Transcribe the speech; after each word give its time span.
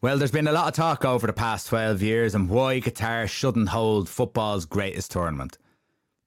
Well, 0.00 0.16
there's 0.16 0.30
been 0.30 0.46
a 0.46 0.52
lot 0.52 0.68
of 0.68 0.74
talk 0.74 1.04
over 1.04 1.26
the 1.26 1.32
past 1.32 1.66
12 1.66 2.02
years 2.02 2.32
on 2.32 2.46
why 2.46 2.80
Qatar 2.80 3.28
shouldn't 3.28 3.70
hold 3.70 4.08
football's 4.08 4.64
greatest 4.64 5.10
tournament. 5.10 5.58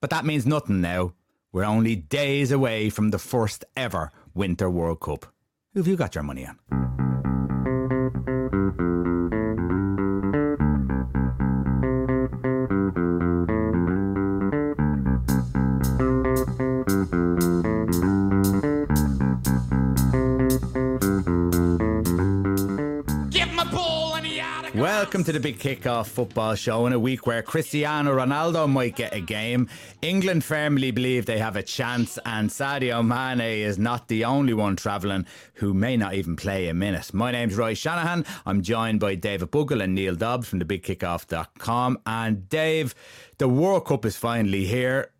But 0.02 0.10
that 0.10 0.26
means 0.26 0.44
nothing 0.44 0.82
now. 0.82 1.14
We're 1.52 1.64
only 1.64 1.96
days 1.96 2.52
away 2.52 2.90
from 2.90 3.12
the 3.12 3.18
first 3.18 3.64
ever 3.74 4.12
Winter 4.34 4.68
World 4.68 5.00
Cup. 5.00 5.24
Who 5.72 5.80
have 5.80 5.86
you 5.88 5.96
got 5.96 6.14
your 6.14 6.22
money 6.22 6.46
on? 6.46 6.58
Welcome 25.02 25.24
to 25.24 25.32
the 25.32 25.40
big 25.40 25.58
kickoff 25.58 26.06
football 26.06 26.54
show 26.54 26.86
in 26.86 26.92
a 26.92 26.98
week 26.98 27.26
where 27.26 27.42
Cristiano 27.42 28.16
Ronaldo 28.16 28.68
might 28.70 28.94
get 28.94 29.12
a 29.12 29.20
game. 29.20 29.68
England 30.00 30.44
firmly 30.44 30.92
believe 30.92 31.26
they 31.26 31.40
have 31.40 31.56
a 31.56 31.62
chance, 31.64 32.20
and 32.24 32.48
Sadio 32.48 33.04
Mane 33.04 33.40
is 33.40 33.80
not 33.80 34.06
the 34.06 34.24
only 34.24 34.54
one 34.54 34.76
travelling 34.76 35.26
who 35.54 35.74
may 35.74 35.96
not 35.96 36.14
even 36.14 36.36
play 36.36 36.68
a 36.68 36.72
minute. 36.72 37.12
My 37.12 37.32
name's 37.32 37.56
Roy 37.56 37.74
Shanahan. 37.74 38.24
I'm 38.46 38.62
joined 38.62 39.00
by 39.00 39.16
David 39.16 39.50
Bugle 39.50 39.80
and 39.80 39.96
Neil 39.96 40.14
Dobbs 40.14 40.48
from 40.48 40.60
the 40.60 40.64
thebigkickoff.com. 40.64 41.98
And 42.06 42.48
Dave, 42.48 42.94
the 43.38 43.48
World 43.48 43.86
Cup 43.86 44.04
is 44.04 44.16
finally 44.16 44.66
here. 44.66 45.10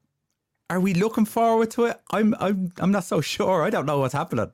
Are 0.70 0.78
we 0.78 0.94
looking 0.94 1.24
forward 1.24 1.72
to 1.72 1.86
it? 1.86 2.00
I'm 2.12 2.36
I'm 2.38 2.72
I'm 2.78 2.92
not 2.92 3.02
so 3.02 3.20
sure. 3.20 3.64
I 3.64 3.70
don't 3.70 3.86
know 3.86 3.98
what's 3.98 4.14
happening. 4.14 4.52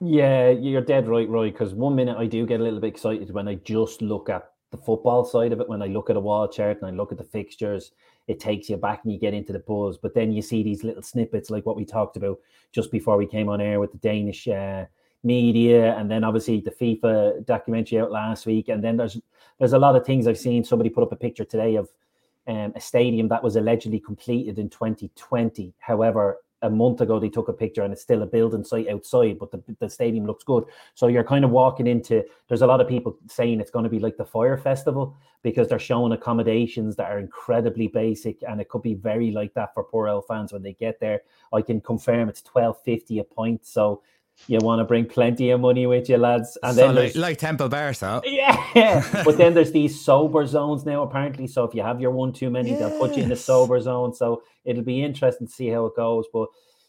Yeah, 0.00 0.50
you're 0.50 0.82
dead 0.82 1.08
right, 1.08 1.28
Roy. 1.28 1.50
Because 1.50 1.74
one 1.74 1.96
minute 1.96 2.16
I 2.16 2.26
do 2.26 2.46
get 2.46 2.60
a 2.60 2.62
little 2.62 2.78
bit 2.78 2.94
excited 2.94 3.32
when 3.32 3.48
I 3.48 3.56
just 3.56 4.02
look 4.02 4.30
at 4.30 4.51
the 4.72 4.78
football 4.78 5.24
side 5.24 5.52
of 5.52 5.60
it. 5.60 5.68
When 5.68 5.82
I 5.82 5.86
look 5.86 6.10
at 6.10 6.16
a 6.16 6.20
wall 6.20 6.48
chart 6.48 6.78
and 6.78 6.86
I 6.86 6.90
look 6.90 7.12
at 7.12 7.18
the 7.18 7.24
fixtures, 7.24 7.92
it 8.26 8.40
takes 8.40 8.68
you 8.68 8.76
back 8.76 9.02
and 9.04 9.12
you 9.12 9.18
get 9.18 9.34
into 9.34 9.52
the 9.52 9.60
buzz. 9.60 9.98
But 9.98 10.14
then 10.14 10.32
you 10.32 10.42
see 10.42 10.62
these 10.62 10.82
little 10.82 11.02
snippets, 11.02 11.50
like 11.50 11.64
what 11.64 11.76
we 11.76 11.84
talked 11.84 12.16
about 12.16 12.40
just 12.72 12.90
before 12.90 13.16
we 13.16 13.26
came 13.26 13.48
on 13.48 13.60
air 13.60 13.78
with 13.78 13.92
the 13.92 13.98
Danish 13.98 14.48
uh, 14.48 14.86
media, 15.22 15.96
and 15.96 16.10
then 16.10 16.24
obviously 16.24 16.60
the 16.60 16.70
FIFA 16.70 17.46
documentary 17.46 18.00
out 18.00 18.10
last 18.10 18.46
week. 18.46 18.68
And 18.68 18.82
then 18.82 18.96
there's 18.96 19.20
there's 19.58 19.74
a 19.74 19.78
lot 19.78 19.94
of 19.94 20.04
things 20.04 20.26
I've 20.26 20.38
seen. 20.38 20.64
Somebody 20.64 20.90
put 20.90 21.04
up 21.04 21.12
a 21.12 21.16
picture 21.16 21.44
today 21.44 21.76
of 21.76 21.88
um, 22.48 22.72
a 22.74 22.80
stadium 22.80 23.28
that 23.28 23.44
was 23.44 23.54
allegedly 23.54 24.00
completed 24.00 24.58
in 24.58 24.68
2020. 24.68 25.74
However, 25.78 26.38
a 26.62 26.70
month 26.70 27.00
ago 27.00 27.18
they 27.18 27.28
took 27.28 27.48
a 27.48 27.52
picture 27.52 27.82
and 27.82 27.92
it's 27.92 28.02
still 28.02 28.22
a 28.22 28.26
building 28.26 28.64
site 28.64 28.88
outside, 28.88 29.38
but 29.38 29.50
the, 29.50 29.62
the 29.80 29.88
stadium 29.88 30.24
looks 30.24 30.44
good. 30.44 30.64
So 30.94 31.08
you're 31.08 31.24
kind 31.24 31.44
of 31.44 31.50
walking 31.50 31.86
into 31.86 32.24
there's 32.48 32.62
a 32.62 32.66
lot 32.66 32.80
of 32.80 32.88
people 32.88 33.18
saying 33.28 33.60
it's 33.60 33.70
going 33.70 33.84
to 33.84 33.90
be 33.90 33.98
like 33.98 34.16
the 34.16 34.24
Fyre 34.24 34.56
Festival 34.56 35.16
because 35.42 35.68
they're 35.68 35.78
showing 35.78 36.12
accommodations 36.12 36.96
that 36.96 37.10
are 37.10 37.18
incredibly 37.18 37.88
basic 37.88 38.42
and 38.48 38.60
it 38.60 38.68
could 38.68 38.82
be 38.82 38.94
very 38.94 39.30
like 39.30 39.52
that 39.54 39.74
for 39.74 39.84
poor 39.84 40.08
old 40.08 40.26
fans 40.26 40.52
when 40.52 40.62
they 40.62 40.74
get 40.74 41.00
there. 41.00 41.22
I 41.52 41.62
can 41.62 41.80
confirm 41.80 42.28
it's 42.28 42.42
twelve 42.42 42.80
fifty 42.82 43.18
a 43.18 43.24
point. 43.24 43.66
So 43.66 44.02
you 44.46 44.58
want 44.58 44.80
to 44.80 44.84
bring 44.84 45.06
plenty 45.06 45.50
of 45.50 45.60
money 45.60 45.86
with 45.86 46.08
you, 46.08 46.16
lads. 46.16 46.58
And 46.62 46.74
so 46.74 46.86
then 46.86 46.94
like, 46.94 47.14
like 47.14 47.38
Temple 47.38 47.68
Bar, 47.68 47.94
so 47.94 48.20
yeah. 48.24 49.04
but 49.24 49.38
then 49.38 49.54
there's 49.54 49.72
these 49.72 50.00
sober 50.00 50.46
zones 50.46 50.84
now, 50.84 51.02
apparently. 51.02 51.46
So 51.46 51.64
if 51.64 51.74
you 51.74 51.82
have 51.82 52.00
your 52.00 52.10
one 52.10 52.32
too 52.32 52.50
many, 52.50 52.70
yes. 52.70 52.80
they'll 52.80 52.98
put 52.98 53.16
you 53.16 53.22
in 53.22 53.28
the 53.28 53.36
sober 53.36 53.80
zone. 53.80 54.14
So 54.14 54.42
it'll 54.64 54.82
be 54.82 55.02
interesting 55.02 55.46
to 55.46 55.52
see 55.52 55.68
how 55.68 55.86
it 55.86 55.96
goes. 55.96 56.26
But 56.32 56.48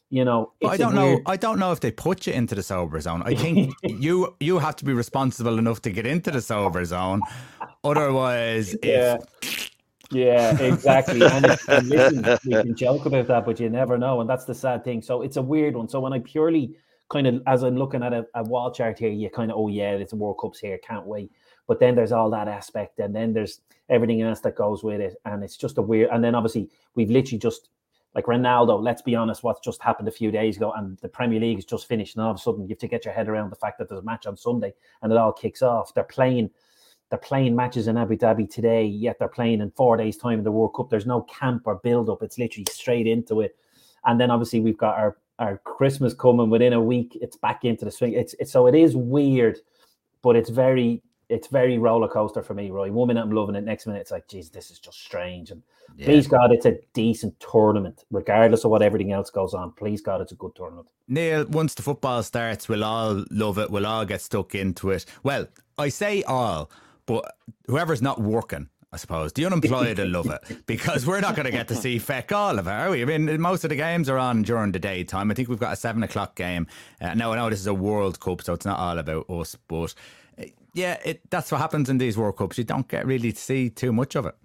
you 0.09 0.25
know, 0.25 0.53
I 0.65 0.77
don't 0.77 0.95
know. 0.95 1.21
I 1.25 1.37
don't 1.37 1.59
know 1.59 1.71
if 1.71 1.79
they 1.79 1.91
put 1.91 2.27
you 2.27 2.33
into 2.33 2.55
the 2.55 2.63
sober 2.63 2.99
zone. 2.99 3.23
I 3.23 3.35
think 3.35 3.73
you 3.83 4.35
you 4.39 4.59
have 4.59 4.75
to 4.77 4.85
be 4.85 4.93
responsible 4.93 5.57
enough 5.57 5.81
to 5.83 5.91
get 5.91 6.05
into 6.05 6.31
the 6.31 6.41
sober 6.41 6.85
zone. 6.85 7.21
Otherwise, 7.83 8.75
yeah. 8.83 9.17
If, 9.41 9.71
yeah, 10.11 10.55
exactly. 10.59 11.23
and, 11.23 11.57
and 11.67 11.89
listen, 11.89 12.37
we 12.45 12.51
can 12.51 12.75
joke 12.75 13.07
about 13.07 13.25
that, 13.27 13.45
but 13.45 13.59
you 13.59 13.69
never 13.69 13.97
know, 13.97 14.21
and 14.21 14.29
that's 14.29 14.45
the 14.45 14.53
sad 14.53 14.83
thing. 14.83 15.01
So 15.01 15.23
it's 15.23 15.37
a 15.37 15.41
weird 15.41 15.75
one. 15.75 15.89
So 15.89 15.99
when 15.99 16.13
I 16.13 16.19
purely 16.19 16.75
kind 17.13 17.27
of 17.27 17.41
as 17.45 17.63
I'm 17.63 17.77
looking 17.77 18.03
at 18.03 18.11
a, 18.11 18.25
a 18.33 18.43
wall 18.43 18.71
chart 18.71 18.99
here, 18.99 19.11
you 19.11 19.29
kind 19.29 19.51
of 19.51 19.57
oh 19.57 19.67
yeah, 19.67 19.91
it's 19.91 20.13
World 20.13 20.39
Cups 20.41 20.59
here, 20.59 20.77
can't 20.79 21.05
wait. 21.05 21.31
But 21.67 21.79
then 21.79 21.95
there's 21.95 22.11
all 22.11 22.29
that 22.31 22.47
aspect, 22.47 22.99
and 22.99 23.15
then 23.15 23.31
there's 23.33 23.61
everything 23.89 24.21
else 24.21 24.41
that 24.41 24.55
goes 24.55 24.83
with 24.83 24.99
it, 24.99 25.15
and 25.25 25.43
it's 25.43 25.55
just 25.55 25.77
a 25.77 25.81
weird. 25.81 26.09
And 26.11 26.23
then 26.23 26.35
obviously 26.35 26.69
we've 26.95 27.11
literally 27.11 27.39
just 27.39 27.69
like 28.15 28.25
Ronaldo. 28.25 28.83
Let's 28.83 29.01
be 29.01 29.15
honest, 29.15 29.43
what's 29.43 29.61
just 29.61 29.81
happened 29.81 30.07
a 30.07 30.11
few 30.11 30.31
days 30.31 30.57
ago, 30.57 30.73
and 30.73 30.97
the 30.97 31.07
Premier 31.07 31.39
League 31.39 31.59
is 31.59 31.65
just 31.65 31.87
finished, 31.87 32.15
and 32.15 32.23
all 32.25 32.31
of 32.31 32.37
a 32.37 32.39
sudden 32.39 32.63
you 32.63 32.69
have 32.69 32.79
to 32.79 32.87
get 32.87 33.05
your 33.05 33.13
head 33.13 33.29
around 33.29 33.51
the 33.51 33.55
fact 33.55 33.77
that 33.77 33.87
there's 33.87 34.01
a 34.01 34.05
match 34.05 34.25
on 34.25 34.35
Sunday, 34.35 34.73
and 35.01 35.11
it 35.11 35.17
all 35.17 35.31
kicks 35.31 35.61
off. 35.61 35.93
They're 35.93 36.03
playing. 36.03 36.49
They're 37.09 37.19
playing 37.19 37.55
matches 37.55 37.87
in 37.87 37.95
Abu 37.95 38.17
Dhabi 38.17 38.49
today, 38.49 38.85
yet 38.85 39.19
they're 39.19 39.27
playing 39.27 39.61
in 39.61 39.69
four 39.71 39.97
days' 39.97 40.17
time 40.17 40.39
in 40.39 40.43
the 40.43 40.51
World 40.51 40.73
Cup. 40.75 40.89
There's 40.89 41.05
no 41.05 41.21
camp 41.23 41.63
or 41.65 41.75
build 41.75 42.09
up. 42.09 42.23
It's 42.23 42.39
literally 42.39 42.65
straight 42.71 43.05
into 43.05 43.41
it. 43.41 43.55
And 44.05 44.19
then 44.19 44.31
obviously 44.31 44.61
we've 44.61 44.77
got 44.77 44.97
our 44.97 45.17
our 45.39 45.57
Christmas 45.59 46.13
coming 46.13 46.49
within 46.49 46.73
a 46.73 46.81
week. 46.81 47.17
It's 47.21 47.37
back 47.37 47.65
into 47.65 47.85
the 47.85 47.91
swing. 47.91 48.13
It's, 48.13 48.35
it's 48.39 48.51
so 48.51 48.67
it 48.67 48.75
is 48.75 48.95
weird, 48.95 49.59
but 50.21 50.35
it's 50.35 50.49
very 50.49 51.01
it's 51.29 51.47
very 51.47 51.77
roller 51.77 52.07
coaster 52.07 52.43
for 52.43 52.53
me, 52.53 52.69
Roy. 52.69 52.91
One 52.91 53.07
minute 53.07 53.21
I'm 53.21 53.31
loving 53.31 53.55
it, 53.55 53.63
next 53.63 53.87
minute 53.87 54.01
it's 54.01 54.11
like, 54.11 54.27
geez, 54.27 54.49
this 54.49 54.69
is 54.69 54.77
just 54.77 54.99
strange. 54.99 55.51
And 55.51 55.63
yeah. 55.95 56.05
please 56.05 56.27
God, 56.27 56.51
it's 56.51 56.65
a 56.65 56.77
decent 56.93 57.39
tournament, 57.39 58.03
regardless 58.11 58.65
of 58.65 58.71
what 58.71 58.81
everything 58.81 59.11
else 59.11 59.29
goes 59.29 59.53
on. 59.53 59.71
Please 59.71 60.01
God, 60.01 60.21
it's 60.21 60.31
a 60.31 60.35
good 60.35 60.53
tournament. 60.55 60.87
Neil, 61.07 61.45
once 61.47 61.73
the 61.73 61.81
football 61.81 62.21
starts, 62.23 62.69
we'll 62.69 62.83
all 62.83 63.23
love 63.31 63.57
it. 63.57 63.71
We'll 63.71 63.87
all 63.87 64.05
get 64.05 64.21
stuck 64.21 64.53
into 64.53 64.91
it. 64.91 65.05
Well, 65.23 65.47
I 65.77 65.89
say 65.89 66.23
all, 66.23 66.69
but 67.05 67.35
whoever's 67.67 68.01
not 68.01 68.21
working 68.21 68.69
I 68.93 68.97
suppose. 68.97 69.33
The 69.33 69.45
unemployed 69.45 69.97
will 69.97 70.07
love 70.07 70.29
it 70.29 70.65
because 70.67 71.07
we're 71.07 71.19
not 71.19 71.35
going 71.35 71.47
to 71.47 71.51
get 71.51 71.67
to 71.69 71.75
see 71.75 71.97
feck 71.97 72.31
all 72.31 72.59
of 72.59 72.67
it, 72.67 72.71
are 72.71 72.91
we? 72.91 73.01
I 73.01 73.05
mean, 73.05 73.41
most 73.41 73.63
of 73.63 73.71
the 73.71 73.75
games 73.75 74.07
are 74.07 74.19
on 74.19 74.43
during 74.43 74.71
the 74.71 74.77
daytime. 74.77 75.31
I 75.31 75.33
think 75.33 75.49
we've 75.49 75.59
got 75.59 75.73
a 75.73 75.75
seven 75.75 76.03
o'clock 76.03 76.35
game. 76.35 76.67
Uh, 77.01 77.15
no, 77.15 77.33
I 77.33 77.37
know 77.37 77.49
this 77.49 77.59
is 77.59 77.67
a 77.67 77.73
World 77.73 78.19
Cup, 78.19 78.43
so 78.43 78.53
it's 78.53 78.65
not 78.65 78.77
all 78.77 78.99
about 78.99 79.27
us, 79.31 79.57
but 79.67 79.95
uh, 80.39 80.43
yeah, 80.75 80.99
it, 81.03 81.21
that's 81.31 81.51
what 81.51 81.59
happens 81.59 81.89
in 81.89 81.97
these 81.97 82.17
World 82.19 82.37
Cups. 82.37 82.59
You 82.59 82.65
don't 82.65 82.87
get 82.87 83.07
really 83.07 83.31
to 83.31 83.39
see 83.39 83.71
too 83.71 83.91
much 83.91 84.15
of 84.15 84.27
it. 84.27 84.35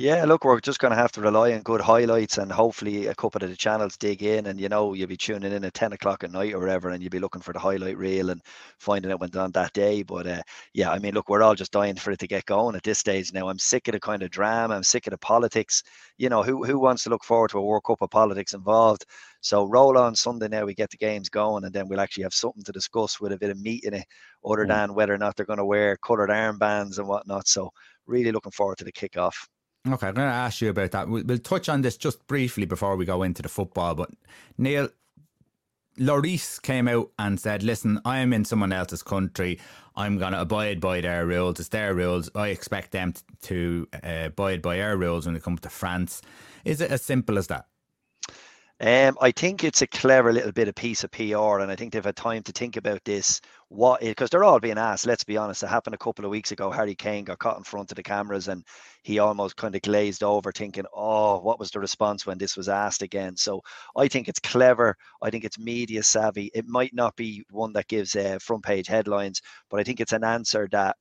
Yeah, 0.00 0.24
look, 0.24 0.46
we're 0.46 0.60
just 0.60 0.78
going 0.78 0.92
to 0.92 0.96
have 0.96 1.12
to 1.12 1.20
rely 1.20 1.52
on 1.52 1.60
good 1.60 1.82
highlights 1.82 2.38
and 2.38 2.50
hopefully 2.50 3.08
a 3.08 3.14
couple 3.14 3.44
of 3.44 3.50
the 3.50 3.56
channels 3.56 3.98
dig 3.98 4.22
in. 4.22 4.46
And, 4.46 4.58
you 4.58 4.70
know, 4.70 4.94
you'll 4.94 5.08
be 5.08 5.16
tuning 5.18 5.52
in 5.52 5.62
at 5.62 5.74
10 5.74 5.92
o'clock 5.92 6.24
at 6.24 6.32
night 6.32 6.54
or 6.54 6.60
whatever, 6.60 6.88
and 6.88 7.02
you'll 7.02 7.10
be 7.10 7.18
looking 7.18 7.42
for 7.42 7.52
the 7.52 7.58
highlight 7.58 7.98
reel 7.98 8.30
and 8.30 8.40
finding 8.78 9.12
out 9.12 9.20
went 9.20 9.36
on 9.36 9.52
that 9.52 9.74
day. 9.74 10.02
But 10.02 10.26
uh, 10.26 10.40
yeah, 10.72 10.90
I 10.90 10.98
mean, 10.98 11.12
look, 11.12 11.28
we're 11.28 11.42
all 11.42 11.54
just 11.54 11.72
dying 11.72 11.96
for 11.96 12.12
it 12.12 12.18
to 12.20 12.26
get 12.26 12.46
going 12.46 12.76
at 12.76 12.82
this 12.82 12.96
stage 12.96 13.30
now. 13.34 13.50
I'm 13.50 13.58
sick 13.58 13.88
of 13.88 13.92
the 13.92 14.00
kind 14.00 14.22
of 14.22 14.30
drama. 14.30 14.74
I'm 14.74 14.84
sick 14.84 15.06
of 15.06 15.10
the 15.10 15.18
politics. 15.18 15.82
You 16.16 16.30
know, 16.30 16.42
who, 16.42 16.64
who 16.64 16.78
wants 16.78 17.04
to 17.04 17.10
look 17.10 17.22
forward 17.22 17.50
to 17.50 17.58
a 17.58 17.62
World 17.62 17.84
Cup 17.86 18.00
of 18.00 18.08
politics 18.08 18.54
involved? 18.54 19.04
So 19.42 19.66
roll 19.66 19.98
on 19.98 20.16
Sunday 20.16 20.48
now. 20.48 20.64
We 20.64 20.72
get 20.74 20.88
the 20.88 20.96
games 20.96 21.28
going, 21.28 21.64
and 21.64 21.74
then 21.74 21.88
we'll 21.88 22.00
actually 22.00 22.22
have 22.22 22.32
something 22.32 22.64
to 22.64 22.72
discuss 22.72 23.20
with 23.20 23.32
a 23.32 23.38
bit 23.38 23.50
of 23.50 23.60
meat 23.60 23.84
in 23.84 23.92
it, 23.92 24.06
other 24.46 24.64
mm. 24.64 24.68
than 24.68 24.94
whether 24.94 25.12
or 25.12 25.18
not 25.18 25.36
they're 25.36 25.44
going 25.44 25.58
to 25.58 25.64
wear 25.66 25.98
coloured 25.98 26.30
armbands 26.30 26.96
and 26.96 27.06
whatnot. 27.06 27.48
So 27.48 27.68
really 28.06 28.32
looking 28.32 28.52
forward 28.52 28.78
to 28.78 28.84
the 28.84 28.92
kickoff. 28.92 29.34
Okay, 29.88 30.08
I'm 30.08 30.14
going 30.14 30.28
to 30.28 30.34
ask 30.34 30.60
you 30.60 30.68
about 30.68 30.90
that. 30.90 31.08
We'll, 31.08 31.38
touch 31.38 31.68
on 31.68 31.80
this 31.80 31.96
just 31.96 32.26
briefly 32.26 32.66
before 32.66 32.96
we 32.96 33.06
go 33.06 33.22
into 33.22 33.40
the 33.40 33.48
football. 33.48 33.94
But 33.94 34.10
Neil, 34.58 34.90
Lloris 35.98 36.60
came 36.60 36.86
out 36.86 37.10
and 37.18 37.40
said, 37.40 37.62
"Listen, 37.62 37.98
I 38.04 38.18
am 38.18 38.34
in 38.34 38.44
someone 38.44 38.72
else's 38.72 39.02
country. 39.02 39.58
I'm 39.96 40.18
going 40.18 40.32
to 40.32 40.40
abide 40.42 40.80
by 40.80 41.00
their 41.00 41.24
rules. 41.24 41.60
It's 41.60 41.70
their 41.70 41.94
rules. 41.94 42.28
I 42.34 42.48
expect 42.48 42.90
them 42.92 43.14
to 43.42 43.88
uh, 43.94 44.26
abide 44.26 44.60
by 44.60 44.80
our 44.82 44.98
rules 44.98 45.24
when 45.24 45.36
it 45.36 45.42
comes 45.42 45.62
to 45.62 45.70
France." 45.70 46.20
Is 46.62 46.82
it 46.82 46.90
as 46.90 47.02
simple 47.02 47.38
as 47.38 47.46
that? 47.46 47.66
Um, 48.82 49.18
I 49.20 49.30
think 49.30 49.62
it's 49.62 49.82
a 49.82 49.86
clever 49.86 50.32
little 50.32 50.52
bit 50.52 50.66
of 50.66 50.74
piece 50.74 51.04
of 51.04 51.10
PR, 51.10 51.60
and 51.60 51.70
I 51.70 51.76
think 51.76 51.92
they've 51.92 52.02
had 52.02 52.16
time 52.16 52.42
to 52.44 52.52
think 52.52 52.78
about 52.78 53.04
this. 53.04 53.38
What 53.68 54.00
because 54.00 54.30
they're 54.30 54.42
all 54.42 54.58
being 54.58 54.78
asked. 54.78 55.06
Let's 55.06 55.22
be 55.22 55.36
honest. 55.36 55.62
It 55.62 55.68
happened 55.68 55.94
a 55.94 55.98
couple 55.98 56.24
of 56.24 56.30
weeks 56.30 56.50
ago. 56.50 56.70
Harry 56.70 56.94
Kane 56.94 57.24
got 57.24 57.38
caught 57.38 57.58
in 57.58 57.62
front 57.62 57.92
of 57.92 57.96
the 57.96 58.02
cameras, 58.02 58.48
and 58.48 58.64
he 59.02 59.18
almost 59.18 59.56
kind 59.56 59.74
of 59.74 59.82
glazed 59.82 60.22
over, 60.22 60.50
thinking, 60.50 60.86
"Oh, 60.94 61.40
what 61.40 61.58
was 61.60 61.70
the 61.70 61.78
response 61.78 62.24
when 62.26 62.38
this 62.38 62.56
was 62.56 62.70
asked 62.70 63.02
again?" 63.02 63.36
So 63.36 63.60
I 63.96 64.08
think 64.08 64.28
it's 64.28 64.40
clever. 64.40 64.96
I 65.22 65.28
think 65.30 65.44
it's 65.44 65.58
media 65.58 66.02
savvy. 66.02 66.50
It 66.54 66.66
might 66.66 66.94
not 66.94 67.14
be 67.16 67.44
one 67.50 67.74
that 67.74 67.86
gives 67.88 68.16
uh, 68.16 68.38
front 68.40 68.64
page 68.64 68.86
headlines, 68.88 69.42
but 69.68 69.78
I 69.78 69.84
think 69.84 70.00
it's 70.00 70.12
an 70.14 70.24
answer 70.24 70.66
that 70.72 70.96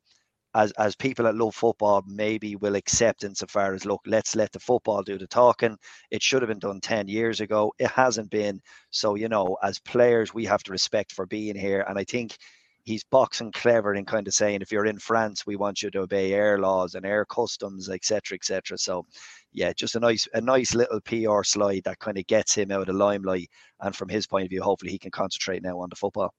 as 0.56 0.72
as 0.74 0.96
people 0.96 1.26
that 1.26 1.36
love 1.36 1.56
football 1.56 2.04
maybe 2.08 2.56
will 2.56 2.76
accept 2.76 3.24
insofar 3.24 3.74
as 3.74 3.86
look, 3.86 4.02
let's 4.06 4.36
let 4.36 4.52
the 4.52 4.60
football 4.60 5.04
do 5.04 5.18
the 5.18 5.28
talking. 5.28 5.78
It 6.12 6.24
should 6.24 6.42
have 6.42 6.50
been 6.50 6.60
done 6.60 6.82
10 6.82 7.08
years 7.08 7.40
ago. 7.40 7.74
It 7.80 7.92
hasn't 7.92 8.30
been. 8.30 8.62
So, 8.92 9.16
you 9.16 9.30
know, 9.30 9.58
as 9.64 9.80
players, 9.80 10.34
we 10.34 10.46
have 10.46 10.64
to 10.64 10.72
respect 10.72 11.12
for 11.12 11.26
being 11.26 11.56
here. 11.56 11.86
And 11.88 12.00
I 12.00 12.04
think 12.04 12.38
he's 12.84 13.04
boxing 13.04 13.52
clever 13.52 13.94
in 13.94 14.06
kind 14.06 14.28
of 14.28 14.34
saying 14.34 14.62
if 14.62 14.72
you're 14.72 14.88
in 14.88 14.98
France, 14.98 15.46
we 15.46 15.56
want 15.56 15.84
you 15.84 15.92
to 15.92 16.02
obey 16.02 16.34
air 16.34 16.58
laws 16.58 16.96
and 16.96 17.06
air 17.06 17.26
customs, 17.26 17.90
etc., 17.90 18.36
etc. 18.36 18.78
So 18.78 19.06
yeah, 19.54 19.74
just 19.74 19.96
a 19.96 20.00
nice 20.00 20.28
a 20.34 20.42
nice 20.42 20.74
little 20.74 21.02
PR 21.02 21.44
slide 21.44 21.84
that 21.86 22.00
kind 22.00 22.18
of 22.18 22.26
gets 22.28 22.56
him 22.56 22.72
out 22.72 22.82
of 22.82 22.88
the 22.88 22.94
limelight. 22.94 23.50
And 23.82 23.96
from 23.96 24.10
his 24.10 24.26
point 24.26 24.46
of 24.46 24.50
view, 24.50 24.64
hopefully 24.64 24.92
he 24.92 25.00
can 25.00 25.12
concentrate 25.12 25.62
now 25.62 25.80
on 25.80 25.90
the 25.90 25.96
football. 25.96 26.34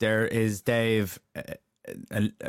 There 0.00 0.26
is 0.26 0.60
Dave 0.60 1.18
uh, 1.34 1.42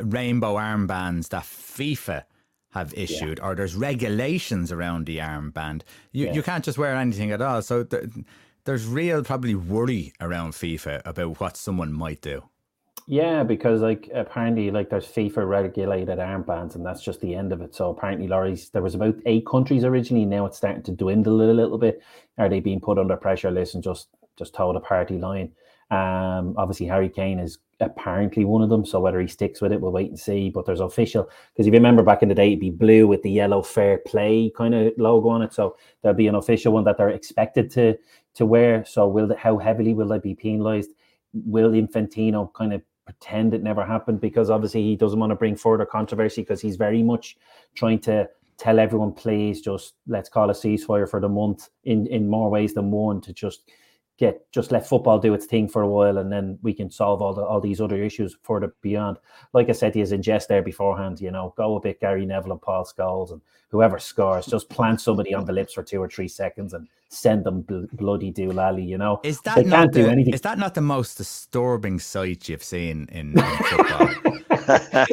rainbow 0.02 0.54
armbands 0.54 1.28
that 1.30 1.44
FIFA 1.44 2.24
have 2.70 2.92
issued, 2.94 3.38
yeah. 3.38 3.46
or 3.46 3.54
there's 3.54 3.74
regulations 3.74 4.70
around 4.70 5.06
the 5.06 5.18
armband. 5.18 5.82
You 6.12 6.26
yeah. 6.26 6.32
you 6.34 6.42
can't 6.42 6.64
just 6.64 6.78
wear 6.78 6.94
anything 6.94 7.32
at 7.32 7.40
all. 7.40 7.62
So 7.62 7.84
th- 7.84 8.10
there's 8.64 8.86
real 8.86 9.22
probably 9.24 9.54
worry 9.54 10.12
around 10.20 10.52
FIFA 10.52 11.02
about 11.04 11.40
what 11.40 11.56
someone 11.56 11.92
might 11.92 12.20
do. 12.20 12.42
Yeah, 13.08 13.44
because 13.44 13.82
like 13.82 14.10
apparently 14.12 14.70
like 14.72 14.90
there's 14.90 15.06
FIFA 15.06 15.48
regulated 15.48 16.18
armbands 16.18 16.74
and 16.74 16.84
that's 16.84 17.02
just 17.02 17.20
the 17.20 17.36
end 17.36 17.52
of 17.52 17.60
it. 17.62 17.74
So 17.74 17.90
apparently 17.90 18.26
Lloris 18.26 18.72
there 18.72 18.82
was 18.82 18.96
about 18.96 19.14
eight 19.26 19.46
countries 19.46 19.84
originally, 19.84 20.26
now 20.26 20.44
it's 20.46 20.56
starting 20.56 20.82
to 20.82 20.92
dwindle 20.92 21.40
a 21.40 21.52
little 21.52 21.78
bit. 21.78 22.02
Are 22.36 22.48
they 22.48 22.58
being 22.58 22.80
put 22.80 22.98
under 22.98 23.16
pressure? 23.16 23.50
Listen, 23.50 23.80
just 23.80 24.08
just 24.36 24.54
told 24.54 24.74
a 24.74 24.80
party 24.80 25.18
line. 25.18 25.52
Um 25.92 26.56
obviously 26.58 26.86
Harry 26.86 27.08
Kane 27.08 27.38
is 27.38 27.58
apparently 27.80 28.44
one 28.44 28.62
of 28.62 28.68
them. 28.68 28.84
So 28.86 29.00
whether 29.00 29.20
he 29.20 29.26
sticks 29.26 29.60
with 29.60 29.72
it, 29.72 29.80
we'll 29.80 29.92
wait 29.92 30.08
and 30.08 30.18
see. 30.18 30.50
But 30.50 30.66
there's 30.66 30.80
official 30.80 31.30
because 31.52 31.66
if 31.66 31.72
you 31.72 31.78
remember 31.78 32.02
back 32.02 32.22
in 32.22 32.28
the 32.28 32.34
day, 32.34 32.48
it'd 32.48 32.60
be 32.60 32.70
blue 32.70 33.06
with 33.06 33.22
the 33.22 33.30
yellow 33.30 33.62
fair 33.62 33.98
play 33.98 34.50
kind 34.56 34.74
of 34.74 34.92
logo 34.96 35.28
on 35.28 35.42
it. 35.42 35.52
So 35.52 35.76
there'll 36.02 36.16
be 36.16 36.28
an 36.28 36.34
official 36.34 36.72
one 36.72 36.84
that 36.84 36.96
they're 36.96 37.10
expected 37.10 37.70
to 37.72 37.96
to 38.34 38.46
wear. 38.46 38.84
So 38.84 39.08
will 39.08 39.28
the, 39.28 39.36
how 39.36 39.58
heavily 39.58 39.94
will 39.94 40.08
they 40.08 40.18
be 40.18 40.34
penalised? 40.34 40.90
Will 41.32 41.72
Infantino 41.72 42.52
kind 42.54 42.72
of 42.72 42.82
pretend 43.04 43.54
it 43.54 43.62
never 43.62 43.84
happened 43.84 44.20
because 44.20 44.50
obviously 44.50 44.82
he 44.82 44.96
doesn't 44.96 45.18
want 45.18 45.30
to 45.30 45.36
bring 45.36 45.56
further 45.56 45.86
controversy 45.86 46.42
because 46.42 46.60
he's 46.60 46.76
very 46.76 47.02
much 47.02 47.36
trying 47.74 48.00
to 48.00 48.28
tell 48.58 48.78
everyone, 48.78 49.12
please 49.12 49.60
just 49.60 49.94
let's 50.06 50.28
call 50.28 50.50
a 50.50 50.54
ceasefire 50.54 51.08
for 51.08 51.20
the 51.20 51.28
month 51.28 51.68
in 51.84 52.06
in 52.08 52.28
more 52.28 52.50
ways 52.50 52.74
than 52.74 52.90
one 52.90 53.20
to 53.20 53.32
just 53.32 53.70
get 54.18 54.50
just 54.50 54.72
let 54.72 54.88
football 54.88 55.18
do 55.18 55.34
its 55.34 55.46
thing 55.46 55.68
for 55.68 55.82
a 55.82 55.88
while 55.88 56.18
and 56.18 56.32
then 56.32 56.58
we 56.62 56.72
can 56.72 56.90
solve 56.90 57.20
all 57.20 57.34
the 57.34 57.42
all 57.42 57.60
these 57.60 57.80
other 57.80 58.02
issues 58.02 58.36
further 58.42 58.74
beyond. 58.80 59.18
Like 59.52 59.68
I 59.68 59.72
said, 59.72 59.94
he 59.94 60.00
is 60.00 60.12
in 60.12 60.22
jest 60.22 60.48
there 60.48 60.62
beforehand, 60.62 61.20
you 61.20 61.30
know, 61.30 61.54
go 61.56 61.76
a 61.76 61.80
bit 61.80 62.00
Gary 62.00 62.24
Neville 62.24 62.52
and 62.52 62.62
Paul 62.62 62.84
Scholes 62.84 63.32
and 63.32 63.40
whoever 63.68 63.98
scores, 63.98 64.46
just 64.46 64.68
plant 64.68 65.00
somebody 65.00 65.34
on 65.34 65.44
the 65.44 65.52
lips 65.52 65.74
for 65.74 65.82
two 65.82 66.00
or 66.00 66.08
three 66.08 66.28
seconds 66.28 66.72
and 66.72 66.88
send 67.08 67.44
them 67.44 67.62
bl- 67.62 67.84
bloody 67.92 68.32
doolally, 68.32 68.86
you 68.86 68.98
know. 68.98 69.20
Is 69.22 69.40
that 69.42 69.56
they 69.56 69.64
not 69.64 69.92
the, 69.92 70.10
Is 70.32 70.40
that 70.42 70.58
not 70.58 70.74
the 70.74 70.80
most 70.80 71.16
disturbing 71.16 71.98
sight 71.98 72.48
you've 72.48 72.64
seen 72.64 73.08
in, 73.12 73.38
in 73.38 73.56
football? 73.64 74.08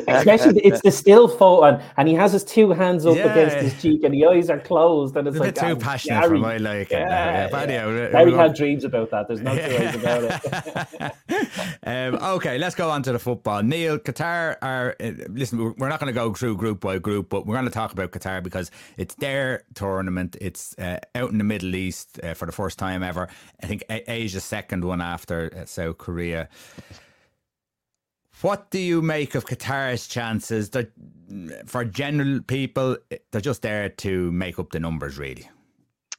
Especially, 0.08 0.60
it's 0.62 0.82
the 0.82 0.92
still 0.92 1.28
photo, 1.28 1.64
and, 1.64 1.84
and 1.98 2.08
he 2.08 2.14
has 2.14 2.34
his 2.34 2.44
two 2.44 2.72
hands 2.72 3.06
up 3.06 3.16
yeah. 3.16 3.32
against 3.32 3.56
his 3.58 3.82
cheek, 3.82 4.04
and 4.04 4.14
the 4.14 4.26
eyes 4.26 4.50
are 4.50 4.60
closed, 4.60 5.16
and 5.18 5.28
it's, 5.28 5.38
it's 5.38 5.62
like 5.62 5.70
too 5.70 5.76
passionate 5.76 6.22
Gary. 6.22 6.38
for 6.38 6.42
my 6.42 6.58
like. 6.58 6.92
Yeah, 6.92 7.50
yeah. 7.52 8.12
Gary 8.12 8.34
had 8.34 8.56
dreams 8.56 8.84
about 8.84 9.12
that. 9.12 9.28
There's 9.28 9.42
no 9.42 9.56
two 9.56 9.62
ways 9.62 9.96
about 9.96 10.24
it. 10.24 11.74
um, 11.84 12.16
okay, 12.36 12.58
let's 12.58 12.76
go 12.76 12.90
on 12.90 13.04
to 13.04 13.12
the 13.12 13.20
football. 13.20 13.64
Neil, 13.64 13.98
Qatar 14.00 14.58
are 14.62 14.96
uh, 15.00 15.12
listen. 15.30 15.76
We're 15.78 15.90
not 15.90 16.00
going 16.00 16.14
to 16.14 16.20
go 16.20 16.34
through 16.34 16.58
group 16.58 16.80
by 16.80 17.00
group, 17.00 17.30
but 17.30 17.46
we're 17.46 17.56
going 17.56 17.66
to 17.66 17.72
talk 17.72 17.92
about 17.92 18.12
Qatar 18.12 18.42
because 18.44 18.72
it's 18.98 19.16
their 19.16 19.64
tournament. 19.74 20.36
It's 20.42 20.78
uh, 20.78 21.00
out 21.16 21.32
in 21.32 21.38
the 21.38 21.44
Middle 21.44 21.76
East 21.76 22.20
uh, 22.24 22.34
for 22.34 22.46
the 22.46 22.52
first 22.52 22.80
time 22.80 23.04
ever. 23.04 23.28
I 23.62 23.68
think 23.68 23.84
Asia's 23.90 24.44
second 24.44 24.84
one 24.84 25.02
after 25.02 25.52
uh, 25.56 25.66
South 25.66 25.98
Korea. 25.98 26.50
What 28.44 28.72
do 28.72 28.78
you 28.78 29.02
make 29.02 29.36
of 29.36 29.46
Qatar's 29.46 30.06
chances? 30.06 30.70
They're, 30.70 30.90
for 31.66 31.86
general 31.86 32.42
people, 32.42 32.98
they're 33.32 33.40
just 33.40 33.62
there 33.62 33.88
to 33.88 34.32
make 34.34 34.60
up 34.60 34.72
the 34.74 34.82
numbers, 34.82 35.18
really. 35.18 35.48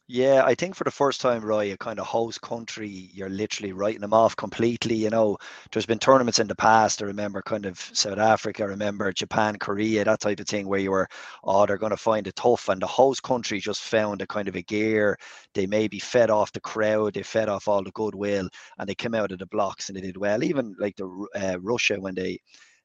Yeah, 0.07 0.43
I 0.45 0.55
think 0.55 0.75
for 0.75 0.85
the 0.85 0.91
first 0.91 1.23
time, 1.23 1.43
Roy, 1.43 1.73
a 1.73 1.79
kind 1.79 1.99
of 1.99 2.07
host 2.07 2.43
country, 2.43 2.89
you're 3.15 3.31
literally 3.31 3.73
writing 3.73 4.03
them 4.03 4.13
off 4.13 4.37
completely. 4.37 4.97
You 4.97 5.09
know, 5.09 5.39
there's 5.73 5.87
been 5.87 5.99
tournaments 5.99 6.39
in 6.39 6.47
the 6.47 6.55
past. 6.55 7.01
I 7.03 7.07
remember 7.07 7.41
kind 7.41 7.65
of 7.65 7.79
South 7.81 8.19
Africa, 8.19 8.65
I 8.65 8.67
remember 8.67 9.11
Japan, 9.15 9.57
Korea, 9.59 10.05
that 10.05 10.21
type 10.21 10.41
of 10.41 10.47
thing, 10.47 10.69
where 10.69 10.79
you 10.81 10.91
were, 10.91 11.09
oh, 11.43 11.65
they're 11.65 11.79
going 11.79 11.89
to 11.91 11.97
find 11.97 12.27
it 12.27 12.37
tough. 12.37 12.69
And 12.69 12.83
the 12.83 12.87
host 12.87 13.23
country 13.23 13.61
just 13.61 13.81
found 13.81 14.21
a 14.21 14.27
kind 14.27 14.47
of 14.47 14.57
a 14.57 14.63
gear. 14.63 15.17
They 15.55 15.67
maybe 15.67 15.99
fed 16.01 16.29
off 16.31 16.53
the 16.53 16.61
crowd, 16.61 17.15
they 17.15 17.23
fed 17.23 17.49
off 17.49 17.67
all 17.67 17.83
the 17.83 17.91
goodwill, 17.93 18.51
and 18.79 18.87
they 18.89 18.95
came 18.95 19.15
out 19.15 19.33
of 19.33 19.39
the 19.39 19.47
blocks 19.47 19.89
and 19.89 19.97
they 19.97 20.03
did 20.03 20.19
well. 20.19 20.45
Even 20.45 20.77
like 20.79 20.97
the 20.97 21.07
uh, 21.35 21.57
Russia 21.63 21.97
when 21.99 22.15
they 22.15 22.41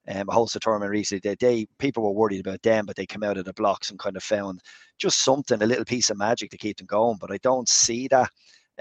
um, 0.09 0.27
hosted 0.27 0.61
tournament 0.61 0.91
recently. 0.91 1.21
They, 1.29 1.35
they 1.35 1.67
people 1.77 2.03
were 2.03 2.11
worried 2.11 2.39
about 2.39 2.61
them, 2.63 2.85
but 2.85 2.95
they 2.95 3.05
came 3.05 3.23
out 3.23 3.37
of 3.37 3.45
the 3.45 3.53
blocks 3.53 3.89
and 3.89 3.99
kind 3.99 4.17
of 4.17 4.23
found 4.23 4.61
just 4.97 5.23
something, 5.23 5.61
a 5.61 5.65
little 5.65 5.85
piece 5.85 6.09
of 6.09 6.17
magic 6.17 6.51
to 6.51 6.57
keep 6.57 6.77
them 6.77 6.87
going. 6.87 7.17
But 7.19 7.31
I 7.31 7.37
don't 7.37 7.69
see 7.69 8.07
that. 8.09 8.29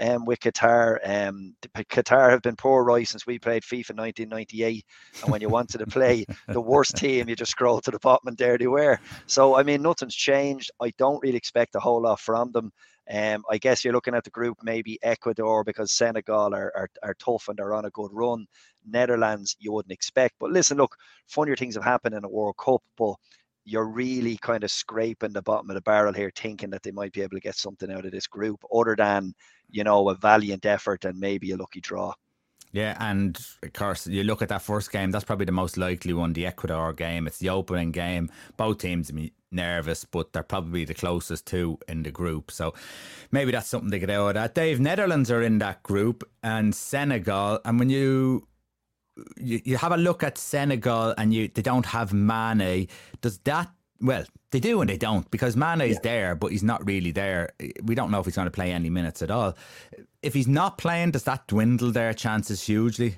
Um, 0.01 0.23
with 0.23 0.39
Qatar. 0.39 0.97
Um, 1.03 1.57
Qatar 1.75 2.29
have 2.29 2.41
been 2.41 2.55
poor, 2.55 2.85
right, 2.85 3.05
since 3.05 3.27
we 3.27 3.37
played 3.37 3.63
FIFA 3.63 3.97
1998. 3.97 4.85
And 5.21 5.29
when 5.29 5.41
you 5.41 5.49
wanted 5.49 5.79
to 5.79 5.87
play 5.87 6.23
the 6.47 6.61
worst 6.61 6.95
team, 6.95 7.27
you 7.27 7.35
just 7.35 7.51
scroll 7.51 7.81
to 7.81 7.91
the 7.91 7.99
bottom 7.99 8.29
and 8.29 8.37
there 8.37 8.57
they 8.57 8.67
were. 8.67 8.97
So, 9.25 9.57
I 9.57 9.63
mean, 9.63 9.81
nothing's 9.81 10.15
changed. 10.15 10.71
I 10.81 10.93
don't 10.97 11.21
really 11.21 11.35
expect 11.35 11.75
a 11.75 11.81
whole 11.81 12.03
lot 12.03 12.21
from 12.21 12.53
them. 12.53 12.71
Um, 13.11 13.43
I 13.49 13.57
guess 13.57 13.83
you're 13.83 13.93
looking 13.93 14.13
at 14.13 14.23
the 14.23 14.29
group, 14.29 14.57
maybe 14.61 14.99
Ecuador, 15.01 15.63
because 15.63 15.91
Senegal 15.91 16.53
are, 16.53 16.71
are, 16.75 16.89
are 17.01 17.15
tough 17.15 17.47
and 17.47 17.57
they're 17.57 17.73
on 17.73 17.85
a 17.85 17.89
good 17.89 18.11
run. 18.11 18.45
Netherlands, 18.87 19.55
you 19.59 19.71
wouldn't 19.71 19.91
expect. 19.91 20.35
But 20.39 20.51
listen, 20.51 20.77
look, 20.77 20.95
funnier 21.27 21.55
things 21.55 21.75
have 21.75 21.83
happened 21.83 22.15
in 22.15 22.23
a 22.23 22.29
World 22.29 22.57
Cup, 22.57 22.83
but 22.97 23.15
you're 23.65 23.87
really 23.87 24.37
kind 24.37 24.63
of 24.63 24.71
scraping 24.71 25.33
the 25.33 25.41
bottom 25.41 25.69
of 25.69 25.75
the 25.75 25.81
barrel 25.81 26.13
here, 26.13 26.31
thinking 26.35 26.69
that 26.69 26.83
they 26.83 26.91
might 26.91 27.13
be 27.13 27.21
able 27.21 27.37
to 27.37 27.41
get 27.41 27.55
something 27.55 27.91
out 27.91 28.05
of 28.05 28.11
this 28.11 28.27
group 28.27 28.63
other 28.73 28.95
than, 28.95 29.33
you 29.69 29.83
know, 29.83 30.09
a 30.09 30.15
valiant 30.15 30.65
effort 30.65 31.05
and 31.05 31.19
maybe 31.19 31.51
a 31.51 31.57
lucky 31.57 31.81
draw. 31.81 32.13
Yeah, 32.71 32.95
and 32.99 33.39
of 33.63 33.73
course, 33.73 34.05
you 34.05 34.23
look 34.23 34.43
at 34.43 34.49
that 34.49 34.61
first 34.61 34.91
game, 34.91 35.09
that's 35.09 35.25
probably 35.25 35.45
the 35.45 35.51
most 35.51 35.77
likely 35.77 36.13
one, 36.13 36.33
the 36.33 36.45
Ecuador 36.45 36.93
game. 36.93 37.25
It's 37.25 37.39
the 37.39 37.49
opening 37.49 37.91
game. 37.91 38.29
Both 38.57 38.79
teams 38.79 39.09
be 39.09 39.33
nervous, 39.51 40.05
but 40.05 40.33
they're 40.33 40.43
probably 40.43 40.85
the 40.85 40.93
closest 40.93 41.45
two 41.45 41.79
in 41.87 42.03
the 42.03 42.11
group. 42.11 42.51
So 42.51 42.73
maybe 43.31 43.51
that's 43.51 43.67
something 43.67 43.91
to 43.91 43.99
get 43.99 44.09
out 44.09 44.29
of 44.29 44.33
that. 44.35 44.55
Dave, 44.55 44.79
Netherlands 44.79 45.31
are 45.31 45.41
in 45.41 45.59
that 45.59 45.83
group 45.83 46.23
and 46.43 46.73
Senegal. 46.73 47.59
And 47.65 47.79
when 47.79 47.89
you 47.89 48.47
you, 49.37 49.61
you 49.65 49.77
have 49.77 49.91
a 49.91 49.97
look 49.97 50.23
at 50.23 50.37
Senegal 50.37 51.13
and 51.17 51.33
you 51.33 51.47
they 51.47 51.61
don't 51.61 51.85
have 51.85 52.13
Mane. 52.13 52.87
Does 53.21 53.39
that 53.39 53.69
well, 54.01 54.23
they 54.51 54.59
do 54.59 54.81
and 54.81 54.89
they 54.89 54.97
don't 54.97 55.29
because 55.29 55.57
Mane 55.57 55.81
is 55.81 55.95
yeah. 55.95 55.99
there, 56.03 56.35
but 56.35 56.51
he's 56.51 56.63
not 56.63 56.85
really 56.85 57.11
there. 57.11 57.51
We 57.83 57.95
don't 57.95 58.11
know 58.11 58.19
if 58.19 58.25
he's 58.25 58.35
going 58.35 58.47
to 58.47 58.51
play 58.51 58.71
any 58.71 58.89
minutes 58.89 59.21
at 59.21 59.31
all. 59.31 59.57
If 60.21 60.33
he's 60.33 60.47
not 60.47 60.77
playing, 60.77 61.11
does 61.11 61.23
that 61.23 61.47
dwindle 61.47 61.91
their 61.91 62.13
chances 62.13 62.63
hugely? 62.63 63.17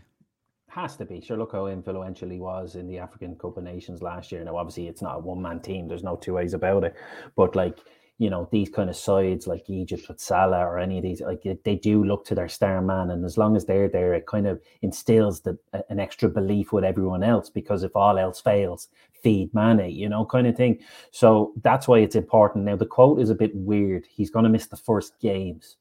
Has 0.71 0.95
to 0.95 1.05
be. 1.05 1.19
Sure, 1.19 1.35
look 1.35 1.51
how 1.51 1.65
influential 1.67 2.29
he 2.29 2.39
was 2.39 2.75
in 2.75 2.87
the 2.87 2.97
African 2.97 3.35
Cup 3.35 3.57
of 3.57 3.63
Nations 3.65 4.01
last 4.01 4.31
year. 4.31 4.41
Now, 4.41 4.55
obviously, 4.55 4.87
it's 4.87 5.01
not 5.01 5.17
a 5.17 5.19
one 5.19 5.41
man 5.41 5.59
team. 5.59 5.85
There's 5.85 6.01
no 6.01 6.15
two 6.15 6.35
ways 6.35 6.53
about 6.53 6.85
it. 6.85 6.95
But 7.35 7.57
like 7.57 7.77
you 8.19 8.29
know 8.29 8.47
these 8.51 8.69
kind 8.69 8.89
of 8.89 8.95
sides 8.95 9.47
like 9.47 9.67
Egypt 9.67 10.07
with 10.07 10.19
Salah 10.19 10.59
or 10.59 10.77
any 10.77 10.97
of 10.97 11.03
these 11.03 11.21
like 11.21 11.41
they 11.65 11.75
do 11.75 12.03
look 12.05 12.23
to 12.25 12.35
their 12.35 12.47
star 12.47 12.79
man 12.79 13.09
and 13.09 13.25
as 13.25 13.35
long 13.35 13.55
as 13.55 13.65
they're 13.65 13.89
there 13.89 14.13
it 14.13 14.27
kind 14.27 14.45
of 14.45 14.61
instills 14.83 15.41
the 15.41 15.57
an 15.89 15.99
extra 15.99 16.29
belief 16.29 16.71
with 16.71 16.83
everyone 16.83 17.23
else 17.23 17.49
because 17.49 17.81
if 17.81 17.95
all 17.95 18.19
else 18.19 18.39
fails 18.39 18.89
feed 19.23 19.51
Mane 19.55 19.89
you 19.89 20.07
know 20.07 20.23
kind 20.23 20.45
of 20.45 20.55
thing 20.55 20.77
so 21.09 21.53
that's 21.63 21.87
why 21.87 21.97
it's 21.97 22.15
important 22.15 22.65
now 22.65 22.75
the 22.75 22.85
quote 22.85 23.19
is 23.19 23.31
a 23.31 23.35
bit 23.35 23.55
weird 23.55 24.05
he's 24.07 24.29
going 24.29 24.43
to 24.43 24.49
miss 24.49 24.67
the 24.67 24.77
first 24.77 25.19
games 25.19 25.77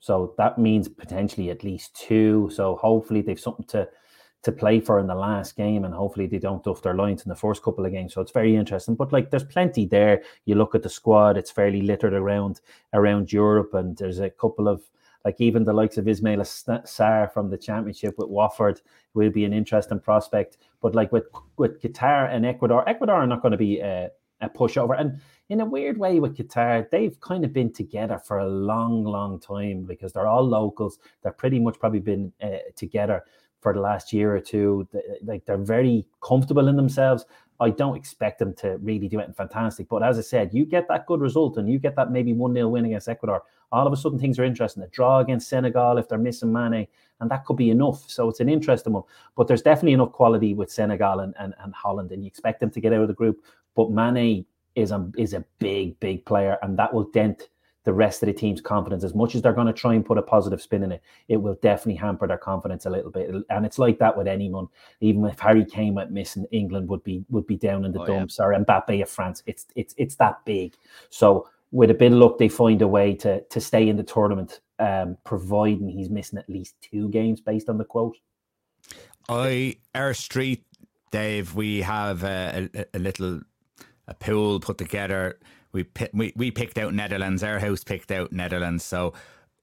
so 0.00 0.34
that 0.36 0.58
means 0.58 0.86
potentially 0.86 1.48
at 1.48 1.64
least 1.64 1.94
two 1.94 2.50
so 2.52 2.76
hopefully 2.76 3.22
they've 3.22 3.40
something 3.40 3.64
to 3.64 3.88
to 4.42 4.52
play 4.52 4.80
for 4.80 4.98
in 4.98 5.06
the 5.06 5.14
last 5.14 5.56
game, 5.56 5.84
and 5.84 5.94
hopefully 5.94 6.26
they 6.26 6.38
don't 6.38 6.64
duff 6.64 6.82
their 6.82 6.94
lines 6.94 7.22
in 7.22 7.28
the 7.28 7.34
first 7.34 7.62
couple 7.62 7.84
of 7.84 7.92
games. 7.92 8.14
So 8.14 8.20
it's 8.20 8.32
very 8.32 8.56
interesting. 8.56 8.94
But 8.94 9.12
like, 9.12 9.30
there's 9.30 9.44
plenty 9.44 9.84
there. 9.84 10.22
You 10.46 10.54
look 10.54 10.74
at 10.74 10.82
the 10.82 10.88
squad; 10.88 11.36
it's 11.36 11.50
fairly 11.50 11.82
littered 11.82 12.14
around 12.14 12.60
around 12.94 13.32
Europe, 13.32 13.74
and 13.74 13.96
there's 13.96 14.20
a 14.20 14.30
couple 14.30 14.68
of 14.68 14.82
like 15.24 15.40
even 15.40 15.64
the 15.64 15.72
likes 15.72 15.98
of 15.98 16.06
Ismaila 16.06 16.84
Sarr 16.84 17.32
from 17.32 17.50
the 17.50 17.58
Championship 17.58 18.14
with 18.16 18.28
Watford 18.28 18.80
will 19.14 19.30
be 19.30 19.44
an 19.44 19.52
interesting 19.52 20.00
prospect. 20.00 20.56
But 20.80 20.94
like 20.94 21.12
with 21.12 21.26
with 21.58 21.80
Qatar 21.82 22.32
and 22.32 22.46
Ecuador, 22.46 22.88
Ecuador 22.88 23.16
are 23.16 23.26
not 23.26 23.42
going 23.42 23.52
to 23.52 23.58
be 23.58 23.80
a, 23.80 24.10
a 24.40 24.48
pushover. 24.48 24.98
And 24.98 25.20
in 25.50 25.60
a 25.60 25.66
weird 25.66 25.98
way 25.98 26.20
with 26.20 26.36
Qatar, 26.36 26.88
they've 26.90 27.20
kind 27.20 27.44
of 27.44 27.52
been 27.52 27.72
together 27.72 28.18
for 28.18 28.38
a 28.38 28.48
long, 28.48 29.04
long 29.04 29.38
time 29.38 29.84
because 29.84 30.12
they're 30.12 30.26
all 30.26 30.46
locals. 30.46 30.98
They're 31.22 31.32
pretty 31.32 31.58
much 31.58 31.78
probably 31.78 32.00
been 32.00 32.32
uh, 32.42 32.58
together 32.76 33.24
for 33.60 33.72
the 33.72 33.80
last 33.80 34.12
year 34.12 34.34
or 34.34 34.40
two. 34.40 34.88
Like 35.22 35.44
they're 35.44 35.58
very 35.58 36.06
comfortable 36.22 36.68
in 36.68 36.76
themselves. 36.76 37.24
I 37.60 37.68
don't 37.68 37.96
expect 37.96 38.38
them 38.38 38.54
to 38.54 38.78
really 38.78 39.06
do 39.06 39.18
anything 39.18 39.34
fantastic. 39.34 39.88
But 39.88 40.02
as 40.02 40.18
I 40.18 40.22
said, 40.22 40.54
you 40.54 40.64
get 40.64 40.88
that 40.88 41.06
good 41.06 41.20
result 41.20 41.58
and 41.58 41.68
you 41.68 41.78
get 41.78 41.94
that 41.96 42.10
maybe 42.10 42.32
1 42.32 42.54
0 42.54 42.68
win 42.68 42.86
against 42.86 43.08
Ecuador. 43.08 43.42
All 43.70 43.86
of 43.86 43.92
a 43.92 43.96
sudden, 43.96 44.18
things 44.18 44.38
are 44.38 44.44
interesting. 44.44 44.82
A 44.82 44.88
draw 44.88 45.20
against 45.20 45.48
Senegal 45.48 45.98
if 45.98 46.08
they're 46.08 46.18
missing 46.18 46.52
Mane, 46.52 46.88
and 47.20 47.30
that 47.30 47.44
could 47.44 47.56
be 47.56 47.70
enough. 47.70 48.08
So 48.10 48.28
it's 48.28 48.40
an 48.40 48.48
interesting 48.48 48.94
one. 48.94 49.04
But 49.36 49.46
there's 49.46 49.62
definitely 49.62 49.92
enough 49.92 50.12
quality 50.12 50.54
with 50.54 50.72
Senegal 50.72 51.20
and, 51.20 51.34
and, 51.38 51.54
and 51.62 51.74
Holland, 51.74 52.10
and 52.10 52.24
you 52.24 52.26
expect 52.26 52.60
them 52.60 52.70
to 52.70 52.80
get 52.80 52.92
out 52.92 53.02
of 53.02 53.08
the 53.08 53.14
group. 53.14 53.44
But 53.76 53.92
Mane 53.92 54.46
is 54.74 54.90
a, 54.90 55.08
is 55.16 55.34
a 55.34 55.44
big, 55.58 56.00
big 56.00 56.24
player, 56.24 56.58
and 56.62 56.78
that 56.78 56.92
will 56.92 57.10
dent 57.10 57.48
the 57.90 57.94
rest 57.94 58.22
of 58.22 58.28
the 58.28 58.32
team's 58.32 58.60
confidence. 58.60 59.02
As 59.02 59.16
much 59.16 59.34
as 59.34 59.42
they're 59.42 59.52
going 59.52 59.66
to 59.66 59.72
try 59.72 59.94
and 59.94 60.06
put 60.06 60.16
a 60.16 60.22
positive 60.22 60.62
spin 60.62 60.84
in 60.84 60.92
it, 60.92 61.02
it 61.26 61.38
will 61.38 61.58
definitely 61.60 61.96
hamper 61.96 62.28
their 62.28 62.38
confidence 62.38 62.86
a 62.86 62.90
little 62.90 63.10
bit. 63.10 63.28
And 63.50 63.66
it's 63.66 63.80
like 63.80 63.98
that 63.98 64.16
with 64.16 64.28
anyone. 64.28 64.68
Even 65.00 65.24
if 65.24 65.40
Harry 65.40 65.64
Kane 65.64 65.94
went 65.94 66.12
missing, 66.12 66.46
England 66.52 66.88
would 66.88 67.02
be 67.02 67.24
would 67.30 67.48
be 67.48 67.56
down 67.56 67.84
in 67.84 67.90
the 67.90 68.00
oh, 68.02 68.06
dumps. 68.06 68.36
Yeah. 68.38 68.46
Or 68.46 68.64
Mbappe 68.64 69.02
of 69.02 69.10
France, 69.10 69.42
it's 69.46 69.66
it's 69.74 69.92
it's 69.98 70.14
that 70.16 70.44
big. 70.44 70.76
So 71.08 71.48
with 71.72 71.90
a 71.90 71.94
bit 71.94 72.12
of 72.12 72.18
luck, 72.18 72.38
they 72.38 72.48
find 72.48 72.80
a 72.80 72.86
way 72.86 73.12
to 73.16 73.40
to 73.40 73.60
stay 73.60 73.88
in 73.88 73.96
the 73.96 74.04
tournament, 74.04 74.60
um, 74.78 75.18
providing 75.24 75.88
he's 75.88 76.10
missing 76.10 76.38
at 76.38 76.48
least 76.48 76.76
two 76.80 77.08
games 77.08 77.40
based 77.40 77.68
on 77.68 77.76
the 77.76 77.84
quote. 77.84 78.16
I 79.28 79.78
our 79.96 80.14
street, 80.14 80.64
Dave. 81.10 81.56
We 81.56 81.80
have 81.80 82.22
a, 82.22 82.70
a, 82.72 82.84
a 82.94 82.98
little 83.00 83.40
a 84.06 84.14
pool 84.14 84.60
put 84.60 84.78
together 84.78 85.40
we, 85.72 85.86
we 86.12 86.32
we 86.36 86.50
picked 86.50 86.78
out 86.78 86.94
Netherlands. 86.94 87.42
Our 87.42 87.58
house 87.58 87.84
picked 87.84 88.10
out 88.10 88.32
Netherlands. 88.32 88.84
So, 88.84 89.14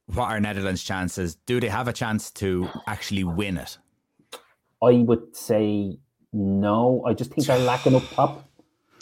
what 0.08 0.30
are 0.30 0.40
Netherlands' 0.40 0.84
chances? 0.84 1.36
Do 1.36 1.60
they 1.60 1.70
have 1.70 1.88
a 1.88 1.94
chance 1.94 2.32
to 2.32 2.70
actually 2.88 3.24
win 3.24 3.58
it? 3.58 3.78
I 4.82 4.94
would 4.94 5.36
say 5.36 6.00
no. 6.32 7.04
I 7.06 7.14
just 7.14 7.32
think 7.32 7.48
they're 7.48 7.60
lacking 7.60 7.96
up 7.96 8.04
top. 8.12 8.44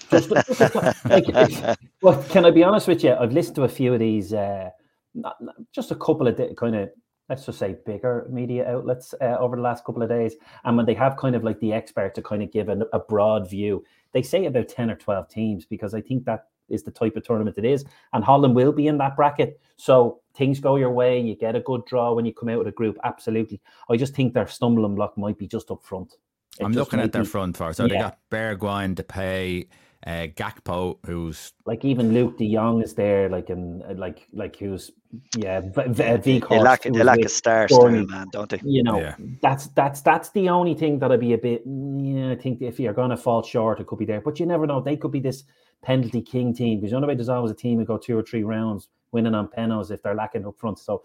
Just, 0.09 0.29
like, 0.29 1.27
well, 2.01 2.24
can 2.29 2.45
I 2.45 2.51
be 2.51 2.63
honest 2.63 2.88
with 2.88 3.03
you? 3.03 3.13
I've 3.13 3.33
listened 3.33 3.55
to 3.55 3.63
a 3.63 3.69
few 3.69 3.93
of 3.93 4.00
these, 4.00 4.33
uh, 4.33 4.69
not, 5.15 5.35
not, 5.41 5.55
just 5.74 5.91
a 5.91 5.95
couple 5.95 6.27
of 6.27 6.39
kind 6.55 6.75
of 6.75 6.89
let's 7.27 7.45
just 7.45 7.57
say 7.57 7.75
bigger 7.85 8.27
media 8.29 8.69
outlets 8.69 9.15
uh, 9.19 9.38
over 9.39 9.55
the 9.55 9.62
last 9.62 9.83
couple 9.83 10.03
of 10.03 10.09
days, 10.09 10.35
and 10.63 10.77
when 10.77 10.85
they 10.85 10.93
have 10.93 11.17
kind 11.17 11.35
of 11.35 11.43
like 11.43 11.59
the 11.59 11.74
expert 11.74 12.13
to 12.15 12.21
kind 12.21 12.43
of 12.43 12.51
give 12.51 12.69
a, 12.69 12.77
a 12.93 13.00
broad 13.00 13.50
view, 13.50 13.83
they 14.12 14.21
say 14.21 14.45
about 14.45 14.67
ten 14.69 14.89
or 14.91 14.95
twelve 14.95 15.27
teams 15.27 15.65
because 15.65 15.93
I 15.93 16.01
think 16.01 16.25
that 16.25 16.47
is 16.69 16.84
the 16.84 16.91
type 16.91 17.15
of 17.15 17.24
tournament 17.24 17.57
it 17.57 17.65
is. 17.65 17.86
And 18.13 18.24
Holland 18.24 18.55
will 18.55 18.72
be 18.72 18.88
in 18.88 18.98
that 19.00 19.15
bracket. 19.15 19.60
So 19.77 20.22
things 20.36 20.60
go 20.60 20.75
your 20.75 20.91
way, 20.91 21.19
you 21.19 21.36
get 21.36 21.55
a 21.55 21.62
good 21.62 21.86
draw 21.86 22.13
when 22.13 22.25
you 22.25 22.34
come 22.34 22.50
out 22.50 22.60
of 22.60 22.65
the 22.65 22.72
group. 22.72 22.98
Absolutely. 23.03 23.62
I 23.89 23.98
just 23.98 24.13
think 24.13 24.34
their 24.34 24.48
stumbling 24.48 24.95
block 24.95 25.17
might 25.17 25.38
be 25.38 25.48
just 25.48 25.72
up 25.72 25.84
front. 25.84 26.15
It 26.60 26.63
I'm 26.63 26.72
looking 26.72 27.00
at 27.00 27.12
their 27.12 27.24
be, 27.24 27.27
front 27.27 27.57
for. 27.57 27.74
So 27.74 27.84
yeah. 27.86 27.89
they 27.89 28.00
got 28.00 28.19
Bergwijn, 28.31 28.95
Depay, 28.95 29.67
uh, 30.05 30.27
Gakpo, 30.36 30.98
who's 31.05 31.53
like 31.65 31.84
even 31.84 32.12
Luuk 32.12 32.38
De 32.38 32.53
Jong 32.53 32.81
is 32.81 32.93
there, 32.93 33.27
like 33.27 33.50
and 33.50 33.84
like 33.98 34.27
like 34.34 34.55
who's 34.55 34.91
yeah, 35.36 35.62
v- 35.62 35.84
v- 35.88 36.17
v- 36.17 36.43
they 36.48 36.60
lack 36.60 36.84
they 36.84 37.03
lack 37.03 37.19
a 37.19 37.29
star 37.29 37.67
still, 37.67 37.89
man, 37.89 38.27
don't 38.31 38.50
they? 38.50 38.60
You 38.63 38.84
know, 38.84 39.00
yeah. 39.00 39.15
that's 39.41 39.67
that's 39.69 40.01
that's 40.01 40.29
the 40.29 40.50
only 40.50 40.75
thing 40.75 41.00
that'd 41.00 41.19
be 41.19 41.34
a 41.34 41.38
bit. 41.38 41.63
Yeah, 41.65 42.31
I 42.31 42.36
think 42.36 42.62
if 42.62 42.79
you're 42.79 42.93
gonna 42.93 43.17
fall 43.17 43.41
short, 43.41 43.79
it 43.79 43.88
could 43.88 43.98
be 43.98 44.05
there, 44.05 44.22
but 44.22 44.39
you 44.39 44.45
never 44.45 44.67
know. 44.67 44.79
They 44.79 44.95
could 44.95 45.12
be 45.12 45.19
this 45.19 45.43
penalty 45.84 46.22
king 46.22 46.53
team 46.53 46.79
because 46.79 46.91
you 46.91 47.00
know 47.00 47.08
there's 47.08 47.29
always 47.29 47.51
a 47.51 47.55
team 47.55 47.77
who 47.77 47.86
go 47.86 47.98
two 47.98 48.17
or 48.17 48.24
three 48.24 48.44
rounds 48.44 48.89
winning 49.15 49.34
on 49.34 49.48
penalties 49.48 49.91
if 49.91 50.03
they're 50.03 50.13
lacking 50.13 50.46
up 50.46 50.60
front. 50.60 50.77
So, 50.77 51.03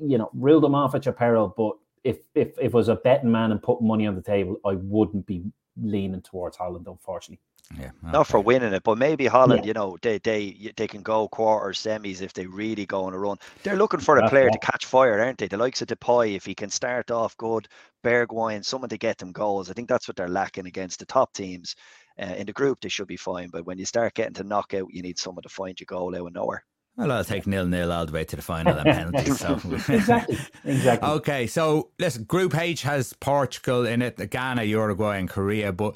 you 0.00 0.16
know, 0.18 0.30
rule 0.32 0.60
them 0.60 0.74
off 0.74 0.94
at 0.94 1.04
your 1.04 1.14
peril. 1.14 1.52
But 1.54 1.72
if 2.04 2.18
if, 2.34 2.48
if 2.58 2.66
it 2.66 2.72
was 2.72 2.88
a 2.88 2.96
betting 2.96 3.30
man 3.30 3.50
and 3.50 3.62
putting 3.62 3.86
money 3.86 4.06
on 4.06 4.14
the 4.14 4.22
table, 4.22 4.56
I 4.64 4.74
wouldn't 4.74 5.26
be 5.26 5.42
leaning 5.76 6.22
towards 6.22 6.56
Holland, 6.56 6.86
unfortunately. 6.86 7.40
Yeah, 7.78 7.90
okay. 8.02 8.12
not 8.12 8.26
for 8.26 8.40
winning 8.40 8.72
it, 8.72 8.82
but 8.82 8.98
maybe 8.98 9.26
Holland. 9.26 9.60
Yeah. 9.60 9.68
You 9.68 9.72
know, 9.74 9.98
they 10.02 10.18
they 10.18 10.72
they 10.76 10.88
can 10.88 11.02
go 11.02 11.28
quarters, 11.28 11.78
semis 11.78 12.20
if 12.20 12.32
they 12.32 12.46
really 12.46 12.84
go 12.84 13.04
on 13.04 13.14
a 13.14 13.18
run. 13.18 13.38
They're 13.62 13.76
looking 13.76 14.00
for 14.00 14.16
a 14.16 14.28
player 14.28 14.50
to 14.50 14.58
catch 14.58 14.86
fire, 14.86 15.20
aren't 15.20 15.38
they? 15.38 15.46
The 15.46 15.56
likes 15.56 15.80
of 15.80 15.88
Depay, 15.88 16.34
if 16.34 16.44
he 16.44 16.54
can 16.54 16.70
start 16.70 17.12
off 17.12 17.36
good, 17.36 17.68
Bergwijn, 18.02 18.64
someone 18.64 18.90
to 18.90 18.98
get 18.98 19.18
them 19.18 19.30
goals. 19.30 19.70
I 19.70 19.74
think 19.74 19.88
that's 19.88 20.08
what 20.08 20.16
they're 20.16 20.28
lacking 20.28 20.66
against 20.66 20.98
the 20.98 21.06
top 21.06 21.32
teams. 21.32 21.76
Uh, 22.18 22.34
in 22.36 22.46
the 22.46 22.52
group, 22.52 22.80
they 22.80 22.88
should 22.88 23.08
be 23.08 23.16
fine, 23.16 23.48
but 23.48 23.66
when 23.66 23.78
you 23.78 23.84
start 23.84 24.14
getting 24.14 24.34
to 24.34 24.44
knockout, 24.44 24.92
you 24.92 25.02
need 25.02 25.18
someone 25.18 25.42
to 25.42 25.48
find 25.48 25.78
your 25.80 25.86
goal 25.86 26.14
out 26.14 26.26
of 26.26 26.32
nowhere. 26.32 26.64
Well, 26.96 27.12
I'll 27.12 27.24
take 27.24 27.46
nil 27.46 27.66
nil 27.66 27.92
all 27.92 28.04
the 28.04 28.12
way 28.12 28.24
to 28.24 28.36
the 28.36 28.42
final 28.42 28.76
and 28.76 28.84
penalties. 29.14 29.38
So. 29.38 29.54
exactly, 29.88 30.38
exactly. 30.64 31.08
Okay, 31.12 31.46
so 31.46 31.90
listen, 31.98 32.24
Group 32.24 32.54
H 32.56 32.82
has 32.82 33.12
Portugal 33.14 33.86
in 33.86 34.02
it, 34.02 34.30
Ghana, 34.30 34.64
Uruguay, 34.64 35.18
and 35.18 35.28
Korea, 35.28 35.72
but 35.72 35.94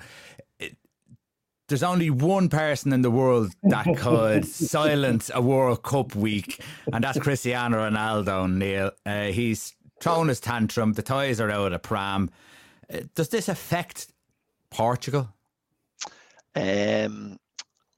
there's 1.69 1.83
only 1.83 2.11
one 2.11 2.49
person 2.49 2.93
in 2.93 3.03
the 3.03 3.11
world 3.11 3.53
that 3.65 3.87
could 3.97 4.47
silence 4.47 5.31
a 5.35 5.41
World 5.41 5.83
Cup 5.83 6.15
week, 6.15 6.63
and 6.93 7.03
that's 7.03 7.19
Cristiano 7.19 7.79
Ronaldo. 7.79 8.53
Neil, 8.53 8.91
uh, 9.07 9.25
he's 9.25 9.75
thrown 10.01 10.29
his 10.29 10.41
tantrum. 10.41 10.93
The 10.93 11.03
ties 11.03 11.41
are 11.41 11.51
out 11.51 11.67
of 11.67 11.73
the 11.73 11.79
pram. 11.79 12.31
Uh, 12.93 13.01
does 13.15 13.31
this 13.31 13.49
affect 13.49 14.13
Portugal? 14.71 15.31
Um, 16.55 17.39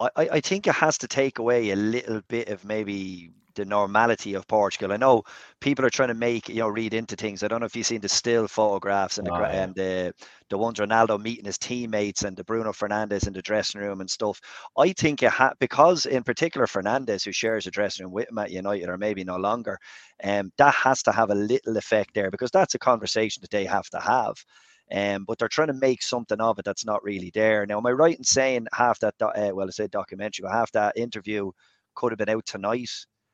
I, 0.00 0.10
I 0.16 0.40
think 0.40 0.66
it 0.66 0.74
has 0.74 0.98
to 0.98 1.08
take 1.08 1.38
away 1.38 1.70
a 1.70 1.76
little 1.76 2.20
bit 2.28 2.48
of 2.48 2.64
maybe 2.64 3.30
the 3.54 3.64
normality 3.64 4.34
of 4.34 4.46
Portugal. 4.46 4.92
I 4.92 4.98
know 4.98 5.22
people 5.60 5.84
are 5.84 5.90
trying 5.90 6.08
to 6.08 6.14
make 6.14 6.48
you 6.48 6.56
know 6.56 6.68
read 6.68 6.94
into 6.94 7.16
things. 7.16 7.42
I 7.42 7.48
don't 7.48 7.60
know 7.60 7.66
if 7.66 7.74
you've 7.74 7.86
seen 7.86 8.02
the 8.02 8.08
still 8.08 8.46
photographs 8.46 9.18
and 9.18 9.26
the 9.26 9.32
oh, 9.32 9.40
yeah. 9.40 9.64
and 9.64 9.74
the 9.74 10.12
the 10.50 10.58
ones 10.58 10.78
Ronaldo 10.78 11.20
meeting 11.20 11.46
his 11.46 11.58
teammates 11.58 12.22
and 12.22 12.36
the 12.36 12.44
Bruno 12.44 12.72
Fernandes 12.72 13.26
in 13.26 13.32
the 13.32 13.42
dressing 13.42 13.80
room 13.80 14.00
and 14.00 14.10
stuff. 14.10 14.40
I 14.78 14.92
think 14.92 15.22
it 15.22 15.30
ha- 15.30 15.54
because 15.58 16.06
in 16.06 16.22
particular 16.22 16.66
Fernandes, 16.66 17.24
who 17.24 17.32
shares 17.32 17.66
a 17.66 17.70
dressing 17.70 18.04
room 18.04 18.12
with 18.12 18.30
him 18.30 18.38
at 18.38 18.50
United, 18.50 18.88
or 18.88 18.98
maybe 18.98 19.24
no 19.24 19.36
longer, 19.36 19.78
um, 20.22 20.52
that 20.58 20.74
has 20.74 21.02
to 21.04 21.12
have 21.12 21.30
a 21.30 21.34
little 21.34 21.76
effect 21.76 22.14
there 22.14 22.30
because 22.30 22.50
that's 22.50 22.74
a 22.74 22.78
conversation 22.78 23.40
that 23.40 23.50
they 23.50 23.64
have 23.64 23.88
to 23.90 23.98
have. 23.98 24.36
Um, 24.92 25.24
but 25.24 25.38
they're 25.38 25.48
trying 25.48 25.68
to 25.68 25.74
make 25.74 26.02
something 26.02 26.40
of 26.40 26.58
it 26.58 26.64
that's 26.64 26.84
not 26.84 27.02
really 27.02 27.30
there. 27.34 27.66
Now, 27.66 27.78
am 27.78 27.86
I 27.86 27.92
right 27.92 28.16
in 28.16 28.24
saying 28.24 28.66
half 28.72 29.00
that, 29.00 29.14
do- 29.18 29.26
uh, 29.26 29.50
well, 29.52 29.66
I 29.66 29.70
said 29.70 29.90
documentary, 29.90 30.42
but 30.42 30.52
half 30.52 30.70
that 30.72 30.96
interview 30.96 31.50
could 31.94 32.12
have 32.12 32.18
been 32.18 32.28
out 32.28 32.46
tonight? 32.46 32.90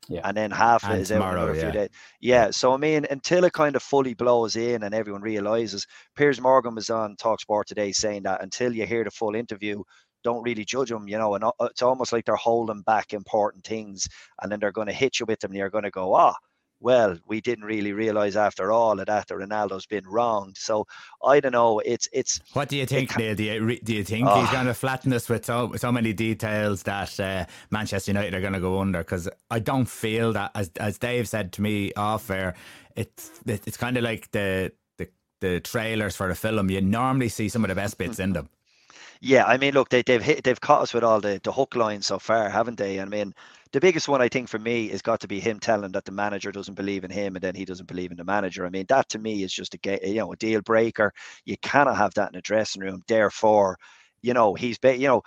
Yeah. 0.09 0.23
And 0.25 0.37
then 0.37 0.51
half 0.51 0.85
and 0.85 0.95
it 0.95 1.03
is 1.03 1.09
tomorrow, 1.09 1.51
out 1.51 1.57
in 1.57 1.75
yeah. 1.75 1.87
Yeah. 2.21 2.51
So 2.51 2.73
I 2.73 2.77
mean, 2.77 3.07
until 3.09 3.45
it 3.45 3.53
kind 3.53 3.77
of 3.77 3.83
fully 3.83 4.15
blows 4.15 4.57
in 4.57 4.83
and 4.83 4.95
everyone 4.95 5.23
realizes, 5.23 5.87
Piers 6.17 6.41
Morgan 6.41 6.75
was 6.75 6.91
on 6.91 7.17
Talksport 7.17 7.67
today 7.67 7.93
saying 7.93 8.25
that 8.25 8.43
until 8.43 8.75
you 8.75 8.85
hear 8.85 9.05
the 9.05 9.13
full 9.13 9.37
interview, 9.37 9.83
don't 10.25 10.43
really 10.43 10.65
judge 10.65 10.89
them, 10.89 11.09
you 11.09 11.19
know, 11.19 11.35
and 11.35 11.45
uh, 11.45 11.53
it's 11.63 11.83
almost 11.83 12.13
like 12.13 12.25
they're 12.25 12.37
holding 12.37 12.83
back 12.83 13.13
important 13.13 13.65
things, 13.65 14.09
and 14.41 14.51
then 14.51 14.59
they're 14.61 14.73
going 14.73 14.87
to 14.89 14.93
hit 14.93 15.21
you 15.21 15.27
with 15.27 15.41
them, 15.41 15.51
and 15.51 15.59
you're 15.59 15.71
going 15.71 15.85
to 15.85 15.91
go, 15.91 16.15
ah, 16.15 16.35
well, 16.83 17.17
we 17.27 17.41
didn't 17.41 17.65
really 17.65 17.93
realize 17.93 18.37
after 18.37 18.73
all 18.73 18.97
that 18.97 19.09
after 19.09 19.39
Ronaldo's 19.39 19.87
been 19.87 20.07
wronged. 20.07 20.57
So 20.57 20.87
I 21.25 21.39
don't 21.41 21.53
know. 21.53 21.79
It's 21.79 22.09
it's. 22.13 22.41
What 22.53 22.69
do 22.69 22.77
you 22.77 22.87
think, 22.87 23.17
Neil? 23.17 23.35
Do 23.35 23.45
you 23.45 23.79
do 23.79 23.95
you 23.95 24.05
think 24.05 24.29
he's 24.29 24.51
going 24.51 24.67
to 24.67 24.75
flatten 24.75 25.13
us 25.13 25.29
with 25.29 25.47
so 25.47 25.73
so 25.77 25.93
many 25.93 26.13
details 26.13 26.83
that 26.83 27.19
uh, 27.21 27.47
Manchester 27.71 28.11
United 28.11 28.35
are 28.35 28.41
going 28.41 28.53
to 28.53 28.61
go 28.61 28.81
under? 28.81 28.99
Because 28.99 29.29
I 29.51 29.61
don't 29.61 29.89
feel 29.89 30.33
that, 30.33 30.51
as 30.55 30.71
as 30.79 30.99
Dave 30.99 31.29
said 31.29 31.53
to 31.53 31.63
me 31.63 31.93
off 31.95 32.31
air, 32.31 32.55
it's 32.97 33.31
it's 33.47 33.77
kind 33.77 33.97
of 33.97 34.03
like 34.03 34.31
the 34.33 34.73
the 34.99 35.09
the 35.41 35.61
trailers 35.61 36.17
for 36.17 36.29
the 36.29 36.35
film. 36.35 36.69
You 36.69 36.81
normally 36.81 37.29
see 37.29 37.49
some 37.49 37.65
of 37.65 37.69
the 37.69 37.77
best 37.77 37.97
bits 37.97 38.19
in 38.19 38.33
them. 38.33 38.49
Yeah, 39.25 39.45
I 39.45 39.57
mean, 39.57 39.75
look, 39.75 39.89
they, 39.89 40.03
they've 40.03 40.21
hit, 40.23 40.43
they've 40.43 40.61
caught 40.61 40.83
us 40.83 40.93
with 40.93 41.05
all 41.05 41.21
the, 41.21 41.41
the 41.45 41.53
hook 41.53 41.77
lines 41.77 42.09
so 42.09 42.19
far, 42.19 42.51
haven't 42.51 42.77
they? 42.77 42.99
I 43.01 43.05
mean, 43.05 43.33
the 43.73 43.79
biggest 43.81 44.09
one 44.09 44.21
I 44.21 44.29
think 44.29 44.49
for 44.49 44.59
me 44.59 44.89
has 44.89 45.01
got 45.01 45.21
to 45.21 45.29
be 45.29 45.39
him 45.39 45.61
telling 45.61 45.93
that 45.93 46.05
the 46.05 46.11
manager 46.11 46.51
doesn't 46.51 46.75
believe 46.75 47.05
in 47.05 47.11
him 47.11 47.37
and 47.37 47.43
then 47.43 47.55
he 47.55 47.65
doesn't 47.65 47.87
believe 47.87 48.11
in 48.11 48.17
the 48.17 48.25
manager. 48.25 48.67
I 48.67 48.71
mean, 48.71 48.85
that 48.89 49.09
to 49.11 49.21
me 49.21 49.45
is 49.45 49.53
just 49.53 49.77
a 49.77 50.01
you 50.09 50.17
know 50.17 50.33
a 50.33 50.37
deal 50.37 50.61
breaker. 50.61 51.13
You 51.45 51.57
cannot 51.59 51.97
have 51.99 52.15
that 52.15 52.33
in 52.33 52.39
a 52.39 52.43
dressing 52.43 52.83
room. 52.83 53.03
Therefore, 53.07 53.79
you 54.23 54.35
know 54.35 54.55
he's 54.55 54.79
you 54.83 55.07
know 55.09 55.23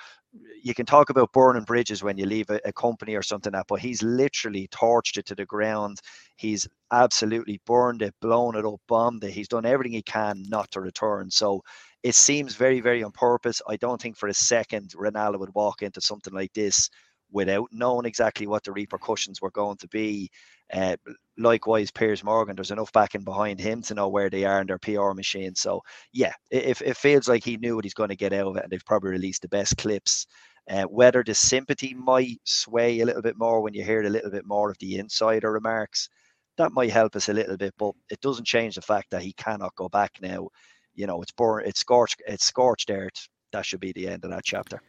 you 0.62 0.74
can 0.74 0.86
talk 0.86 1.10
about 1.10 1.32
burning 1.32 1.64
bridges 1.64 2.04
when 2.04 2.18
you 2.18 2.26
leave 2.26 2.50
a, 2.50 2.60
a, 2.66 2.74
company 2.74 3.16
or 3.16 3.22
something 3.22 3.54
like 3.54 3.62
that, 3.62 3.68
but 3.68 3.80
he's 3.80 4.04
literally 4.04 4.68
torched 4.70 5.18
it 5.18 5.26
to 5.28 5.36
the 5.36 5.46
ground. 5.46 6.00
He's 6.36 6.68
absolutely 6.92 7.62
burned 7.66 8.02
it, 8.02 8.14
blown 8.22 8.56
it 8.58 8.66
up, 8.66 8.82
bombed 8.88 9.24
it. 9.24 9.32
He's 9.32 9.48
done 9.48 9.66
everything 9.66 9.94
he 9.94 10.02
can 10.02 10.44
not 10.50 10.70
to 10.72 10.82
return. 10.82 11.32
So 11.32 11.62
it 12.06 12.14
seems 12.14 12.54
very, 12.54 12.82
very 12.82 13.02
on 13.02 13.12
purpose. 13.12 13.64
I 13.68 13.78
don't 13.78 14.00
think 14.00 14.16
for 14.16 14.30
a 14.30 14.34
second 14.34 14.92
Ronaldo 14.92 15.40
would 15.40 15.56
walk 15.56 15.82
into 15.82 16.00
something 16.00 16.36
like 16.36 16.54
this 16.54 16.88
without 17.32 17.68
knowing 17.72 18.06
exactly 18.06 18.46
what 18.46 18.64
the 18.64 18.72
repercussions 18.72 19.42
were 19.42 19.50
going 19.50 19.78
to 19.78 19.88
be. 19.88 20.30
Uh, 20.72 20.98
likewise, 21.36 21.90
Piers 21.90 22.24
Morgan, 22.24 22.56
there's 22.56 22.70
enough 22.70 22.94
backing 22.94 23.24
behind 23.24 23.60
him 23.60 23.82
to 23.82 23.96
know 23.96 24.08
where 24.08 24.30
they 24.30 24.46
are 24.46 24.62
in 24.62 24.68
their 24.68 24.78
PR 24.78 25.14
machine. 25.14 25.56
So, 25.56 25.82
yeah, 26.14 26.34
it, 26.52 26.80
it 26.80 26.96
feels 26.96 27.28
like 27.28 27.44
he 27.44 27.58
knew 27.58 27.76
what 27.76 27.86
he's 27.86 27.96
going 27.96 28.10
to 28.10 28.16
get 28.16 28.34
out 28.34 28.50
of 28.50 28.58
it, 28.58 28.64
and 28.66 28.72
they've 28.72 28.86
probably 28.86 29.10
released 29.10 29.42
the 29.42 29.48
best 29.48 29.76
clips. 29.78 30.28
Uh, 30.70 30.84
whether 30.84 31.24
the 31.24 31.34
sympathy 31.34 31.96
might 31.96 32.40
sway 32.44 33.00
a 33.00 33.06
little 33.06 33.24
bit 33.24 33.40
more 33.40 33.62
when 33.62 33.74
you 33.74 33.84
hear 33.84 34.04
a 34.04 34.10
little 34.10 34.30
bit 34.32 34.46
more 34.46 34.70
of 34.70 34.78
the 34.78 35.00
insider 35.00 35.52
remarks, 35.52 36.08
that 36.58 36.72
might 36.72 36.92
help 36.92 37.16
us 37.16 37.30
a 37.30 37.34
little 37.34 37.58
bit, 37.58 37.74
but 37.80 37.94
it 38.12 38.22
doesn't 38.22 38.46
change 38.46 38.76
the 38.76 38.82
fact 38.82 39.10
that 39.10 39.24
he 39.24 39.34
cannot 39.34 39.76
go 39.76 39.90
back 39.90 40.12
now. 40.22 40.48
You 40.96 41.08
know, 41.08 41.22
it's 41.22 41.32
born, 41.32 41.64
it's 41.66 41.80
scorched, 41.80 42.22
it's 42.28 42.46
scorched 42.46 42.90
earth. 42.90 43.28
That 43.52 43.66
should 43.66 43.80
be 43.80 43.92
the 43.92 44.08
end 44.08 44.24
of 44.24 44.32
that 44.32 44.44
chapter. 44.44 44.82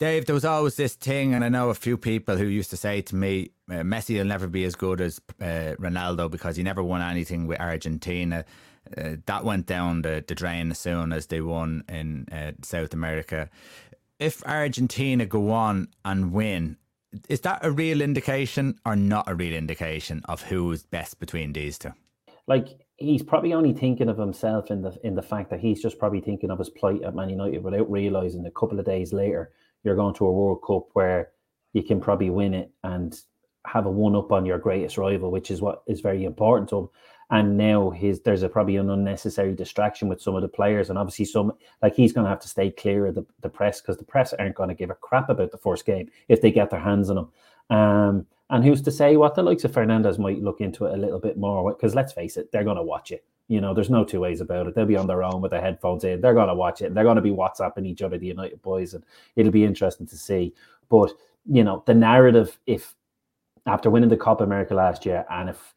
Dave, 0.00 0.26
there 0.26 0.34
was 0.34 0.44
always 0.44 0.74
this 0.74 0.94
thing, 0.94 1.34
and 1.34 1.44
I 1.44 1.48
know 1.48 1.70
a 1.70 1.74
few 1.74 1.96
people 1.96 2.36
who 2.36 2.46
used 2.46 2.70
to 2.70 2.76
say 2.76 3.00
to 3.02 3.14
me, 3.14 3.50
uh, 3.70 3.74
Messi 3.76 4.18
will 4.18 4.24
never 4.24 4.48
be 4.48 4.64
as 4.64 4.74
good 4.74 5.00
as 5.00 5.20
uh, 5.40 5.76
Ronaldo 5.78 6.30
because 6.30 6.56
he 6.56 6.64
never 6.64 6.82
won 6.82 7.00
anything 7.00 7.46
with 7.46 7.60
Argentina. 7.60 8.44
Uh, 8.98 9.16
that 9.26 9.44
went 9.44 9.66
down 9.66 10.02
the, 10.02 10.24
the 10.26 10.34
drain 10.34 10.72
as 10.72 10.78
soon 10.78 11.12
as 11.12 11.26
they 11.26 11.40
won 11.40 11.84
in 11.88 12.26
uh, 12.32 12.52
South 12.62 12.92
America. 12.92 13.48
If 14.18 14.44
Argentina 14.44 15.26
go 15.26 15.52
on 15.52 15.88
and 16.04 16.32
win, 16.32 16.76
is 17.28 17.40
that 17.42 17.64
a 17.64 17.70
real 17.70 18.00
indication 18.00 18.78
or 18.84 18.96
not 18.96 19.28
a 19.28 19.34
real 19.34 19.54
indication 19.54 20.22
of 20.24 20.42
who's 20.42 20.82
best 20.82 21.20
between 21.20 21.52
these 21.52 21.78
two? 21.78 21.92
Like 22.46 22.83
he's 22.96 23.22
probably 23.22 23.52
only 23.52 23.72
thinking 23.72 24.08
of 24.08 24.18
himself 24.18 24.70
in 24.70 24.82
the 24.82 24.96
in 25.02 25.14
the 25.14 25.22
fact 25.22 25.50
that 25.50 25.60
he's 25.60 25.82
just 25.82 25.98
probably 25.98 26.20
thinking 26.20 26.50
of 26.50 26.58
his 26.58 26.70
plight 26.70 27.02
at 27.02 27.14
Man 27.14 27.28
United 27.28 27.62
without 27.62 27.90
realizing 27.90 28.46
a 28.46 28.50
couple 28.50 28.78
of 28.78 28.86
days 28.86 29.12
later 29.12 29.52
you're 29.82 29.96
going 29.96 30.14
to 30.14 30.26
a 30.26 30.32
World 30.32 30.62
Cup 30.66 30.88
where 30.94 31.30
you 31.72 31.82
can 31.82 32.00
probably 32.00 32.30
win 32.30 32.54
it 32.54 32.70
and 32.84 33.20
have 33.66 33.86
a 33.86 33.90
one 33.90 34.14
up 34.14 34.30
on 34.30 34.46
your 34.46 34.58
greatest 34.58 34.98
rival, 34.98 35.30
which 35.30 35.50
is 35.50 35.60
what 35.60 35.82
is 35.86 36.00
very 36.00 36.24
important 36.24 36.68
to 36.70 36.78
him. 36.78 36.88
And 37.30 37.56
now 37.56 37.90
his 37.90 38.20
there's 38.20 38.42
a 38.42 38.48
probably 38.48 38.76
an 38.76 38.90
unnecessary 38.90 39.54
distraction 39.54 40.08
with 40.08 40.20
some 40.20 40.36
of 40.36 40.42
the 40.42 40.48
players, 40.48 40.90
and 40.90 40.98
obviously 40.98 41.24
some 41.24 41.52
like 41.82 41.94
he's 41.94 42.12
going 42.12 42.24
to 42.24 42.30
have 42.30 42.40
to 42.40 42.48
stay 42.48 42.70
clear 42.70 43.06
of 43.06 43.14
the, 43.14 43.26
the 43.40 43.48
press 43.48 43.80
because 43.80 43.96
the 43.96 44.04
press 44.04 44.32
aren't 44.34 44.54
going 44.54 44.68
to 44.68 44.74
give 44.74 44.90
a 44.90 44.94
crap 44.94 45.30
about 45.30 45.50
the 45.50 45.58
first 45.58 45.86
game 45.86 46.10
if 46.28 46.40
they 46.40 46.50
get 46.50 46.70
their 46.70 46.80
hands 46.80 47.10
on 47.10 47.18
him. 47.18 47.76
Um, 47.76 48.26
and 48.50 48.64
who's 48.64 48.82
to 48.82 48.90
say 48.90 49.16
what 49.16 49.34
the 49.34 49.42
likes 49.42 49.64
of 49.64 49.72
Fernandes 49.72 50.18
might 50.18 50.42
look 50.42 50.60
into 50.60 50.84
it 50.84 50.94
a 50.94 50.96
little 50.96 51.18
bit 51.18 51.38
more? 51.38 51.72
Because 51.72 51.94
let's 51.94 52.12
face 52.12 52.36
it, 52.36 52.52
they're 52.52 52.64
going 52.64 52.76
to 52.76 52.82
watch 52.82 53.10
it. 53.10 53.24
You 53.48 53.60
know, 53.60 53.74
there's 53.74 53.90
no 53.90 54.04
two 54.04 54.20
ways 54.20 54.40
about 54.40 54.66
it. 54.66 54.74
They'll 54.74 54.86
be 54.86 54.96
on 54.96 55.06
their 55.06 55.22
own 55.22 55.40
with 55.40 55.50
their 55.50 55.60
headphones 55.60 56.04
in. 56.04 56.20
They're 56.20 56.34
going 56.34 56.48
to 56.48 56.54
watch 56.54 56.80
it. 56.82 56.86
And 56.86 56.96
they're 56.96 57.04
going 57.04 57.16
to 57.16 57.22
be 57.22 57.30
WhatsApping 57.30 57.86
each 57.86 58.02
other, 58.02 58.18
the 58.18 58.26
United 58.26 58.62
boys, 58.62 58.94
and 58.94 59.04
it'll 59.36 59.52
be 59.52 59.64
interesting 59.64 60.06
to 60.06 60.16
see. 60.16 60.54
But 60.88 61.12
you 61.46 61.64
know, 61.64 61.82
the 61.86 61.94
narrative, 61.94 62.58
if 62.66 62.94
after 63.66 63.90
winning 63.90 64.10
the 64.10 64.16
Copa 64.16 64.44
America 64.44 64.74
last 64.74 65.04
year, 65.04 65.24
and 65.30 65.50
if 65.50 65.74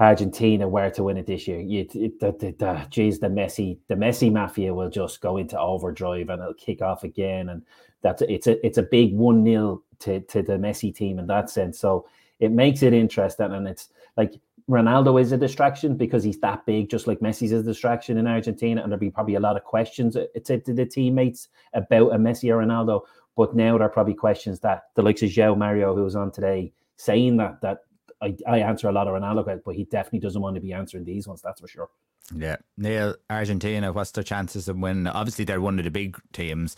Argentina 0.00 0.66
were 0.66 0.88
to 0.88 1.02
win 1.02 1.18
it 1.18 1.26
this 1.26 1.46
year, 1.46 1.60
you, 1.60 1.84
the, 1.84 2.34
the, 2.40 2.54
the, 2.58 2.86
geez, 2.88 3.18
the 3.18 3.28
Messi, 3.28 3.78
the 3.88 3.94
Messi 3.94 4.32
mafia 4.32 4.72
will 4.72 4.88
just 4.88 5.20
go 5.20 5.36
into 5.36 5.60
overdrive 5.60 6.30
and 6.30 6.40
it'll 6.40 6.54
kick 6.54 6.80
off 6.80 7.04
again, 7.04 7.50
and 7.50 7.62
that's 8.00 8.22
it's 8.22 8.46
a 8.46 8.64
it's 8.66 8.78
a 8.78 8.82
big 8.82 9.14
one 9.14 9.44
0 9.44 9.82
to 10.00 10.20
to 10.20 10.42
the 10.42 10.54
Messi 10.54 10.94
team 10.94 11.18
in 11.18 11.26
that 11.26 11.50
sense. 11.50 11.78
So 11.78 12.06
it 12.38 12.50
makes 12.50 12.82
it 12.82 12.94
interesting, 12.94 13.52
and 13.52 13.68
it's 13.68 13.90
like 14.16 14.40
Ronaldo 14.70 15.20
is 15.20 15.32
a 15.32 15.36
distraction 15.36 15.96
because 15.96 16.24
he's 16.24 16.40
that 16.40 16.64
big, 16.64 16.88
just 16.88 17.06
like 17.06 17.20
Messi's 17.20 17.52
is 17.52 17.60
a 17.60 17.64
distraction 17.64 18.16
in 18.16 18.26
Argentina, 18.26 18.82
and 18.82 18.90
there'll 18.90 19.00
be 19.00 19.10
probably 19.10 19.34
a 19.34 19.40
lot 19.40 19.56
of 19.56 19.64
questions 19.64 20.16
uh, 20.16 20.24
to, 20.44 20.60
to 20.60 20.72
the 20.72 20.86
teammates 20.86 21.48
about 21.74 22.14
a 22.14 22.18
Messi 22.18 22.50
or 22.50 22.64
Ronaldo. 22.64 23.02
But 23.36 23.54
now 23.54 23.76
there 23.76 23.86
are 23.86 23.90
probably 23.90 24.14
questions 24.14 24.60
that 24.60 24.84
the 24.94 25.02
likes 25.02 25.22
of 25.22 25.28
João 25.28 25.58
Mario, 25.58 25.94
who 25.94 26.04
was 26.04 26.16
on 26.16 26.30
today, 26.30 26.72
saying 26.96 27.36
that 27.36 27.60
that 27.60 27.80
I, 28.22 28.36
I 28.46 28.58
answer 28.58 28.88
a 28.88 28.92
lot 28.92 29.08
of 29.08 29.14
Ronaldo, 29.14 29.60
but 29.64 29.74
he 29.74 29.84
definitely 29.84 30.20
doesn't 30.20 30.42
want 30.42 30.54
to 30.54 30.60
be 30.60 30.72
answering 30.72 31.04
these 31.04 31.26
ones. 31.26 31.40
That's 31.42 31.60
for 31.60 31.68
sure. 31.68 31.88
Yeah, 32.36 32.56
Neil, 32.76 33.16
Argentina. 33.28 33.92
What's 33.92 34.12
their 34.12 34.24
chances 34.24 34.68
of 34.68 34.76
winning? 34.76 35.06
Obviously, 35.06 35.44
they're 35.44 35.60
one 35.60 35.78
of 35.78 35.84
the 35.84 35.90
big 35.90 36.16
teams. 36.32 36.76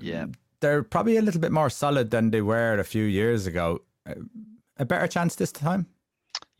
Yeah, 0.00 0.26
they're 0.60 0.82
probably 0.82 1.16
a 1.16 1.22
little 1.22 1.40
bit 1.40 1.52
more 1.52 1.70
solid 1.70 2.10
than 2.10 2.30
they 2.30 2.42
were 2.42 2.78
a 2.78 2.84
few 2.84 3.04
years 3.04 3.46
ago. 3.46 3.80
A 4.76 4.84
better 4.84 5.06
chance 5.06 5.34
this 5.34 5.52
time. 5.52 5.86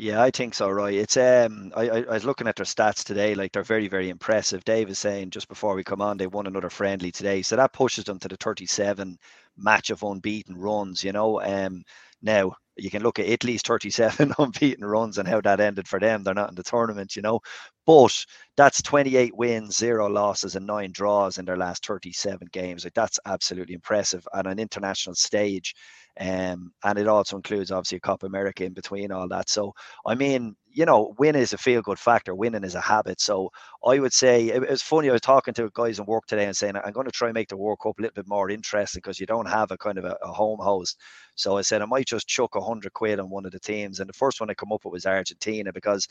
Yeah, 0.01 0.23
I 0.23 0.31
think 0.31 0.55
so, 0.55 0.71
Roy. 0.71 0.93
It's 0.93 1.17
um, 1.17 1.73
I, 1.77 1.89
I, 1.89 2.01
was 2.13 2.25
looking 2.25 2.47
at 2.47 2.55
their 2.55 2.65
stats 2.65 3.03
today. 3.03 3.35
Like 3.35 3.51
they're 3.51 3.65
very, 3.65 3.89
very 3.89 4.11
impressive. 4.11 4.65
Dave 4.65 4.89
is 4.89 4.99
saying 4.99 5.31
just 5.31 5.49
before 5.49 5.75
we 5.75 5.83
come 5.83 6.01
on, 6.01 6.17
they 6.17 6.29
won 6.29 6.47
another 6.47 6.71
friendly 6.71 7.11
today, 7.11 7.43
so 7.43 7.57
that 7.57 7.73
pushes 7.73 8.05
them 8.05 8.21
to 8.21 8.29
the 8.29 8.37
37 8.37 9.19
match 9.57 9.91
of 9.91 10.05
unbeaten 10.05 10.57
runs. 10.57 11.03
You 11.03 11.11
know, 11.11 11.43
um, 11.43 11.83
now 12.23 12.53
you 12.77 12.91
can 12.91 13.03
look 13.03 13.19
at 13.19 13.27
Italy's 13.27 13.63
37 13.63 14.33
unbeaten 14.39 14.85
runs 14.85 15.19
and 15.19 15.27
how 15.29 15.41
that 15.41 15.61
ended 15.61 15.89
for 15.89 15.99
them. 15.99 16.23
They're 16.23 16.35
not 16.35 16.51
in 16.51 16.55
the 16.55 16.63
tournament, 16.63 17.17
you 17.17 17.23
know, 17.23 17.41
but 17.87 18.15
that's 18.57 18.83
28 18.83 19.37
wins, 19.37 19.77
zero 19.77 20.09
losses, 20.09 20.55
and 20.57 20.67
nine 20.67 20.93
draws 20.93 21.39
in 21.39 21.45
their 21.45 21.57
last 21.57 21.85
37 21.87 22.49
games. 22.53 22.85
Like 22.85 22.95
that's 22.95 23.19
absolutely 23.27 23.75
impressive 23.75 24.27
on 24.33 24.47
an 24.47 24.59
international 24.59 25.15
stage. 25.17 25.75
Um, 26.21 26.73
and 26.83 26.99
it 26.99 27.07
also 27.07 27.37
includes 27.37 27.71
obviously 27.71 27.99
a 27.99 28.01
Copa 28.01 28.27
America 28.27 28.65
in 28.65 28.73
between 28.73 29.13
all 29.13 29.29
that. 29.29 29.49
So, 29.49 29.73
I 30.05 30.17
mean, 30.17 30.57
you 30.69 30.85
know, 30.85 31.15
win 31.19 31.37
is 31.37 31.53
a 31.53 31.59
feel 31.59 31.81
good 31.81 31.99
factor. 31.99 32.35
Winning 32.35 32.65
is 32.65 32.75
a 32.75 32.81
habit. 32.81 33.21
So, 33.21 33.51
I 33.87 34.01
would 34.01 34.13
say 34.13 34.49
it, 34.49 34.69
was 34.69 34.83
funny. 34.83 35.11
I 35.11 35.13
was 35.13 35.21
talking 35.21 35.55
to 35.55 35.71
guys 35.75 36.01
in 36.01 36.07
work 36.07 36.27
today 36.27 36.47
and 36.47 36.57
saying 36.57 36.75
I'm 36.77 36.93
going 36.93 37.07
to 37.07 37.13
try 37.13 37.29
and 37.29 37.35
make 37.35 37.49
the 37.49 37.57
World 37.57 37.79
Cup 37.81 37.99
a 37.99 38.03
little 38.03 38.15
bit 38.15 38.27
more 38.27 38.51
interesting 38.51 38.99
because 38.99 39.21
you 39.21 39.27
don't 39.27 39.47
have 39.47 39.71
a 39.71 39.79
kind 39.79 39.97
of 39.97 40.05
a, 40.05 40.17
a, 40.23 40.33
home 40.33 40.59
host. 40.61 40.99
So 41.37 41.57
I 41.57 41.63
said 41.63 41.83
I 41.83 41.87
might 41.87 42.07
just 42.07 42.27
chuck 42.27 42.57
a 42.57 42.61
hundred 42.61 42.93
quid 42.95 43.21
on 43.21 43.31
one 43.31 43.47
of 43.47 43.53
the 43.53 43.61
teams, 43.61 44.01
and 44.01 44.09
the 44.09 44.15
first 44.15 44.41
one 44.41 44.51
I 44.51 44.55
come 44.55 44.73
up 44.73 44.85
with 44.85 44.93
was 44.93 45.07
Argentina 45.07 45.73
because 45.73 46.09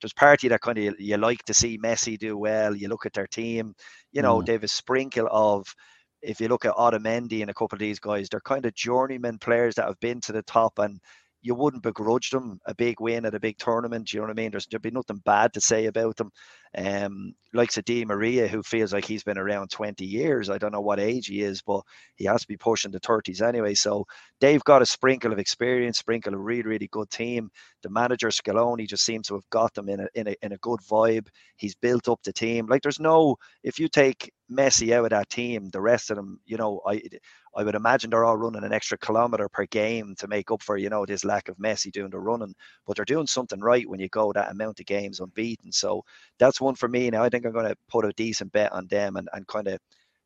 there's 0.00 0.12
party 0.12 0.48
that 0.48 0.60
kind 0.60 0.78
of 0.78 1.00
you, 1.00 1.16
like 1.16 1.42
to 1.44 1.54
see 1.54 1.78
Messi 1.78 2.18
do 2.18 2.36
well. 2.36 2.74
You 2.74 2.88
look 2.88 3.06
at 3.06 3.14
their 3.14 3.26
team, 3.26 3.74
you 4.12 4.20
know, 4.20 4.40
mm. 4.40 4.46
they 4.46 4.52
have 4.52 4.64
a 4.64 4.68
sprinkle 4.68 5.28
of 5.30 5.74
if 6.22 6.40
you 6.40 6.48
look 6.48 6.64
at 6.64 6.74
Otamendi 6.74 7.40
and 7.40 7.50
a 7.50 7.54
couple 7.54 7.76
of 7.76 7.80
these 7.80 7.98
guys, 7.98 8.28
they're 8.28 8.40
kind 8.40 8.66
of 8.66 8.74
journeyman 8.74 9.38
players 9.38 9.74
that 9.76 9.86
have 9.86 10.00
been 10.00 10.20
to 10.22 10.32
the 10.32 10.42
top 10.42 10.78
and 10.78 11.00
you 11.40 11.54
wouldn't 11.54 11.82
begrudge 11.82 12.30
them 12.30 12.58
a 12.66 12.74
big 12.74 13.00
win 13.00 13.24
at 13.24 13.34
a 13.34 13.40
big 13.40 13.56
tournament. 13.58 14.12
You 14.12 14.20
know 14.20 14.26
what 14.26 14.32
I 14.32 14.34
mean? 14.34 14.50
There's 14.50 14.66
there'd 14.66 14.82
be 14.82 14.90
nothing 14.90 15.22
bad 15.24 15.52
to 15.54 15.60
say 15.60 15.86
about 15.86 16.16
them. 16.16 16.30
Um, 16.76 17.32
like 17.54 17.72
Di 17.72 18.04
Maria, 18.04 18.46
who 18.46 18.62
feels 18.62 18.92
like 18.92 19.04
he's 19.04 19.22
been 19.22 19.38
around 19.38 19.70
20 19.70 20.04
years. 20.04 20.50
I 20.50 20.58
don't 20.58 20.72
know 20.72 20.80
what 20.80 21.00
age 21.00 21.28
he 21.28 21.40
is, 21.42 21.62
but 21.62 21.80
he 22.16 22.24
has 22.26 22.42
to 22.42 22.48
be 22.48 22.56
pushing 22.56 22.90
the 22.90 23.00
30s 23.00 23.40
anyway. 23.40 23.74
So 23.74 24.04
they've 24.40 24.62
got 24.64 24.82
a 24.82 24.86
sprinkle 24.86 25.32
of 25.32 25.38
experience, 25.38 25.98
sprinkle 25.98 26.34
a 26.34 26.38
really, 26.38 26.62
really 26.62 26.88
good 26.88 27.08
team. 27.08 27.50
The 27.82 27.90
manager 27.90 28.28
Scaloni 28.28 28.86
just 28.86 29.04
seems 29.04 29.28
to 29.28 29.34
have 29.34 29.48
got 29.50 29.72
them 29.74 29.88
in 29.88 30.00
a 30.00 30.08
in 30.14 30.28
a 30.28 30.34
in 30.42 30.52
a 30.52 30.58
good 30.58 30.80
vibe. 30.80 31.28
He's 31.56 31.74
built 31.74 32.08
up 32.08 32.20
the 32.22 32.32
team. 32.32 32.66
Like 32.66 32.82
there's 32.82 33.00
no 33.00 33.36
if 33.62 33.78
you 33.78 33.88
take 33.88 34.30
Messi 34.50 34.92
out 34.92 35.04
of 35.04 35.10
that 35.10 35.28
team, 35.28 35.68
the 35.70 35.80
rest 35.80 36.10
of 36.10 36.16
them, 36.16 36.40
you 36.46 36.56
know, 36.56 36.80
I 36.86 37.02
I 37.54 37.64
would 37.64 37.74
imagine 37.74 38.10
they're 38.10 38.24
all 38.24 38.36
running 38.36 38.64
an 38.64 38.72
extra 38.72 38.96
kilometer 38.98 39.48
per 39.48 39.66
game 39.66 40.14
to 40.18 40.28
make 40.28 40.50
up 40.50 40.62
for, 40.62 40.76
you 40.76 40.88
know, 40.88 41.04
this 41.04 41.24
lack 41.24 41.48
of 41.48 41.56
Messi 41.56 41.90
doing 41.90 42.10
the 42.10 42.18
running. 42.18 42.54
But 42.86 42.96
they're 42.96 43.04
doing 43.04 43.26
something 43.26 43.60
right 43.60 43.88
when 43.88 44.00
you 44.00 44.08
go 44.08 44.32
that 44.32 44.50
amount 44.50 44.80
of 44.80 44.86
games 44.86 45.20
unbeaten. 45.20 45.72
So 45.72 46.04
that's 46.38 46.60
one 46.60 46.76
for 46.76 46.88
me. 46.88 47.10
Now 47.10 47.24
I 47.24 47.28
think 47.28 47.44
I'm 47.44 47.52
going 47.52 47.68
to 47.68 47.76
put 47.88 48.04
a 48.04 48.12
decent 48.12 48.52
bet 48.52 48.72
on 48.72 48.86
them 48.86 49.16
and, 49.16 49.28
and 49.32 49.46
kind 49.46 49.68
of, 49.68 49.78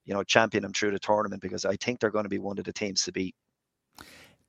you 0.05 0.15
know, 0.15 0.23
champion 0.23 0.63
them 0.63 0.73
through 0.73 0.93
the 0.93 0.99
tournament 0.99 1.43
because 1.43 1.65
I 1.65 1.77
think 1.77 2.01
they're 2.01 2.11
going 2.11 2.25
to 2.25 2.29
be 2.29 2.39
one 2.39 2.59
of 2.59 2.65
the 2.65 2.73
teams 2.73 3.03
to 3.05 3.13
beat. 3.13 3.35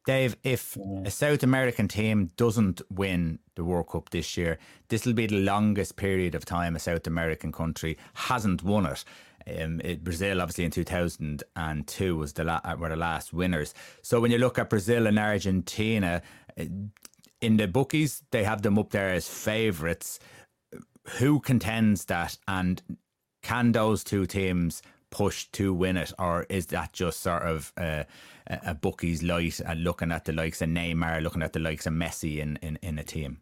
Dave, 0.05 0.36
if 0.43 0.75
a 1.05 1.09
South 1.09 1.43
American 1.43 1.88
team 1.88 2.29
doesn't 2.36 2.81
win 2.89 3.39
the 3.55 3.63
World 3.63 3.88
Cup 3.88 4.09
this 4.09 4.36
year, 4.36 4.59
this 4.89 5.05
will 5.05 5.13
be 5.13 5.27
the 5.27 5.39
longest 5.39 5.95
period 5.95 6.36
of 6.36 6.43
time 6.43 6.75
a 6.75 6.79
South 6.79 7.07
American 7.07 7.53
country 7.53 7.97
hasn't 8.13 8.63
won 8.63 8.86
it. 8.86 9.05
Um, 9.47 9.82
it, 9.84 10.03
Brazil, 10.03 10.41
obviously, 10.41 10.65
in 10.65 10.71
2002 10.71 12.15
was 12.15 12.34
the 12.34 12.43
la- 12.43 12.75
were 12.77 12.89
the 12.89 12.95
last 12.95 13.34
winners. 13.34 13.73
So 14.01 14.19
when 14.19 14.32
you 14.32 14.38
look 14.38 14.58
at 14.60 14.69
Brazil 14.69 15.08
and 15.08 15.19
Argentina, 15.19 16.21
uh, 16.60 16.65
in 17.41 17.58
the 17.58 17.67
bookies, 17.67 18.23
they 18.32 18.43
have 18.43 18.62
them 18.62 18.79
up 18.79 18.91
there 18.91 19.10
as 19.10 19.27
favourites. 19.27 20.19
Who 21.19 21.41
contends 21.41 22.06
that, 22.06 22.38
and 22.47 22.82
can 23.41 23.73
those 23.73 24.03
two 24.03 24.25
teams 24.25 24.82
push 25.10 25.45
to 25.51 25.73
win 25.73 25.97
it, 25.97 26.13
or 26.17 26.45
is 26.49 26.67
that 26.67 26.93
just 26.93 27.19
sort 27.19 27.43
of 27.43 27.73
uh, 27.77 28.03
a 28.47 28.73
bookie's 28.73 29.21
light 29.21 29.60
and 29.60 29.84
looking 29.84 30.12
at 30.12 30.25
the 30.25 30.32
likes 30.32 30.62
of 30.62 30.69
Neymar, 30.69 31.21
looking 31.21 31.43
at 31.43 31.53
the 31.53 31.60
likes 31.60 31.86
of 31.86 31.93
Messi 31.93 32.39
in, 32.39 32.58
in, 32.62 32.79
in 32.82 32.97
a 32.97 33.03
team? 33.03 33.41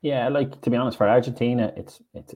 Yeah, 0.00 0.28
like 0.28 0.60
to 0.62 0.70
be 0.70 0.76
honest, 0.76 0.98
for 0.98 1.08
Argentina, 1.08 1.72
it's 1.76 2.00
it's 2.14 2.34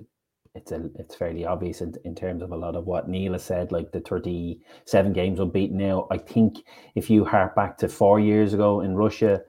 it's 0.57 0.73
a 0.73 0.90
it's 0.99 1.14
fairly 1.14 1.45
obvious 1.45 1.81
in, 1.81 1.95
in 2.05 2.14
terms 2.14 2.42
of 2.42 2.51
a 2.51 2.57
lot 2.57 2.77
of 2.77 2.87
what 2.87 3.09
Neil 3.09 3.33
has 3.33 3.45
said, 3.45 3.73
like 3.73 3.92
the 3.92 4.01
37 4.01 5.12
games 5.12 5.38
unbeaten 5.38 5.77
now. 5.77 6.07
I 6.11 6.19
think 6.19 6.64
if 6.95 7.11
you 7.11 7.25
hark 7.25 7.55
back 7.55 7.77
to 7.79 7.88
four 7.88 8.19
years 8.19 8.55
ago 8.55 8.81
in 8.81 8.97
Russia, 8.97 9.42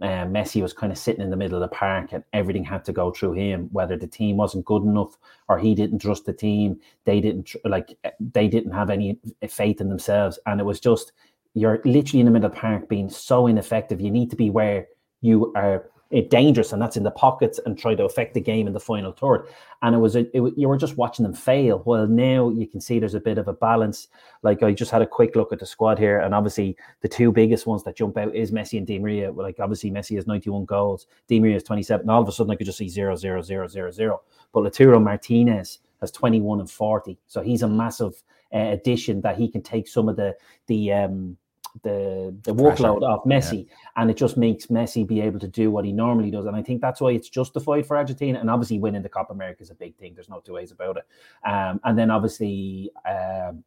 uh, 0.00 0.26
Messi 0.26 0.62
was 0.62 0.72
kind 0.72 0.92
of 0.92 0.98
sitting 0.98 1.22
in 1.22 1.30
the 1.30 1.36
middle 1.36 1.62
of 1.62 1.68
the 1.68 1.76
park 1.76 2.12
and 2.12 2.24
everything 2.32 2.64
had 2.64 2.84
to 2.84 2.92
go 2.92 3.10
through 3.10 3.32
him, 3.32 3.68
whether 3.72 3.96
the 3.96 4.06
team 4.06 4.36
wasn't 4.36 4.64
good 4.64 4.82
enough 4.82 5.16
or 5.48 5.58
he 5.58 5.74
didn't 5.74 6.00
trust 6.00 6.26
the 6.26 6.32
team. 6.32 6.78
They 7.04 7.20
didn't 7.20 7.54
like 7.64 7.98
they 8.20 8.48
didn't 8.48 8.72
have 8.72 8.90
any 8.90 9.18
faith 9.48 9.80
in 9.80 9.88
themselves. 9.88 10.38
And 10.46 10.60
it 10.60 10.64
was 10.64 10.80
just 10.80 11.12
you're 11.54 11.82
literally 11.84 12.20
in 12.20 12.26
the 12.26 12.32
middle 12.32 12.46
of 12.46 12.54
the 12.54 12.60
park 12.60 12.88
being 12.88 13.10
so 13.10 13.46
ineffective. 13.46 14.00
You 14.00 14.10
need 14.10 14.30
to 14.30 14.36
be 14.36 14.50
where 14.50 14.86
you 15.20 15.52
are 15.54 15.90
dangerous, 16.20 16.72
and 16.72 16.82
that's 16.82 16.96
in 16.96 17.02
the 17.02 17.10
pockets 17.10 17.58
and 17.64 17.78
try 17.78 17.94
to 17.94 18.04
affect 18.04 18.34
the 18.34 18.40
game 18.40 18.66
in 18.66 18.72
the 18.72 18.80
final 18.80 19.12
third. 19.12 19.46
And 19.80 19.94
it 19.94 19.98
was 19.98 20.14
a, 20.14 20.20
it, 20.36 20.54
you 20.56 20.68
were 20.68 20.76
just 20.76 20.96
watching 20.96 21.22
them 21.22 21.32
fail. 21.32 21.82
Well, 21.86 22.06
now 22.06 22.50
you 22.50 22.66
can 22.66 22.80
see 22.80 22.98
there's 22.98 23.14
a 23.14 23.20
bit 23.20 23.38
of 23.38 23.48
a 23.48 23.52
balance. 23.52 24.08
Like 24.42 24.62
I 24.62 24.72
just 24.72 24.90
had 24.90 25.02
a 25.02 25.06
quick 25.06 25.34
look 25.36 25.52
at 25.52 25.58
the 25.58 25.66
squad 25.66 25.98
here, 25.98 26.20
and 26.20 26.34
obviously 26.34 26.76
the 27.00 27.08
two 27.08 27.32
biggest 27.32 27.66
ones 27.66 27.82
that 27.84 27.96
jump 27.96 28.18
out 28.18 28.34
is 28.34 28.52
Messi 28.52 28.78
and 28.78 28.86
Di 28.86 28.98
Maria. 28.98 29.32
Like 29.32 29.58
obviously 29.58 29.90
Messi 29.90 30.16
has 30.16 30.26
91 30.26 30.66
goals, 30.66 31.06
Di 31.28 31.40
Maria 31.40 31.54
has 31.54 31.62
27. 31.62 32.02
And 32.02 32.10
all 32.10 32.22
of 32.22 32.28
a 32.28 32.32
sudden 32.32 32.52
I 32.52 32.56
could 32.56 32.66
just 32.66 32.78
see 32.78 32.88
zero, 32.88 33.16
zero, 33.16 33.40
zero, 33.40 33.66
zero, 33.66 33.90
zero. 33.90 34.22
But 34.52 34.64
Lautaro 34.64 35.02
Martinez 35.02 35.78
has 36.00 36.10
21 36.10 36.60
and 36.60 36.70
40, 36.70 37.18
so 37.26 37.40
he's 37.40 37.62
a 37.62 37.68
massive 37.68 38.22
uh, 38.52 38.58
addition 38.58 39.22
that 39.22 39.38
he 39.38 39.48
can 39.48 39.62
take 39.62 39.88
some 39.88 40.08
of 40.08 40.16
the 40.16 40.36
the 40.66 40.92
um 40.92 41.38
the 41.82 42.36
the 42.42 42.54
workload 42.54 43.02
of 43.02 43.24
Messi, 43.24 43.66
yeah. 43.66 43.74
and 43.96 44.10
it 44.10 44.16
just 44.16 44.36
makes 44.36 44.66
Messi 44.66 45.06
be 45.06 45.20
able 45.20 45.40
to 45.40 45.48
do 45.48 45.70
what 45.70 45.84
he 45.84 45.92
normally 45.92 46.30
does. 46.30 46.46
And 46.46 46.56
I 46.56 46.62
think 46.62 46.80
that's 46.80 47.00
why 47.00 47.12
it's 47.12 47.28
justified 47.28 47.86
for 47.86 47.96
Argentina. 47.96 48.38
And 48.38 48.50
obviously, 48.50 48.78
winning 48.78 49.02
the 49.02 49.08
Copa 49.08 49.32
America 49.32 49.62
is 49.62 49.70
a 49.70 49.74
big 49.74 49.96
thing. 49.96 50.14
There's 50.14 50.28
no 50.28 50.40
two 50.40 50.54
ways 50.54 50.70
about 50.70 50.98
it. 50.98 51.06
Um, 51.48 51.80
and 51.84 51.98
then 51.98 52.10
obviously. 52.10 52.90
Um, 53.08 53.64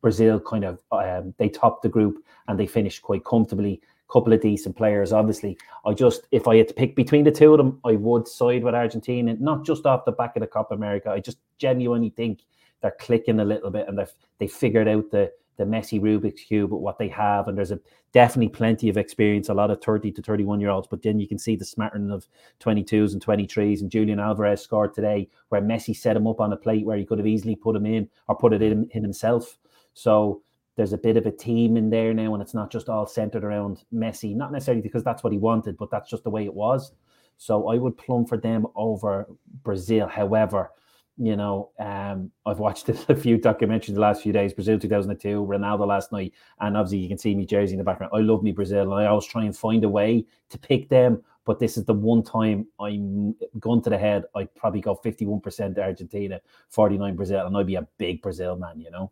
Brazil 0.00 0.38
kind 0.38 0.64
of 0.64 0.80
um, 0.92 1.34
they 1.38 1.48
topped 1.48 1.82
the 1.82 1.88
group 1.88 2.22
and 2.48 2.58
they 2.58 2.66
finished 2.66 3.00
quite 3.00 3.24
comfortably. 3.24 3.80
Couple 4.12 4.34
of 4.34 4.42
decent 4.42 4.76
players, 4.76 5.12
obviously. 5.12 5.56
I 5.86 5.94
just, 5.94 6.28
if 6.30 6.46
I 6.46 6.58
had 6.58 6.68
to 6.68 6.74
pick 6.74 6.94
between 6.94 7.24
the 7.24 7.32
two 7.32 7.52
of 7.52 7.58
them, 7.58 7.80
I 7.84 7.92
would 7.92 8.28
side 8.28 8.62
with 8.62 8.74
Argentina, 8.74 9.34
not 9.40 9.64
just 9.64 9.86
off 9.86 10.04
the 10.04 10.12
back 10.12 10.36
of 10.36 10.40
the 10.40 10.46
Copa 10.46 10.74
America. 10.74 11.10
I 11.10 11.20
just 11.20 11.38
genuinely 11.58 12.10
think 12.10 12.40
they're 12.82 12.94
clicking 13.00 13.40
a 13.40 13.44
little 13.44 13.70
bit 13.70 13.88
and 13.88 13.98
they've 13.98 14.12
they 14.38 14.46
figured 14.46 14.88
out 14.88 15.10
the 15.10 15.32
the 15.56 15.64
Messi 15.64 16.00
Rubik's 16.00 16.42
cube, 16.42 16.70
but 16.70 16.78
what 16.78 16.98
they 16.98 17.08
have, 17.08 17.48
and 17.48 17.56
there's 17.56 17.70
a 17.70 17.80
definitely 18.12 18.48
plenty 18.48 18.88
of 18.88 18.96
experience, 18.96 19.48
a 19.48 19.54
lot 19.54 19.70
of 19.70 19.82
30 19.82 20.12
to 20.12 20.22
31 20.22 20.60
year 20.60 20.70
olds, 20.70 20.88
but 20.88 21.02
then 21.02 21.18
you 21.18 21.28
can 21.28 21.38
see 21.38 21.56
the 21.56 21.64
smattering 21.64 22.10
of 22.10 22.26
22s 22.60 23.12
and 23.12 23.24
23s. 23.24 23.80
And 23.80 23.90
Julian 23.90 24.20
Alvarez 24.20 24.62
scored 24.62 24.94
today 24.94 25.28
where 25.48 25.60
Messi 25.60 25.94
set 25.94 26.16
him 26.16 26.26
up 26.26 26.40
on 26.40 26.52
a 26.52 26.56
plate 26.56 26.86
where 26.86 26.96
he 26.96 27.04
could 27.04 27.18
have 27.18 27.26
easily 27.26 27.56
put 27.56 27.76
him 27.76 27.86
in 27.86 28.08
or 28.28 28.36
put 28.36 28.52
it 28.52 28.62
in, 28.62 28.88
in 28.92 29.02
himself. 29.02 29.58
So 29.94 30.42
there's 30.76 30.92
a 30.92 30.98
bit 30.98 31.16
of 31.16 31.26
a 31.26 31.30
team 31.30 31.76
in 31.76 31.90
there 31.90 32.12
now, 32.12 32.34
and 32.34 32.42
it's 32.42 32.54
not 32.54 32.70
just 32.70 32.88
all 32.88 33.06
centered 33.06 33.44
around 33.44 33.84
Messi, 33.92 34.34
not 34.34 34.52
necessarily 34.52 34.82
because 34.82 35.04
that's 35.04 35.22
what 35.22 35.32
he 35.32 35.38
wanted, 35.38 35.76
but 35.76 35.90
that's 35.90 36.10
just 36.10 36.24
the 36.24 36.30
way 36.30 36.44
it 36.44 36.54
was. 36.54 36.92
So 37.36 37.68
I 37.68 37.78
would 37.78 37.96
plumb 37.96 38.26
for 38.26 38.36
them 38.36 38.66
over 38.74 39.26
Brazil. 39.62 40.06
However, 40.08 40.70
you 41.16 41.36
know, 41.36 41.70
um, 41.78 42.30
I've 42.44 42.58
watched 42.58 42.88
a 43.08 43.16
few 43.16 43.38
documentaries 43.38 43.94
the 43.94 44.00
last 44.00 44.22
few 44.22 44.32
days, 44.32 44.52
Brazil 44.52 44.78
2002, 44.78 45.44
Ronaldo 45.46 45.86
last 45.86 46.12
night, 46.12 46.32
and 46.60 46.76
obviously 46.76 46.98
you 46.98 47.08
can 47.08 47.18
see 47.18 47.34
me 47.34 47.46
jersey 47.46 47.74
in 47.74 47.78
the 47.78 47.84
background. 47.84 48.12
I 48.14 48.20
love 48.20 48.42
me 48.42 48.52
Brazil, 48.52 48.82
and 48.82 48.94
I 48.94 49.06
always 49.06 49.26
try 49.26 49.44
and 49.44 49.56
find 49.56 49.84
a 49.84 49.88
way 49.88 50.26
to 50.50 50.58
pick 50.58 50.88
them. 50.88 51.22
But 51.44 51.58
this 51.58 51.76
is 51.76 51.84
the 51.84 51.92
one 51.92 52.22
time 52.22 52.66
I'm 52.80 53.34
going 53.60 53.82
to 53.82 53.90
the 53.90 53.98
head. 53.98 54.24
I'd 54.34 54.54
probably 54.54 54.80
go 54.80 54.96
51% 54.96 55.78
Argentina, 55.78 56.40
49 56.70 57.16
Brazil, 57.16 57.46
and 57.46 57.56
I'd 57.56 57.66
be 57.66 57.74
a 57.74 57.86
big 57.98 58.22
Brazil 58.22 58.56
man, 58.56 58.80
you 58.80 58.90
know. 58.90 59.10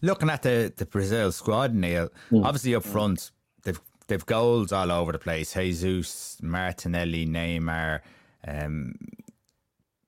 Looking 0.00 0.30
at 0.30 0.42
the, 0.42 0.72
the 0.74 0.86
Brazil 0.86 1.32
squad, 1.32 1.74
Neil, 1.74 2.10
mm. 2.30 2.44
obviously 2.44 2.76
up 2.76 2.84
front, 2.84 3.32
they've 3.64 3.80
they've 4.06 4.24
goals 4.24 4.72
all 4.72 4.92
over 4.92 5.12
the 5.12 5.18
place. 5.18 5.54
Jesus, 5.54 6.38
Martinelli, 6.40 7.26
Neymar, 7.26 8.00
um, 8.46 8.94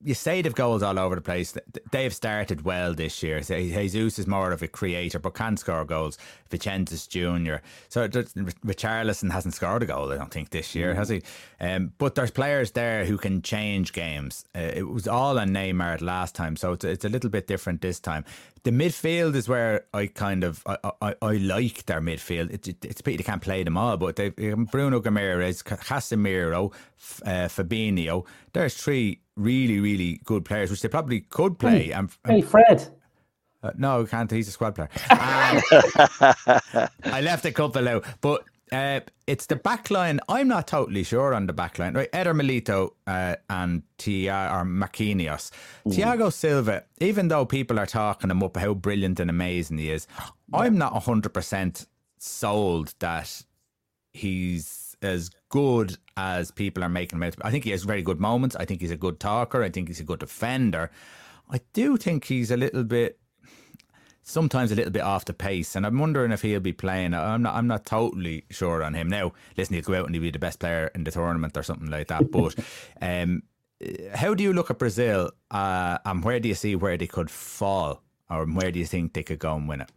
you 0.07 0.13
say 0.13 0.41
they've 0.41 0.55
goals 0.55 0.81
all 0.81 0.97
over 0.97 1.15
the 1.15 1.21
place. 1.21 1.55
They've 1.91 2.13
started 2.13 2.63
well 2.63 2.93
this 2.93 3.21
year. 3.21 3.41
Jesus 3.41 4.17
is 4.17 4.25
more 4.25 4.53
of 4.53 4.61
a 4.61 4.67
creator, 4.67 5.19
but 5.19 5.33
can 5.33 5.57
score 5.57 5.83
goals. 5.83 6.17
Vinicius 6.49 7.07
Junior. 7.07 7.61
So 7.89 8.07
Richarlison 8.07 9.31
hasn't 9.31 9.55
scored 9.55 9.83
a 9.83 9.85
goal, 9.85 10.11
I 10.11 10.17
don't 10.17 10.31
think, 10.31 10.51
this 10.51 10.73
year, 10.75 10.95
has 10.95 11.09
he? 11.09 11.21
Um, 11.59 11.91
but 11.97 12.15
there's 12.15 12.31
players 12.31 12.71
there 12.71 13.05
who 13.05 13.17
can 13.17 13.41
change 13.41 13.91
games. 13.91 14.45
Uh, 14.55 14.71
it 14.75 14.87
was 14.87 15.07
all 15.07 15.37
on 15.37 15.49
Neymar 15.49 16.01
last 16.01 16.35
time, 16.35 16.55
so 16.55 16.71
it's, 16.71 16.85
it's 16.85 17.05
a 17.05 17.09
little 17.09 17.29
bit 17.29 17.47
different 17.47 17.81
this 17.81 17.99
time. 17.99 18.23
The 18.63 18.71
midfield 18.71 19.35
is 19.35 19.47
where 19.47 19.85
I 19.93 20.07
kind 20.07 20.43
of 20.43 20.63
I, 20.65 20.77
I, 21.01 21.15
I 21.21 21.31
like 21.33 21.85
their 21.85 22.01
midfield. 22.01 22.53
It, 22.53 22.67
it, 22.67 22.85
it's 22.85 23.01
pity 23.01 23.17
they 23.17 23.23
can't 23.23 23.41
play 23.41 23.63
them 23.63 23.77
all, 23.77 23.97
but 23.97 24.15
they 24.15 24.29
Bruno 24.29 24.99
Guimaraes, 24.99 25.63
Casemiro, 25.63 26.73
uh, 27.25 27.47
Fabinho. 27.47 28.25
There's 28.53 28.75
three 28.75 29.21
really, 29.37 29.79
really 29.79 30.19
good 30.25 30.43
players, 30.43 30.69
which 30.69 30.81
they 30.81 30.89
probably 30.89 31.21
could 31.21 31.57
play. 31.57 31.85
Hey, 31.85 31.91
and, 31.91 32.09
and, 32.25 32.33
hey 32.35 32.41
Fred. 32.41 32.87
Uh, 33.63 33.71
no, 33.77 34.05
can't. 34.05 34.29
He's 34.29 34.47
a 34.47 34.51
squad 34.51 34.75
player. 34.75 34.89
Um, 35.11 35.61
I 37.03 37.21
left 37.21 37.45
a 37.45 37.51
couple 37.51 37.87
out, 37.87 38.05
but 38.21 38.43
uh, 38.71 38.99
it's 39.25 39.45
the 39.45 39.55
back 39.55 39.89
line. 39.89 40.19
I'm 40.27 40.47
not 40.47 40.67
totally 40.67 41.03
sure 41.03 41.33
on 41.33 41.47
the 41.47 41.53
back 41.53 41.79
line. 41.79 41.93
Right, 41.93 42.09
Eder 42.13 42.33
Militao 42.33 42.91
uh, 43.05 43.35
and 43.49 43.83
Tia 43.97 44.49
or 44.51 44.65
Marquinhos. 44.65 45.51
Mm. 45.85 45.93
Thiago 45.93 46.31
Silva, 46.31 46.83
even 46.99 47.29
though 47.29 47.45
people 47.45 47.79
are 47.79 47.85
talking 47.85 48.29
him 48.29 48.43
up 48.43 48.57
how 48.57 48.73
brilliant 48.73 49.19
and 49.19 49.29
amazing 49.29 49.77
he 49.77 49.91
is, 49.91 50.07
yeah. 50.19 50.27
I'm 50.53 50.77
not 50.77 50.93
100% 50.93 51.85
sold 52.19 52.93
that 52.99 53.43
he's 54.13 54.95
as 55.01 55.29
good 55.49 55.97
as 56.15 56.51
people 56.51 56.83
are 56.83 56.89
making 56.89 57.17
him 57.17 57.23
out. 57.23 57.35
I 57.41 57.51
think 57.51 57.63
he 57.63 57.71
has 57.71 57.83
very 57.83 58.01
good 58.01 58.19
moments. 58.19 58.55
I 58.55 58.65
think 58.65 58.81
he's 58.81 58.91
a 58.91 58.97
good 58.97 59.19
talker. 59.19 59.63
I 59.63 59.69
think 59.69 59.87
he's 59.87 59.99
a 59.99 60.03
good 60.03 60.19
defender. 60.19 60.91
I 61.49 61.61
do 61.73 61.97
think 61.97 62.25
he's 62.25 62.51
a 62.51 62.57
little 62.57 62.83
bit 62.83 63.19
sometimes 64.27 64.73
a 64.73 64.75
little 64.75 64.91
bit 64.91 65.01
off 65.01 65.25
the 65.25 65.33
pace, 65.33 65.75
and 65.75 65.85
I'm 65.85 65.97
wondering 65.97 66.31
if 66.31 66.41
he'll 66.41 66.59
be 66.59 66.73
playing. 66.73 67.13
I'm 67.13 67.41
not. 67.41 67.55
I'm 67.55 67.67
not 67.67 67.85
totally 67.85 68.43
sure 68.51 68.83
on 68.83 68.93
him 68.93 69.07
now. 69.07 69.31
Listen, 69.55 69.75
he'll 69.75 69.83
go 69.83 69.95
out 69.95 70.05
and 70.05 70.13
he'll 70.13 70.21
be 70.21 70.31
the 70.31 70.39
best 70.39 70.59
player 70.59 70.91
in 70.93 71.03
the 71.05 71.11
tournament 71.11 71.57
or 71.57 71.63
something 71.63 71.89
like 71.89 72.07
that. 72.07 72.29
But 72.29 72.55
um, 73.01 73.43
how 74.13 74.33
do 74.33 74.43
you 74.43 74.53
look 74.53 74.69
at 74.69 74.79
Brazil, 74.79 75.31
uh, 75.49 75.97
and 76.05 76.23
where 76.23 76.39
do 76.39 76.49
you 76.49 76.55
see 76.55 76.75
where 76.75 76.97
they 76.97 77.07
could 77.07 77.31
fall, 77.31 78.03
or 78.29 78.45
where 78.45 78.71
do 78.71 78.79
you 78.79 78.85
think 78.85 79.13
they 79.13 79.23
could 79.23 79.39
go 79.39 79.55
and 79.55 79.67
win 79.67 79.81
it? 79.81 79.91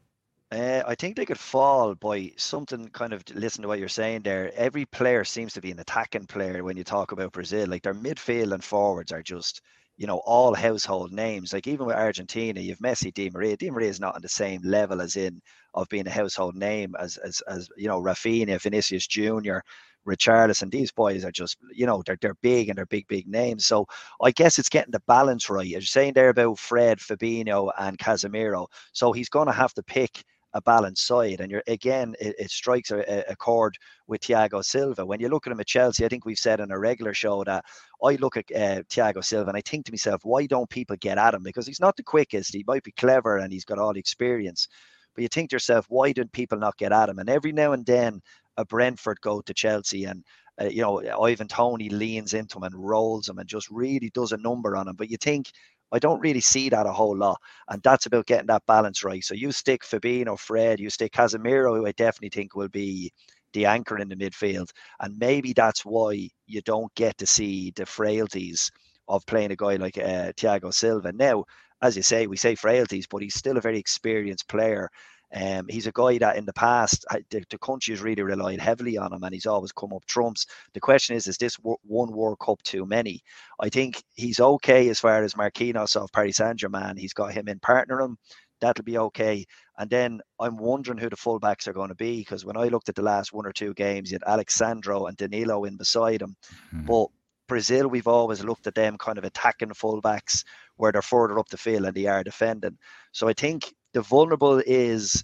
Uh, 0.52 0.82
I 0.84 0.96
think 0.96 1.14
they 1.14 1.24
could 1.26 1.38
fall 1.38 1.94
by 1.94 2.32
something 2.36 2.88
kind 2.88 3.12
of 3.12 3.22
listen 3.34 3.62
to 3.62 3.68
what 3.68 3.78
you're 3.78 3.88
saying 3.88 4.22
there. 4.22 4.52
Every 4.56 4.84
player 4.84 5.22
seems 5.24 5.52
to 5.52 5.60
be 5.60 5.70
an 5.70 5.78
attacking 5.78 6.26
player 6.26 6.64
when 6.64 6.76
you 6.76 6.82
talk 6.82 7.12
about 7.12 7.32
Brazil. 7.32 7.68
Like 7.68 7.82
their 7.84 7.94
midfield 7.94 8.52
and 8.52 8.64
forwards 8.64 9.12
are 9.12 9.22
just, 9.22 9.60
you 9.96 10.08
know, 10.08 10.18
all 10.26 10.52
household 10.52 11.12
names. 11.12 11.52
Like 11.52 11.68
even 11.68 11.86
with 11.86 11.94
Argentina, 11.94 12.60
you've 12.60 12.80
Messi, 12.80 13.14
Di 13.14 13.30
Maria. 13.30 13.56
Di 13.56 13.70
Maria 13.70 13.90
is 13.90 14.00
not 14.00 14.16
on 14.16 14.22
the 14.22 14.28
same 14.28 14.60
level 14.64 15.00
as 15.00 15.14
in 15.14 15.40
of 15.74 15.88
being 15.88 16.08
a 16.08 16.10
household 16.10 16.56
name 16.56 16.96
as 16.98 17.16
as 17.18 17.40
as 17.42 17.68
you 17.76 17.86
know 17.86 18.00
Rafinha, 18.02 18.60
Vinicius 18.60 19.06
Junior. 19.06 19.62
Richarlison, 20.08 20.70
these 20.70 20.90
boys 20.90 21.26
are 21.26 21.30
just, 21.30 21.58
you 21.74 21.84
know, 21.86 22.02
they're 22.06 22.16
they're 22.22 22.34
big 22.42 22.70
and 22.70 22.78
they're 22.78 22.86
big, 22.86 23.06
big 23.06 23.28
names. 23.28 23.66
So 23.66 23.86
I 24.22 24.30
guess 24.30 24.58
it's 24.58 24.70
getting 24.70 24.92
the 24.92 25.02
balance 25.06 25.50
right. 25.50 25.66
As 25.66 25.72
you're 25.72 25.82
saying 25.82 26.14
there 26.14 26.30
about 26.30 26.58
Fred, 26.58 26.98
Fabinho, 26.98 27.70
and 27.78 27.98
Casemiro. 27.98 28.66
So 28.92 29.12
he's 29.12 29.28
going 29.28 29.46
to 29.46 29.52
have 29.52 29.74
to 29.74 29.82
pick 29.82 30.24
a 30.52 30.60
balanced 30.62 31.06
side. 31.06 31.40
And 31.40 31.50
you're 31.50 31.62
again, 31.66 32.14
it, 32.20 32.34
it 32.38 32.50
strikes 32.50 32.90
a, 32.90 33.24
a, 33.28 33.36
chord 33.36 33.76
with 34.06 34.20
Thiago 34.20 34.64
Silva. 34.64 35.04
When 35.06 35.20
you 35.20 35.28
look 35.28 35.46
at 35.46 35.52
him 35.52 35.60
at 35.60 35.66
Chelsea, 35.66 36.04
I 36.04 36.08
think 36.08 36.24
we've 36.24 36.38
said 36.38 36.60
on 36.60 36.70
a 36.70 36.78
regular 36.78 37.14
show 37.14 37.44
that 37.44 37.64
I 38.02 38.14
look 38.16 38.36
at 38.36 38.50
uh, 38.54 38.82
Thiago 38.88 39.24
Silva 39.24 39.48
and 39.48 39.56
I 39.56 39.62
think 39.62 39.86
to 39.86 39.92
myself, 39.92 40.22
why 40.24 40.46
don't 40.46 40.68
people 40.68 40.96
get 40.96 41.18
at 41.18 41.34
him? 41.34 41.42
Because 41.42 41.66
he's 41.66 41.80
not 41.80 41.96
the 41.96 42.02
quickest. 42.02 42.54
He 42.54 42.64
might 42.66 42.84
be 42.84 42.92
clever 42.92 43.38
and 43.38 43.52
he's 43.52 43.64
got 43.64 43.78
all 43.78 43.92
the 43.92 44.00
experience. 44.00 44.68
But 45.14 45.22
you 45.22 45.28
think 45.28 45.50
to 45.50 45.56
yourself, 45.56 45.86
why 45.88 46.12
did 46.12 46.32
people 46.32 46.58
not 46.58 46.76
get 46.76 46.92
at 46.92 47.08
him? 47.08 47.18
And 47.18 47.28
every 47.28 47.52
now 47.52 47.72
and 47.72 47.84
then, 47.84 48.20
a 48.56 48.64
Brentford 48.64 49.20
go 49.20 49.40
to 49.40 49.54
Chelsea 49.54 50.04
and 50.04 50.24
uh, 50.60 50.66
you 50.66 50.82
know 50.82 51.00
Ivan 51.22 51.48
Toney 51.48 51.88
leans 51.88 52.34
into 52.34 52.58
him 52.58 52.64
and 52.64 52.74
rolls 52.74 53.28
him 53.28 53.38
and 53.38 53.48
just 53.48 53.70
really 53.70 54.10
does 54.10 54.32
a 54.32 54.36
number 54.36 54.76
on 54.76 54.88
him. 54.88 54.96
But 54.96 55.10
you 55.10 55.16
think 55.16 55.50
I 55.92 55.98
don't 55.98 56.20
really 56.20 56.40
see 56.40 56.68
that 56.70 56.86
a 56.86 56.92
whole 56.92 57.16
lot. 57.16 57.40
And 57.68 57.82
that's 57.82 58.06
about 58.06 58.26
getting 58.26 58.46
that 58.48 58.66
balance 58.66 59.04
right. 59.04 59.24
So 59.24 59.34
you 59.34 59.52
stick 59.52 59.82
Fabinho, 59.84 60.38
Fred, 60.38 60.80
you 60.80 60.90
stick 60.90 61.12
Casemiro, 61.12 61.76
who 61.76 61.86
I 61.86 61.92
definitely 61.92 62.30
think 62.30 62.54
will 62.54 62.68
be 62.68 63.12
the 63.52 63.66
anchor 63.66 63.98
in 63.98 64.08
the 64.08 64.16
midfield. 64.16 64.70
And 65.00 65.18
maybe 65.18 65.52
that's 65.52 65.84
why 65.84 66.28
you 66.46 66.62
don't 66.62 66.94
get 66.94 67.18
to 67.18 67.26
see 67.26 67.72
the 67.74 67.84
frailties 67.86 68.70
of 69.08 69.26
playing 69.26 69.50
a 69.50 69.56
guy 69.56 69.76
like 69.76 69.98
uh, 69.98 70.32
Thiago 70.36 70.72
Silva. 70.72 71.12
Now, 71.12 71.44
as 71.82 71.96
you 71.96 72.02
say, 72.02 72.26
we 72.26 72.36
say 72.36 72.54
frailties, 72.54 73.06
but 73.08 73.22
he's 73.22 73.34
still 73.34 73.56
a 73.56 73.60
very 73.60 73.78
experienced 73.78 74.48
player. 74.48 74.88
Um, 75.32 75.66
he's 75.68 75.86
a 75.86 75.92
guy 75.92 76.18
that 76.18 76.36
in 76.36 76.44
the 76.44 76.52
past 76.52 77.04
the, 77.30 77.44
the 77.50 77.58
country 77.58 77.94
has 77.94 78.02
really 78.02 78.22
relied 78.22 78.60
heavily 78.60 78.98
on 78.98 79.12
him, 79.12 79.22
and 79.22 79.32
he's 79.32 79.46
always 79.46 79.72
come 79.72 79.92
up 79.92 80.04
trumps. 80.06 80.46
The 80.74 80.80
question 80.80 81.16
is, 81.16 81.26
is 81.26 81.36
this 81.36 81.56
one 81.62 82.12
World 82.12 82.38
Cup 82.40 82.62
too 82.62 82.84
many? 82.86 83.22
I 83.60 83.68
think 83.68 84.02
he's 84.14 84.40
okay 84.40 84.88
as 84.88 85.00
far 85.00 85.22
as 85.22 85.34
Marquinhos 85.34 85.96
of 85.96 86.10
Paris 86.12 86.36
Saint 86.36 86.58
Germain. 86.58 86.96
He's 86.96 87.12
got 87.12 87.32
him 87.32 87.48
in 87.48 87.60
partnering. 87.60 88.16
That'll 88.60 88.84
be 88.84 88.98
okay. 88.98 89.46
And 89.78 89.88
then 89.88 90.20
I'm 90.38 90.58
wondering 90.58 90.98
who 90.98 91.08
the 91.08 91.16
fullbacks 91.16 91.66
are 91.66 91.72
going 91.72 91.88
to 91.88 91.94
be 91.94 92.18
because 92.18 92.44
when 92.44 92.58
I 92.58 92.64
looked 92.64 92.90
at 92.90 92.94
the 92.94 93.02
last 93.02 93.32
one 93.32 93.46
or 93.46 93.52
two 93.52 93.72
games, 93.72 94.10
you 94.10 94.16
had 94.16 94.30
Alex 94.30 94.54
Sandro 94.54 95.06
and 95.06 95.16
Danilo 95.16 95.64
in 95.64 95.78
beside 95.78 96.20
him. 96.20 96.36
Mm-hmm. 96.74 96.84
But 96.84 97.06
Brazil, 97.48 97.88
we've 97.88 98.06
always 98.06 98.44
looked 98.44 98.66
at 98.66 98.74
them 98.74 98.98
kind 98.98 99.16
of 99.16 99.24
attacking 99.24 99.70
fullbacks 99.70 100.44
where 100.76 100.92
they're 100.92 101.02
further 101.02 101.38
up 101.38 101.48
the 101.48 101.56
field 101.56 101.86
and 101.86 101.94
they 101.94 102.06
are 102.06 102.22
defending. 102.22 102.76
So 103.12 103.28
I 103.28 103.32
think 103.32 103.72
the 103.94 104.02
vulnerable 104.02 104.62
is 104.66 105.22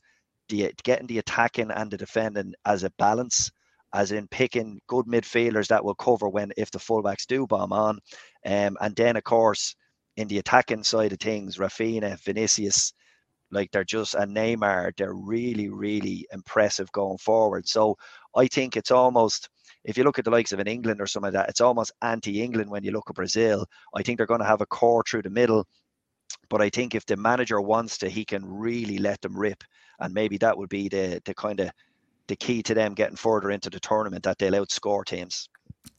the 0.49 0.73
getting 0.85 1.07
the 1.07 1.19
attacking 1.19 1.71
and 1.71 1.91
the 1.91 1.97
defending 1.97 2.55
as 2.65 2.85
a 2.85 2.91
balance, 2.99 3.51
as 3.95 4.13
in 4.13 4.29
picking 4.29 4.81
good 4.87 5.07
midfielders 5.07 5.69
that 5.69 5.85
will 5.85 5.95
cover 5.95 6.29
when 6.29 6.53
if 6.57 6.71
the 6.71 6.79
fullbacks 6.79 7.27
do 7.27 7.47
bomb 7.47 7.73
on, 7.73 7.99
um, 8.45 8.77
and 8.81 8.95
then 8.97 9.17
of 9.17 9.25
course 9.25 9.75
in 10.17 10.29
the 10.29 10.39
attacking 10.39 10.83
side 10.83 11.13
of 11.13 11.19
things, 11.19 11.59
Rafinha, 11.59 12.19
Vinicius, 12.25 12.93
like 13.51 13.71
they're 13.71 13.85
just 13.85 14.15
and 14.15 14.35
Neymar, 14.37 14.93
they're 14.97 15.15
really 15.15 15.69
really 15.69 16.27
impressive 16.33 16.91
going 16.93 17.19
forward. 17.19 17.69
So 17.69 17.97
I 18.37 18.47
think 18.47 18.77
it's 18.77 18.91
almost 18.91 19.49
if 19.85 19.97
you 19.97 20.05
look 20.05 20.19
at 20.19 20.25
the 20.25 20.31
likes 20.33 20.53
of 20.53 20.59
an 20.59 20.67
England 20.67 21.01
or 21.01 21.07
something 21.07 21.33
like 21.33 21.35
that, 21.35 21.49
it's 21.49 21.61
almost 21.61 21.93
anti-England 22.03 22.69
when 22.71 22.83
you 22.83 22.91
look 22.91 23.09
at 23.09 23.15
Brazil. 23.15 23.65
I 23.95 24.03
think 24.03 24.19
they're 24.19 24.27
going 24.27 24.41
to 24.41 24.47
have 24.47 24.61
a 24.61 24.67
core 24.67 25.05
through 25.09 25.23
the 25.23 25.31
middle 25.31 25.65
but 26.49 26.63
I 26.63 26.71
think 26.71 26.95
if 26.95 27.07
the 27.07 27.17
manager 27.17 27.61
wants 27.61 27.99
to, 27.99 28.09
he 28.09 28.25
can 28.25 28.45
really 28.47 28.99
let 28.99 29.21
them 29.21 29.37
rip, 29.37 29.65
and 30.01 30.13
maybe 30.15 30.39
that 30.39 30.57
would 30.57 30.69
be 30.69 30.89
the 30.89 31.21
the 31.25 31.35
kind 31.35 31.61
of 31.61 31.71
the 32.29 32.37
key 32.37 32.63
to 32.63 32.75
them 32.75 32.95
getting 32.95 33.17
further 33.17 33.51
into 33.51 33.71
the 33.71 33.81
tournament 33.81 34.25
that 34.25 34.39
they'll 34.39 34.53
outscore 34.53 35.05
teams. 35.05 35.49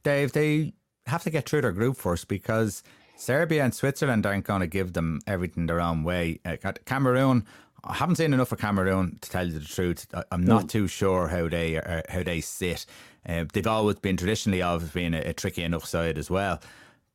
Dave, 0.04 0.34
they 0.34 0.74
have 1.06 1.24
to 1.24 1.30
get 1.30 1.48
through 1.48 1.62
their 1.62 1.72
group 1.72 1.98
first 1.98 2.28
because 2.28 2.84
Serbia 3.16 3.64
and 3.64 3.74
Switzerland 3.74 4.26
aren't 4.26 4.46
going 4.46 4.62
to 4.62 4.68
give 4.68 4.94
them 4.94 5.22
everything 5.26 5.66
their 5.66 5.82
own 5.82 6.04
way. 6.04 6.40
Uh, 6.46 6.58
Cameroon, 6.86 7.46
I 7.84 7.96
haven't 7.96 8.16
seen 8.18 8.34
enough 8.34 8.52
of 8.52 8.60
Cameroon 8.60 9.18
to 9.22 9.30
tell 9.30 9.48
you 9.48 9.58
the 9.58 9.66
truth. 9.66 10.08
I'm 10.32 10.44
not 10.44 10.66
mm. 10.66 10.70
too 10.70 10.88
sure 10.88 11.28
how 11.28 11.48
they 11.48 11.76
are, 11.78 12.04
how 12.10 12.24
they 12.24 12.42
sit. 12.42 12.86
Uh, 13.28 13.46
they've 13.52 13.68
always 13.68 13.98
been 13.98 14.18
traditionally 14.18 14.62
always 14.62 14.90
been 14.90 15.14
a, 15.14 15.22
a, 15.22 15.34
tricky 15.34 15.64
enough 15.64 15.86
side 15.86 16.18
as 16.18 16.30
well. 16.30 16.62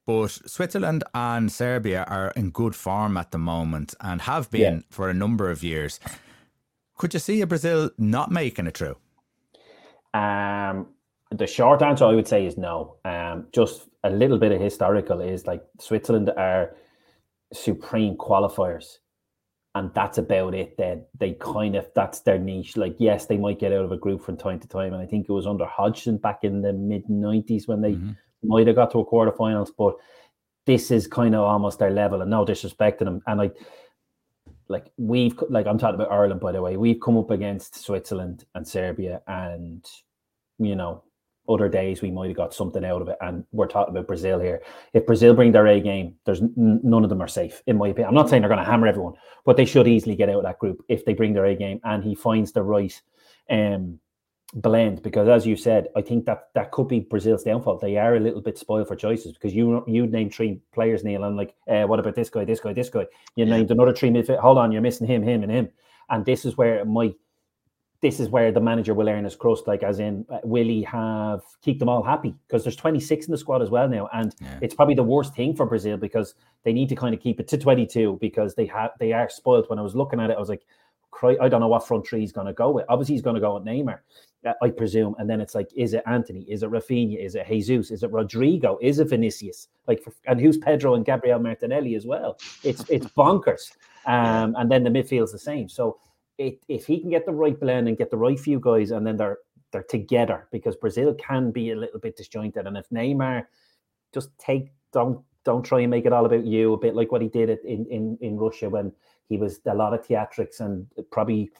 But 0.06 0.30
Switzerland 0.46 1.04
and 1.14 1.50
Serbia 1.50 2.04
are 2.08 2.32
in 2.34 2.50
good 2.50 2.74
form 2.74 3.16
at 3.16 3.30
the 3.30 3.38
moment 3.38 3.94
and 4.00 4.22
have 4.22 4.50
been 4.50 4.76
yeah. 4.76 4.80
for 4.90 5.08
a 5.08 5.14
number 5.14 5.50
of 5.50 5.62
years. 5.62 6.00
Could 6.96 7.14
you 7.14 7.20
see 7.20 7.40
a 7.40 7.46
Brazil 7.46 7.90
not 7.98 8.30
making 8.30 8.66
it 8.66 8.76
through? 8.76 8.96
Um, 10.12 10.88
the 11.30 11.46
short 11.46 11.82
answer 11.82 12.04
I 12.04 12.14
would 12.14 12.28
say 12.28 12.46
is 12.46 12.58
no. 12.58 12.96
Um, 13.04 13.46
just 13.52 13.88
a 14.04 14.10
little 14.10 14.38
bit 14.38 14.52
of 14.52 14.60
historical 14.60 15.20
is 15.20 15.46
like 15.46 15.62
Switzerland 15.80 16.30
are 16.36 16.74
supreme 17.52 18.16
qualifiers 18.16 18.98
and 19.74 19.92
that's 19.94 20.18
about 20.18 20.54
it 20.54 20.76
then 20.76 21.04
they 21.18 21.32
kind 21.32 21.76
of 21.76 21.86
that's 21.94 22.20
their 22.20 22.38
niche 22.38 22.76
like 22.76 22.94
yes 22.98 23.26
they 23.26 23.36
might 23.36 23.58
get 23.58 23.72
out 23.72 23.84
of 23.84 23.92
a 23.92 23.96
group 23.96 24.22
from 24.22 24.36
time 24.36 24.58
to 24.58 24.68
time 24.68 24.92
and 24.92 25.02
i 25.02 25.06
think 25.06 25.26
it 25.28 25.32
was 25.32 25.46
under 25.46 25.66
hodgson 25.66 26.16
back 26.16 26.40
in 26.42 26.62
the 26.62 26.72
mid 26.72 27.06
90s 27.06 27.68
when 27.68 27.80
they 27.80 27.92
mm-hmm. 27.92 28.12
Might 28.42 28.66
have 28.66 28.76
got 28.76 28.90
to 28.90 28.98
a 28.98 29.06
quarterfinals 29.06 29.70
but 29.76 29.96
this 30.66 30.90
is 30.90 31.06
kind 31.06 31.34
of 31.34 31.42
almost 31.42 31.78
their 31.78 31.90
level 31.90 32.22
and 32.22 32.30
no 32.30 32.44
disrespect 32.44 32.98
to 32.98 33.04
them 33.04 33.20
and 33.26 33.38
like 33.38 33.56
like 34.68 34.90
we've 34.96 35.38
like 35.48 35.66
i'm 35.66 35.78
talking 35.78 35.94
about 35.94 36.10
ireland 36.12 36.40
by 36.40 36.52
the 36.52 36.62
way 36.62 36.76
we've 36.76 37.00
come 37.00 37.16
up 37.16 37.30
against 37.30 37.76
switzerland 37.76 38.44
and 38.54 38.66
serbia 38.66 39.20
and 39.26 39.86
you 40.58 40.76
know 40.76 41.02
other 41.48 41.68
days 41.68 42.02
we 42.02 42.10
might 42.10 42.28
have 42.28 42.36
got 42.36 42.54
something 42.54 42.84
out 42.84 43.02
of 43.02 43.08
it. 43.08 43.16
And 43.20 43.44
we're 43.52 43.66
talking 43.66 43.94
about 43.94 44.06
Brazil 44.06 44.38
here. 44.38 44.62
If 44.92 45.06
Brazil 45.06 45.34
bring 45.34 45.52
their 45.52 45.66
A 45.66 45.80
game, 45.80 46.14
there's 46.24 46.40
n- 46.40 46.80
none 46.82 47.04
of 47.04 47.10
them 47.10 47.20
are 47.20 47.28
safe, 47.28 47.62
in 47.66 47.76
my 47.76 47.88
opinion. 47.88 48.08
I'm 48.08 48.14
not 48.14 48.28
saying 48.28 48.42
they're 48.42 48.48
going 48.48 48.64
to 48.64 48.70
hammer 48.70 48.86
everyone, 48.86 49.14
but 49.44 49.56
they 49.56 49.64
should 49.64 49.88
easily 49.88 50.14
get 50.14 50.28
out 50.28 50.36
of 50.36 50.42
that 50.44 50.58
group 50.58 50.84
if 50.88 51.04
they 51.04 51.14
bring 51.14 51.32
their 51.32 51.46
A 51.46 51.54
game 51.54 51.80
and 51.84 52.04
he 52.04 52.14
finds 52.14 52.52
the 52.52 52.62
right 52.62 53.00
um, 53.50 53.98
blend. 54.54 55.02
Because 55.02 55.28
as 55.28 55.46
you 55.46 55.56
said, 55.56 55.88
I 55.96 56.02
think 56.02 56.26
that 56.26 56.48
that 56.54 56.70
could 56.70 56.88
be 56.88 57.00
Brazil's 57.00 57.44
downfall. 57.44 57.78
They 57.78 57.96
are 57.96 58.16
a 58.16 58.20
little 58.20 58.40
bit 58.40 58.58
spoiled 58.58 58.88
for 58.88 58.96
choices 58.96 59.32
because 59.32 59.54
you 59.54 59.84
you 59.86 60.06
named 60.06 60.34
three 60.34 60.60
players, 60.72 61.04
Neil, 61.04 61.24
and 61.24 61.36
like, 61.36 61.54
uh, 61.68 61.84
what 61.84 61.98
about 61.98 62.14
this 62.14 62.30
guy, 62.30 62.44
this 62.44 62.60
guy, 62.60 62.72
this 62.72 62.90
guy? 62.90 63.06
You 63.36 63.44
named 63.46 63.70
another 63.70 63.94
three 63.94 64.10
midfield. 64.10 64.40
Hold 64.40 64.58
on, 64.58 64.72
you're 64.72 64.82
missing 64.82 65.06
him, 65.06 65.22
him, 65.22 65.42
and 65.42 65.52
him. 65.52 65.68
And 66.10 66.24
this 66.24 66.44
is 66.44 66.56
where 66.56 66.84
my 66.84 67.14
this 68.02 68.18
is 68.18 68.28
where 68.28 68.50
the 68.50 68.60
manager 68.60 68.94
will 68.94 69.08
earn 69.08 69.22
his 69.22 69.36
crust. 69.36 69.68
Like, 69.68 69.84
as 69.84 70.00
in, 70.00 70.26
uh, 70.28 70.38
will 70.42 70.66
he 70.66 70.82
have 70.82 71.42
keep 71.62 71.78
them 71.78 71.88
all 71.88 72.02
happy? 72.02 72.34
Because 72.46 72.64
there's 72.64 72.74
26 72.74 73.26
in 73.26 73.30
the 73.30 73.38
squad 73.38 73.62
as 73.62 73.70
well 73.70 73.88
now, 73.88 74.08
and 74.12 74.34
yeah. 74.40 74.58
it's 74.60 74.74
probably 74.74 74.96
the 74.96 75.04
worst 75.04 75.34
thing 75.34 75.54
for 75.54 75.66
Brazil 75.66 75.96
because 75.96 76.34
they 76.64 76.72
need 76.72 76.88
to 76.88 76.96
kind 76.96 77.14
of 77.14 77.20
keep 77.20 77.40
it 77.40 77.48
to 77.48 77.56
22 77.56 78.18
because 78.20 78.54
they 78.54 78.66
have 78.66 78.90
they 78.98 79.12
are 79.12 79.30
spoiled. 79.30 79.70
When 79.70 79.78
I 79.78 79.82
was 79.82 79.94
looking 79.94 80.20
at 80.20 80.30
it, 80.30 80.36
I 80.36 80.40
was 80.40 80.48
like, 80.48 80.66
I 81.22 81.48
don't 81.48 81.60
know 81.60 81.68
what 81.68 81.86
front 81.86 82.06
three 82.06 82.20
he's 82.20 82.32
going 82.32 82.48
to 82.48 82.52
go 82.52 82.70
with. 82.70 82.84
Obviously, 82.88 83.14
he's 83.14 83.22
going 83.22 83.34
to 83.34 83.40
go 83.40 83.54
with 83.54 83.64
Neymar, 83.64 84.00
I 84.60 84.70
presume, 84.70 85.14
and 85.18 85.30
then 85.30 85.40
it's 85.40 85.54
like, 85.54 85.68
is 85.76 85.94
it 85.94 86.02
Antony? 86.06 86.42
Is 86.48 86.62
it 86.62 86.70
Rafinha? 86.70 87.18
Is 87.18 87.34
it 87.36 87.46
Jesus? 87.46 87.90
Is 87.90 88.02
it 88.02 88.10
Rodrygo? 88.10 88.76
Is 88.80 88.98
it 88.98 89.08
Vinicius? 89.08 89.68
Like, 89.86 90.04
and 90.26 90.40
who's 90.40 90.58
Pedro 90.58 90.94
and 90.94 91.04
Gabriel 91.04 91.38
Martinelli 91.38 91.94
as 91.94 92.06
well? 92.06 92.38
It's 92.64 92.88
it's 92.90 93.06
bonkers. 93.16 93.70
Um, 94.06 94.56
and 94.58 94.70
then 94.70 94.82
the 94.82 94.90
midfield's 94.90 95.32
the 95.32 95.38
same. 95.38 95.68
So 95.68 95.98
it, 96.38 96.58
if 96.68 96.86
he 96.86 97.00
can 97.00 97.10
get 97.10 97.24
the 97.24 97.32
right 97.32 97.58
blend 97.58 97.86
and 97.86 97.96
get 97.96 98.10
the 98.10 98.16
right 98.16 98.38
few 98.38 98.58
guys, 98.58 98.90
and 98.90 99.06
then 99.06 99.16
they're 99.16 99.38
they're 99.70 99.84
together 99.84 100.48
because 100.50 100.76
Brazil 100.76 101.14
can 101.14 101.50
be 101.50 101.70
a 101.70 101.76
little 101.76 102.00
bit 102.00 102.16
disjointed. 102.16 102.66
And 102.66 102.76
if 102.76 102.88
Neymar 102.90 103.46
just 104.12 104.36
take 104.38 104.72
don't 104.92 105.20
don't 105.44 105.64
try 105.64 105.80
and 105.80 105.90
make 105.90 106.06
it 106.06 106.12
all 106.12 106.26
about 106.26 106.46
you, 106.46 106.72
a 106.72 106.78
bit 106.78 106.94
like 106.94 107.12
what 107.12 107.22
he 107.22 107.28
did 107.28 107.50
in 107.64 107.86
in 107.86 108.18
in 108.20 108.36
Russia 108.36 108.68
when 108.68 108.92
he 109.28 109.38
was 109.38 109.60
a 109.66 109.74
lot 109.74 109.94
of 109.94 110.06
theatrics 110.06 110.60
and 110.60 110.86
probably 111.10 111.50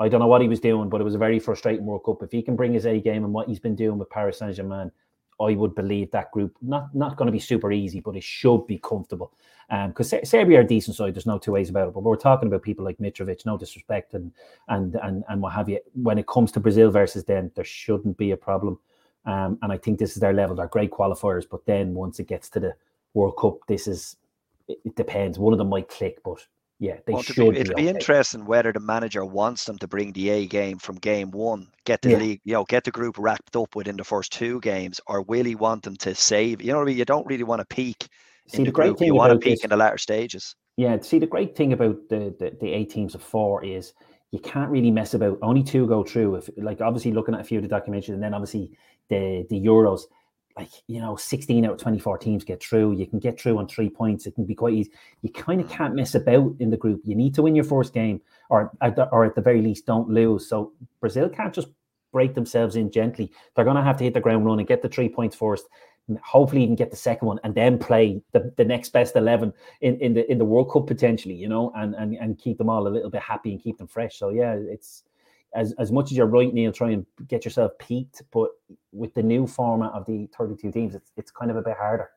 I 0.00 0.08
don't 0.08 0.20
know 0.20 0.26
what 0.26 0.40
he 0.40 0.48
was 0.48 0.60
doing, 0.60 0.88
but 0.88 1.00
it 1.00 1.04
was 1.04 1.14
a 1.14 1.18
very 1.18 1.38
frustrating 1.38 1.84
World 1.84 2.04
Cup. 2.04 2.22
If 2.22 2.32
he 2.32 2.42
can 2.42 2.56
bring 2.56 2.72
his 2.72 2.86
A 2.86 2.98
game 3.00 3.22
and 3.22 3.34
what 3.34 3.48
he's 3.48 3.60
been 3.60 3.76
doing 3.76 3.98
with 3.98 4.08
Paris 4.08 4.38
Saint 4.38 4.56
Germain, 4.56 4.90
I 5.40 5.54
would 5.54 5.74
believe 5.74 6.10
that 6.10 6.30
group 6.32 6.56
not 6.62 6.94
not 6.94 7.16
going 7.16 7.26
to 7.26 7.32
be 7.32 7.38
super 7.38 7.70
easy, 7.70 8.00
but 8.00 8.16
it 8.16 8.22
should 8.22 8.66
be 8.66 8.78
comfortable. 8.78 9.32
Because 9.88 10.12
um, 10.12 10.24
Serbia 10.24 10.58
are 10.58 10.62
a 10.62 10.66
decent 10.66 10.96
side, 10.96 11.14
there's 11.14 11.26
no 11.26 11.38
two 11.38 11.52
ways 11.52 11.70
about 11.70 11.88
it. 11.88 11.94
But 11.94 12.02
we're 12.02 12.16
talking 12.16 12.48
about 12.48 12.62
people 12.62 12.84
like 12.84 12.98
Mitrovic, 12.98 13.46
no 13.46 13.56
disrespect, 13.56 14.14
and 14.14 14.32
and 14.68 14.96
and 15.02 15.22
and 15.28 15.42
what 15.42 15.52
have 15.52 15.68
you. 15.68 15.80
When 15.94 16.18
it 16.18 16.26
comes 16.26 16.50
to 16.52 16.60
Brazil 16.60 16.90
versus 16.90 17.24
them, 17.24 17.52
there 17.54 17.64
shouldn't 17.64 18.16
be 18.16 18.30
a 18.30 18.36
problem. 18.36 18.78
Um, 19.26 19.58
and 19.62 19.70
I 19.70 19.76
think 19.76 19.98
this 19.98 20.12
is 20.12 20.20
their 20.20 20.32
level. 20.32 20.56
They're 20.56 20.66
great 20.66 20.90
qualifiers, 20.90 21.44
but 21.48 21.66
then 21.66 21.94
once 21.94 22.18
it 22.18 22.26
gets 22.26 22.48
to 22.50 22.60
the 22.60 22.74
World 23.12 23.36
Cup, 23.38 23.58
this 23.68 23.86
is 23.86 24.16
it, 24.66 24.78
it 24.84 24.96
depends. 24.96 25.38
One 25.38 25.52
of 25.52 25.58
them 25.58 25.68
might 25.68 25.88
click, 25.88 26.22
but 26.24 26.46
yeah, 26.80 26.96
they 27.06 27.12
well, 27.12 27.22
should. 27.22 27.36
Be, 27.36 27.60
it'll 27.60 27.74
be, 27.74 27.82
be 27.82 27.88
interesting 27.88 28.46
whether 28.46 28.72
the 28.72 28.80
manager 28.80 29.22
wants 29.22 29.66
them 29.66 29.76
to 29.78 29.86
bring 29.86 30.12
the 30.12 30.30
A 30.30 30.46
game 30.46 30.78
from 30.78 30.96
game 30.96 31.30
one, 31.30 31.68
get 31.84 32.00
the 32.00 32.12
yeah. 32.12 32.16
league, 32.16 32.40
you 32.42 32.54
know, 32.54 32.64
get 32.64 32.84
the 32.84 32.90
group 32.90 33.16
wrapped 33.18 33.54
up 33.54 33.76
within 33.76 33.98
the 33.98 34.04
first 34.04 34.32
two 34.32 34.60
games, 34.60 34.98
or 35.06 35.20
will 35.20 35.44
he 35.44 35.54
want 35.54 35.82
them 35.82 35.94
to 35.96 36.14
save? 36.14 36.62
You 36.62 36.72
know 36.72 36.78
what 36.78 36.84
I 36.84 36.86
mean? 36.86 36.96
You 36.96 37.04
don't 37.04 37.26
really 37.26 37.44
want 37.44 37.60
to 37.60 37.66
peak. 37.66 38.08
See, 38.48 38.56
in 38.56 38.64
the, 38.64 38.70
the 38.70 38.72
great 38.72 38.86
group. 38.88 38.98
thing 38.98 39.06
you 39.08 39.14
want 39.14 39.32
to 39.34 39.38
peak 39.38 39.58
this, 39.58 39.64
in 39.64 39.70
the 39.70 39.76
latter 39.76 39.98
stages. 39.98 40.56
Yeah, 40.78 40.98
see, 41.02 41.18
the 41.18 41.26
great 41.26 41.54
thing 41.54 41.74
about 41.74 42.08
the, 42.08 42.34
the 42.38 42.56
the 42.58 42.72
eight 42.72 42.88
teams 42.88 43.14
of 43.14 43.22
four 43.22 43.62
is 43.62 43.92
you 44.30 44.38
can't 44.38 44.70
really 44.70 44.90
mess 44.90 45.12
about. 45.12 45.38
Only 45.42 45.62
two 45.62 45.86
go 45.86 46.02
through. 46.02 46.36
If 46.36 46.48
like 46.56 46.80
obviously 46.80 47.12
looking 47.12 47.34
at 47.34 47.42
a 47.42 47.44
few 47.44 47.58
of 47.58 47.68
the 47.68 47.74
documentaries, 47.74 48.08
and 48.08 48.22
then 48.22 48.32
obviously 48.32 48.72
the 49.10 49.46
the 49.50 49.60
Euros 49.60 50.04
like 50.56 50.70
you 50.86 51.00
know 51.00 51.16
16 51.16 51.64
out 51.64 51.72
of 51.72 51.78
24 51.78 52.18
teams 52.18 52.44
get 52.44 52.62
through. 52.62 52.92
You 52.92 53.06
can 53.06 53.18
get 53.18 53.40
through 53.40 53.58
on 53.58 53.68
three 53.68 53.88
points. 53.88 54.26
It 54.26 54.34
can 54.34 54.44
be 54.44 54.54
quite 54.54 54.74
easy. 54.74 54.90
You 55.22 55.30
kind 55.30 55.60
of 55.60 55.66
mm. 55.68 55.72
can't 55.72 55.94
mess 55.94 56.14
about 56.14 56.54
in 56.58 56.70
the 56.70 56.76
group. 56.76 57.00
You 57.04 57.14
need 57.14 57.34
to 57.34 57.42
win 57.42 57.54
your 57.54 57.64
first 57.64 57.92
game 57.92 58.20
or 58.48 58.72
or 58.80 59.24
at 59.24 59.34
the 59.34 59.40
very 59.40 59.62
least 59.62 59.86
don't 59.86 60.08
lose. 60.08 60.48
So 60.48 60.72
brazil 61.00 61.28
can't 61.28 61.54
just 61.54 61.68
break 62.12 62.34
themselves 62.34 62.76
in 62.76 62.90
gently. 62.90 63.30
They're 63.54 63.64
going 63.64 63.76
to 63.76 63.82
have 63.82 63.96
to 63.98 64.04
hit 64.04 64.14
the 64.14 64.20
ground 64.20 64.44
running 64.44 64.66
get 64.66 64.82
the 64.82 64.88
three 64.88 65.08
points 65.08 65.36
first 65.36 65.66
hopefully 66.22 66.62
you 66.62 66.66
can 66.66 66.76
get 66.76 66.90
the 66.90 66.96
second 66.96 67.26
one 67.26 67.38
and 67.44 67.54
then 67.54 67.78
play 67.78 68.20
the, 68.32 68.52
the 68.56 68.64
next 68.64 68.90
best 68.90 69.16
11 69.16 69.52
in, 69.80 69.98
in 70.00 70.14
the 70.14 70.30
in 70.30 70.38
the 70.38 70.44
world 70.44 70.70
cup 70.70 70.86
potentially 70.86 71.34
you 71.34 71.48
know 71.48 71.72
and, 71.76 71.94
and 71.94 72.14
and 72.14 72.38
keep 72.38 72.58
them 72.58 72.68
all 72.68 72.86
a 72.86 72.88
little 72.88 73.10
bit 73.10 73.22
happy 73.22 73.52
and 73.52 73.62
keep 73.62 73.78
them 73.78 73.86
fresh. 73.86 74.18
So 74.18 74.30
yeah 74.30 74.54
it's 74.54 75.04
as, 75.54 75.72
as 75.78 75.90
much 75.90 76.10
as 76.10 76.16
you're 76.16 76.26
right, 76.26 76.52
Neil, 76.52 76.72
try 76.72 76.90
and 76.90 77.06
get 77.28 77.44
yourself 77.44 77.72
peaked, 77.78 78.22
but 78.32 78.50
with 78.92 79.14
the 79.14 79.22
new 79.22 79.46
format 79.46 79.92
of 79.92 80.06
the 80.06 80.28
32 80.36 80.70
teams, 80.70 80.94
it's 80.94 81.10
it's 81.16 81.30
kind 81.30 81.50
of 81.50 81.56
a 81.56 81.62
bit 81.62 81.76
harder. 81.76 82.10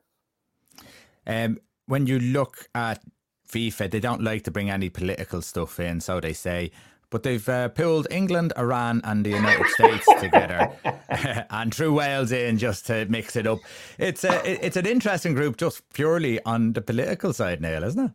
Um, 1.26 1.58
when 1.86 2.06
you 2.06 2.20
look 2.20 2.68
at 2.76 3.02
FIFA, 3.50 3.92
they 3.92 4.00
don't 4.00 4.22
like 4.24 4.44
to 4.44 4.52
bring 4.52 4.70
any 4.70 4.90
political 4.90 5.42
stuff 5.42 5.80
in, 5.80 6.00
so 6.00 6.20
they 6.20 6.34
say. 6.34 6.72
But 7.10 7.22
they've 7.22 7.48
uh, 7.48 7.70
pulled 7.70 8.08
England, 8.10 8.54
Iran, 8.58 9.00
and 9.04 9.24
the 9.24 9.30
United 9.30 9.68
States 9.68 10.08
together, 10.20 10.72
and 11.52 11.74
threw 11.74 11.94
Wales 11.94 12.32
in 12.32 12.58
just 12.58 12.88
to 12.88 13.06
mix 13.06 13.36
it 13.36 13.46
up. 13.46 13.60
It's 14.00 14.24
a 14.24 14.66
it's 14.66 14.78
an 14.78 14.88
interesting 14.88 15.36
group, 15.36 15.58
just 15.58 15.88
purely 15.94 16.44
on 16.44 16.74
the 16.74 16.82
political 16.82 17.32
side, 17.34 17.62
Neil, 17.62 17.84
isn't 17.84 18.06
it? 18.06 18.12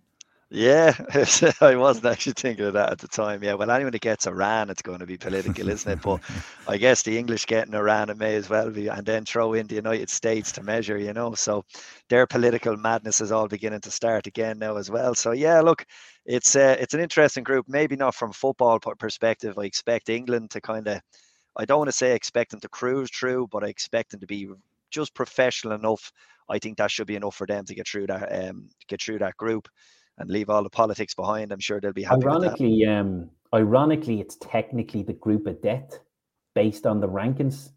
Yeah, 0.51 0.95
I 1.61 1.77
wasn't 1.77 2.07
actually 2.07 2.33
thinking 2.33 2.65
of 2.65 2.73
that 2.73 2.91
at 2.91 2.99
the 2.99 3.09
time. 3.09 3.43
Yeah, 3.43 3.53
well, 3.55 3.71
anyone 3.71 3.93
that 3.93 4.01
gets 4.01 4.27
Iran, 4.27 4.71
it's 4.71 4.81
going 4.81 5.01
to 5.01 5.07
be 5.07 5.19
political, 5.19 5.69
isn't 5.69 5.91
it? 5.91 6.01
But 6.01 6.21
I 6.67 6.79
guess 6.79 7.03
the 7.03 7.19
English 7.19 7.45
getting 7.45 7.75
Iran, 7.75 8.09
it 8.09 8.17
may 8.17 8.35
as 8.35 8.49
well 8.49 8.71
be, 8.71 8.89
and 8.89 9.05
then 9.05 9.27
throw 9.27 9.53
in 9.53 9.67
the 9.67 9.75
United 9.75 10.09
States 10.09 10.51
to 10.53 10.63
measure, 10.63 10.97
you 10.97 11.13
know. 11.13 11.35
So 11.35 11.67
their 12.09 12.27
political 12.27 12.79
madness 12.79 13.21
is 13.21 13.31
all 13.31 13.47
beginning 13.47 13.83
to 13.83 13.91
start 13.91 14.27
again 14.27 14.59
now 14.59 14.77
as 14.79 14.91
well. 14.91 15.15
So 15.15 15.33
yeah, 15.33 15.61
look, 15.61 15.85
it's 16.25 16.57
uh, 16.57 16.77
it's 16.81 16.95
an 16.95 17.01
interesting 17.01 17.45
group. 17.45 17.67
Maybe 17.69 17.95
not 17.97 18.15
from 18.15 18.33
football 18.33 18.79
perspective. 18.81 19.59
I 19.59 19.65
expect 19.65 20.09
England 20.09 20.51
to 20.53 20.63
kind 20.63 20.89
of, 20.89 21.03
I 21.57 21.67
don't 21.67 21.79
want 21.79 21.89
to 21.89 21.97
say 21.97 22.15
expect 22.15 22.53
them 22.53 22.61
to 22.61 22.69
cruise 22.71 23.11
through, 23.11 23.49
but 23.53 23.65
I 23.65 23.69
expect 23.69 24.13
them 24.13 24.21
to 24.21 24.27
be 24.27 24.49
just 24.91 25.15
professional 25.15 25.75
enough. 25.75 26.11
I 26.49 26.59
think 26.59 26.79
that 26.79 26.91
should 26.91 27.07
be 27.07 27.17
enough 27.17 27.35
for 27.37 27.47
them 27.47 27.67
to 27.67 27.75
get 27.75 27.87
through 27.87 28.07
that 28.07 28.49
um, 28.49 28.71
get 28.89 29.03
through 29.03 29.19
that 29.19 29.37
group 29.37 29.69
and 30.19 30.31
leave 30.31 30.51
all 30.51 30.63
the 30.63 30.71
politics 30.71 31.15
behind. 31.15 31.53
I'm 31.53 31.61
sure 31.61 31.81
they'll 31.81 31.93
be 31.93 32.03
happy. 32.03 32.25
Ironically, 32.25 32.87
um, 32.87 33.31
ironically, 33.55 34.21
it's 34.21 34.37
technically 34.41 35.03
the 35.03 35.15
group 35.15 35.47
of 35.47 35.61
death 35.63 35.99
based 36.55 36.87
on 36.87 37.01
the 37.01 37.09
rankings. 37.09 37.71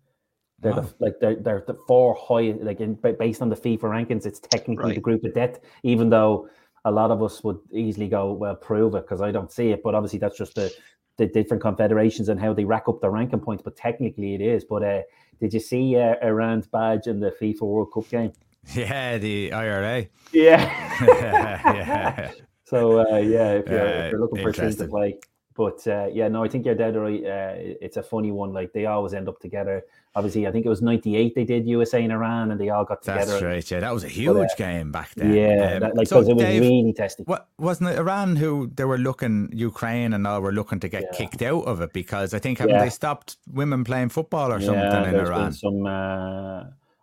They're 0.60 0.73
wow. 0.73 0.82
the, 0.82 0.93
like 0.99 1.15
they're 1.19 1.36
they're 1.36 1.63
the 1.65 1.77
four 1.88 2.15
high 2.15 2.56
like 2.62 2.82
in, 2.82 2.95
based 2.95 3.41
on 3.41 3.49
the 3.49 3.56
FIFA 3.56 3.84
rankings. 3.84 4.25
It's 4.25 4.39
technically 4.39 4.86
right. 4.86 4.95
the 4.95 5.01
group 5.01 5.23
of 5.23 5.34
death, 5.34 5.60
even 5.84 6.10
though 6.10 6.49
a 6.86 6.91
lot 6.91 7.12
of 7.12 7.21
us 7.21 7.43
would 7.43 7.60
easily 7.71 8.08
go 8.08 8.34
well 8.34 8.56
prove 8.56 8.95
it 8.95 9.04
because 9.04 9.21
I 9.21 9.32
don't 9.32 9.51
see 9.51 9.69
it. 9.69 9.82
But 9.84 9.95
obviously 9.95 10.19
that's 10.19 10.38
just 10.38 10.56
the 10.56 10.73
the 11.17 11.27
different 11.27 11.62
confederations 11.62 12.30
and 12.30 12.39
how 12.39 12.54
they 12.54 12.65
rack 12.65 12.86
up 12.88 13.01
the 13.01 13.10
ranking 13.10 13.39
points. 13.39 13.63
But 13.63 13.75
technically 13.75 14.34
it 14.36 14.41
is. 14.41 14.63
But 14.63 14.84
uh, 14.84 15.01
did 15.39 15.54
you 15.54 15.60
see 15.60 15.95
uh, 15.97 16.15
Iran's 16.21 16.67
badge 16.67 17.08
in 17.08 17.19
the 17.19 17.32
FIFA 17.32 17.62
World 17.62 17.91
Cup 17.93 18.10
game? 18.10 18.34
Yeah, 18.76 19.17
the 19.17 19.54
IRA. 19.54 20.08
Yeah. 20.32 20.62
yeah. 21.65 22.32
So 22.63 23.02
uh, 23.02 23.17
yeah, 23.17 23.56
if 23.56 23.67
you're, 23.67 23.82
uh, 23.82 24.06
if 24.06 24.12
you're, 24.13 24.21
looking 24.21 24.41
for 24.41 24.47
a 24.47 24.54
team 24.54 24.74
to 24.74 24.88
play, 24.88 25.19
but 25.56 25.86
uh, 25.88 26.08
yeah, 26.10 26.30
no, 26.30 26.41
I 26.41 26.47
think 26.47 26.65
you're 26.65 26.74
dead 26.74 26.95
right. 26.95 27.21
Uh, 27.21 27.54
it's 27.58 27.97
a 27.97 28.02
funny 28.02 28.32
one. 28.32 28.54
Like 28.54 28.71
they 28.71 28.86
always 28.86 29.13
end 29.13 29.28
up 29.28 29.41
together. 29.41 29.84
Obviously, 30.15 30.47
I 30.47 30.54
think 30.54 30.65
it 30.65 30.69
was 30.69 30.82
'98 30.82 31.36
they 31.36 31.43
did 31.43 31.67
USA 31.67 32.02
and 32.02 32.13
Iran, 32.13 32.52
and 32.52 32.62
they 32.62 32.69
all 32.69 32.86
got 32.86 33.02
together. 33.02 33.32
That's 33.32 33.43
right. 33.43 33.71
Yeah, 33.71 33.82
that 33.82 33.93
was 33.93 34.06
a 34.06 34.08
huge 34.08 34.36
but, 34.38 34.52
uh, 34.52 34.56
game 34.56 34.89
back 34.89 35.13
then. 35.15 35.34
Yeah, 35.34 35.74
um, 35.74 35.80
that, 35.82 35.95
like 35.97 36.08
because 36.08 36.28
so 36.28 36.32
it 36.32 36.36
was 36.36 36.45
Dave, 36.45 36.62
really 36.62 36.93
testing. 36.93 37.26
What 37.26 37.50
wasn't 37.58 37.89
it 37.89 38.00
Iran 38.00 38.38
who 38.38 38.71
they 38.74 38.86
were 38.86 38.97
looking 38.97 39.50
Ukraine 39.52 40.13
and 40.13 40.26
all 40.26 40.39
were 40.39 40.54
looking 40.54 40.80
to 40.80 40.88
get 40.88 41.04
yeah. 41.12 41.17
kicked 41.17 41.41
out 41.41 41.65
of 41.65 41.82
it 41.82 41.91
because 41.91 42.34
I 42.34 42.39
think 42.39 42.60
yeah. 42.60 42.82
they 42.82 42.89
stopped 42.89 43.36
women 43.52 43.84
playing 43.84 44.10
football 44.10 44.54
or 44.54 44.60
yeah, 44.60 44.65
something 44.65 45.13
in 45.13 45.19
Iran? 45.19 45.52
some. 45.52 45.86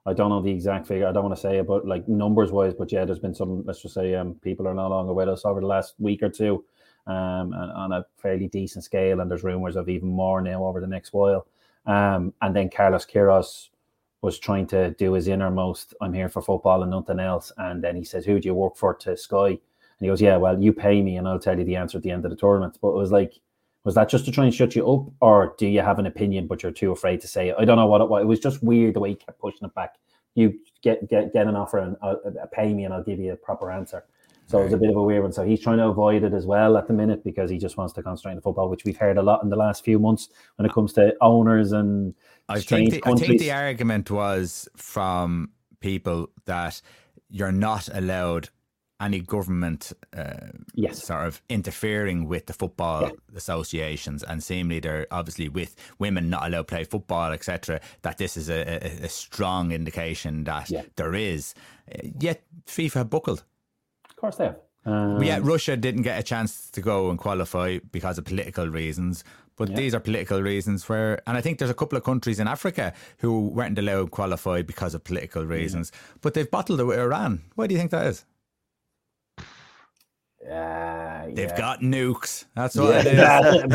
I 0.08 0.14
don't 0.14 0.30
know 0.30 0.40
the 0.40 0.50
exact 0.50 0.86
figure. 0.86 1.06
I 1.06 1.12
don't 1.12 1.24
want 1.24 1.36
to 1.36 1.40
say 1.40 1.60
but 1.60 1.86
like 1.86 2.08
numbers 2.08 2.50
wise, 2.50 2.74
but 2.74 2.90
yeah, 2.90 3.04
there's 3.04 3.18
been 3.18 3.34
some. 3.34 3.64
Let's 3.64 3.82
just 3.82 3.94
say 3.94 4.14
um, 4.14 4.34
people 4.36 4.66
are 4.66 4.74
no 4.74 4.88
longer 4.88 5.12
with 5.12 5.28
us 5.28 5.44
over 5.44 5.60
the 5.60 5.66
last 5.66 5.94
week 5.98 6.22
or 6.22 6.30
two 6.30 6.64
um, 7.06 7.52
and 7.52 7.72
on 7.72 7.92
a 7.92 8.06
fairly 8.16 8.48
decent 8.48 8.84
scale. 8.84 9.20
And 9.20 9.30
there's 9.30 9.44
rumours 9.44 9.76
of 9.76 9.88
even 9.88 10.08
more 10.08 10.40
now 10.40 10.64
over 10.64 10.80
the 10.80 10.86
next 10.86 11.12
while. 11.12 11.46
Um, 11.86 12.32
and 12.40 12.56
then 12.56 12.70
Carlos 12.70 13.06
Queiroz 13.06 13.68
was 14.22 14.38
trying 14.38 14.66
to 14.68 14.90
do 14.92 15.12
his 15.12 15.28
innermost. 15.28 15.94
I'm 16.00 16.12
here 16.12 16.28
for 16.28 16.42
football 16.42 16.82
and 16.82 16.90
nothing 16.90 17.20
else. 17.20 17.52
And 17.58 17.84
then 17.84 17.94
he 17.94 18.04
says, 18.04 18.24
"Who 18.24 18.40
do 18.40 18.48
you 18.48 18.54
work 18.54 18.76
for?" 18.76 18.94
To 18.94 19.16
Sky, 19.16 19.48
and 19.48 19.58
he 20.00 20.06
goes, 20.06 20.22
"Yeah, 20.22 20.38
well, 20.38 20.60
you 20.60 20.72
pay 20.72 21.02
me, 21.02 21.16
and 21.16 21.28
I'll 21.28 21.38
tell 21.38 21.58
you 21.58 21.64
the 21.64 21.76
answer 21.76 21.98
at 21.98 22.02
the 22.02 22.10
end 22.10 22.24
of 22.24 22.30
the 22.30 22.36
tournament." 22.36 22.78
But 22.80 22.88
it 22.88 22.96
was 22.96 23.12
like, 23.12 23.34
was 23.84 23.94
that 23.94 24.08
just 24.08 24.24
to 24.26 24.30
try 24.30 24.44
and 24.44 24.54
shut 24.54 24.74
you 24.74 24.90
up, 24.90 25.12
or 25.20 25.54
do 25.58 25.66
you 25.66 25.80
have 25.80 25.98
an 25.98 26.06
opinion 26.06 26.46
but 26.46 26.62
you're 26.62 26.72
too 26.72 26.92
afraid 26.92 27.20
to 27.22 27.28
say 27.28 27.48
it? 27.48 27.56
I 27.58 27.64
don't 27.64 27.76
know 27.76 27.86
what 27.86 28.00
it 28.00 28.08
was. 28.08 28.22
It 28.22 28.26
was 28.26 28.40
just 28.40 28.62
weird 28.62 28.94
the 28.94 29.00
way 29.00 29.10
he 29.10 29.14
kept 29.14 29.40
pushing 29.40 29.66
it 29.66 29.74
back. 29.74 29.94
You 30.34 30.58
get 30.82 31.08
get 31.08 31.32
get 31.32 31.46
an 31.46 31.56
offer 31.56 31.78
and 31.78 31.96
uh, 32.02 32.14
pay 32.52 32.74
me, 32.74 32.84
and 32.84 32.92
I'll 32.92 33.02
give 33.02 33.18
you 33.18 33.32
a 33.32 33.36
proper 33.36 33.70
answer. 33.70 34.04
So 34.46 34.62
it's 34.62 34.72
a 34.72 34.78
bit 34.78 34.88
of 34.88 34.96
a 34.96 35.02
weird 35.02 35.22
one. 35.22 35.32
So 35.32 35.44
he's 35.44 35.60
trying 35.60 35.76
to 35.76 35.84
avoid 35.84 36.22
it 36.22 36.32
as 36.32 36.46
well 36.46 36.78
at 36.78 36.88
the 36.88 36.94
minute 36.94 37.22
because 37.22 37.50
he 37.50 37.58
just 37.58 37.76
wants 37.76 37.92
to 37.92 38.02
concentrate 38.02 38.32
on 38.32 38.40
football, 38.40 38.70
which 38.70 38.84
we've 38.84 38.96
heard 38.96 39.18
a 39.18 39.22
lot 39.22 39.42
in 39.42 39.50
the 39.50 39.56
last 39.56 39.84
few 39.84 39.98
months 39.98 40.30
when 40.56 40.64
it 40.64 40.72
comes 40.72 40.94
to 40.94 41.14
owners 41.20 41.72
and 41.72 42.14
I 42.48 42.60
think 42.60 42.92
the, 42.92 43.02
I 43.04 43.12
think 43.14 43.40
the 43.40 43.52
argument 43.52 44.10
was 44.10 44.66
from 44.74 45.50
people 45.80 46.30
that 46.46 46.80
you're 47.28 47.52
not 47.52 47.88
allowed 47.92 48.48
any 49.00 49.20
government 49.20 49.92
uh, 50.16 50.48
yes. 50.74 51.04
sort 51.04 51.26
of 51.26 51.40
interfering 51.48 52.26
with 52.26 52.46
the 52.46 52.52
football 52.52 53.02
yeah. 53.02 53.10
associations 53.36 54.22
and 54.22 54.42
seemingly 54.42 54.80
they're 54.80 55.06
obviously 55.10 55.48
with 55.48 55.76
women 55.98 56.28
not 56.28 56.46
allowed 56.46 56.58
to 56.58 56.64
play 56.64 56.84
football 56.84 57.32
etc 57.32 57.80
that 58.02 58.18
this 58.18 58.36
is 58.36 58.48
a, 58.48 58.84
a, 58.84 59.04
a 59.04 59.08
strong 59.08 59.72
indication 59.72 60.44
that 60.44 60.68
yeah. 60.70 60.82
there 60.96 61.14
is 61.14 61.54
yet 62.20 62.42
FIFA 62.66 63.08
buckled 63.08 63.44
of 64.08 64.16
course 64.16 64.36
they 64.36 64.46
have. 64.46 64.56
Um, 64.84 65.22
yeah, 65.22 65.38
Russia 65.42 65.76
didn't 65.76 66.02
get 66.02 66.18
a 66.18 66.22
chance 66.22 66.70
to 66.70 66.80
go 66.80 67.10
and 67.10 67.18
qualify 67.18 67.78
because 67.92 68.16
of 68.16 68.24
political 68.24 68.68
reasons. 68.68 69.22
But 69.56 69.70
yeah. 69.70 69.76
these 69.76 69.94
are 69.94 70.00
political 70.00 70.40
reasons 70.40 70.88
where, 70.88 71.20
and 71.26 71.36
I 71.36 71.40
think 71.40 71.58
there's 71.58 71.70
a 71.70 71.74
couple 71.74 71.98
of 71.98 72.04
countries 72.04 72.38
in 72.38 72.46
Africa 72.46 72.94
who 73.18 73.48
weren't 73.48 73.78
allowed 73.78 74.04
to 74.04 74.10
qualify 74.10 74.62
because 74.62 74.94
of 74.94 75.02
political 75.04 75.44
reasons. 75.44 75.92
But 76.20 76.34
they've 76.34 76.50
bottled 76.50 76.80
it 76.80 76.84
with 76.84 76.98
Iran. 76.98 77.42
Why 77.56 77.66
do 77.66 77.74
you 77.74 77.78
think 77.78 77.90
that 77.90 78.06
is? 78.06 78.24
Uh, 80.50 81.26
They've 81.26 81.50
yeah. 81.50 81.56
got 81.56 81.80
nukes. 81.80 82.46
That's 82.54 82.76
what 82.76 83.04
yeah. 83.04 83.40
it 83.44 83.72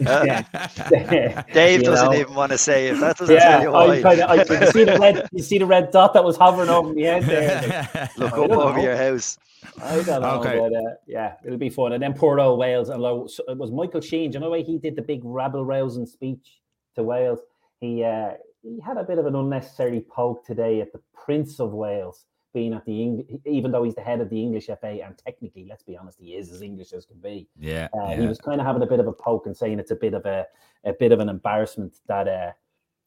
is. 0.00 1.44
Dave 1.54 1.80
you 1.80 1.86
doesn't 1.86 2.10
know. 2.10 2.18
even 2.18 2.34
want 2.34 2.52
to 2.52 2.58
say 2.58 2.88
it. 2.88 3.00
That 3.00 3.16
doesn't 3.16 3.34
yeah, 3.34 3.48
tell 3.48 3.62
you 3.62 3.72
why. 3.72 3.86
I 3.86 4.02
kinda, 4.02 4.28
I, 4.28 4.34
you, 4.34 4.44
see 4.72 4.84
the 4.84 4.98
red, 4.98 5.28
you 5.32 5.42
see 5.42 5.58
the 5.58 5.66
red 5.66 5.90
dot 5.90 6.12
that 6.12 6.22
was 6.22 6.36
hovering 6.36 6.68
over 6.68 6.92
my 6.92 7.00
head 7.00 7.22
there. 7.22 8.10
Look 8.18 8.32
up 8.32 8.50
over 8.50 8.76
know. 8.76 8.82
your 8.82 8.96
house. 8.96 9.38
I 9.82 10.02
don't 10.02 10.22
know, 10.22 10.40
okay. 10.40 10.58
but 10.58 10.74
uh, 10.74 10.94
yeah, 11.06 11.34
it'll 11.44 11.58
be 11.58 11.70
fun. 11.70 11.92
And 11.92 12.02
then 12.02 12.12
poor 12.12 12.38
old 12.40 12.58
Wales, 12.58 12.90
and 12.90 13.02
it 13.02 13.58
was 13.58 13.72
Michael 13.72 14.00
Sheen. 14.00 14.30
Do 14.30 14.36
you 14.36 14.40
know 14.40 14.50
why 14.50 14.62
he 14.62 14.78
did 14.78 14.96
the 14.96 15.02
big 15.02 15.22
rabble 15.24 15.64
rousing 15.64 16.06
speech 16.06 16.60
to 16.94 17.02
Wales? 17.02 17.40
He 17.80 18.04
uh, 18.04 18.32
he 18.62 18.80
had 18.84 18.98
a 18.98 19.04
bit 19.04 19.18
of 19.18 19.26
an 19.26 19.34
unnecessary 19.34 20.04
poke 20.10 20.44
today 20.44 20.80
at 20.82 20.92
the 20.92 21.00
Prince 21.24 21.58
of 21.58 21.72
Wales 21.72 22.26
being 22.56 22.72
at 22.72 22.86
the 22.86 23.22
even 23.44 23.70
though 23.70 23.82
he's 23.82 23.94
the 23.94 24.00
head 24.00 24.22
of 24.22 24.30
the 24.30 24.40
English 24.40 24.66
FA, 24.66 25.04
and 25.04 25.14
technically, 25.18 25.66
let's 25.68 25.82
be 25.82 25.94
honest, 25.94 26.18
he 26.18 26.34
is 26.34 26.50
as 26.50 26.62
English 26.62 26.94
as 26.94 27.04
can 27.04 27.18
be. 27.18 27.46
Yeah, 27.58 27.88
uh, 27.92 28.08
yeah. 28.08 28.20
he 28.22 28.26
was 28.26 28.38
kind 28.38 28.62
of 28.62 28.66
having 28.66 28.80
a 28.82 28.86
bit 28.86 28.98
of 28.98 29.06
a 29.06 29.12
poke 29.12 29.44
and 29.44 29.54
saying 29.54 29.78
it's 29.78 29.90
a 29.90 29.96
bit 29.96 30.14
of 30.14 30.24
a 30.24 30.46
a 30.84 30.94
bit 30.94 31.12
of 31.12 31.20
an 31.20 31.28
embarrassment 31.28 31.98
that 32.06 32.26
uh 32.26 32.52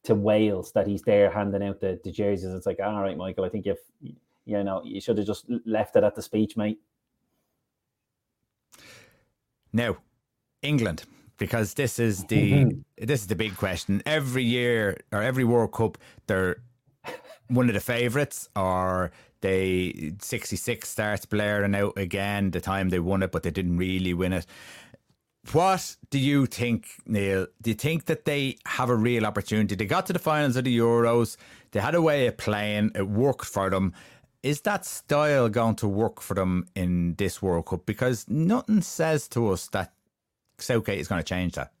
to 0.04 0.14
Wales 0.14 0.70
that 0.72 0.86
he's 0.86 1.02
there 1.02 1.30
handing 1.30 1.64
out 1.64 1.80
the, 1.80 1.98
the 2.04 2.12
jerseys. 2.12 2.54
It's 2.54 2.64
like, 2.64 2.78
all 2.80 3.02
right, 3.02 3.16
Michael, 3.16 3.44
I 3.44 3.48
think 3.48 3.66
you've 3.66 3.76
you 4.00 4.62
know, 4.62 4.82
you 4.84 5.00
should 5.00 5.18
have 5.18 5.26
just 5.26 5.46
left 5.66 5.96
it 5.96 6.04
at 6.04 6.14
the 6.14 6.22
speech, 6.22 6.56
mate. 6.56 6.78
Now, 9.72 9.98
England, 10.62 11.02
because 11.38 11.74
this 11.74 11.98
is 11.98 12.24
the 12.24 12.76
this 12.98 13.22
is 13.22 13.26
the 13.26 13.34
big 13.34 13.56
question. 13.56 14.00
Every 14.06 14.44
year 14.44 14.96
or 15.10 15.22
every 15.22 15.44
World 15.44 15.72
Cup, 15.72 15.98
they're 16.28 16.62
one 17.50 17.68
of 17.68 17.74
the 17.74 17.80
favourites, 17.80 18.48
or 18.56 19.12
they 19.40 20.14
sixty 20.20 20.56
six 20.56 20.88
starts 20.88 21.26
blaring 21.26 21.74
out 21.74 21.96
again. 21.96 22.50
The 22.50 22.60
time 22.60 22.88
they 22.88 23.00
won 23.00 23.22
it, 23.22 23.32
but 23.32 23.42
they 23.42 23.50
didn't 23.50 23.76
really 23.76 24.14
win 24.14 24.32
it. 24.32 24.46
What 25.52 25.96
do 26.10 26.18
you 26.18 26.46
think, 26.46 26.88
Neil? 27.06 27.46
Do 27.62 27.70
you 27.70 27.74
think 27.74 28.04
that 28.06 28.24
they 28.24 28.58
have 28.66 28.90
a 28.90 28.94
real 28.94 29.24
opportunity? 29.24 29.74
They 29.74 29.86
got 29.86 30.06
to 30.06 30.12
the 30.12 30.18
finals 30.18 30.56
of 30.56 30.64
the 30.64 30.78
Euros. 30.78 31.36
They 31.72 31.80
had 31.80 31.94
a 31.94 32.02
way 32.02 32.26
of 32.26 32.36
playing. 32.36 32.92
It 32.94 33.08
worked 33.08 33.46
for 33.46 33.70
them 33.70 33.94
is 34.42 34.62
that 34.62 34.84
style 34.84 35.48
going 35.48 35.76
to 35.76 35.88
work 35.88 36.20
for 36.20 36.34
them 36.34 36.66
in 36.74 37.14
this 37.16 37.42
World 37.42 37.66
Cup? 37.66 37.84
Because 37.86 38.26
nothing 38.28 38.82
says 38.82 39.28
to 39.28 39.50
us 39.50 39.68
that 39.68 39.92
Southgate 40.58 40.98
is 40.98 41.08
going 41.08 41.20
to 41.20 41.28
change 41.28 41.54
that. 41.54 41.72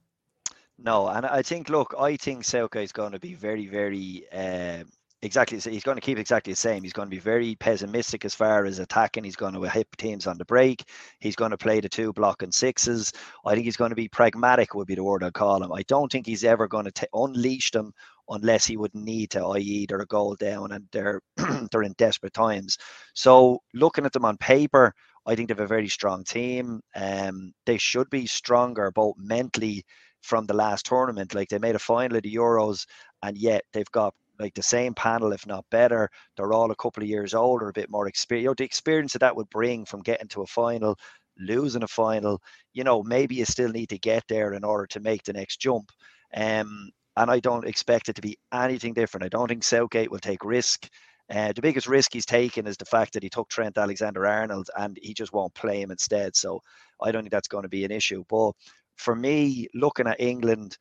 No, 0.78 1.08
and 1.08 1.26
I 1.26 1.42
think, 1.42 1.68
look, 1.68 1.94
I 1.98 2.16
think 2.16 2.44
Southgate 2.44 2.84
is 2.84 2.92
going 2.92 3.12
to 3.12 3.18
be 3.18 3.34
very, 3.34 3.66
very 3.66 4.24
uh, 4.32 4.84
exactly. 5.22 5.58
He's 5.58 5.82
going 5.82 5.96
to 5.96 6.00
keep 6.00 6.18
exactly 6.18 6.52
the 6.52 6.56
same. 6.56 6.82
He's 6.82 6.92
going 6.92 7.06
to 7.06 7.14
be 7.14 7.20
very 7.20 7.54
pessimistic 7.56 8.24
as 8.24 8.34
far 8.34 8.64
as 8.64 8.78
attacking. 8.78 9.24
He's 9.24 9.36
going 9.36 9.54
to 9.54 9.62
hit 9.68 9.88
teams 9.98 10.26
on 10.26 10.38
the 10.38 10.44
break. 10.44 10.84
He's 11.20 11.36
going 11.36 11.50
to 11.50 11.58
play 11.58 11.80
the 11.80 11.88
two 11.88 12.12
block 12.12 12.42
and 12.42 12.52
sixes. 12.52 13.12
I 13.44 13.54
think 13.54 13.64
he's 13.64 13.76
going 13.76 13.90
to 13.90 13.96
be 13.96 14.08
pragmatic. 14.08 14.74
Would 14.74 14.86
be 14.86 14.94
the 14.94 15.04
word 15.04 15.24
I'd 15.24 15.34
call 15.34 15.62
him. 15.62 15.72
I 15.72 15.82
don't 15.82 16.10
think 16.10 16.26
he's 16.26 16.44
ever 16.44 16.68
going 16.68 16.86
to 16.86 16.92
t- 16.92 17.06
unleash 17.12 17.70
them 17.70 17.92
unless 18.28 18.64
he 18.64 18.76
would 18.76 18.94
need 18.94 19.30
to, 19.30 19.44
i.e., 19.44 19.86
they're 19.88 20.00
a 20.00 20.06
goal 20.06 20.36
down 20.36 20.72
and 20.72 20.86
they're 20.92 21.20
they're 21.70 21.82
in 21.82 21.94
desperate 21.98 22.32
times. 22.32 22.78
So 23.14 23.60
looking 23.74 24.06
at 24.06 24.12
them 24.12 24.24
on 24.24 24.36
paper, 24.38 24.94
I 25.26 25.34
think 25.34 25.48
they 25.48 25.52
have 25.52 25.60
a 25.60 25.66
very 25.66 25.88
strong 25.88 26.24
team. 26.24 26.80
Um, 26.94 27.52
they 27.66 27.78
should 27.78 28.08
be 28.08 28.26
stronger 28.26 28.90
both 28.90 29.16
mentally 29.18 29.84
from 30.22 30.46
the 30.46 30.54
last 30.54 30.86
tournament. 30.86 31.34
Like 31.34 31.48
they 31.48 31.58
made 31.58 31.74
a 31.74 31.80
final 31.80 32.16
of 32.16 32.22
the 32.22 32.34
Euros, 32.34 32.86
and 33.22 33.36
yet 33.36 33.62
they've 33.72 33.90
got 33.90 34.14
like 34.40 34.54
the 34.54 34.62
same 34.62 34.94
panel, 34.94 35.32
if 35.32 35.46
not 35.46 35.64
better. 35.70 36.08
They're 36.36 36.52
all 36.52 36.70
a 36.70 36.76
couple 36.76 37.02
of 37.02 37.08
years 37.08 37.34
older, 37.34 37.68
a 37.68 37.72
bit 37.72 37.90
more 37.90 38.08
experience. 38.08 38.44
You 38.44 38.48
know, 38.50 38.54
the 38.56 38.64
experience 38.64 39.12
that 39.12 39.20
that 39.20 39.36
would 39.36 39.50
bring 39.50 39.84
from 39.84 40.02
getting 40.02 40.28
to 40.28 40.42
a 40.42 40.46
final, 40.46 40.96
losing 41.38 41.82
a 41.82 41.88
final. 41.88 42.40
You 42.72 42.84
know, 42.84 43.02
maybe 43.02 43.36
you 43.36 43.44
still 43.44 43.70
need 43.70 43.90
to 43.90 43.98
get 43.98 44.24
there 44.28 44.54
in 44.54 44.64
order 44.64 44.86
to 44.88 45.00
make 45.00 45.24
the 45.24 45.32
next 45.32 45.58
jump. 45.60 45.90
Um, 46.34 46.90
and 47.16 47.30
I 47.30 47.40
don't 47.40 47.66
expect 47.66 48.08
it 48.08 48.16
to 48.16 48.22
be 48.22 48.38
anything 48.52 48.94
different. 48.94 49.24
I 49.24 49.28
don't 49.28 49.48
think 49.48 49.64
Southgate 49.64 50.10
will 50.10 50.18
take 50.18 50.44
risk. 50.44 50.88
Uh, 51.32 51.52
the 51.52 51.62
biggest 51.62 51.86
risk 51.86 52.12
he's 52.12 52.26
taken 52.26 52.66
is 52.66 52.76
the 52.76 52.84
fact 52.84 53.12
that 53.12 53.22
he 53.22 53.28
took 53.28 53.48
Trent 53.48 53.78
Alexander 53.78 54.26
Arnold 54.26 54.68
and 54.76 54.98
he 55.00 55.14
just 55.14 55.32
won't 55.32 55.54
play 55.54 55.80
him 55.80 55.90
instead. 55.90 56.34
So 56.34 56.60
I 57.00 57.12
don't 57.12 57.22
think 57.22 57.32
that's 57.32 57.48
going 57.48 57.62
to 57.62 57.68
be 57.68 57.84
an 57.84 57.92
issue. 57.92 58.24
But 58.28 58.52
for 58.96 59.14
me, 59.14 59.68
looking 59.74 60.08
at 60.08 60.20
England, 60.20 60.76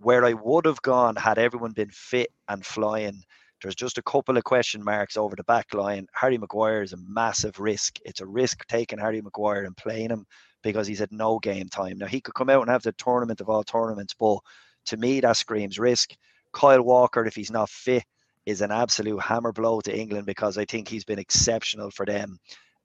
where 0.00 0.24
I 0.24 0.32
would 0.32 0.64
have 0.64 0.80
gone 0.82 1.16
had 1.16 1.38
everyone 1.38 1.72
been 1.72 1.90
fit 1.90 2.30
and 2.48 2.64
flying, 2.64 3.22
there's 3.62 3.74
just 3.74 3.98
a 3.98 4.02
couple 4.02 4.36
of 4.36 4.44
question 4.44 4.82
marks 4.82 5.16
over 5.16 5.36
the 5.36 5.44
back 5.44 5.74
line. 5.74 6.06
Harry 6.14 6.38
Maguire 6.38 6.82
is 6.82 6.94
a 6.94 6.98
massive 7.06 7.60
risk. 7.60 7.98
It's 8.04 8.20
a 8.20 8.26
risk 8.26 8.66
taking 8.66 8.98
Harry 8.98 9.20
Maguire 9.20 9.64
and 9.64 9.76
playing 9.76 10.10
him 10.10 10.24
because 10.62 10.86
he's 10.86 10.98
had 10.98 11.12
no 11.12 11.38
game 11.38 11.68
time. 11.68 11.98
Now 11.98 12.06
he 12.06 12.20
could 12.20 12.34
come 12.34 12.48
out 12.48 12.62
and 12.62 12.70
have 12.70 12.82
the 12.82 12.92
tournament 12.92 13.40
of 13.42 13.50
all 13.50 13.62
tournaments, 13.62 14.14
but 14.18 14.38
to 14.86 14.96
me, 14.96 15.20
that 15.20 15.36
screams 15.36 15.78
risk. 15.78 16.14
Kyle 16.52 16.82
Walker, 16.82 17.26
if 17.26 17.34
he's 17.34 17.50
not 17.50 17.68
fit, 17.68 18.04
is 18.46 18.62
an 18.62 18.72
absolute 18.72 19.20
hammer 19.20 19.52
blow 19.52 19.80
to 19.82 19.96
England 19.96 20.26
because 20.26 20.56
I 20.56 20.64
think 20.64 20.88
he's 20.88 21.04
been 21.04 21.18
exceptional 21.18 21.90
for 21.90 22.06
them, 22.06 22.38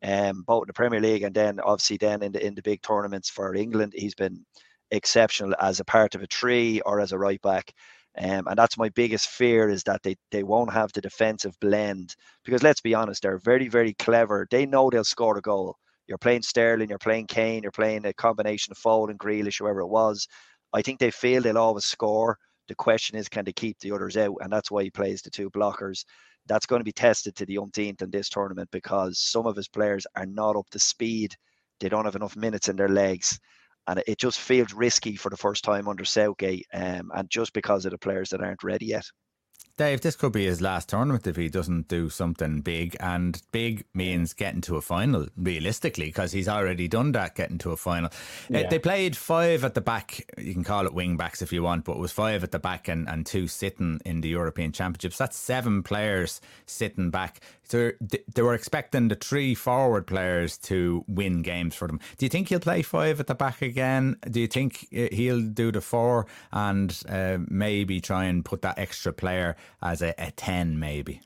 um, 0.04 0.44
both 0.46 0.64
in 0.64 0.68
the 0.68 0.74
Premier 0.74 1.00
League 1.00 1.24
and 1.24 1.34
then 1.34 1.62
obviously 1.62 1.98
then 1.98 2.22
in 2.22 2.34
the 2.34 2.46
in 2.46 2.56
the 2.56 2.62
big 2.62 2.82
tournaments 2.82 3.30
for 3.30 3.56
England. 3.56 3.94
He's 3.96 4.16
been 4.16 4.46
exceptional 4.92 5.56
as 5.60 5.80
a 5.80 5.86
part 5.86 6.16
of 6.16 6.22
a 6.22 6.28
tree 6.28 6.82
or 6.86 7.00
as 7.00 7.12
a 7.12 7.18
right 7.18 7.42
back. 7.42 7.72
Um, 8.18 8.48
and 8.48 8.58
that's 8.58 8.78
my 8.78 8.90
biggest 8.90 9.28
fear 9.28 9.70
is 9.70 9.84
that 9.84 10.02
they, 10.04 10.16
they 10.32 10.44
won't 10.44 10.72
have 10.72 10.92
the 10.94 11.02
defensive 11.02 11.56
blend 11.60 12.16
because 12.46 12.64
let's 12.64 12.82
be 12.82 12.94
honest, 12.94 13.22
they're 13.24 13.40
very, 13.40 13.68
very 13.68 13.94
clever. 13.94 14.48
They 14.50 14.66
know 14.66 14.90
they'll 14.90 15.04
score 15.04 15.38
a 15.38 15.42
goal. 15.42 15.76
You're 16.08 16.18
playing 16.18 16.44
Sterling, 16.44 16.90
you're 16.90 17.00
playing 17.00 17.28
Kane, 17.28 17.64
you're 17.64 17.72
playing 17.72 18.06
a 18.06 18.14
combination 18.14 18.72
of 18.72 18.78
Foden, 18.78 19.18
Grealish, 19.18 19.60
whoever 19.60 19.82
it 19.82 19.88
was. 19.88 20.28
I 20.74 20.82
think 20.82 21.00
they 21.00 21.12
feel 21.12 21.42
they'll 21.42 21.58
always 21.58 21.86
score. 21.86 22.38
The 22.68 22.76
question 22.76 23.18
is, 23.18 23.28
can 23.28 23.46
they 23.46 23.54
keep 23.54 23.80
the 23.80 23.92
others 23.92 24.18
out? 24.18 24.38
And 24.42 24.52
that's 24.52 24.72
why 24.72 24.84
he 24.84 24.92
plays 24.92 25.22
the 25.22 25.30
two 25.30 25.50
blockers. 25.50 26.06
That's 26.48 26.66
going 26.66 26.80
to 26.80 26.86
be 26.86 26.92
tested 26.92 27.36
to 27.36 27.46
the 27.46 27.58
umpteenth 27.58 28.02
in 28.02 28.12
this 28.12 28.30
tournament 28.30 28.70
because 28.72 29.20
some 29.20 29.48
of 29.48 29.56
his 29.56 29.68
players 29.68 30.06
are 30.16 30.26
not 30.26 30.56
up 30.56 30.70
to 30.72 30.80
speed. 30.80 31.36
They 31.80 31.90
don't 31.90 32.06
have 32.06 32.16
enough 32.16 32.36
minutes 32.36 32.70
in 32.70 32.76
their 32.76 32.90
legs. 32.90 33.40
And 33.88 34.04
it 34.08 34.18
just 34.20 34.40
feels 34.40 34.74
risky 34.74 35.16
for 35.16 35.30
the 35.30 35.38
first 35.38 35.64
time 35.64 35.88
under 35.88 36.06
Southgate, 36.06 36.68
um, 36.74 37.12
and 37.16 37.30
just 37.30 37.54
because 37.54 37.86
of 37.86 37.92
the 37.92 37.98
players 37.98 38.30
that 38.30 38.42
aren't 38.42 38.64
ready 38.64 38.88
yet. 38.88 39.06
Dave, 39.78 40.00
this 40.02 40.16
could 40.16 40.32
be 40.32 40.46
his 40.46 40.62
last 40.62 40.88
tournament 40.88 41.28
if 41.28 41.36
he 41.36 41.50
doesn't 41.50 41.90
do 41.90 42.10
something 42.10 42.62
big. 42.62 42.96
And 43.00 43.42
big 43.52 43.84
means 43.94 44.34
getting 44.34 44.62
to 44.62 44.78
a 44.78 44.82
final, 44.82 45.28
realistically, 45.36 46.06
because 46.06 46.32
he's 46.32 46.48
already 46.48 46.88
done 46.88 47.12
that, 47.12 47.36
getting 47.36 47.58
to 47.60 47.72
a 47.72 47.78
final. 47.78 48.10
Yeah. 48.50 48.70
They 48.70 48.80
played 48.80 49.18
five 49.18 49.66
at 49.66 49.74
the 49.74 49.82
back. 49.82 50.32
You 50.38 50.54
can 50.54 50.64
call 50.64 50.86
it 50.86 50.94
wing 50.94 51.18
backs 51.18 51.42
if 51.42 51.52
you 51.52 51.64
want, 51.64 51.84
but 51.84 51.94
it 51.94 52.00
was 52.00 52.14
five 52.14 52.44
at 52.44 52.52
the 52.52 52.60
back 52.60 52.88
and, 52.88 53.08
and 53.10 53.26
two 53.26 53.48
sitting 53.48 54.00
in 54.06 54.22
the 54.22 54.30
European 54.30 54.72
Championships. 54.72 55.18
That's 55.18 55.38
seven 55.38 55.84
players 55.84 56.40
sitting 56.66 57.10
back. 57.10 57.42
So 57.68 57.92
they 58.00 58.42
were 58.42 58.54
expecting 58.54 59.08
the 59.08 59.16
three 59.16 59.56
forward 59.56 60.06
players 60.06 60.58
to 60.60 61.04
win 61.08 61.42
games 61.42 61.76
for 61.76 61.88
them. 61.88 62.00
Do 62.18 62.26
you 62.26 62.30
think 62.30 62.50
he'll 62.50 62.60
play 62.60 62.82
five 62.82 63.20
at 63.20 63.28
the 63.28 63.36
back 63.36 63.62
again? 63.62 64.18
Do 64.30 64.40
you 64.40 64.48
think 64.48 64.88
uh, 64.96 65.08
he'll 65.12 65.42
do 65.42 65.72
the 65.72 65.82
four 65.82 66.28
and 66.52 66.98
uh, 67.10 67.40
maybe 67.48 68.00
try 68.00 68.26
and 68.26 68.46
put 68.46 68.62
that 68.62 68.78
extra 68.78 69.12
player 69.12 69.56
as 69.82 70.02
a, 70.02 70.14
a 70.18 70.32
10 70.32 70.80
maybe? 70.80 71.22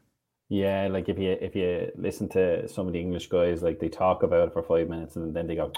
Yeah, 0.49 0.87
like 0.89 1.09
if 1.09 1.19
you 1.19 1.37
if 1.39 1.55
you 1.55 1.91
listen 1.95 2.27
to 2.29 2.67
some 2.67 2.87
of 2.87 2.93
the 2.93 2.99
English 2.99 3.29
guys, 3.29 3.61
like 3.61 3.79
they 3.79 3.87
talk 3.87 4.23
about 4.23 4.47
it 4.47 4.53
for 4.53 4.63
five 4.63 4.89
minutes 4.89 5.15
and 5.15 5.31
then 5.35 5.45
they 5.45 5.55
go, 5.55 5.71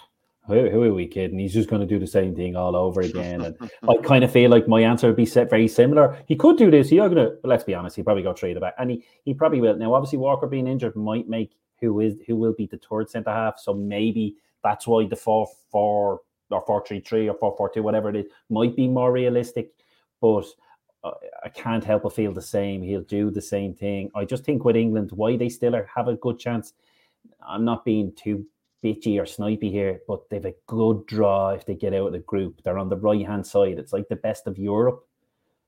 who, 0.48 0.70
who 0.70 0.84
are 0.84 0.94
we 0.94 1.08
kidding? 1.08 1.38
He's 1.38 1.54
just 1.54 1.70
going 1.70 1.82
to 1.82 1.88
do 1.88 2.00
the 2.00 2.08
same 2.08 2.36
thing 2.36 2.56
all 2.56 2.76
over 2.76 3.02
again. 3.02 3.42
And 3.42 3.56
I 3.90 3.98
kind 4.04 4.24
of 4.24 4.32
feel 4.32 4.50
like 4.50 4.68
my 4.68 4.82
answer 4.82 5.08
would 5.08 5.16
be 5.16 5.26
set 5.26 5.50
very 5.50 5.68
similar. 5.68 6.18
He 6.28 6.36
could 6.36 6.58
do 6.58 6.72
this. 6.72 6.90
He's 6.90 7.00
going 7.00 7.16
to, 7.16 7.38
let's 7.44 7.64
be 7.64 7.76
honest, 7.76 7.96
he 7.96 8.04
probably 8.04 8.24
got 8.24 8.38
trade 8.38 8.58
it 8.58 8.62
back. 8.62 8.74
And 8.80 8.92
he, 8.92 9.06
he 9.24 9.34
probably 9.34 9.62
will. 9.62 9.76
Now, 9.76 9.94
obviously, 9.94 10.18
Walker 10.18 10.48
being 10.48 10.68
injured 10.68 10.96
might 10.96 11.30
make 11.30 11.52
who 11.80 12.00
is 12.00 12.16
who 12.28 12.36
will 12.36 12.54
be 12.54 12.68
the 12.68 12.78
third 12.78 13.10
centre 13.10 13.32
half. 13.32 13.60
So 13.60 13.74
maybe 13.74 14.36
that's 14.64 14.88
why 14.88 15.06
the 15.06 15.16
4 15.16 15.48
4 15.72 16.22
or 16.50 16.66
4 16.66 16.86
3 16.86 17.00
3 17.00 17.30
or 17.30 17.36
4 17.36 17.56
4 17.58 17.70
2, 17.70 17.84
whatever 17.84 18.10
it 18.10 18.16
is, 18.16 18.26
might 18.50 18.76
be 18.76 18.88
more 18.88 19.12
realistic. 19.12 19.72
But 20.22 20.46
I 21.04 21.50
can't 21.50 21.84
help 21.84 22.04
but 22.04 22.14
feel 22.14 22.32
the 22.32 22.42
same. 22.42 22.84
He'll 22.84 23.02
do 23.02 23.32
the 23.32 23.42
same 23.42 23.74
thing. 23.74 24.12
I 24.16 24.26
just 24.26 24.44
think 24.44 24.64
with 24.64 24.76
England, 24.76 25.12
why 25.12 25.36
they 25.36 25.50
still 25.50 25.76
are, 25.76 25.90
have 25.96 26.08
a 26.08 26.16
good 26.16 26.38
chance. 26.38 26.74
I'm 27.46 27.66
not 27.66 27.86
being 27.86 28.14
too 28.16 28.46
bitchy 28.84 29.20
or 29.20 29.26
snipey 29.26 29.72
here, 29.72 30.02
but 30.08 30.30
they've 30.30 30.46
a 30.46 30.56
good 30.68 31.06
draw 31.08 31.50
if 31.50 31.66
they 31.66 31.76
get 31.76 31.94
out 31.94 32.08
of 32.08 32.14
the 32.14 32.20
group. 32.20 32.62
They're 32.64 32.78
on 32.78 32.90
the 32.90 32.98
right 32.98 33.26
hand 33.26 33.46
side. 33.46 33.80
It's 33.80 33.94
like 33.94 34.10
the 34.10 34.16
best 34.16 34.48
of 34.48 34.58
Europe. 34.58 35.06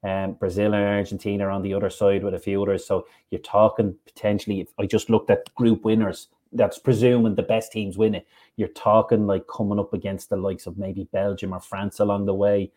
Um, 0.04 0.34
Brazil 0.34 0.74
and 0.74 0.84
Argentina 0.84 1.46
are 1.46 1.52
on 1.52 1.62
the 1.62 1.74
other 1.74 1.90
side 1.90 2.24
with 2.24 2.34
a 2.34 2.40
few 2.40 2.62
others. 2.62 2.86
So 2.86 3.08
you're 3.30 3.40
talking 3.42 3.96
potentially, 4.06 4.62
if 4.62 4.68
I 4.78 4.86
just 4.86 5.10
looked 5.10 5.30
at 5.30 5.54
group 5.56 5.86
winners, 5.86 6.28
that's 6.52 6.78
presuming 6.78 7.36
the 7.36 7.44
best 7.44 7.72
teams 7.72 7.98
win 7.98 8.16
it. 8.16 8.28
You're 8.58 8.68
talking 8.68 9.26
like 9.26 9.48
coming 9.48 9.80
up 9.80 9.94
against 9.94 10.30
the 10.30 10.38
likes 10.38 10.68
of 10.68 10.78
maybe 10.78 11.06
Belgium 11.06 11.54
or 11.54 11.60
France 11.60 12.00
along 12.00 12.26
the 12.26 12.36
way 12.36 12.72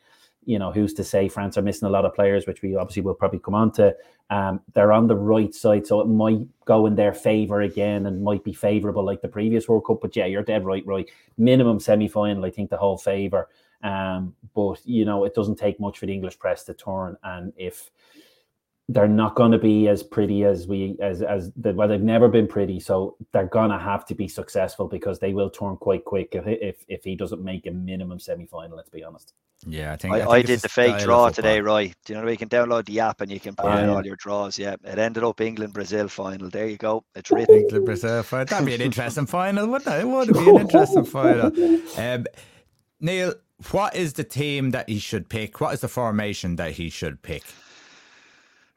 you 0.47 0.59
know, 0.59 0.73
who's 0.73 0.95
to 0.95 1.05
say 1.05 1.29
France 1.29 1.59
are 1.59 1.63
missing 1.63 1.87
a 1.87 1.91
lot 1.91 2.05
of 2.05 2.15
players, 2.15 2.47
which 2.47 2.63
we 2.63 2.77
obviously 2.77 3.03
will 3.03 3.15
probably 3.15 3.41
come 3.41 3.55
on 3.55 3.73
to. 3.73 3.95
Um, 4.31 4.61
they're 4.73 4.93
on 4.93 5.09
the 5.09 5.17
right 5.17 5.55
side, 5.55 5.87
so 5.87 6.01
it 6.01 6.07
might 6.07 6.47
go 6.65 6.87
in 6.87 6.95
their 6.95 7.13
favour 7.13 7.61
again 7.61 8.07
and 8.07 8.23
might 8.23 8.45
be 8.45 8.53
favourable 8.53 9.05
like 9.05 9.21
the 9.21 9.29
previous 9.29 9.69
World 9.69 9.85
Cup. 9.87 9.99
But 10.01 10.17
yeah, 10.17 10.27
you're 10.27 10.43
dead 10.43 10.65
right, 10.65 10.87
right. 10.87 11.09
Minimum 11.37 11.81
semi 11.81 12.09
final, 12.09 12.45
I 12.45 12.51
think 12.51 12.71
the 12.71 12.77
whole 12.77 12.97
favour. 12.97 13.49
Um, 13.83 14.35
but 14.55 14.81
you 14.87 15.05
know, 15.05 15.25
it 15.25 15.35
doesn't 15.35 15.59
take 15.59 15.79
much 15.79 15.99
for 15.99 16.07
the 16.07 16.15
English 16.15 16.39
press 16.39 16.65
to 16.65 16.75
turn, 16.75 17.17
and 17.23 17.53
if 17.57 17.91
they're 18.89 19.09
not 19.09 19.35
going 19.35 19.51
to 19.51 19.59
be 19.59 19.89
as 19.89 20.03
pretty 20.03 20.45
as 20.45 20.69
we 20.69 20.97
as 21.01 21.21
as 21.23 21.51
the, 21.57 21.73
well 21.73 21.89
they've 21.89 22.01
never 22.01 22.29
been 22.29 22.47
pretty 22.47 22.79
so 22.79 23.17
they're 23.33 23.47
going 23.47 23.71
to 23.71 23.79
have 23.79 24.05
to 24.07 24.15
be 24.15 24.29
successful 24.29 24.87
because 24.87 25.19
they 25.19 25.33
will 25.33 25.51
turn 25.51 25.77
quite 25.77 26.05
quick 26.05 26.29
if 26.33 26.45
if, 26.47 26.85
if 26.89 27.05
he 27.05 27.17
doesn't 27.17 27.43
make 27.43 27.67
a 27.67 27.71
minimum 27.71 28.19
semi-final 28.19 28.77
let's 28.77 28.91
be 28.91 29.03
honest. 29.03 29.35
Yeah 29.67 29.93
i 29.93 29.97
think 29.97 30.15
i, 30.15 30.19
I, 30.19 30.21
think 30.21 30.31
I 30.31 30.43
did 30.43 30.61
the 30.61 30.69
fake 30.69 30.99
draw 31.01 31.31
today 31.31 31.61
right 31.61 31.93
do 32.05 32.13
you 32.13 32.21
know 32.21 32.29
you 32.29 32.37
can 32.37 32.49
download 32.49 32.85
the 32.85 33.01
app 33.01 33.21
and 33.23 33.31
you 33.31 33.41
can 33.41 33.57
put 33.57 33.73
in 33.79 33.89
all 33.89 34.07
your 34.07 34.17
draws? 34.17 34.59
Yeah 34.59 34.77
it 34.85 34.99
ended 34.99 35.25
up 35.25 35.41
england 35.41 35.73
brazil 35.73 36.09
final. 36.09 36.49
There 36.51 36.69
you 36.69 36.77
go. 36.77 37.05
It's 37.17 37.31
written. 37.33 37.57
England 37.57 37.87
brazil 37.87 38.23
final 38.23 38.47
that'd 38.47 38.67
be 38.67 38.75
an 38.75 38.83
interesting 38.83 39.27
final 39.39 39.67
wouldn't 39.67 39.93
it? 39.93 40.01
It 40.01 40.09
would 40.09 40.33
be 40.33 40.51
an 40.51 40.59
interesting 40.59 41.05
final. 41.05 41.47
Um, 41.97 42.27
neil 43.01 43.35
what 43.73 43.97
is 43.97 44.13
the 44.13 44.25
team 44.25 44.71
that 44.71 44.89
he 44.89 44.99
should 44.99 45.31
pick? 45.31 45.61
What 45.63 45.73
is 45.73 45.81
the 45.81 45.89
formation 45.89 46.57
that 46.57 46.73
he 46.73 46.91
should 46.91 47.23
pick 47.23 47.43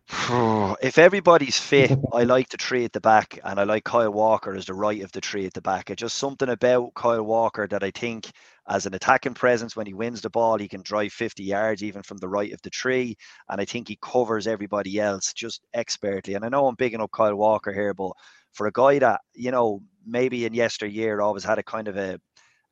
if 0.82 0.98
everybody's 0.98 1.60
fit, 1.60 1.92
I 2.14 2.24
like 2.24 2.50
the 2.50 2.58
tree 2.58 2.84
at 2.86 2.94
the 2.94 3.02
back, 3.02 3.40
and 3.44 3.60
I 3.60 3.64
like 3.64 3.84
Kyle 3.84 4.12
Walker 4.12 4.56
as 4.56 4.66
the 4.66 4.74
right 4.74 5.02
of 5.04 5.12
the 5.12 5.22
tree 5.22 5.46
at 5.46 5.54
the 5.54 5.62
back. 5.62 5.90
It's 5.90 6.00
just 6.00 6.18
something 6.18 6.50
about 6.50 6.94
Kyle 6.96 7.24
Walker 7.24 7.68
that 7.68 7.84
I 7.84 7.92
think, 7.92 8.32
as 8.68 8.86
an 8.86 8.96
attacking 8.96 9.36
presence, 9.36 9.76
when 9.76 9.86
he 9.86 9.94
wins 9.94 10.22
the 10.22 10.30
ball, 10.30 10.58
he 10.58 10.68
can 10.68 10.82
drive 10.82 11.14
50 11.14 11.44
yards 11.44 11.84
even 11.84 12.02
from 12.02 12.18
the 12.18 12.30
right 12.30 12.52
of 12.52 12.62
the 12.64 12.72
tree, 12.72 13.18
and 13.50 13.62
I 13.62 13.66
think 13.66 13.88
he 13.88 14.00
covers 14.02 14.48
everybody 14.48 15.00
else 15.00 15.32
just 15.34 15.62
expertly. 15.74 16.34
And 16.34 16.44
I 16.44 16.50
know 16.50 16.68
I'm 16.68 16.76
bigging 16.76 17.02
up 17.02 17.12
Kyle 17.12 17.36
Walker 17.36 17.72
here, 17.72 17.94
but 17.94 18.12
for 18.54 18.66
a 18.68 18.72
guy 18.72 19.00
that 19.00 19.22
you 19.36 19.52
know 19.52 19.82
maybe 20.06 20.46
in 20.46 20.54
yesteryear 20.56 21.22
always 21.22 21.44
had 21.44 21.60
a 21.60 21.64
kind 21.64 21.88
of 21.88 21.98
a 21.98 22.20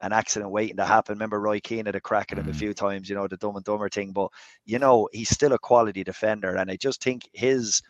an 0.01 0.13
accident 0.13 0.51
waiting 0.51 0.77
to 0.77 0.85
happen. 0.85 1.15
Remember 1.15 1.39
Roy 1.39 1.59
Keane 1.59 1.85
had 1.85 1.95
a 1.95 2.01
crack 2.01 2.31
at 2.31 2.37
him 2.37 2.45
mm. 2.45 2.51
a 2.51 2.53
few 2.53 2.73
times, 2.73 3.09
you 3.09 3.15
know, 3.15 3.27
the 3.27 3.37
dumb 3.37 3.55
and 3.55 3.65
dumber 3.65 3.89
thing. 3.89 4.11
But 4.11 4.29
you 4.65 4.79
know, 4.79 5.09
he's 5.11 5.29
still 5.29 5.53
a 5.53 5.59
quality 5.59 6.03
defender, 6.03 6.55
and 6.55 6.69
I 6.69 6.75
just 6.75 7.03
think 7.03 7.23
his 7.33 7.81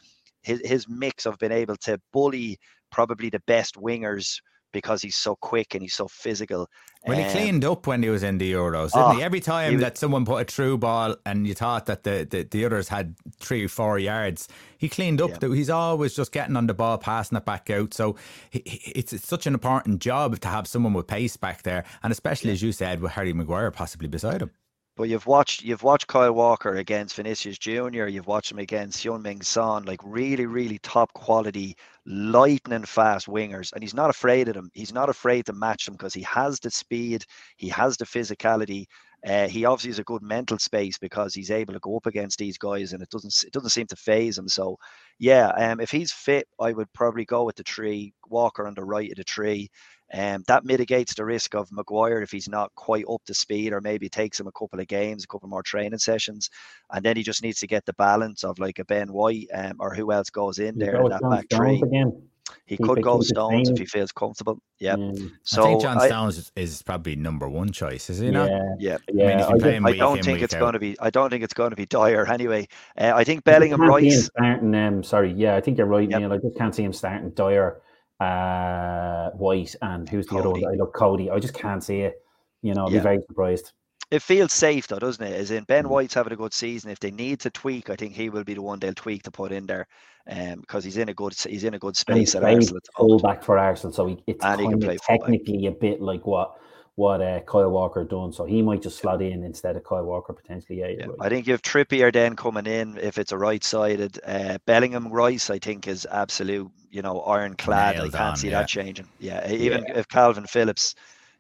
his 0.42 0.62
his 0.64 0.88
mix 0.88 1.26
of 1.26 1.38
being 1.38 1.52
able 1.52 1.76
to 1.78 2.00
bully 2.14 2.60
probably 2.92 3.30
the 3.30 3.42
best 3.48 3.76
wingers 3.76 4.40
because 4.78 5.02
he's 5.02 5.16
so 5.16 5.36
quick 5.36 5.74
and 5.74 5.82
he's 5.82 5.96
so 5.96 6.08
physical. 6.08 6.70
Well, 7.08 7.18
he 7.18 7.24
um, 7.24 7.32
cleaned 7.32 7.66
up 7.66 7.88
when 7.88 8.04
he 8.04 8.10
was 8.10 8.22
in 8.22 8.38
the 8.38 8.52
Euros, 8.52 8.92
didn't 8.92 9.08
oh, 9.08 9.12
he? 9.14 9.24
Every 9.24 9.40
time 9.40 9.72
he 9.72 9.76
was, 9.78 9.84
that 9.84 9.98
someone 9.98 10.24
put 10.24 10.38
a 10.38 10.46
true 10.46 10.78
ball 10.78 11.16
and 11.26 11.48
you 11.48 11.56
thought 11.56 11.88
that 11.88 12.04
the, 12.04 12.28
the, 12.30 12.44
the 12.44 12.64
others 12.64 12.90
had 12.90 13.16
three 13.40 13.66
or 13.66 13.70
four 13.70 13.98
yards, 13.98 14.48
he 14.78 14.88
cleaned 14.88 15.20
up. 15.20 15.42
Yeah. 15.42 15.50
He's 15.50 15.72
always 15.72 16.16
just 16.16 16.32
getting 16.32 16.56
on 16.56 16.68
the 16.68 16.76
ball, 16.76 17.00
passing 17.00 17.36
it 17.40 17.46
back 17.46 17.72
out. 17.72 17.96
So 17.96 18.18
he, 18.52 18.60
it's, 18.60 19.14
it's 19.14 19.28
such 19.28 19.48
an 19.48 19.56
important 19.56 20.00
job 20.00 20.40
to 20.40 20.48
have 20.48 20.68
someone 20.68 20.94
with 20.94 21.08
pace 21.08 21.38
back 21.38 21.64
there, 21.64 21.84
and 22.04 22.12
especially 22.12 22.52
yeah. 22.52 22.54
as 22.56 22.62
you 22.62 22.72
said, 22.72 23.00
with 23.00 23.14
Harry 23.14 23.34
Maguire 23.34 23.72
possibly 23.72 24.08
beside 24.08 24.44
him. 24.44 24.52
But 24.98 25.10
you've 25.10 25.28
watched 25.28 25.64
you've 25.64 25.84
watched 25.84 26.08
Kyle 26.08 26.34
Walker 26.34 26.76
against 26.76 27.16
Vinicius 27.16 27.58
Junior. 27.58 28.08
You've 28.08 28.28
watched 28.28 28.52
him 28.52 28.58
against 28.60 29.02
Heung-min 29.04 29.42
Son, 29.42 29.86
like 29.86 30.02
really, 30.04 30.46
really 30.48 30.80
top 30.80 31.14
quality, 31.14 31.78
lightning 32.06 32.84
fast 32.84 33.28
wingers, 33.28 33.72
and 33.74 33.84
he's 33.84 33.94
not 33.94 34.10
afraid 34.10 34.50
of 34.50 34.56
them. 34.56 34.70
He's 34.74 34.94
not 34.94 35.10
afraid 35.10 35.46
to 35.46 35.54
match 35.54 35.86
them 35.86 35.94
because 35.94 36.14
he 36.16 36.24
has 36.24 36.60
the 36.60 36.72
speed, 36.72 37.26
he 37.58 37.70
has 37.70 37.96
the 37.98 38.06
physicality. 38.06 38.86
Uh, 39.26 39.48
he 39.48 39.66
obviously 39.66 39.92
has 39.92 40.00
a 40.00 40.04
good 40.04 40.22
mental 40.22 40.60
space 40.60 40.98
because 40.98 41.34
he's 41.34 41.52
able 41.52 41.74
to 41.74 41.80
go 41.80 41.98
up 41.98 42.06
against 42.08 42.40
these 42.40 42.58
guys, 42.58 42.94
and 42.94 43.02
it 43.04 43.10
doesn't 43.10 43.44
it 43.46 43.54
doesn't 43.54 43.70
seem 43.70 43.88
to 43.88 43.96
phase 43.96 44.38
him. 44.38 44.48
So, 44.48 44.78
yeah, 45.20 45.48
um, 45.50 45.80
if 45.80 45.92
he's 45.92 46.12
fit, 46.12 46.48
I 46.60 46.74
would 46.74 46.92
probably 46.94 47.26
go 47.26 47.44
with 47.46 47.56
the 47.56 47.64
tree 47.64 48.14
Walker 48.30 48.68
on 48.68 48.74
the 48.76 48.84
right 48.86 49.12
of 49.12 49.18
the 49.18 49.24
tree. 49.24 49.70
Um, 50.14 50.44
that 50.48 50.64
mitigates 50.64 51.14
the 51.16 51.26
risk 51.26 51.54
of 51.54 51.72
Maguire 51.72 52.22
if 52.22 52.32
he's 52.32 52.48
not 52.48 52.74
quite 52.76 53.06
up 53.10 53.24
to 53.26 53.34
speed, 53.34 53.74
or 53.74 53.82
maybe 53.82 54.08
takes 54.08 54.40
him 54.40 54.48
a 54.48 54.52
couple 54.52 54.80
of 54.80 54.88
games, 54.88 55.24
a 55.24 55.28
couple 55.28 55.50
more 55.50 55.64
training 55.64 56.00
sessions, 56.00 56.50
and 56.92 57.04
then 57.04 57.18
he 57.18 57.24
just 57.24 57.44
needs 57.44 57.60
to 57.60 57.68
get 57.68 57.86
the 57.86 57.94
balance 57.94 58.44
of 58.44 58.58
like 58.60 58.80
a 58.80 58.86
Ben 58.86 59.12
White 59.12 59.48
um, 59.54 59.74
or 59.80 59.94
who 59.94 60.12
else 60.12 60.30
goes 60.30 60.60
in 60.60 60.78
there 60.78 61.02
in 61.02 61.10
that 61.10 61.22
back 61.22 61.46
three. 61.50 61.82
Again. 61.82 62.22
He, 62.66 62.76
he 62.76 62.84
could 62.84 63.02
go 63.02 63.22
Stones 63.22 63.70
if 63.70 63.78
he 63.78 63.86
feels 63.86 64.12
comfortable. 64.12 64.62
Yeah. 64.80 64.96
Mm. 64.96 65.32
So 65.44 65.64
I 65.64 65.66
think 65.68 65.82
John 65.82 65.98
I, 66.00 66.08
Stones 66.08 66.38
is, 66.38 66.52
is, 66.56 66.82
probably 66.82 67.16
number 67.16 67.48
one 67.48 67.72
choice, 67.72 68.10
is 68.10 68.20
he 68.20 68.30
not? 68.30 68.50
Yeah. 68.80 68.98
Yeah. 69.14 69.48
I, 69.50 69.54
mean, 69.54 69.86
I, 69.86 69.90
I 69.90 69.98
don't 69.98 70.24
think 70.24 70.42
it's 70.42 70.56
going 70.56 70.74
to 70.74 70.80
be. 70.80 70.98
I 71.00 71.10
don't 71.10 71.30
think 71.30 71.44
it's 71.44 71.54
going 71.54 71.72
to 71.72 71.76
be 71.76 71.86
Dier 71.86 72.26
anyway. 72.26 72.68
Uh, 72.98 73.12
I 73.16 73.24
think 73.24 73.44
Bellingham 73.44 73.82
Rice. 73.82 74.26
Starting, 74.26 74.76
um, 74.76 75.04
sorry, 75.04 75.34
yeah, 75.34 75.56
I 75.56 75.62
think 75.62 75.78
you're 75.78 75.88
right, 75.88 76.10
yep. 76.10 76.20
Neil. 76.20 76.34
I 76.34 76.38
just 76.38 76.58
can't 76.58 76.74
see 76.74 76.84
him 76.84 76.94
starting 76.94 77.32
Dier 77.32 77.82
uh, 78.20 79.30
White, 79.32 79.76
and 79.82 80.08
who's 80.08 80.26
the 80.26 80.32
Coady. 80.32 80.40
other 80.42 80.50
one? 80.50 80.74
I 80.74 80.76
love 80.78 80.94
Coady. 80.94 81.30
I 81.30 81.40
just 81.40 81.54
can't 81.54 81.84
see 81.84 82.02
it. 82.02 82.16
You 82.62 82.74
know, 82.74 82.86
I'll 82.86 82.92
yeah. 82.92 83.00
be 83.00 83.04
very 83.04 83.22
surprised. 83.28 83.72
It 84.10 84.22
feels 84.22 84.54
safe 84.54 84.88
though, 84.88 85.00
doesn't 85.00 85.26
it? 85.26 85.34
As 85.34 85.52
in 85.52 85.66
Ben 85.66 85.84
mm. 85.84 85.90
White's 85.90 86.14
having 86.14 86.32
a 86.32 86.38
good 86.38 86.54
season. 86.54 86.90
If 86.90 87.00
they 87.00 87.12
need 87.12 87.42
to 87.42 87.50
tweak, 87.50 87.90
I 87.90 87.96
think 87.96 88.14
he 88.14 88.30
will 88.30 88.46
be 88.46 88.54
the 88.54 88.62
one 88.62 88.80
they'll 88.80 88.94
tweak 88.94 89.24
to 89.24 89.32
put 89.32 89.52
in 89.52 89.66
there, 89.66 89.86
um, 90.30 90.62
because 90.62 90.86
he's 90.86 90.98
in 90.98 91.10
a 91.10 91.14
good 91.14 91.34
he's 91.34 91.66
in 91.66 91.74
a 91.74 91.80
good 91.80 91.98
space 91.98 92.34
at 92.34 92.44
Arsenal. 92.44 92.80
Full 92.96 93.20
back 93.20 93.44
for 93.44 93.58
Arsenal, 93.58 93.94
so 93.94 94.08
he, 94.08 94.24
it's 94.26 94.46
and 94.46 94.62
kind 94.62 94.84
of 94.84 95.02
technically 95.02 95.68
a 95.68 95.72
bit 95.72 96.02
like 96.02 96.26
what 96.26 96.56
what 96.98 97.22
uh, 97.22 97.40
Kyle 97.42 97.70
Walker 97.70 98.04
done. 98.04 98.34
So 98.34 98.44
he 98.44 98.64
might 98.64 98.82
just 98.82 98.98
slot 98.98 99.22
in 99.22 99.44
instead 99.44 99.76
of 99.76 99.84
Kyle 99.84 100.04
Walker 100.04 100.34
potentially. 100.34 100.80
Yeah, 100.80 100.88
yeah. 100.88 101.06
Right. 101.06 101.18
I 101.20 101.30
think 101.30 101.46
you 101.46 101.54
have 101.54 101.62
Trippier 101.62 102.12
then 102.12 102.36
coming 102.36 102.66
in 102.66 102.98
if 102.98 103.20
it's 103.20 103.32
a 103.32 103.38
right 103.38 103.64
sided. 103.64 104.20
Uh, 104.26 104.58
Bellingham 104.66 105.10
Rice, 105.10 105.52
I 105.52 105.60
think, 105.60 105.88
is 105.88 106.08
absolute, 106.10 106.72
you 106.90 107.04
know, 107.04 107.22
ironclad. 107.22 107.98
I 107.98 108.10
can't 108.10 108.16
on, 108.16 108.36
see 108.36 108.50
yeah. 108.50 108.62
that 108.62 108.68
changing. 108.68 109.08
Yeah, 109.20 109.48
even 109.48 109.84
yeah. 109.88 110.00
if 110.00 110.08
Kalvin 110.08 110.50
Phillips, 110.50 110.96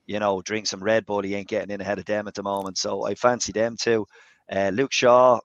you 0.06 0.20
know, 0.20 0.44
drinks 0.44 0.70
some 0.70 0.84
Red 0.84 1.08
Bull, 1.08 1.24
he 1.24 1.34
ain't 1.34 1.48
getting 1.48 1.72
in 1.72 1.82
ahead 1.82 1.98
of 1.98 2.06
them 2.06 2.28
at 2.28 2.36
the 2.36 2.44
moment. 2.44 2.78
So 2.78 3.08
I 3.08 3.16
fancy 3.16 3.52
them 3.52 3.78
too. 3.78 4.06
Uh, 4.52 4.70
Luke 4.72 4.94
Shaw. 4.94 5.40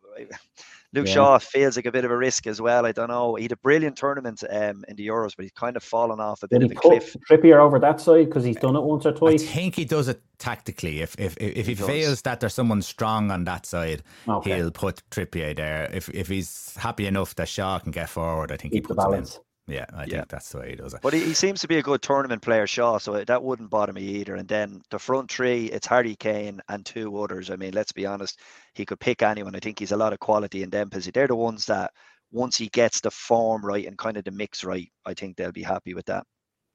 Luke 0.95 1.07
yeah. 1.07 1.15
Shaw 1.15 1.39
feels 1.39 1.77
like 1.77 1.87
a 1.87 1.93
bit 1.93 2.05
of 2.05 2.11
a 2.11 2.17
risk 2.17 2.47
as 2.47 2.61
well. 2.61 2.85
I 2.85 2.93
don't 2.93 3.09
know. 3.09 3.35
He 3.35 3.45
had 3.45 3.53
a 3.53 3.57
brilliant 3.57 3.97
tournament 3.97 4.45
um, 4.51 4.85
in 4.89 4.97
the 4.97 5.07
Euros, 5.07 5.35
but 5.35 5.45
he's 5.45 5.53
kind 5.53 5.77
of 5.77 5.83
fallen 5.83 6.21
off 6.21 6.43
a 6.43 6.49
bit 6.49 6.61
Did 6.61 6.71
of 6.71 6.77
a 6.77 6.81
cliff. 6.81 7.17
Trippier 7.31 7.59
over 7.59 7.79
that 7.79 8.01
side 8.01 8.27
because 8.27 8.45
he's 8.45 8.57
done 8.57 8.77
it 8.77 8.83
once 8.83 9.07
or 9.07 9.13
twice. 9.13 9.43
I 9.43 9.47
think 9.47 9.75
he 9.75 9.87
does 9.87 10.09
it 10.09 10.21
tactically. 10.39 11.01
If 11.01 11.19
if 11.19 11.37
if, 11.39 11.57
if 11.57 11.67
he, 11.67 11.75
he 11.75 11.83
feels 11.83 12.21
that 12.23 12.41
there's 12.41 12.55
someone 12.55 12.83
strong 12.83 13.31
on 13.31 13.45
that 13.45 13.65
side, 13.65 14.03
okay. 14.29 14.57
he'll 14.57 14.71
put 14.71 15.03
Trippier 15.11 15.57
there. 15.57 15.89
If 15.93 16.11
if 16.11 16.29
he's 16.29 16.77
happy 16.77 17.07
enough 17.07 17.35
that 17.37 17.49
Shaw 17.49 17.79
can 17.79 17.93
get 17.93 18.11
forward, 18.11 18.53
I 18.53 18.57
think 18.59 18.75
Keep 18.75 18.85
he 18.85 18.87
puts 18.89 19.03
the 19.03 19.09
balance. 19.09 19.35
Him 19.37 19.41
in. 19.41 19.52
Yeah, 19.69 19.87
I 19.95 20.05
yeah. 20.05 20.17
think 20.17 20.29
that's 20.29 20.51
the 20.51 20.59
way 20.59 20.71
he 20.71 20.77
does 20.77 20.93
it. 20.95 21.01
But 21.03 21.13
he, 21.15 21.21
he, 21.21 21.35
seems 21.35 21.61
to 21.61 21.69
be 21.69 21.79
a 21.79 21.83
good 21.83 22.03
tournament 22.03 22.43
player, 22.43 22.67
Shaw, 22.67 22.99
so 22.99 23.23
that 23.23 23.43
wouldn't 23.43 23.71
bother 23.71 23.93
me 23.93 24.03
either. 24.03 24.35
And 24.35 24.49
then 24.49 24.83
the 24.91 24.99
front 24.99 25.31
three, 25.31 25.67
it's 25.67 25.87
Harry 25.87 26.17
Kane 26.17 26.61
and 26.69 26.85
two 26.85 27.17
others. 27.19 27.49
I 27.49 27.57
mean, 27.57 27.73
let's 27.73 27.93
be 27.93 28.05
honest, 28.05 28.41
he 28.75 28.85
could 28.85 28.99
pick 28.99 29.23
anyone. 29.23 29.55
I 29.55 29.61
think 29.61 29.79
he's 29.79 29.93
a 29.93 29.97
lot 29.97 30.13
of 30.13 30.19
quality 30.19 30.65
in 30.65 30.71
them 30.71 30.89
because 30.89 31.07
they're 31.07 31.29
the 31.29 31.37
ones 31.37 31.67
that 31.67 31.93
once 32.33 32.57
he 32.57 32.69
gets 32.71 33.01
the 33.01 33.11
form 33.11 33.65
right 33.65 33.87
and 33.87 33.97
kind 33.97 34.17
of 34.17 34.25
the 34.25 34.33
mix 34.33 34.65
right, 34.65 34.91
I 35.07 35.15
think 35.15 35.37
they'll 35.37 35.53
be 35.53 35.63
happy 35.63 35.95
with 35.95 36.07
that. 36.07 36.27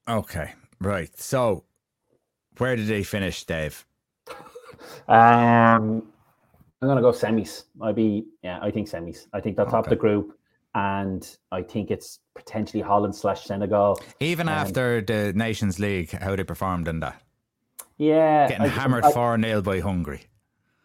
Okay, 0.08 0.54
right. 0.80 1.10
So 1.20 1.66
where 2.58 2.78
did 2.78 2.88
they 2.88 3.04
finish, 3.04 3.44
Dave? 3.44 3.86
Um, 5.10 6.04
I'm 6.82 6.88
gonna 6.88 7.02
go 7.02 7.12
semis. 7.12 7.64
I'd 7.82 7.96
be 7.96 8.26
yeah, 8.44 8.60
I 8.62 8.72
think 8.72 8.90
semis. 8.90 9.28
I 9.34 9.42
think 9.42 9.58
they'll 9.58 9.66
top 9.66 9.86
okay. 9.86 9.90
the 9.90 9.96
group 9.96 10.37
and 10.78 11.38
I 11.51 11.63
think 11.63 11.89
it's 11.89 12.19
potentially 12.36 12.84
Holland 12.84 13.15
slash 13.15 13.45
Senegal. 13.45 13.99
Even 14.19 14.47
um, 14.47 14.53
after 14.53 15.01
the 15.01 15.34
Nations 15.34 15.80
League, 15.80 16.11
how 16.11 16.36
they 16.36 16.43
performed 16.43 16.88
in 16.88 16.99
that. 16.99 17.19
Yeah, 17.97 18.47
getting 18.47 18.67
I, 18.67 18.67
hammered 18.67 19.05
four 19.05 19.41
0 19.41 19.63
by 19.63 19.80
Hungary. 19.80 20.28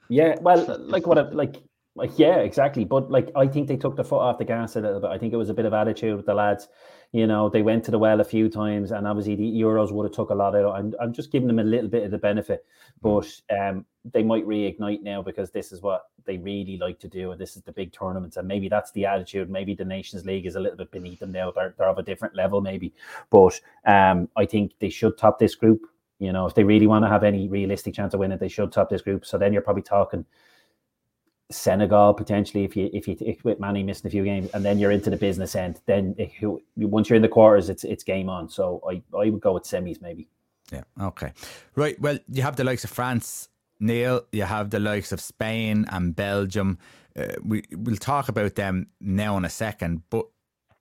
Yeah, 0.09 0.37
well, 0.41 0.79
like 0.81 1.07
what, 1.07 1.19
I, 1.19 1.29
like, 1.29 1.57
like 1.95 2.19
yeah, 2.19 2.39
exactly. 2.39 2.87
But 2.87 3.11
like, 3.11 3.31
I 3.37 3.47
think 3.47 3.69
they 3.69 3.77
took 3.77 3.97
the 3.97 4.05
foot 4.05 4.21
off 4.21 4.39
the 4.39 4.47
gas 4.47 4.77
a 4.77 4.81
little 4.81 5.01
bit. 5.01 5.11
I 5.11 5.19
think 5.19 5.35
it 5.35 5.37
was 5.37 5.51
a 5.51 5.55
bit 5.55 5.67
of 5.67 5.75
attitude 5.75 6.17
with 6.17 6.25
the 6.25 6.35
lads. 6.35 6.69
You 7.13 7.27
know, 7.27 7.51
they 7.51 7.61
went 7.61 7.85
to 7.85 7.91
the 7.91 7.99
well 7.99 8.23
a 8.23 8.25
few 8.25 8.49
times, 8.49 8.91
and 8.91 9.07
obviously 9.07 9.37
the 9.37 9.61
Euros 9.61 9.93
would 9.93 10.05
have 10.05 10.15
took 10.15 10.31
a 10.31 10.35
lot 10.35 10.57
out. 10.57 10.75
I'm, 10.75 10.95
I'm 10.99 11.13
just 11.13 11.31
giving 11.31 11.47
them 11.47 11.59
a 11.59 11.65
little 11.65 11.89
bit 11.89 12.05
of 12.05 12.11
the 12.11 12.17
benefit, 12.17 12.65
but 13.03 13.29
um, 13.51 13.85
they 14.03 14.23
might 14.23 14.47
reignite 14.47 15.03
now 15.03 15.21
because 15.21 15.51
this 15.51 15.73
is 15.73 15.83
what 15.83 16.07
they 16.25 16.39
really 16.39 16.79
like 16.79 16.99
to 17.01 17.09
do, 17.09 17.31
and 17.31 17.41
this 17.41 17.55
is 17.55 17.63
the 17.63 17.73
big 17.73 17.93
tournaments, 17.93 18.39
and 18.39 18.49
maybe 18.49 18.67
that's 18.67 18.93
the 18.93 19.05
attitude. 19.05 19.51
Maybe 19.51 19.75
the 19.75 19.85
Nations 19.85 20.25
League 20.25 20.47
is 20.47 20.57
a 20.57 20.61
little 20.61 20.79
bit 20.79 20.91
beneath 20.91 21.21
them 21.21 21.33
now; 21.33 21.51
they're, 21.51 21.75
they're 21.77 21.89
of 21.89 21.99
a 21.99 22.03
different 22.03 22.35
level, 22.35 22.63
maybe. 22.63 22.95
But 23.29 23.61
um, 23.87 24.31
I 24.35 24.47
think 24.47 24.73
they 24.79 24.89
should 24.89 25.19
top 25.19 25.39
this 25.39 25.55
group. 25.55 25.83
You 26.19 26.33
know, 26.33 26.47
if 26.47 26.55
they 26.55 26.65
really 26.65 26.87
want 26.87 27.05
to 27.05 27.11
have 27.11 27.25
any 27.25 27.47
realistic 27.47 27.93
chance 27.93 28.15
of 28.15 28.21
winning, 28.21 28.39
they 28.39 28.49
should 28.49 28.73
top 28.73 28.89
this 28.89 29.03
group. 29.03 29.27
So 29.27 29.37
then 29.37 29.53
you're 29.53 29.61
probably 29.61 29.83
talking 29.83 30.25
Senegal 31.53 32.15
potentially 32.15 32.65
if 32.65 32.77
you 32.77 32.91
if 32.93 33.07
you 33.07 33.17
if 33.21 33.45
with 33.45 33.61
Manny 33.61 33.83
missing 33.83 34.09
a 34.09 34.11
few 34.11 34.25
games 34.25 34.51
and 34.55 34.65
then 34.65 34.79
you're 34.79 34.91
into 34.91 35.11
the 35.11 35.17
business 35.17 35.55
end 35.55 35.81
then 35.87 36.15
if 36.19 36.41
you, 36.41 36.63
once 36.77 37.09
you're 37.09 37.17
in 37.17 37.23
the 37.23 37.29
quarters 37.29 37.69
it's 37.69 37.85
it's 37.85 38.03
game 38.03 38.29
on. 38.29 38.49
So 38.49 38.83
I 38.89 39.03
I 39.17 39.31
would 39.31 39.41
go 39.41 39.53
with 39.53 39.65
semis 39.65 40.01
maybe. 40.01 40.29
Yeah 40.73 40.83
okay. 41.01 41.33
Right 41.75 42.01
well 42.01 42.19
you 42.31 42.43
have 42.43 42.57
the 42.57 42.65
likes 42.65 42.85
of 42.85 42.91
France 42.91 43.49
Neil 43.81 44.23
you 44.33 44.45
have 44.45 44.71
the 44.71 44.81
likes 44.81 45.13
of 45.13 45.21
Spain 45.21 45.87
and 45.91 46.17
Belgium. 46.17 46.79
Uh, 47.17 47.35
we 47.45 47.63
we'll 47.73 47.97
talk 47.97 48.29
about 48.29 48.55
them 48.55 48.89
now 49.01 49.37
in 49.37 49.45
a 49.45 49.51
second 49.51 50.03
but 50.11 50.27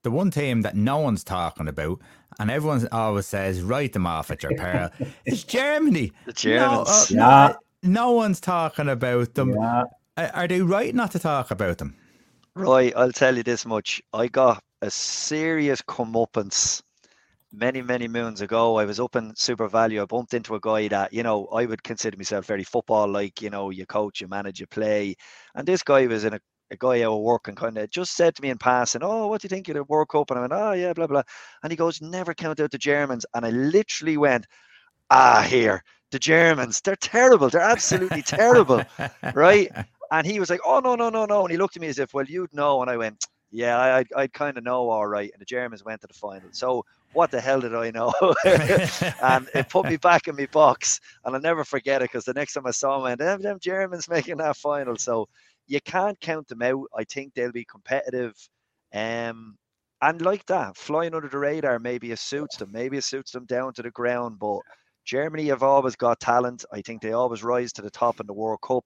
the 0.03 0.11
one 0.11 0.31
team 0.31 0.61
that 0.61 0.75
no 0.75 0.97
one's 0.97 1.23
talking 1.23 1.67
about 1.67 1.99
and 2.39 2.49
everyone 2.49 2.87
always 2.91 3.27
says 3.27 3.61
write 3.61 3.93
them 3.93 4.07
off 4.07 4.31
at 4.31 4.41
your 4.41 4.55
peril 4.55 4.89
is 5.25 5.43
Germany. 5.43 6.11
The 6.25 6.33
Germans. 6.33 7.11
No, 7.11 7.23
uh, 7.23 7.47
yeah. 7.49 7.55
no 7.83 8.11
one's 8.11 8.39
talking 8.39 8.89
about 8.89 9.33
them. 9.33 9.53
Yeah 9.53 9.83
are 10.17 10.47
they 10.47 10.61
right 10.61 10.93
not 10.93 11.11
to 11.11 11.19
talk 11.19 11.51
about 11.51 11.77
them? 11.77 11.95
Right, 12.55 12.93
I'll 12.95 13.11
tell 13.11 13.37
you 13.37 13.43
this 13.43 13.65
much. 13.65 14.01
I 14.13 14.27
got 14.27 14.61
a 14.81 14.91
serious 14.91 15.81
comeuppance 15.81 16.81
many, 17.53 17.81
many 17.81 18.07
moons 18.07 18.41
ago. 18.41 18.77
I 18.77 18.85
was 18.85 18.99
up 18.99 19.15
in 19.15 19.33
SuperValu. 19.33 20.01
I 20.01 20.05
bumped 20.05 20.33
into 20.33 20.55
a 20.55 20.59
guy 20.59 20.87
that, 20.89 21.13
you 21.13 21.23
know, 21.23 21.45
I 21.47 21.65
would 21.65 21.83
consider 21.83 22.17
myself 22.17 22.45
very 22.45 22.63
football 22.63 23.07
like, 23.07 23.41
you 23.41 23.49
know, 23.49 23.69
you 23.69 23.85
coach, 23.85 24.21
you 24.21 24.27
manage, 24.27 24.59
you 24.59 24.67
play. 24.67 25.15
And 25.55 25.67
this 25.67 25.83
guy 25.83 26.07
was 26.07 26.25
in 26.25 26.33
a, 26.33 26.39
a 26.71 26.77
guy 26.77 27.01
out 27.03 27.13
of 27.13 27.21
work 27.21 27.47
and 27.47 27.57
kind 27.57 27.77
of 27.77 27.89
just 27.89 28.15
said 28.15 28.35
to 28.35 28.41
me 28.41 28.49
in 28.49 28.57
passing, 28.57 29.03
Oh, 29.03 29.27
what 29.27 29.41
do 29.41 29.45
you 29.45 29.49
think 29.49 29.67
of 29.69 29.75
the 29.75 29.83
World 29.83 30.09
Cup? 30.09 30.31
And 30.31 30.39
I 30.39 30.41
went, 30.41 30.53
Oh, 30.53 30.71
yeah, 30.73 30.93
blah, 30.93 31.07
blah. 31.07 31.23
And 31.63 31.71
he 31.71 31.77
goes, 31.77 32.01
Never 32.01 32.33
count 32.33 32.59
out 32.59 32.71
the 32.71 32.77
Germans. 32.77 33.25
And 33.33 33.45
I 33.45 33.49
literally 33.49 34.17
went, 34.17 34.45
Ah, 35.09 35.45
here, 35.47 35.83
the 36.11 36.19
Germans, 36.19 36.81
they're 36.81 36.95
terrible. 36.95 37.49
They're 37.49 37.61
absolutely 37.61 38.21
terrible. 38.23 38.83
Right. 39.33 39.71
And 40.11 40.27
he 40.27 40.39
was 40.39 40.49
like, 40.49 40.59
"Oh 40.65 40.79
no, 40.79 40.95
no, 40.95 41.09
no, 41.09 41.25
no!" 41.25 41.43
And 41.43 41.51
he 41.51 41.57
looked 41.57 41.75
at 41.77 41.81
me 41.81 41.87
as 41.87 41.99
if, 41.99 42.13
"Well, 42.13 42.25
you'd 42.25 42.53
know." 42.53 42.81
And 42.81 42.91
I 42.91 42.97
went, 42.97 43.25
"Yeah, 43.49 43.77
I, 43.79 44.05
I'd 44.15 44.33
kind 44.33 44.57
of 44.57 44.63
know, 44.63 44.89
all 44.89 45.07
right." 45.07 45.31
And 45.31 45.41
the 45.41 45.45
Germans 45.45 45.83
went 45.83 46.01
to 46.01 46.07
the 46.07 46.13
final. 46.13 46.49
So 46.51 46.85
what 47.13 47.31
the 47.31 47.41
hell 47.41 47.61
did 47.61 47.75
I 47.75 47.91
know? 47.91 48.13
and 48.45 49.49
it 49.53 49.69
put 49.69 49.85
me 49.85 49.97
back 49.97 50.27
in 50.27 50.35
my 50.35 50.47
box, 50.51 50.99
and 51.25 51.35
I'll 51.35 51.41
never 51.41 51.63
forget 51.63 52.01
it 52.01 52.11
because 52.11 52.25
the 52.25 52.33
next 52.33 52.53
time 52.53 52.67
I 52.67 52.71
saw 52.71 53.05
him, 53.05 53.17
them, 53.17 53.27
them, 53.27 53.41
them 53.41 53.59
Germans 53.59 54.09
making 54.09 54.37
that 54.37 54.57
final. 54.57 54.97
So 54.97 55.27
you 55.67 55.81
can't 55.81 56.19
count 56.19 56.47
them 56.47 56.61
out. 56.61 56.85
I 56.95 57.03
think 57.03 57.33
they'll 57.33 57.51
be 57.51 57.65
competitive. 57.65 58.35
Um, 58.93 59.57
and 60.01 60.21
like 60.21 60.45
that, 60.47 60.77
flying 60.77 61.13
under 61.13 61.29
the 61.29 61.37
radar, 61.37 61.79
maybe 61.79 62.11
it 62.11 62.19
suits 62.19 62.57
them. 62.57 62.71
Maybe 62.71 62.97
it 62.97 63.03
suits 63.03 63.31
them 63.31 63.45
down 63.45 63.73
to 63.73 63.81
the 63.83 63.91
ground. 63.91 64.39
But 64.39 64.59
Germany 65.05 65.47
have 65.47 65.63
always 65.63 65.95
got 65.95 66.19
talent. 66.19 66.65
I 66.71 66.81
think 66.81 67.01
they 67.01 67.11
always 67.11 67.43
rise 67.43 67.71
to 67.73 67.81
the 67.81 67.91
top 67.91 68.19
in 68.19 68.27
the 68.27 68.33
World 68.33 68.61
Cup. 68.61 68.85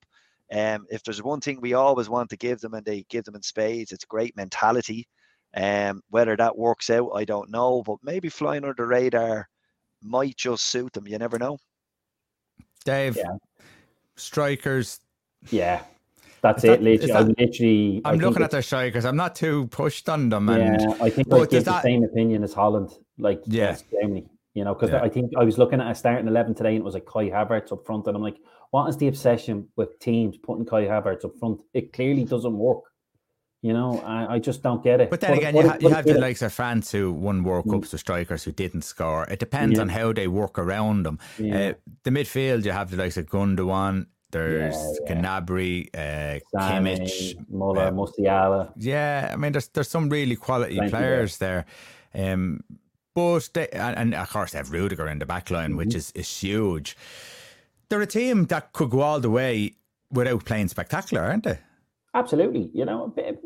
Um, 0.53 0.85
if 0.89 1.03
there's 1.03 1.23
one 1.23 1.41
thing 1.41 1.59
we 1.59 1.73
always 1.73 2.09
want 2.09 2.29
to 2.29 2.37
give 2.37 2.59
them, 2.59 2.73
and 2.73 2.85
they 2.85 3.05
give 3.09 3.23
them 3.23 3.35
in 3.35 3.41
spades, 3.41 3.91
it's 3.91 4.05
great 4.05 4.35
mentality. 4.37 5.07
Um, 5.55 6.01
whether 6.09 6.35
that 6.35 6.57
works 6.57 6.89
out, 6.89 7.11
I 7.15 7.23
don't 7.23 7.49
know, 7.49 7.81
but 7.83 7.97
maybe 8.03 8.29
flying 8.29 8.63
under 8.63 8.75
the 8.77 8.85
radar 8.85 9.47
might 10.01 10.35
just 10.35 10.65
suit 10.65 10.93
them. 10.93 11.07
You 11.07 11.17
never 11.17 11.39
know. 11.39 11.57
Dave, 12.83 13.15
yeah. 13.15 13.37
strikers. 14.15 14.99
Yeah, 15.49 15.81
that's 16.41 16.63
it. 16.63 16.81
literally, 16.81 16.97
that, 17.07 17.15
I'm 17.15 17.35
literally. 17.39 18.01
I'm 18.05 18.19
looking 18.19 18.43
at 18.43 18.51
their 18.51 18.61
strikers. 18.61 19.05
I'm 19.05 19.15
not 19.15 19.35
too 19.35 19.67
pushed 19.67 20.09
on 20.09 20.29
them. 20.29 20.49
And, 20.49 20.81
yeah, 20.81 20.97
I 21.01 21.09
think 21.09 21.33
I 21.33 21.45
give 21.45 21.65
the 21.65 21.81
same 21.81 22.03
opinion 22.03 22.43
as 22.43 22.53
Holland. 22.53 22.91
Like, 23.17 23.41
yeah, 23.45 23.77
Germany. 23.91 24.27
You 24.55 24.63
know, 24.63 24.73
because 24.73 24.89
yeah. 24.89 25.03
I 25.03 25.09
think 25.09 25.33
I 25.37 25.43
was 25.43 25.59
looking 25.59 25.81
at 25.81 25.91
a 25.91 25.93
starting 25.93 26.27
eleven 26.27 26.55
today, 26.55 26.69
and 26.69 26.79
it 26.79 26.83
was 26.83 26.95
like 26.95 27.05
Kai 27.05 27.29
Havertz 27.29 27.71
up 27.71 27.85
front, 27.85 28.07
and 28.07 28.15
I'm 28.15 28.23
like, 28.23 28.37
what 28.71 28.87
is 28.87 28.97
the 28.97 29.07
obsession 29.07 29.67
with 29.75 29.99
teams 29.99 30.37
putting 30.37 30.65
Kai 30.65 30.85
Havertz 30.85 31.23
up 31.25 31.37
front? 31.37 31.61
It 31.73 31.93
clearly 31.93 32.23
doesn't 32.23 32.57
work. 32.57 32.79
You 33.61 33.73
know, 33.73 33.99
I, 34.05 34.35
I 34.35 34.39
just 34.39 34.61
don't 34.61 34.83
get 34.83 35.01
it. 35.01 35.09
But 35.09 35.21
then 35.21 35.31
what, 35.31 35.39
again, 35.39 35.55
what, 35.55 35.81
you, 35.81 35.89
you 35.89 35.95
have 35.95 36.05
the 36.05 36.19
likes 36.19 36.41
of 36.41 36.53
France 36.53 36.91
who 36.91 37.11
won 37.11 37.43
World 37.43 37.65
mm. 37.65 37.73
Cups 37.73 37.91
with 37.91 38.01
strikers 38.01 38.43
who 38.43 38.51
didn't 38.51 38.83
score. 38.83 39.25
It 39.25 39.39
depends 39.39 39.75
yeah. 39.75 39.81
on 39.81 39.89
how 39.89 40.13
they 40.13 40.27
work 40.27 40.59
around 40.59 41.03
them. 41.03 41.19
Yeah. 41.39 41.69
Uh, 41.69 41.73
the 42.03 42.11
midfield, 42.11 42.63
you 42.63 42.71
have 42.71 42.91
the 42.91 42.97
likes 42.97 43.17
of 43.17 43.25
Gundogan, 43.25 44.05
there's 44.31 44.75
yeah, 44.75 45.15
yeah. 45.15 45.21
Gnabry, 45.21 45.89
uh, 45.95 46.39
Kimmich, 46.59 47.35
Muller, 47.49 47.87
uh, 47.87 47.91
Musiala. 47.91 48.71
Yeah, 48.75 49.31
I 49.33 49.35
mean, 49.35 49.51
there's 49.51 49.69
there's 49.69 49.89
some 49.89 50.09
really 50.09 50.35
quality 50.35 50.75
Plenty 50.75 50.91
players 50.91 51.37
there. 51.37 51.65
there. 52.13 52.33
Um, 52.33 52.61
but 53.15 53.49
they, 53.53 53.67
and, 53.69 53.97
and, 53.97 54.13
of 54.13 54.29
course 54.29 54.51
they 54.51 54.59
have 54.59 54.71
Rudiger 54.71 55.07
in 55.07 55.17
the 55.17 55.25
back 55.25 55.49
line, 55.49 55.69
mm-hmm. 55.69 55.77
which 55.77 55.95
is, 55.95 56.11
is 56.11 56.29
huge 56.29 56.95
they're 57.89 58.01
a 58.01 58.07
team 58.07 58.45
that 58.45 58.73
could 58.73 58.89
go 58.89 59.01
all 59.01 59.19
the 59.19 59.29
way 59.29 59.73
without 60.11 60.45
playing 60.45 60.67
spectacular, 60.67 61.23
aren't 61.23 61.43
they? 61.43 61.59
Absolutely. 62.13 62.69
You 62.73 62.85
know, 62.85 63.05
a 63.05 63.07
bit, 63.09 63.43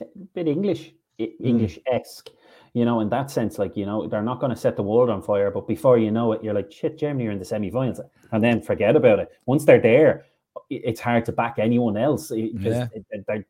a 0.00 0.04
bit 0.34 0.48
English, 0.48 0.92
mm. 1.18 1.32
English 1.40 1.78
esque. 1.90 2.30
You 2.74 2.84
know, 2.84 3.00
in 3.00 3.08
that 3.08 3.30
sense, 3.30 3.58
like 3.58 3.76
you 3.76 3.86
know, 3.86 4.06
they're 4.06 4.22
not 4.22 4.40
going 4.40 4.50
to 4.50 4.56
set 4.56 4.76
the 4.76 4.82
world 4.82 5.10
on 5.10 5.22
fire, 5.22 5.50
but 5.50 5.66
before 5.66 5.98
you 5.98 6.10
know 6.10 6.32
it, 6.32 6.44
you're 6.44 6.54
like, 6.54 6.70
shit, 6.70 6.98
Germany 6.98 7.26
are 7.26 7.30
in 7.30 7.38
the 7.38 7.44
semi-finals, 7.44 8.00
and 8.30 8.44
then 8.44 8.60
forget 8.60 8.94
about 8.94 9.18
it. 9.18 9.32
Once 9.46 9.64
they're 9.64 9.80
there, 9.80 10.26
it's 10.68 11.00
hard 11.00 11.24
to 11.24 11.32
back 11.32 11.58
anyone 11.58 11.96
else 11.96 12.28
because 12.28 12.76
yeah. 12.76 12.88
they're 13.10 13.44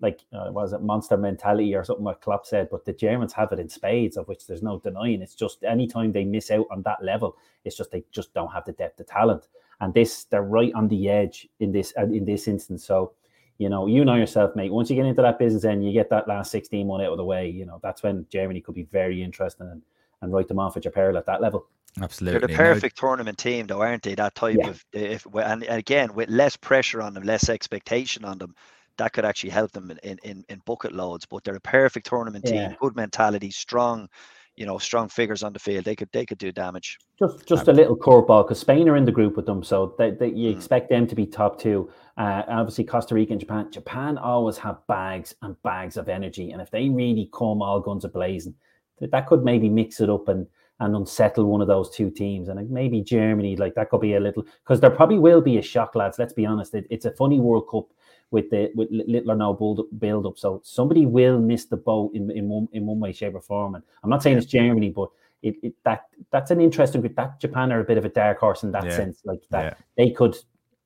like 0.00 0.20
uh, 0.32 0.50
was 0.50 0.72
it 0.72 0.82
monster 0.82 1.16
mentality 1.16 1.74
or 1.74 1.84
something 1.84 2.04
like 2.04 2.20
Klopp 2.20 2.46
said, 2.46 2.68
but 2.70 2.84
the 2.84 2.92
Germans 2.92 3.32
have 3.34 3.52
it 3.52 3.58
in 3.58 3.68
spades, 3.68 4.16
of 4.16 4.28
which 4.28 4.46
there's 4.46 4.62
no 4.62 4.78
denying. 4.78 5.22
It's 5.22 5.34
just 5.34 5.62
anytime 5.64 6.12
they 6.12 6.24
miss 6.24 6.50
out 6.50 6.66
on 6.70 6.82
that 6.82 7.04
level, 7.04 7.36
it's 7.64 7.76
just 7.76 7.90
they 7.90 8.04
just 8.10 8.32
don't 8.32 8.52
have 8.52 8.64
the 8.64 8.72
depth 8.72 9.00
of 9.00 9.06
talent 9.06 9.46
and 9.80 9.94
this 9.94 10.24
they're 10.24 10.42
right 10.42 10.72
on 10.74 10.88
the 10.88 11.08
edge 11.08 11.48
in 11.58 11.72
this 11.72 11.92
uh, 11.98 12.04
in 12.04 12.24
this 12.24 12.46
instance. 12.46 12.84
So, 12.84 13.12
you 13.58 13.68
know, 13.68 13.86
you 13.86 14.04
know 14.04 14.14
yourself, 14.14 14.54
mate. 14.54 14.72
Once 14.72 14.90
you 14.90 14.96
get 14.96 15.06
into 15.06 15.22
that 15.22 15.38
business 15.38 15.64
and 15.64 15.84
you 15.84 15.92
get 15.92 16.10
that 16.10 16.28
last 16.28 16.50
16 16.50 16.86
one 16.86 17.00
out 17.00 17.12
of 17.12 17.18
the 17.18 17.24
way, 17.24 17.48
you 17.48 17.66
know, 17.66 17.80
that's 17.82 18.02
when 18.02 18.26
Germany 18.30 18.60
could 18.60 18.74
be 18.74 18.84
very 18.84 19.22
interesting 19.22 19.68
and, 19.68 19.82
and 20.22 20.32
write 20.32 20.48
them 20.48 20.58
off 20.58 20.76
at 20.76 20.84
your 20.84 20.92
peril 20.92 21.16
at 21.16 21.26
that 21.26 21.40
level. 21.40 21.66
Absolutely, 22.00 22.38
they're 22.38 22.48
the 22.48 22.54
perfect 22.54 23.02
no. 23.02 23.08
tournament 23.08 23.38
team, 23.38 23.66
though, 23.66 23.82
aren't 23.82 24.04
they? 24.04 24.14
That 24.14 24.34
type 24.34 24.58
yeah. 24.60 24.68
of 24.68 24.84
if 24.92 25.26
and 25.34 25.64
again 25.64 26.14
with 26.14 26.28
less 26.28 26.56
pressure 26.56 27.02
on 27.02 27.14
them, 27.14 27.24
less 27.24 27.48
expectation 27.48 28.24
on 28.24 28.38
them, 28.38 28.54
that 29.00 29.12
could 29.12 29.24
actually 29.24 29.50
help 29.50 29.72
them 29.72 29.90
in 30.02 30.18
in, 30.22 30.44
in 30.48 30.62
bucket 30.66 30.92
loads. 30.92 31.26
But 31.26 31.42
they're 31.42 31.56
a 31.56 31.60
perfect 31.60 32.06
tournament 32.06 32.44
yeah. 32.46 32.68
team, 32.68 32.76
good 32.80 32.94
mentality, 32.94 33.50
strong 33.50 34.08
you 34.56 34.66
know, 34.66 34.76
strong 34.76 35.08
figures 35.08 35.42
on 35.42 35.54
the 35.54 35.58
field. 35.58 35.86
They 35.86 35.96
could 35.96 36.10
they 36.12 36.26
could 36.26 36.36
do 36.36 36.52
damage. 36.52 36.98
Just 37.18 37.46
just 37.46 37.68
a 37.68 37.72
little 37.72 37.96
curveball 37.96 38.44
because 38.44 38.60
Spain 38.60 38.90
are 38.90 38.96
in 38.96 39.06
the 39.06 39.12
group 39.12 39.34
with 39.34 39.46
them, 39.46 39.62
so 39.62 39.94
they, 39.96 40.10
they, 40.10 40.28
you 40.28 40.50
mm. 40.50 40.54
expect 40.56 40.90
them 40.90 41.06
to 41.06 41.14
be 41.14 41.24
top 41.24 41.58
two. 41.58 41.90
Uh, 42.18 42.42
obviously, 42.46 42.84
Costa 42.84 43.14
Rica 43.14 43.32
and 43.32 43.40
Japan. 43.40 43.72
Japan 43.72 44.18
always 44.18 44.58
have 44.58 44.86
bags 44.86 45.34
and 45.40 45.60
bags 45.62 45.96
of 45.96 46.10
energy, 46.10 46.50
and 46.50 46.60
if 46.60 46.70
they 46.70 46.90
really 46.90 47.30
come 47.32 47.62
all 47.62 47.80
guns 47.80 48.04
a 48.04 48.08
blazing, 48.08 48.54
that, 48.98 49.10
that 49.12 49.26
could 49.26 49.44
maybe 49.44 49.70
mix 49.70 49.98
it 50.00 50.10
up 50.10 50.28
and 50.28 50.46
and 50.80 50.96
unsettle 50.96 51.44
one 51.44 51.60
of 51.60 51.68
those 51.68 51.90
two 51.90 52.10
teams. 52.10 52.48
And 52.48 52.70
maybe 52.70 53.02
Germany, 53.02 53.56
like 53.56 53.74
that 53.74 53.90
could 53.90 54.00
be 54.00 54.14
a 54.14 54.20
little 54.20 54.44
because 54.64 54.80
there 54.80 54.90
probably 54.90 55.18
will 55.18 55.40
be 55.40 55.58
a 55.58 55.62
shock, 55.62 55.94
lads. 55.94 56.18
Let's 56.18 56.32
be 56.32 56.46
honest. 56.46 56.74
It, 56.74 56.86
it's 56.90 57.04
a 57.04 57.12
funny 57.12 57.38
World 57.38 57.68
Cup 57.70 57.86
with 58.30 58.50
the 58.50 58.70
with 58.74 58.88
little 58.90 59.32
or 59.32 59.36
no 59.36 59.52
build 59.52 59.80
up, 59.80 59.86
build 59.98 60.26
up. 60.26 60.38
So 60.38 60.60
somebody 60.64 61.06
will 61.06 61.38
miss 61.38 61.66
the 61.66 61.76
boat 61.76 62.12
in, 62.14 62.30
in 62.30 62.48
one 62.48 62.68
in 62.72 62.86
one 62.86 62.98
way, 62.98 63.12
shape, 63.12 63.34
or 63.34 63.40
form. 63.40 63.74
And 63.74 63.84
I'm 64.02 64.10
not 64.10 64.22
saying 64.22 64.38
it's 64.38 64.46
Germany, 64.46 64.90
but 64.90 65.10
it, 65.42 65.56
it 65.62 65.74
that 65.84 66.04
that's 66.30 66.50
an 66.50 66.60
interesting 66.60 67.02
group. 67.02 67.14
That 67.16 67.40
Japan 67.40 67.72
are 67.72 67.80
a 67.80 67.84
bit 67.84 67.98
of 67.98 68.04
a 68.04 68.10
dark 68.10 68.38
horse 68.40 68.62
in 68.62 68.72
that 68.72 68.84
yeah. 68.84 68.96
sense, 68.96 69.20
like 69.24 69.42
that 69.50 69.64
yeah. 69.64 69.74
they 69.96 70.10
could 70.10 70.36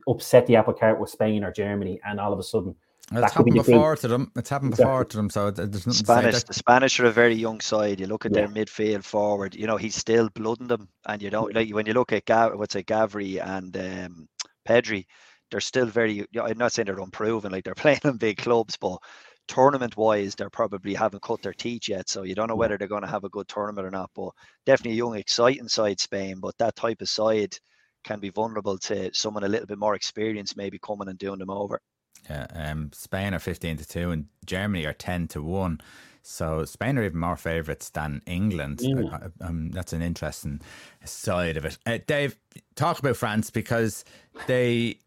upset 0.09 0.47
the 0.47 0.57
apple 0.57 0.75
cart 0.75 1.01
with 1.01 1.11
Spain 1.11 1.45
or 1.45 1.53
Germany, 1.53 2.01
and 2.05 2.19
all 2.19 2.33
of 2.33 2.39
a 2.39 2.43
sudden. 2.43 2.75
It's 3.13 3.33
happened 3.33 3.55
before 3.55 3.97
to 3.97 4.09
them. 4.09 4.33
It's 4.35 4.49
happened 4.49 4.73
exactly. 4.73 4.91
before 4.91 5.05
to 5.05 5.17
them. 5.17 5.31
So 5.31 5.51
there's 5.51 5.87
nothing 5.87 5.93
Spanish. 5.93 6.43
The 6.43 6.55
Spanish 6.55 7.01
are 7.01 7.07
a 7.07 7.13
very 7.13 7.35
young 7.35 7.61
side. 7.61 8.01
You 8.01 8.07
look 8.07 8.25
at 8.25 8.35
yeah. 8.35 8.47
their 8.47 8.49
midfield 8.49 9.05
forward. 9.05 9.55
You 9.55 9.67
know 9.67 9.77
he's 9.77 9.95
still 9.95 10.31
blooding 10.31 10.69
them, 10.69 10.89
and 11.07 11.21
you 11.21 11.31
don't 11.31 11.55
like 11.55 11.71
when 11.71 11.87
you 11.87 11.93
look 11.93 12.13
at 12.13 12.25
Gav, 12.25 12.59
what's 12.59 12.77
it, 12.77 12.87
Gavri 12.87 13.45
and 13.45 13.77
um, 13.77 14.29
Pedri 14.67 15.05
they're 15.51 15.61
still 15.61 15.87
very. 15.87 16.13
You 16.15 16.27
know, 16.35 16.47
I'm 16.47 16.59
not 16.59 16.73
saying 16.73 16.87
they're 16.87 16.99
unproven, 16.99 17.53
like 17.53 17.65
they're 17.65 17.75
playing 17.77 18.01
in 18.05 18.17
big 18.17 18.39
clubs, 18.39 18.77
but 18.77 18.99
tournament 19.47 19.97
wise, 19.97 20.35
they're 20.35 20.51
probably 20.51 20.95
haven't 20.95 21.23
cut 21.23 21.43
their 21.43 21.53
teeth 21.53 21.89
yet. 21.89 22.09
So 22.09 22.23
you 22.23 22.35
don't 22.35 22.49
know 22.49 22.57
whether 22.57 22.77
they're 22.77 22.89
going 22.89 23.03
to 23.03 23.09
have 23.09 23.25
a 23.25 23.29
good 23.29 23.49
tournament 23.49 23.87
or 23.87 23.91
not. 23.91 24.11
But 24.15 24.31
definitely 24.67 24.93
a 24.93 24.97
young, 24.97 25.17
exciting 25.17 25.69
side, 25.69 26.01
Spain. 26.01 26.41
But 26.41 26.59
that 26.59 26.77
type 26.77 27.01
of 27.03 27.09
side 27.09 27.57
can 28.05 28.21
be 28.21 28.31
vulnerable 28.31 28.79
to 28.79 29.11
someone 29.15 29.45
a 29.45 29.49
little 29.49 29.67
bit 29.67 29.79
more 29.79 29.95
experienced, 29.95 30.57
maybe 30.57 30.79
coming 30.79 31.09
and 31.09 31.19
doing 31.19 31.39
them 31.39 31.51
over. 31.51 31.81
Yeah, 32.29 32.47
um, 32.55 32.91
Spain 32.93 33.35
are 33.35 33.39
15 33.39 33.79
to 33.79 33.89
2 33.89 34.11
and 34.11 34.27
Germany 34.47 34.87
are 34.87 34.93
10 34.93 35.29
to 35.29 35.43
1. 35.43 35.81
So 36.23 36.65
Spain 36.65 36.97
are 36.99 37.05
even 37.05 37.21
more 37.21 37.37
favourites 37.37 37.91
than 37.91 38.23
England. 38.27 38.79
Mm. 38.79 39.33
Um, 39.43 39.71
that's 39.71 39.93
an 39.93 40.01
interesting 40.01 40.63
side 41.05 41.59
of 41.59 41.67
it. 41.67 41.77
Uh, 41.85 41.99
Dave, 42.07 42.37
talk 42.77 42.99
about 42.99 43.17
France 43.17 43.51
because 43.51 44.07
they 44.47 44.99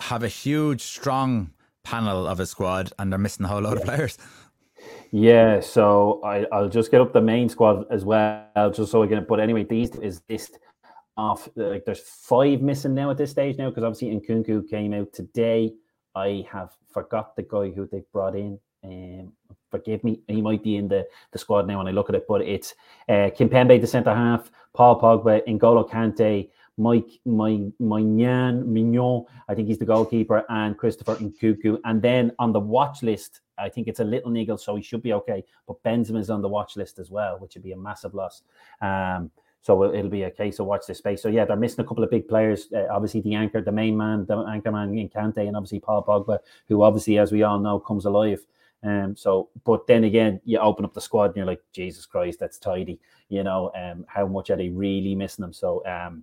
have 0.00 0.24
a 0.24 0.28
huge, 0.28 0.82
strong 0.82 1.50
panel 1.84 2.26
of 2.26 2.40
a 2.40 2.46
squad 2.46 2.92
and 2.98 3.12
they're 3.12 3.18
missing 3.18 3.46
a 3.46 3.48
whole 3.48 3.62
lot 3.62 3.76
of 3.76 3.84
players. 3.84 4.18
Yeah, 5.12 5.60
so 5.60 6.20
I, 6.24 6.46
I'll 6.52 6.68
just 6.68 6.90
get 6.90 7.00
up 7.00 7.12
the 7.12 7.20
main 7.20 7.48
squad 7.48 7.84
as 7.90 8.04
well, 8.04 8.70
just 8.72 8.90
so 8.90 9.02
I 9.02 9.06
can. 9.06 9.24
But 9.28 9.40
anyway, 9.40 9.64
these 9.64 9.94
is 9.96 10.20
list 10.28 10.58
off. 11.16 11.48
Like, 11.54 11.84
there's 11.84 12.00
five 12.00 12.60
missing 12.60 12.94
now 12.94 13.10
at 13.10 13.16
this 13.16 13.30
stage 13.30 13.56
now 13.56 13.70
because 13.70 13.84
obviously 13.84 14.08
Nkunku 14.18 14.68
came 14.68 14.92
out 14.92 15.12
today. 15.12 15.72
I 16.16 16.46
have 16.50 16.70
forgot 16.88 17.36
the 17.36 17.42
guy 17.42 17.70
who 17.70 17.86
they 17.86 18.02
brought 18.12 18.34
in. 18.34 18.58
Um, 18.82 19.32
forgive 19.70 20.02
me, 20.02 20.22
he 20.28 20.40
might 20.40 20.62
be 20.62 20.76
in 20.76 20.88
the, 20.88 21.06
the 21.32 21.38
squad 21.38 21.66
now 21.66 21.78
when 21.78 21.88
I 21.88 21.90
look 21.90 22.08
at 22.08 22.14
it, 22.14 22.24
but 22.26 22.40
it's 22.40 22.74
uh, 23.08 23.28
the 23.38 23.86
centre 23.86 24.14
half, 24.14 24.50
Paul 24.72 25.00
Pogba, 25.00 25.46
N'Golo 25.46 25.88
Kante, 25.88 26.50
Mike 26.78 27.20
my 27.24 27.70
Maignan, 27.80 28.64
Maignan, 28.64 29.24
I 29.48 29.54
think 29.54 29.68
he's 29.68 29.78
the 29.78 29.86
goalkeeper, 29.86 30.44
and 30.48 30.76
Christopher 30.76 31.16
Nkunku. 31.16 31.78
And 31.84 32.02
then 32.02 32.32
on 32.38 32.52
the 32.52 32.60
watch 32.60 33.02
list, 33.02 33.40
I 33.58 33.68
think 33.68 33.88
it's 33.88 34.00
a 34.00 34.04
little 34.04 34.30
niggle, 34.30 34.58
so 34.58 34.76
he 34.76 34.82
should 34.82 35.02
be 35.02 35.14
okay. 35.14 35.42
But 35.66 35.82
Benzema 35.82 36.18
is 36.18 36.28
on 36.28 36.42
the 36.42 36.48
watch 36.48 36.76
list 36.76 36.98
as 36.98 37.10
well, 37.10 37.38
which 37.38 37.54
would 37.54 37.62
be 37.62 37.72
a 37.72 37.76
massive 37.76 38.14
loss. 38.14 38.42
Um, 38.82 39.30
so 39.66 39.82
it'll 39.92 40.08
be 40.08 40.22
a 40.22 40.30
case 40.30 40.60
of 40.60 40.66
watch 40.66 40.86
this 40.86 40.98
space. 40.98 41.20
So 41.20 41.28
yeah, 41.28 41.44
they're 41.44 41.56
missing 41.56 41.84
a 41.84 41.88
couple 41.88 42.04
of 42.04 42.10
big 42.10 42.28
players. 42.28 42.68
Uh, 42.72 42.86
obviously, 42.88 43.20
the 43.22 43.34
anchor, 43.34 43.60
the 43.60 43.72
main 43.72 43.96
man, 43.96 44.24
the 44.24 44.36
anchor 44.48 44.70
man 44.70 44.96
in 44.96 45.08
Kante, 45.08 45.38
and 45.38 45.56
obviously 45.56 45.80
Paul 45.80 46.04
Pogba, 46.04 46.38
who 46.68 46.84
obviously, 46.84 47.18
as 47.18 47.32
we 47.32 47.42
all 47.42 47.58
know, 47.58 47.80
comes 47.80 48.04
alive. 48.04 48.46
Um, 48.84 49.16
so, 49.16 49.48
but 49.64 49.88
then 49.88 50.04
again, 50.04 50.40
you 50.44 50.60
open 50.60 50.84
up 50.84 50.94
the 50.94 51.00
squad 51.00 51.30
and 51.30 51.36
you're 51.38 51.46
like, 51.46 51.62
Jesus 51.72 52.06
Christ, 52.06 52.38
that's 52.38 52.58
tidy. 52.58 53.00
You 53.28 53.42
know, 53.42 53.72
um, 53.74 54.04
how 54.06 54.28
much 54.28 54.50
are 54.50 54.56
they 54.56 54.68
really 54.68 55.16
missing 55.16 55.42
them? 55.42 55.52
So, 55.52 55.84
um, 55.84 56.22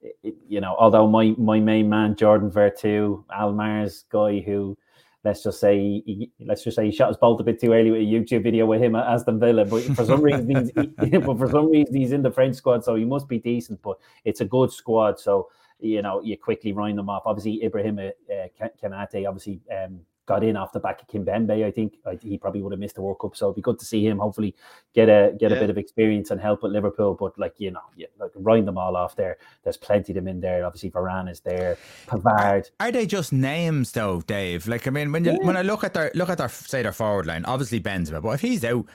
it, 0.00 0.36
you 0.48 0.62
know, 0.62 0.74
although 0.78 1.06
my 1.06 1.34
my 1.36 1.60
main 1.60 1.90
man 1.90 2.16
Jordan 2.16 2.50
Veretout, 2.50 3.22
Almar's 3.28 4.04
guy 4.08 4.40
who 4.40 4.78
let's 5.24 5.42
just 5.42 5.60
say 5.60 5.78
he, 5.78 6.30
let's 6.40 6.62
just 6.62 6.76
say 6.76 6.86
he 6.86 6.92
shot 6.92 7.08
his 7.08 7.16
bolt 7.16 7.40
a 7.40 7.44
bit 7.44 7.60
too 7.60 7.72
early 7.72 7.90
with 7.90 8.00
a 8.00 8.04
YouTube 8.04 8.42
video 8.42 8.66
with 8.66 8.82
him 8.82 8.94
at 8.94 9.06
Aston 9.06 9.40
Villa, 9.40 9.64
but 9.64 9.82
for 9.82 10.04
some 10.04 10.22
reason 10.22 10.48
he's 10.48 10.70
he, 10.76 11.18
but 11.18 11.38
for 11.38 11.48
some 11.48 11.70
reason 11.70 11.94
he's 11.94 12.12
in 12.12 12.22
the 12.22 12.30
French 12.30 12.56
squad, 12.56 12.84
so 12.84 12.94
he 12.94 13.04
must 13.04 13.28
be 13.28 13.38
decent. 13.38 13.80
But 13.82 13.98
it's 14.24 14.40
a 14.40 14.44
good 14.44 14.72
squad, 14.72 15.18
so 15.18 15.48
you 15.80 16.02
know 16.02 16.20
you 16.22 16.36
quickly 16.36 16.72
round 16.72 16.98
them 16.98 17.10
off. 17.10 17.22
Obviously 17.26 17.62
Ibrahim 17.64 17.98
uh, 17.98 18.66
Konate, 18.82 19.26
obviously 19.26 19.60
um, 19.72 20.00
got 20.28 20.44
in 20.44 20.56
off 20.56 20.72
the 20.72 20.78
back 20.78 21.00
of 21.00 21.08
Kimpembe. 21.08 21.64
I 21.64 21.70
think 21.70 21.94
he 22.20 22.36
probably 22.36 22.60
would 22.60 22.72
have 22.72 22.78
missed 22.78 22.94
the 22.96 23.02
World 23.02 23.18
Cup, 23.18 23.34
so 23.34 23.46
it'd 23.46 23.56
be 23.56 23.62
good 23.62 23.78
to 23.78 23.84
see 23.84 24.06
him 24.06 24.18
hopefully 24.18 24.54
get 24.94 25.08
a 25.08 25.34
get 25.40 25.50
yeah. 25.50 25.56
a 25.56 25.60
bit 25.60 25.70
of 25.70 25.78
experience 25.78 26.30
and 26.30 26.40
help 26.40 26.62
at 26.62 26.70
Liverpool. 26.70 27.16
But 27.18 27.36
like 27.38 27.54
you 27.58 27.70
know, 27.70 27.80
yeah, 27.96 28.08
like 28.20 28.30
wind 28.34 28.68
them 28.68 28.78
all 28.78 28.94
off 28.94 29.16
there. 29.16 29.38
There's 29.64 29.78
plenty 29.78 30.12
of 30.12 30.16
them 30.16 30.28
in 30.28 30.40
there. 30.40 30.64
Obviously, 30.64 30.90
Varane 30.90 31.30
is 31.30 31.40
there. 31.40 31.78
Pavard. 32.06 32.70
Are 32.78 32.92
they 32.92 33.06
just 33.06 33.32
names 33.32 33.90
though, 33.92 34.20
Dave? 34.20 34.68
Like 34.68 34.86
I 34.86 34.90
mean, 34.90 35.10
when 35.10 35.24
you, 35.24 35.32
yeah. 35.32 35.46
when 35.46 35.56
I 35.56 35.62
look 35.62 35.82
at 35.82 35.94
their 35.94 36.12
look 36.14 36.28
at 36.28 36.38
their 36.38 36.50
say 36.50 36.82
their 36.82 36.92
forward 36.92 37.26
line, 37.26 37.44
obviously 37.46 37.80
Benzema, 37.80 38.22
but 38.22 38.30
if 38.30 38.42
he's 38.42 38.64
out. 38.64 38.86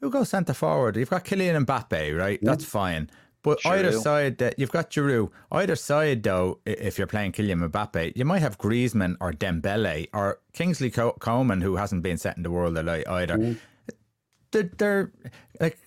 Who 0.00 0.10
goes 0.10 0.28
centre 0.28 0.54
forward? 0.54 0.96
You've 0.96 1.10
got 1.10 1.24
Kylian 1.24 1.66
Mbappe, 1.66 2.16
right? 2.16 2.38
That's 2.40 2.64
fine. 2.64 3.10
But 3.48 3.60
Giroud. 3.60 3.78
either 3.78 3.92
side, 3.92 4.38
that 4.38 4.58
you've 4.58 4.70
got 4.70 4.90
Giroud. 4.90 5.30
Either 5.50 5.74
side, 5.74 6.22
though, 6.22 6.60
if 6.66 6.98
you're 6.98 7.06
playing 7.06 7.32
Kylian 7.32 7.66
Mbappe, 7.70 8.12
you 8.14 8.24
might 8.26 8.40
have 8.40 8.58
Griezmann 8.58 9.16
or 9.20 9.32
Dembele 9.32 10.08
or 10.12 10.40
Kingsley 10.52 10.90
Coman, 10.90 11.62
who 11.62 11.76
hasn't 11.76 12.02
been 12.02 12.18
set 12.18 12.36
in 12.36 12.42
the 12.42 12.50
world 12.50 12.76
alight 12.76 13.08
either. 13.08 13.38
Mm. 13.38 13.58
They're, 14.50 14.70
they're 14.76 15.12
like 15.60 15.78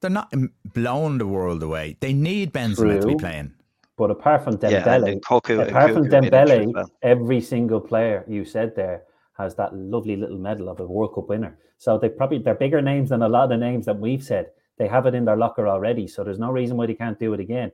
they're 0.00 0.10
not 0.10 0.32
blowing 0.74 1.18
the 1.18 1.26
world 1.26 1.62
away. 1.62 1.96
They 2.00 2.12
need 2.12 2.52
Benzema 2.52 2.76
True. 2.76 3.00
to 3.00 3.06
be 3.06 3.14
playing. 3.14 3.54
But 3.96 4.10
apart 4.10 4.42
from 4.42 4.58
Dembele, 4.58 5.14
yeah, 5.14 5.20
Koku, 5.20 5.60
apart 5.60 5.92
from 5.92 6.08
Dembele, 6.08 6.84
every 7.02 7.40
single 7.40 7.80
player 7.80 8.24
you 8.26 8.44
said 8.44 8.74
there 8.74 9.04
has 9.38 9.54
that 9.54 9.74
lovely 9.74 10.16
little 10.16 10.38
medal 10.38 10.68
of 10.68 10.80
a 10.80 10.86
World 10.86 11.14
Cup 11.14 11.28
winner. 11.28 11.58
So 11.78 11.96
they 11.96 12.08
probably 12.08 12.38
they're 12.38 12.54
bigger 12.54 12.82
names 12.82 13.10
than 13.10 13.22
a 13.22 13.28
lot 13.28 13.44
of 13.44 13.50
the 13.50 13.56
names 13.56 13.86
that 13.86 13.98
we've 13.98 14.22
said. 14.22 14.50
They 14.78 14.88
have 14.88 15.06
it 15.06 15.14
in 15.14 15.24
their 15.24 15.36
locker 15.36 15.68
already, 15.68 16.06
so 16.06 16.24
there's 16.24 16.38
no 16.38 16.50
reason 16.50 16.76
why 16.76 16.86
they 16.86 16.94
can't 16.94 17.18
do 17.18 17.32
it 17.34 17.40
again. 17.40 17.70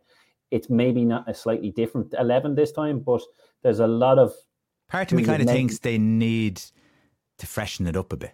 It's 0.51 0.69
maybe 0.69 1.05
not 1.05 1.29
a 1.29 1.35
slightly 1.35 1.71
different 1.71 2.15
eleven 2.19 2.55
this 2.55 2.73
time, 2.73 3.01
but 3.01 3.23
there's 3.63 3.81
a 3.81 3.87
lot 3.87 4.19
of. 4.19 4.33
Part 4.89 5.13
of 5.13 5.19
me 5.19 5.25
kind 5.25 5.43
of 5.43 5.49
thinks 5.49 5.79
they 5.79 5.99
need 5.99 6.61
to 7.39 7.47
freshen 7.47 7.87
it 7.87 7.97
up 7.97 8.13
a 8.13 8.17
bit. 8.17 8.33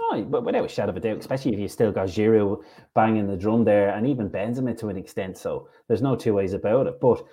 Oh, 0.00 0.22
but 0.22 0.44
without 0.44 0.64
a 0.64 0.68
shadow 0.68 0.90
of 0.90 0.96
a 0.96 1.00
doubt, 1.00 1.18
especially 1.18 1.52
if 1.52 1.58
you 1.58 1.68
still 1.68 1.90
got 1.90 2.08
Giroud 2.08 2.62
banging 2.94 3.26
the 3.26 3.36
drum 3.36 3.64
there, 3.64 3.90
and 3.90 4.06
even 4.06 4.30
Benzema 4.30 4.76
to 4.78 4.88
an 4.88 4.96
extent. 4.96 5.36
So 5.36 5.68
there's 5.88 6.02
no 6.02 6.14
two 6.14 6.34
ways 6.34 6.52
about 6.52 6.86
it. 6.86 7.00
But 7.00 7.24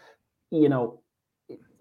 you 0.52 0.70
know, 0.70 1.02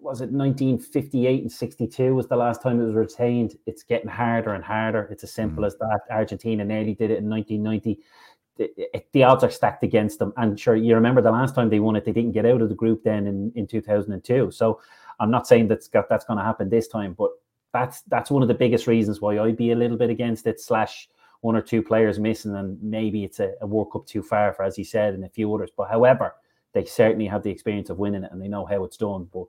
was 0.05 0.21
it 0.21 0.31
1958 0.31 1.43
and 1.43 1.51
62 1.51 2.15
was 2.15 2.29
the 2.29 2.37
last 2.37 2.63
time 2.63 2.81
it 2.81 2.85
was 2.85 2.95
retained? 2.95 3.55
It's 3.67 3.83
getting 3.83 4.09
harder 4.09 4.53
and 4.53 4.63
harder. 4.63 5.09
It's 5.11 5.25
as 5.25 5.33
simple 5.33 5.65
mm. 5.65 5.69
as 5.69 5.77
that. 5.79 6.01
Argentina 6.11 6.65
nearly 6.65 6.95
did 6.95 7.11
it 7.11 7.19
in 7.19 7.31
1990 7.31 8.03
the, 8.57 8.71
the 9.13 9.25
odds 9.25 9.45
are 9.45 9.51
stacked 9.51 9.83
against 9.83 10.19
them. 10.19 10.33
And 10.37 10.59
sure, 10.59 10.77
you 10.77 10.95
remember 10.95 11.21
the 11.21 11.31
last 11.31 11.55
time 11.55 11.71
they 11.71 11.81
won 11.81 11.97
it, 11.97 12.05
they 12.05 12.13
didn't 12.13 12.33
get 12.33 12.47
out 12.47 12.63
of 12.63 12.69
the 12.69 12.75
group 12.75 13.03
then 13.03 13.27
in, 13.27 13.53
in 13.55 13.67
2002. 13.67 14.51
So 14.51 14.81
I'm 15.21 15.31
not 15.31 15.47
saying 15.47 15.69
that's 15.69 15.89
got, 15.89 16.09
that's 16.09 16.25
going 16.25 16.39
to 16.39 16.45
happen 16.45 16.69
this 16.69 16.89
time, 16.89 17.15
but 17.15 17.31
that's 17.73 18.03
that's 18.03 18.31
one 18.31 18.43
of 18.43 18.49
the 18.49 18.55
biggest 18.55 18.87
reasons 18.87 19.21
why 19.21 19.39
I'd 19.39 19.57
be 19.57 19.73
a 19.73 19.77
little 19.77 19.97
bit 19.97 20.09
against 20.09 20.47
it. 20.47 20.61
Slash 20.61 21.09
one 21.41 21.57
or 21.57 21.61
two 21.61 21.83
players 21.83 22.19
missing, 22.19 22.55
and 22.57 22.81
maybe 22.83 23.25
it's 23.25 23.41
a, 23.41 23.53
a 23.61 23.67
World 23.67 23.93
Cup 23.93 24.07
too 24.07 24.23
far 24.23 24.53
for, 24.55 24.63
as 24.63 24.79
you 24.79 24.85
said, 24.85 25.13
and 25.13 25.25
a 25.25 25.29
few 25.29 25.53
others. 25.55 25.71
But 25.77 25.91
however, 25.91 26.35
they 26.73 26.85
certainly 26.85 27.27
have 27.27 27.43
the 27.43 27.51
experience 27.51 27.91
of 27.91 27.99
winning 27.99 28.25
it, 28.25 28.33
and 28.33 28.41
they 28.41 28.49
know 28.49 28.65
how 28.65 28.85
it's 28.85 28.97
done. 28.97 29.29
But 29.33 29.47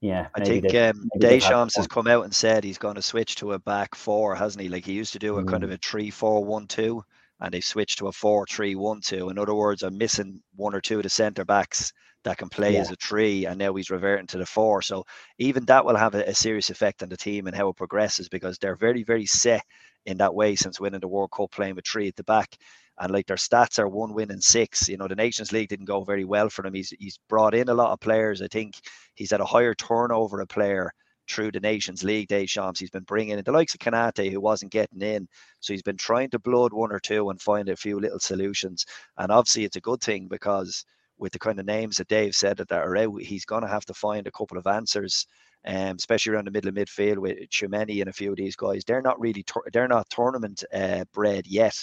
yeah, 0.00 0.28
I 0.34 0.44
think 0.44 0.72
um, 0.74 1.08
Deschamps 1.18 1.76
has 1.76 1.86
come 1.86 2.06
out 2.06 2.24
and 2.24 2.34
said 2.34 2.62
he's 2.62 2.78
going 2.78 2.96
to 2.96 3.02
switch 3.02 3.36
to 3.36 3.54
a 3.54 3.58
back 3.58 3.94
four, 3.94 4.34
hasn't 4.34 4.62
he? 4.62 4.68
Like 4.68 4.84
he 4.84 4.92
used 4.92 5.14
to 5.14 5.18
do 5.18 5.38
a 5.38 5.42
mm. 5.42 5.48
kind 5.48 5.64
of 5.64 5.70
a 5.70 5.78
three-four-one-two 5.78 7.02
and 7.40 7.52
they 7.52 7.60
switched 7.60 7.98
to 7.98 8.08
a 8.08 8.12
4-3-1-2. 8.12 9.30
In 9.30 9.38
other 9.38 9.54
words, 9.54 9.82
I'm 9.82 9.98
missing 9.98 10.40
one 10.54 10.74
or 10.74 10.80
two 10.80 10.98
of 10.98 11.02
the 11.02 11.08
centre 11.08 11.44
backs 11.44 11.92
that 12.24 12.38
can 12.38 12.48
play 12.48 12.74
yeah. 12.74 12.80
as 12.80 12.90
a 12.90 12.96
three, 12.96 13.46
and 13.46 13.58
now 13.58 13.72
he's 13.74 13.90
reverting 13.90 14.26
to 14.26 14.38
the 14.38 14.46
four. 14.46 14.82
So 14.82 15.04
even 15.38 15.64
that 15.66 15.84
will 15.84 15.96
have 15.96 16.14
a, 16.14 16.28
a, 16.28 16.34
serious 16.34 16.70
effect 16.70 17.02
on 17.04 17.08
the 17.08 17.16
team 17.16 17.46
and 17.46 17.54
how 17.54 17.68
it 17.68 17.76
progresses 17.76 18.28
because 18.28 18.58
they're 18.58 18.74
very, 18.74 19.04
very 19.04 19.26
set 19.26 19.62
in 20.06 20.18
that 20.18 20.34
way 20.34 20.56
since 20.56 20.80
winning 20.80 21.00
the 21.00 21.08
World 21.08 21.30
Cup 21.30 21.52
playing 21.52 21.76
with 21.76 21.86
three 21.86 22.08
at 22.08 22.16
the 22.16 22.24
back. 22.24 22.56
And 22.98 23.12
like 23.12 23.26
their 23.26 23.36
stats 23.36 23.78
are 23.78 23.88
one 23.88 24.12
win 24.12 24.32
and 24.32 24.42
six. 24.42 24.88
You 24.88 24.96
know, 24.96 25.06
the 25.06 25.14
Nations 25.14 25.52
League 25.52 25.68
didn't 25.68 25.84
go 25.84 26.02
very 26.02 26.24
well 26.24 26.48
for 26.48 26.62
them. 26.62 26.74
He's 26.74 26.92
he's 26.98 27.18
brought 27.28 27.54
in 27.54 27.68
a 27.68 27.74
lot 27.74 27.92
of 27.92 28.00
players. 28.00 28.42
I 28.42 28.48
think 28.48 28.74
he's 29.14 29.30
had 29.30 29.40
a 29.40 29.44
higher 29.44 29.74
turnover 29.74 30.40
of 30.40 30.48
player 30.48 30.92
through 31.28 31.52
the 31.52 31.60
Nations 31.60 32.04
League 32.04 32.28
Deschamps. 32.28 32.80
He's 32.80 32.90
been 32.90 33.04
bringing 33.04 33.38
in 33.38 33.44
the 33.44 33.52
likes 33.52 33.74
of 33.74 33.80
Konate, 33.80 34.30
who 34.30 34.40
wasn't 34.40 34.72
getting 34.72 35.02
in. 35.02 35.28
So 35.60 35.72
he's 35.72 35.82
been 35.82 35.96
trying 35.96 36.30
to 36.30 36.38
blood 36.38 36.72
one 36.72 36.92
or 36.92 37.00
two 37.00 37.30
and 37.30 37.40
find 37.40 37.68
a 37.68 37.76
few 37.76 38.00
little 38.00 38.18
solutions. 38.18 38.84
And 39.18 39.32
obviously, 39.32 39.64
it's 39.64 39.76
a 39.76 39.80
good 39.80 40.00
thing 40.00 40.28
because 40.28 40.84
with 41.18 41.32
the 41.32 41.38
kind 41.38 41.58
of 41.58 41.66
names 41.66 41.96
that 41.96 42.08
Dave 42.08 42.34
said 42.34 42.58
that 42.58 42.72
are 42.72 42.96
out, 42.96 43.22
he's 43.22 43.44
going 43.44 43.62
to 43.62 43.68
have 43.68 43.86
to 43.86 43.94
find 43.94 44.26
a 44.26 44.32
couple 44.32 44.58
of 44.58 44.66
answers. 44.66 45.26
Um, 45.68 45.96
especially 45.98 46.32
around 46.32 46.46
the 46.46 46.52
middle 46.52 46.68
of 46.68 46.76
midfield 46.76 47.18
with 47.18 47.38
Tchouameni 47.50 48.00
and 48.00 48.08
a 48.08 48.12
few 48.12 48.30
of 48.30 48.36
these 48.36 48.54
guys, 48.54 48.84
they're 48.84 49.02
not 49.02 49.18
really 49.18 49.44
they're 49.72 49.88
not 49.88 50.08
tournament 50.10 50.62
uh, 50.72 51.04
bred 51.12 51.44
yet. 51.48 51.74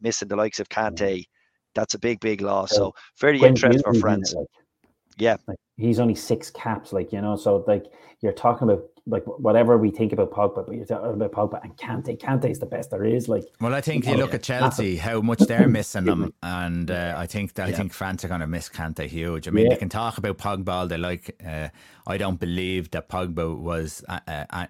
Missing 0.00 0.26
the 0.26 0.34
likes 0.34 0.58
of 0.58 0.68
Kante, 0.68 1.24
that's 1.74 1.94
a 1.94 1.98
big, 2.00 2.18
big 2.18 2.40
loss. 2.40 2.74
So 2.74 2.92
very 3.20 3.40
interesting 3.40 3.82
for 3.82 3.94
France. 3.94 4.34
Like, 4.34 4.46
yeah, 5.18 5.36
like, 5.46 5.58
he's 5.76 6.00
only 6.00 6.14
six 6.14 6.50
caps, 6.50 6.92
like 6.92 7.12
you 7.12 7.20
know. 7.20 7.36
So 7.36 7.64
like 7.66 7.86
you're 8.20 8.32
talking 8.32 8.68
about 8.68 8.84
like 9.08 9.24
whatever 9.24 9.78
we 9.78 9.90
think 9.90 10.12
about 10.12 10.30
Pogba, 10.30 10.66
but 10.66 10.74
you're 10.74 10.84
talking 10.84 11.10
about 11.10 11.32
Pogba 11.32 11.62
and 11.62 11.74
Kante. 11.76 12.18
Kante 12.18 12.50
is 12.50 12.58
the 12.58 12.66
best 12.66 12.90
there 12.90 13.04
is. 13.04 13.28
Like, 13.28 13.44
well, 13.60 13.74
I 13.74 13.80
think 13.80 14.06
you 14.06 14.16
look 14.16 14.34
at 14.34 14.42
Chelsea, 14.42 14.96
how 14.96 15.20
much 15.20 15.38
they're 15.40 15.68
missing 15.78 16.04
them, 16.04 16.34
and 16.42 16.90
uh, 16.90 17.14
I 17.16 17.26
think 17.26 17.54
that, 17.54 17.68
yeah. 17.68 17.74
I 17.74 17.76
think 17.76 17.92
France 17.92 18.24
are 18.24 18.28
going 18.28 18.40
to 18.40 18.46
miss 18.46 18.68
Kante 18.68 19.06
huge. 19.06 19.48
I 19.48 19.50
mean, 19.50 19.64
yeah. 19.64 19.70
they 19.70 19.78
can 19.78 19.88
talk 19.88 20.18
about 20.18 20.36
Pogba 20.36 20.68
all 20.68 20.86
they 20.86 20.98
like. 20.98 21.40
Uh, 21.44 21.68
I 22.06 22.18
don't 22.18 22.38
believe 22.38 22.90
that 22.90 23.08
Pogba 23.08 23.58
was 23.58 24.04
uh, 24.08 24.20
uh, 24.28 24.44
uh, 24.50 24.66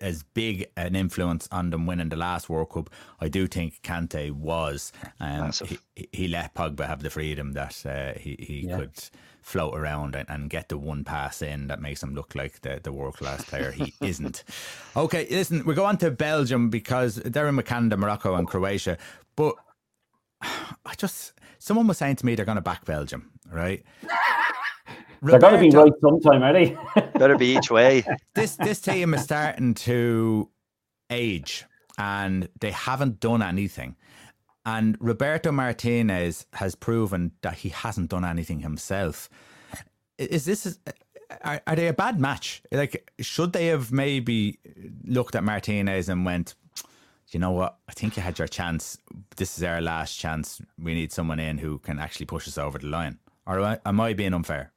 as 0.00 0.22
big 0.22 0.66
an 0.76 0.96
influence 0.96 1.48
on 1.52 1.70
them 1.70 1.86
winning 1.86 2.08
the 2.08 2.16
last 2.16 2.48
World 2.48 2.70
Cup. 2.70 2.90
I 3.20 3.28
do 3.28 3.46
think 3.46 3.82
Kante 3.82 4.30
was. 4.32 4.92
Um, 5.20 5.52
he, 5.52 5.78
he, 6.12 6.28
let 6.28 6.54
Pogba 6.54 6.86
have 6.86 7.02
the 7.02 7.10
freedom 7.10 7.52
that 7.52 7.84
uh, 7.84 8.18
he 8.18 8.36
he 8.38 8.66
yeah. 8.66 8.78
could 8.78 9.10
float 9.44 9.76
around 9.76 10.16
and, 10.16 10.28
and, 10.30 10.48
get 10.48 10.70
the 10.70 10.78
one 10.78 11.04
pass 11.04 11.42
in 11.42 11.66
that 11.66 11.80
makes 11.80 12.02
him 12.02 12.14
look 12.14 12.34
like 12.34 12.62
the, 12.62 12.80
the 12.82 12.90
world 12.90 13.18
class 13.18 13.44
player 13.44 13.70
he 13.70 13.92
isn't. 14.00 14.42
Okay, 14.96 15.26
listen, 15.30 15.64
we 15.66 15.74
go 15.74 15.84
on 15.84 15.98
to 15.98 16.10
Belgium 16.10 16.70
because 16.70 17.16
they're 17.16 17.46
in 17.46 17.62
Canada, 17.62 17.98
Morocco, 17.98 18.34
and 18.36 18.48
Croatia. 18.48 18.96
But 19.36 19.54
I 20.40 20.94
just, 20.96 21.34
someone 21.58 21.86
was 21.86 21.98
saying 21.98 22.16
to 22.16 22.26
me 22.26 22.34
they're 22.34 22.46
going 22.46 22.56
to 22.56 22.62
back 22.62 22.86
Belgium, 22.86 23.30
right? 23.50 23.84
They're 25.22 25.38
going 25.38 25.54
to 25.54 25.60
be 25.60 25.74
right 25.74 25.92
sometime, 26.02 26.42
are 26.42 26.52
they? 26.52 26.76
Better 27.18 27.38
be 27.38 27.56
each 27.56 27.70
way. 27.70 28.04
This 28.34 28.56
this 28.56 28.78
team 28.78 29.14
is 29.14 29.22
starting 29.22 29.72
to 29.72 30.50
age, 31.08 31.64
and 31.96 32.46
they 32.60 32.72
haven't 32.72 33.20
done 33.20 33.40
anything. 33.40 33.96
And 34.66 34.96
Roberto 35.00 35.52
Martinez 35.52 36.46
has 36.54 36.74
proven 36.74 37.32
that 37.42 37.58
he 37.58 37.68
hasn't 37.68 38.10
done 38.10 38.24
anything 38.24 38.60
himself. 38.60 39.28
Is 40.16 40.44
this 40.44 40.78
are, 41.42 41.60
are 41.66 41.76
they 41.76 41.88
a 41.88 41.92
bad 41.92 42.20
match? 42.20 42.62
Like, 42.70 43.10
should 43.20 43.52
they 43.52 43.66
have 43.66 43.92
maybe 43.92 44.58
looked 45.04 45.34
at 45.34 45.44
Martinez 45.44 46.08
and 46.08 46.24
went, 46.24 46.54
you 47.28 47.40
know 47.40 47.50
what? 47.50 47.78
I 47.88 47.92
think 47.92 48.16
you 48.16 48.22
had 48.22 48.38
your 48.38 48.48
chance. 48.48 48.98
This 49.36 49.56
is 49.58 49.64
our 49.64 49.80
last 49.80 50.18
chance. 50.18 50.60
We 50.78 50.94
need 50.94 51.12
someone 51.12 51.40
in 51.40 51.58
who 51.58 51.78
can 51.78 51.98
actually 51.98 52.26
push 52.26 52.46
us 52.46 52.58
over 52.58 52.78
the 52.78 52.86
line. 52.86 53.18
Or 53.46 53.78
am 53.84 54.00
I 54.00 54.12
being 54.14 54.34
unfair? 54.34 54.72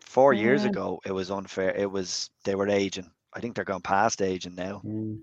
Four 0.00 0.32
years 0.32 0.64
ago, 0.64 1.00
it 1.04 1.12
was 1.12 1.30
unfair. 1.30 1.74
It 1.74 1.90
was 1.90 2.30
they 2.44 2.54
were 2.54 2.68
aging. 2.68 3.10
I 3.32 3.40
think 3.40 3.54
they're 3.54 3.64
going 3.64 3.80
past 3.80 4.20
aging 4.20 4.54
now. 4.54 4.82
Mm. 4.84 5.20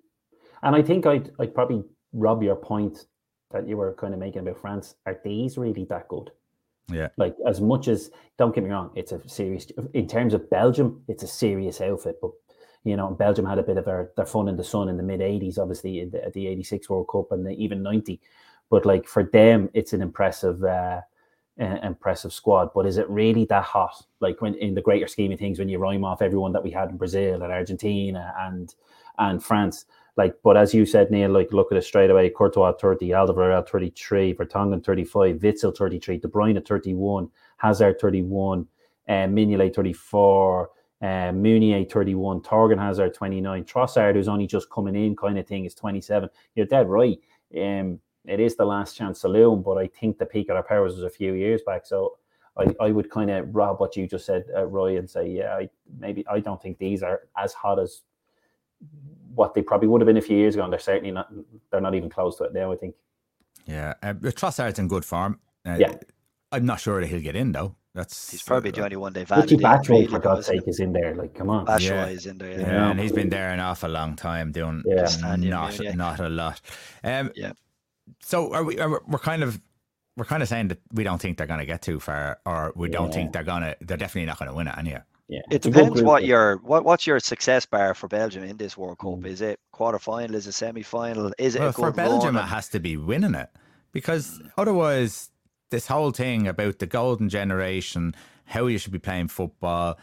And 0.64 0.76
I 0.76 0.82
think 0.82 1.06
I'd, 1.06 1.32
I'd 1.40 1.54
probably 1.54 1.84
rob 2.12 2.44
your 2.44 2.56
point 2.56 3.06
that 3.52 3.68
you 3.68 3.78
were 3.78 3.94
kind 3.94 4.14
of 4.14 4.20
making 4.20 4.42
about 4.42 4.60
France, 4.62 4.96
are 5.06 5.20
these 5.24 5.58
really 5.58 5.86
that 5.86 6.08
good? 6.08 6.32
Yeah. 6.92 7.10
Like 7.18 7.36
as 7.48 7.62
much 7.62 7.88
as 7.88 8.12
don't 8.38 8.54
get 8.54 8.64
me 8.64 8.70
wrong, 8.70 8.92
it's 8.96 9.12
a 9.12 9.28
serious 9.28 9.68
in 9.94 10.08
terms 10.08 10.34
of 10.34 10.50
Belgium, 10.50 11.04
it's 11.08 11.24
a 11.24 11.28
serious 11.28 11.82
outfit. 11.82 12.18
But 12.22 12.32
you 12.84 12.96
know, 12.96 13.12
Belgium 13.12 13.46
had 13.46 13.60
a 13.60 13.64
bit 13.64 13.78
of 13.78 13.86
their, 13.86 14.12
their 14.16 14.26
fun 14.26 14.48
in 14.48 14.56
the 14.56 14.64
sun 14.64 14.90
in 14.90 14.98
the 14.98 15.04
mid 15.04 15.20
'80s, 15.20 15.60
obviously 15.60 16.06
the, 16.06 16.26
at 16.26 16.34
the 16.34 16.48
'86 16.48 16.90
World 16.90 17.08
Cup 17.12 17.32
and 17.32 17.46
the, 17.46 17.52
even 17.52 17.84
'90. 17.84 18.20
But 18.70 18.86
like 18.86 19.08
for 19.08 19.24
them, 19.24 19.70
it's 19.74 19.94
an 19.94 20.02
impressive, 20.02 20.64
uh, 20.64 21.02
uh, 21.60 21.78
impressive 21.84 22.32
squad. 22.32 22.70
But 22.74 22.86
is 22.86 22.98
it 22.98 23.10
really 23.10 23.46
that 23.46 23.64
hot? 23.64 24.04
Like 24.20 24.42
when 24.42 24.56
in 24.56 24.76
the 24.76 24.82
greater 24.82 25.08
scheme 25.08 25.32
of 25.32 25.40
things, 25.40 25.60
when 25.60 25.70
you 25.70 25.80
rhyme 25.80 26.06
off 26.06 26.22
everyone 26.22 26.54
that 26.54 26.64
we 26.64 26.72
had 26.72 26.90
in 26.90 26.98
Brazil 26.98 27.42
and 27.44 27.52
Argentina 27.52 28.34
and 28.40 28.74
and 29.18 29.44
France, 29.44 29.86
like, 30.18 30.36
but 30.44 30.58
as 30.58 30.74
you 30.74 30.86
said, 30.86 31.12
Neil, 31.12 31.30
like 31.30 31.54
look 31.54 31.72
at 31.72 31.78
it 31.78 31.84
straight 31.84 32.10
away. 32.10 32.30
Courtois 32.30 32.74
30, 32.74 33.10
Alderweireld 33.10 33.70
33, 33.70 34.34
Vertonghen 34.34 34.84
35, 34.84 35.38
Witsel 35.38 35.76
33, 35.76 36.18
De 36.18 36.28
Bruyne 36.28 36.58
at 36.58 36.68
31, 36.68 37.30
Hazard 37.58 38.00
31, 38.00 38.68
uh, 39.08 39.12
Mignolet 39.12 39.74
34, 39.74 40.70
uh, 41.02 41.32
Meunier 41.32 41.86
31, 41.86 42.42
Thorgan 42.42 42.78
Hazard 42.78 43.14
29, 43.14 43.64
Trossard, 43.64 44.16
who's 44.16 44.28
only 44.28 44.48
just 44.48 44.70
coming 44.70 44.96
in, 44.96 45.16
kind 45.16 45.40
of 45.40 45.48
thing, 45.48 45.66
is 45.66 45.74
27. 45.76 46.30
You're 46.56 46.66
dead 46.66 46.90
right. 46.90 47.20
Um, 47.58 48.00
it 48.26 48.40
is 48.40 48.56
the 48.56 48.66
last 48.66 48.98
chance 48.98 49.22
saloon, 49.22 49.62
but 49.62 49.78
I 49.78 49.88
think 49.88 50.18
the 50.18 50.26
peak 50.26 50.50
of 50.50 50.58
our 50.58 50.64
powers 50.64 50.96
was 50.96 51.04
a 51.04 51.10
few 51.10 51.34
years 51.34 51.62
back. 51.66 51.86
So 51.86 52.18
I, 52.58 52.68
I 52.82 52.92
would 52.92 53.10
kind 53.10 53.32
of 53.32 53.56
rob 53.56 53.80
what 53.80 53.96
you 53.96 54.08
just 54.08 54.26
said, 54.26 54.46
uh, 54.56 54.66
Roy, 54.66 54.98
and 54.98 55.10
say, 55.10 55.30
yeah, 55.30 55.56
I, 55.56 55.70
maybe 55.98 56.26
I 56.28 56.40
don't 56.40 56.62
think 56.62 56.78
these 56.78 57.02
are 57.02 57.22
as 57.38 57.54
hot 57.54 57.80
as 57.80 58.02
what 59.36 59.54
they 59.54 59.62
probably 59.62 59.88
would 59.88 60.02
have 60.02 60.08
been 60.08 60.18
a 60.18 60.22
few 60.22 60.38
years 60.38 60.56
ago, 60.56 60.64
and 60.64 60.74
they're 60.74 60.80
certainly 60.80 61.12
not. 61.12 61.32
They're 61.72 61.82
not 61.82 61.96
even 61.96 62.10
close 62.10 62.38
to 62.38 62.46
it 62.46 62.54
now. 62.54 62.72
I 62.72 62.76
think. 62.76 62.96
Yeah, 63.66 63.94
uh, 64.02 64.14
Trossard's 64.14 64.80
in 64.80 64.88
good 64.88 65.06
form. 65.06 65.40
Uh, 65.66 65.78
yeah, 65.80 65.96
I'm 66.52 66.66
not 66.66 66.80
sure 66.80 67.00
that 67.00 67.08
he'll 67.08 67.22
get 67.22 67.36
in 67.36 67.52
though. 67.52 67.76
That's 67.96 68.32
he's 68.32 68.44
probably 68.44 68.72
the 68.72 68.84
only 68.84 68.96
one 68.98 69.14
they've 69.14 69.32
added. 69.32 69.52
Ricky 69.52 69.64
Batshuayi, 69.64 70.10
for 70.10 70.20
God's 70.20 70.46
sake, 70.46 70.68
is 70.68 70.80
in 70.80 70.94
there. 70.94 71.16
Like, 71.16 71.34
come 71.34 71.50
on. 71.50 71.66
Batshuayi 71.66 71.90
yeah. 71.90 72.08
is 72.08 72.26
in 72.28 72.38
there. 72.38 72.52
Yeah. 72.52 72.60
yeah. 72.60 72.92
and 72.92 73.00
he's 73.00 73.12
been 73.12 73.30
there 73.30 73.50
an 73.52 73.60
awful 73.60 73.90
long 73.90 74.16
time 74.16 74.52
doing 74.52 74.84
yeah. 74.86 75.08
not 75.22 75.80
yeah. 75.80 75.96
not 75.96 76.20
a 76.20 76.30
lot. 76.30 76.62
Um, 77.04 77.32
yeah. 77.36 77.54
So 78.22 78.54
are 78.54 78.64
we? 78.64 78.80
Are, 78.80 79.02
we're 79.08 79.20
kind 79.20 79.44
of 79.44 79.60
we're 80.16 80.26
kind 80.26 80.44
of 80.44 80.50
saying 80.50 80.68
that 80.68 80.80
we 80.94 81.04
don't 81.04 81.20
think 81.20 81.38
they're 81.38 81.48
going 81.48 81.62
to 81.62 81.66
get 81.66 81.82
too 81.82 82.00
far, 82.00 82.40
or 82.46 82.74
we 82.76 82.90
don't 82.90 83.14
think 83.14 83.34
they're 83.34 83.44
going 83.44 83.64
to. 83.64 83.76
They're 83.82 83.98
definitely 83.98 84.28
not 84.28 84.38
going 84.38 84.50
to 84.50 84.56
win 84.56 84.68
it 84.68 84.78
anyway. 84.78 85.02
Yeah, 85.30 85.42
it 85.52 85.62
depends 85.62 86.02
what 86.02 86.26
your 86.26 86.58
what 86.58 86.84
what's 86.84 87.06
your 87.06 87.20
success 87.20 87.64
bar 87.64 87.94
for 87.94 88.08
Belgium 88.08 88.44
in 88.44 88.58
this 88.58 88.76
World 88.76 88.98
Cup. 88.98 89.12
Mm. 89.12 89.28
Is 89.28 89.42
it 89.42 89.60
quarter 89.72 90.00
final? 90.00 90.36
Is 90.36 90.48
it 90.48 90.54
semi 90.54 90.82
final? 90.82 91.32
Is 91.38 91.54
it 91.54 91.62
well, 91.62 91.72
for 91.72 91.92
Belgium? 91.92 92.36
It 92.36 92.46
has 92.46 92.68
to 92.70 92.80
be 92.80 92.98
winning 92.98 93.36
it 93.36 93.50
because 93.92 94.42
otherwise, 94.58 95.30
this 95.70 95.86
whole 95.86 96.10
thing 96.10 96.48
about 96.48 96.80
the 96.80 96.88
golden 96.88 97.30
generation, 97.30 98.16
how 98.46 98.66
you 98.66 98.80
should 98.80 98.92
be 98.92 98.98
playing 98.98 99.28
football, 99.28 100.00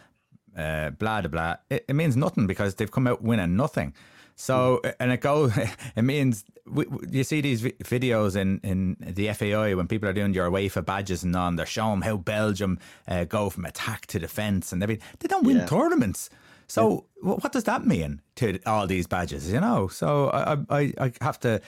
uh, 0.56 0.90
blah 0.90 1.22
blah 1.22 1.28
blah, 1.28 1.56
it, 1.70 1.84
it 1.88 1.94
means 1.94 2.16
nothing 2.16 2.46
because 2.46 2.76
they've 2.76 2.92
come 2.92 3.08
out 3.08 3.20
winning 3.20 3.56
nothing. 3.56 3.94
So, 4.36 4.82
and 5.00 5.10
it 5.10 5.22
goes, 5.22 5.52
it 5.96 6.02
means 6.02 6.44
we, 6.66 6.84
you 7.10 7.24
see 7.24 7.40
these 7.40 7.62
videos 7.62 8.36
in, 8.36 8.60
in 8.62 8.96
the 9.00 9.32
FAI 9.32 9.74
when 9.74 9.88
people 9.88 10.08
are 10.08 10.12
doing 10.12 10.34
your 10.34 10.50
UEFA 10.50 10.84
badges 10.84 11.24
and 11.24 11.34
on, 11.34 11.56
they're 11.56 11.66
showing 11.66 12.02
how 12.02 12.18
Belgium 12.18 12.78
uh, 13.08 13.24
go 13.24 13.50
from 13.50 13.64
attack 13.64 14.06
to 14.06 14.18
defence 14.18 14.72
and 14.72 14.82
everything. 14.82 15.04
They 15.18 15.28
don't 15.28 15.44
win 15.44 15.58
yeah. 15.58 15.66
tournaments. 15.66 16.30
So, 16.68 17.06
yeah. 17.24 17.32
what 17.32 17.52
does 17.52 17.64
that 17.64 17.86
mean 17.86 18.20
to 18.36 18.58
all 18.66 18.86
these 18.86 19.06
badges? 19.06 19.50
You 19.50 19.60
know, 19.60 19.88
so 19.88 20.28
I, 20.30 20.58
I, 20.68 20.92
I 20.98 21.12
have 21.20 21.40
to. 21.40 21.60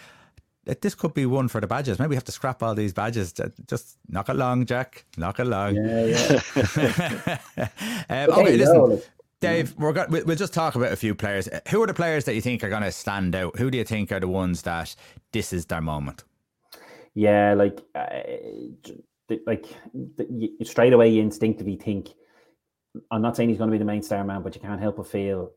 This 0.83 0.95
could 0.95 1.15
be 1.15 1.25
one 1.25 1.49
for 1.49 1.63
the 1.63 1.67
badges. 1.67 1.99
Maybe 1.99 2.11
we 2.11 2.15
have 2.17 2.25
to 2.25 2.33
scrap 2.33 2.63
all 2.63 2.75
these 2.75 2.93
badges. 2.93 3.33
Just 3.67 3.97
knock 4.09 4.29
it 4.29 4.37
long, 4.37 4.67
Jack. 4.67 5.07
Knock 5.17 5.41
it 5.41 5.47
long. 5.47 5.77
Yeah, 5.77 6.05
yeah. 6.05 7.39
um, 8.11 8.31
okay, 8.39 8.57
listen. 8.59 9.01
Dave, 9.41 9.77
we're 9.79 9.93
got, 9.93 10.11
we'll 10.11 10.37
just 10.37 10.53
talk 10.53 10.75
about 10.75 10.93
a 10.93 10.97
few 10.97 11.15
players. 11.15 11.49
Who 11.69 11.83
are 11.83 11.87
the 11.87 11.95
players 11.95 12.25
that 12.25 12.35
you 12.35 12.41
think 12.41 12.65
are 12.65 12.69
going 12.69 12.83
to 12.83 12.91
stand 12.91 13.37
out? 13.37 13.57
Who 13.57 13.71
do 13.71 13.79
you 13.79 13.85
think 13.85 14.11
are 14.11 14.21
the 14.21 14.29
ones 14.29 14.63
that 14.63 14.97
this 15.33 15.53
is 15.53 15.67
their 15.67 15.81
moment? 15.81 16.25
Yeah, 17.15 17.55
like, 17.55 17.81
uh, 17.95 18.09
like 19.47 19.67
you, 20.29 20.51
straight 20.65 20.93
away 20.93 21.11
you 21.11 21.23
instinctively 21.23 21.77
think. 21.77 22.09
I'm 23.11 23.23
not 23.23 23.37
saying 23.37 23.49
he's 23.49 23.59
going 23.59 23.71
to 23.71 23.75
be 23.75 23.79
the 23.79 23.85
main 23.85 24.03
star 24.03 24.25
man, 24.25 24.43
but 24.43 24.55
you 24.55 24.61
can't 24.61 24.81
help 24.81 24.97
but 24.97 25.07
feel 25.07 25.53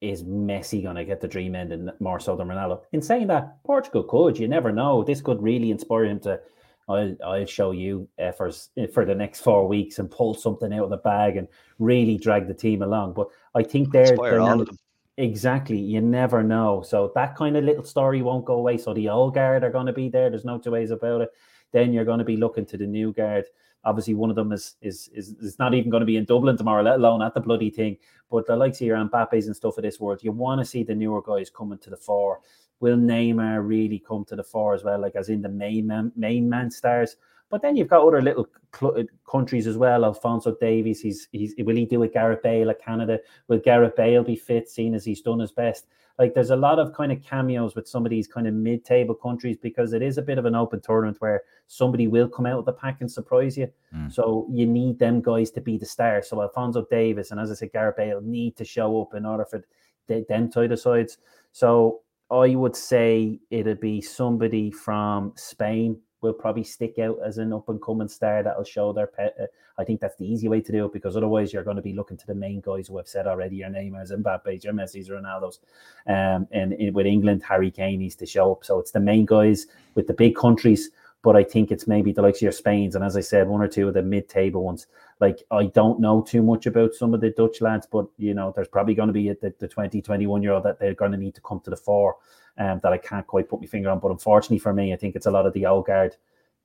is 0.00 0.22
Messi 0.22 0.82
going 0.82 0.96
to 0.96 1.04
get 1.04 1.20
the 1.20 1.28
dream 1.28 1.54
end 1.54 1.90
more 2.00 2.20
so 2.20 2.36
than 2.36 2.48
Ronaldo? 2.48 2.82
In 2.92 3.00
saying 3.00 3.28
that, 3.28 3.62
Portugal 3.64 4.04
could. 4.04 4.38
You 4.38 4.48
never 4.48 4.70
know. 4.70 5.02
This 5.02 5.22
could 5.22 5.42
really 5.42 5.70
inspire 5.70 6.04
him 6.04 6.20
to 6.20 6.40
I'll 6.88 7.16
I'll 7.24 7.46
show 7.46 7.72
you 7.72 8.08
efforts 8.18 8.70
eh, 8.76 8.86
for 8.92 9.04
the 9.04 9.14
next 9.14 9.40
four 9.40 9.66
weeks 9.66 9.98
and 9.98 10.10
pull 10.10 10.34
something 10.34 10.72
out 10.72 10.84
of 10.84 10.90
the 10.90 10.98
bag 10.98 11.36
and 11.36 11.48
really 11.78 12.16
drag 12.16 12.46
the 12.46 12.54
team 12.54 12.82
along. 12.82 13.14
But 13.14 13.28
I 13.54 13.62
think 13.62 13.90
they're, 13.90 14.16
they're 14.16 14.38
not, 14.38 14.68
exactly 15.16 15.78
you 15.78 16.00
never 16.00 16.42
know. 16.42 16.82
So 16.86 17.12
that 17.14 17.36
kind 17.36 17.56
of 17.56 17.64
little 17.64 17.84
story 17.84 18.22
won't 18.22 18.44
go 18.44 18.54
away. 18.54 18.78
So 18.78 18.94
the 18.94 19.08
old 19.08 19.34
guard 19.34 19.64
are 19.64 19.70
going 19.70 19.86
to 19.86 19.92
be 19.92 20.08
there. 20.08 20.30
There's 20.30 20.44
no 20.44 20.58
two 20.58 20.70
ways 20.70 20.90
about 20.90 21.22
it. 21.22 21.30
Then 21.72 21.92
you're 21.92 22.04
going 22.04 22.18
to 22.18 22.24
be 22.24 22.36
looking 22.36 22.66
to 22.66 22.76
the 22.76 22.86
new 22.86 23.12
guard. 23.12 23.46
Obviously, 23.84 24.14
one 24.14 24.30
of 24.30 24.36
them 24.36 24.52
is 24.52 24.76
is 24.80 25.08
is, 25.14 25.30
is 25.40 25.58
not 25.58 25.74
even 25.74 25.90
going 25.90 26.00
to 26.00 26.06
be 26.06 26.16
in 26.16 26.24
Dublin 26.24 26.56
tomorrow, 26.56 26.82
let 26.82 26.96
alone 26.96 27.22
at 27.22 27.34
the 27.34 27.40
bloody 27.40 27.70
thing. 27.70 27.96
But 28.30 28.46
the 28.46 28.56
likes 28.56 28.80
of 28.80 28.86
your 28.86 28.96
Mbappe's 28.96 29.46
and 29.46 29.54
stuff 29.54 29.78
of 29.78 29.82
this 29.82 30.00
world, 30.00 30.22
you 30.22 30.32
want 30.32 30.60
to 30.60 30.64
see 30.64 30.82
the 30.82 30.94
newer 30.94 31.22
guys 31.22 31.50
coming 31.50 31.78
to 31.78 31.90
the 31.90 31.96
fore 31.96 32.40
will 32.80 32.96
Neymar 32.96 33.66
really 33.66 33.98
come 33.98 34.24
to 34.26 34.36
the 34.36 34.44
fore 34.44 34.74
as 34.74 34.84
well? 34.84 35.00
Like 35.00 35.16
as 35.16 35.28
in 35.28 35.42
the 35.42 35.48
main 35.48 35.86
man, 35.86 36.12
main 36.16 36.48
man 36.48 36.70
stars. 36.70 37.16
But 37.48 37.62
then 37.62 37.76
you've 37.76 37.88
got 37.88 38.06
other 38.06 38.20
little 38.20 38.48
cl- 38.74 38.98
uh, 38.98 39.04
countries 39.30 39.66
as 39.66 39.78
well. 39.78 40.04
Alphonso 40.04 40.56
Davies, 40.60 41.00
he's 41.00 41.28
he's 41.30 41.54
will 41.58 41.76
he 41.76 41.86
do 41.86 42.02
it? 42.02 42.12
Gareth 42.12 42.42
Bale 42.42 42.70
at 42.70 42.82
Canada? 42.82 43.20
Will 43.48 43.58
Gareth 43.58 43.94
Bale 43.96 44.24
be 44.24 44.36
fit, 44.36 44.68
seeing 44.68 44.94
as 44.94 45.04
he's 45.04 45.22
done 45.22 45.38
his 45.38 45.52
best? 45.52 45.86
Like 46.18 46.34
there's 46.34 46.50
a 46.50 46.56
lot 46.56 46.78
of 46.78 46.94
kind 46.94 47.12
of 47.12 47.22
cameos 47.22 47.74
with 47.74 47.86
some 47.86 48.06
of 48.06 48.10
these 48.10 48.26
kind 48.26 48.46
of 48.46 48.54
mid-table 48.54 49.14
countries 49.14 49.58
because 49.60 49.92
it 49.92 50.02
is 50.02 50.16
a 50.16 50.22
bit 50.22 50.38
of 50.38 50.46
an 50.46 50.54
open 50.54 50.80
tournament 50.80 51.20
where 51.20 51.42
somebody 51.66 52.06
will 52.08 52.28
come 52.28 52.46
out 52.46 52.58
of 52.58 52.64
the 52.64 52.72
pack 52.72 53.00
and 53.00 53.10
surprise 53.10 53.56
you. 53.56 53.70
Mm. 53.94 54.10
So 54.10 54.48
you 54.50 54.66
need 54.66 54.98
them 54.98 55.20
guys 55.20 55.50
to 55.52 55.60
be 55.60 55.76
the 55.76 55.84
star. 55.84 56.22
So 56.22 56.40
Alphonso 56.40 56.86
Davies 56.90 57.30
and 57.30 57.40
as 57.40 57.50
I 57.50 57.54
said, 57.54 57.72
Gareth 57.72 57.96
Bale 57.96 58.22
need 58.22 58.56
to 58.56 58.64
show 58.64 59.00
up 59.02 59.14
in 59.14 59.26
order 59.26 59.44
for 59.44 59.62
them 60.08 60.50
of 60.54 60.80
sides. 60.80 61.18
So 61.52 62.00
I 62.30 62.54
would 62.54 62.74
say 62.74 63.38
it'd 63.50 63.80
be 63.80 64.00
somebody 64.00 64.70
from 64.70 65.32
Spain 65.36 66.00
will 66.22 66.32
probably 66.32 66.64
stick 66.64 66.98
out 66.98 67.18
as 67.24 67.38
an 67.38 67.52
up 67.52 67.68
and 67.68 67.80
coming 67.80 68.08
star 68.08 68.42
that'll 68.42 68.64
show 68.64 68.92
their 68.92 69.06
pet. 69.06 69.34
Uh, 69.40 69.46
I 69.78 69.84
think 69.84 70.00
that's 70.00 70.16
the 70.16 70.26
easy 70.26 70.48
way 70.48 70.60
to 70.60 70.72
do 70.72 70.86
it 70.86 70.92
because 70.92 71.16
otherwise 71.16 71.52
you're 71.52 71.62
going 71.62 71.76
to 71.76 71.82
be 71.82 71.92
looking 71.92 72.16
to 72.16 72.26
the 72.26 72.34
main 72.34 72.60
guys 72.60 72.88
who 72.88 72.96
have 72.96 73.06
said 73.06 73.26
already 73.26 73.56
your 73.56 73.68
name 73.68 73.94
as 73.94 74.10
Mbappe, 74.10 74.64
your 74.64 74.72
Messi's, 74.72 75.08
Ronaldo's. 75.08 75.60
Um, 76.06 76.48
and 76.50 76.72
in, 76.72 76.94
with 76.94 77.06
England, 77.06 77.42
Harry 77.46 77.70
Kane 77.70 78.00
needs 78.00 78.16
to 78.16 78.26
show 78.26 78.52
up. 78.52 78.64
So 78.64 78.78
it's 78.78 78.92
the 78.92 79.00
main 79.00 79.26
guys 79.26 79.66
with 79.94 80.06
the 80.06 80.14
big 80.14 80.34
countries. 80.34 80.90
But 81.22 81.36
I 81.36 81.42
think 81.42 81.70
it's 81.70 81.88
maybe 81.88 82.12
the 82.12 82.22
likes 82.22 82.38
of 82.38 82.42
your 82.42 82.52
Spains 82.52 82.94
and 82.94 83.04
as 83.04 83.16
I 83.16 83.20
said, 83.20 83.48
one 83.48 83.60
or 83.60 83.68
two 83.68 83.88
of 83.88 83.94
the 83.94 84.02
mid-table 84.02 84.62
ones. 84.62 84.86
Like 85.20 85.42
I 85.50 85.66
don't 85.66 86.00
know 86.00 86.22
too 86.22 86.42
much 86.42 86.66
about 86.66 86.94
some 86.94 87.14
of 87.14 87.20
the 87.20 87.30
Dutch 87.30 87.60
lads, 87.60 87.86
but 87.90 88.06
you 88.16 88.34
know, 88.34 88.52
there's 88.54 88.68
probably 88.68 88.94
going 88.94 89.08
to 89.08 89.12
be 89.12 89.28
the, 89.28 89.52
the 89.58 89.68
20, 89.68 90.00
21 90.02 90.42
year 90.42 90.52
old 90.52 90.64
that 90.64 90.78
they're 90.78 90.94
going 90.94 91.12
to 91.12 91.18
need 91.18 91.34
to 91.34 91.40
come 91.40 91.60
to 91.60 91.70
the 91.70 91.76
fore 91.76 92.16
um, 92.58 92.80
that 92.82 92.92
I 92.92 92.98
can't 92.98 93.26
quite 93.26 93.48
put 93.48 93.60
my 93.60 93.66
finger 93.66 93.90
on. 93.90 93.98
But 93.98 94.12
unfortunately 94.12 94.58
for 94.58 94.72
me, 94.72 94.92
I 94.92 94.96
think 94.96 95.16
it's 95.16 95.26
a 95.26 95.30
lot 95.30 95.46
of 95.46 95.52
the 95.52 95.66
old 95.66 95.86
guard 95.86 96.16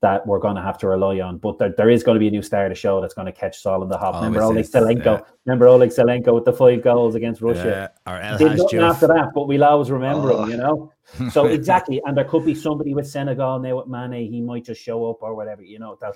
that 0.01 0.25
we're 0.25 0.39
going 0.39 0.55
to 0.55 0.61
have 0.61 0.77
to 0.79 0.87
rely 0.87 1.19
on. 1.19 1.37
But 1.37 1.59
there, 1.59 1.73
there 1.77 1.89
is 1.89 2.03
going 2.03 2.15
to 2.15 2.19
be 2.19 2.27
a 2.27 2.31
new 2.31 2.41
star 2.41 2.67
to 2.67 2.75
show 2.75 2.99
that's 2.99 3.13
going 3.13 3.27
to 3.27 3.31
catch 3.31 3.59
Saul 3.59 3.83
in 3.83 3.89
the 3.89 3.97
hop. 3.97 4.15
Remember 4.15 4.41
Oleg 4.41 4.65
Salenko? 4.65 5.05
Yeah. 5.05 5.21
Remember 5.45 5.67
Oleg 5.67 5.91
Salenko 5.91 6.33
with 6.33 6.45
the 6.45 6.53
five 6.53 6.81
goals 6.81 7.13
against 7.13 7.41
Russia? 7.41 7.91
Yeah. 8.07 8.37
Did 8.37 8.57
nothing 8.57 8.79
after 8.79 9.07
that, 9.07 9.31
but 9.35 9.47
we'll 9.47 9.63
always 9.63 9.91
remember 9.91 10.31
oh. 10.31 10.43
him, 10.43 10.49
you 10.49 10.57
know? 10.57 10.91
So 11.31 11.45
exactly. 11.59 12.01
and 12.05 12.17
there 12.17 12.25
could 12.25 12.45
be 12.45 12.55
somebody 12.55 12.95
with 12.95 13.07
Senegal 13.07 13.59
now 13.59 13.77
with 13.77 13.87
Mane. 13.87 14.31
He 14.31 14.41
might 14.41 14.65
just 14.65 14.81
show 14.81 15.07
up 15.09 15.21
or 15.21 15.35
whatever, 15.35 15.61
you 15.61 15.77
know. 15.77 15.97
That, 16.01 16.15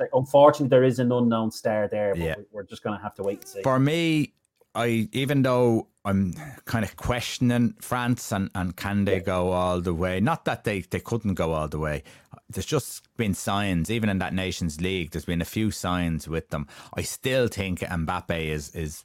uh, 0.00 0.04
unfortunately, 0.12 0.68
there 0.68 0.84
is 0.84 0.98
an 0.98 1.10
unknown 1.10 1.50
star 1.50 1.88
there, 1.88 2.14
but 2.14 2.22
yeah. 2.22 2.34
we're 2.52 2.64
just 2.64 2.82
going 2.82 2.98
to 2.98 3.02
have 3.02 3.14
to 3.14 3.22
wait 3.22 3.40
and 3.40 3.48
see. 3.48 3.62
For 3.62 3.78
me, 3.78 4.34
I 4.76 5.08
even 5.12 5.42
though 5.42 5.88
I'm 6.04 6.34
kind 6.66 6.84
of 6.84 6.96
questioning 6.96 7.74
France 7.80 8.30
and, 8.30 8.50
and 8.54 8.76
can 8.76 9.06
they 9.06 9.18
go 9.18 9.50
all 9.50 9.80
the 9.80 9.92
way? 9.92 10.20
Not 10.20 10.44
that 10.44 10.62
they, 10.62 10.82
they 10.82 11.00
couldn't 11.00 11.34
go 11.34 11.52
all 11.52 11.66
the 11.66 11.80
way. 11.80 12.04
There's 12.48 12.66
just 12.66 13.08
been 13.16 13.34
signs, 13.34 13.90
even 13.90 14.08
in 14.08 14.20
that 14.20 14.32
Nations 14.32 14.80
League, 14.80 15.10
there's 15.10 15.24
been 15.24 15.42
a 15.42 15.46
few 15.46 15.72
signs 15.72 16.28
with 16.28 16.50
them. 16.50 16.68
I 16.94 17.02
still 17.02 17.48
think 17.48 17.80
Mbappe 17.80 18.38
is 18.38 18.70
is 18.70 19.02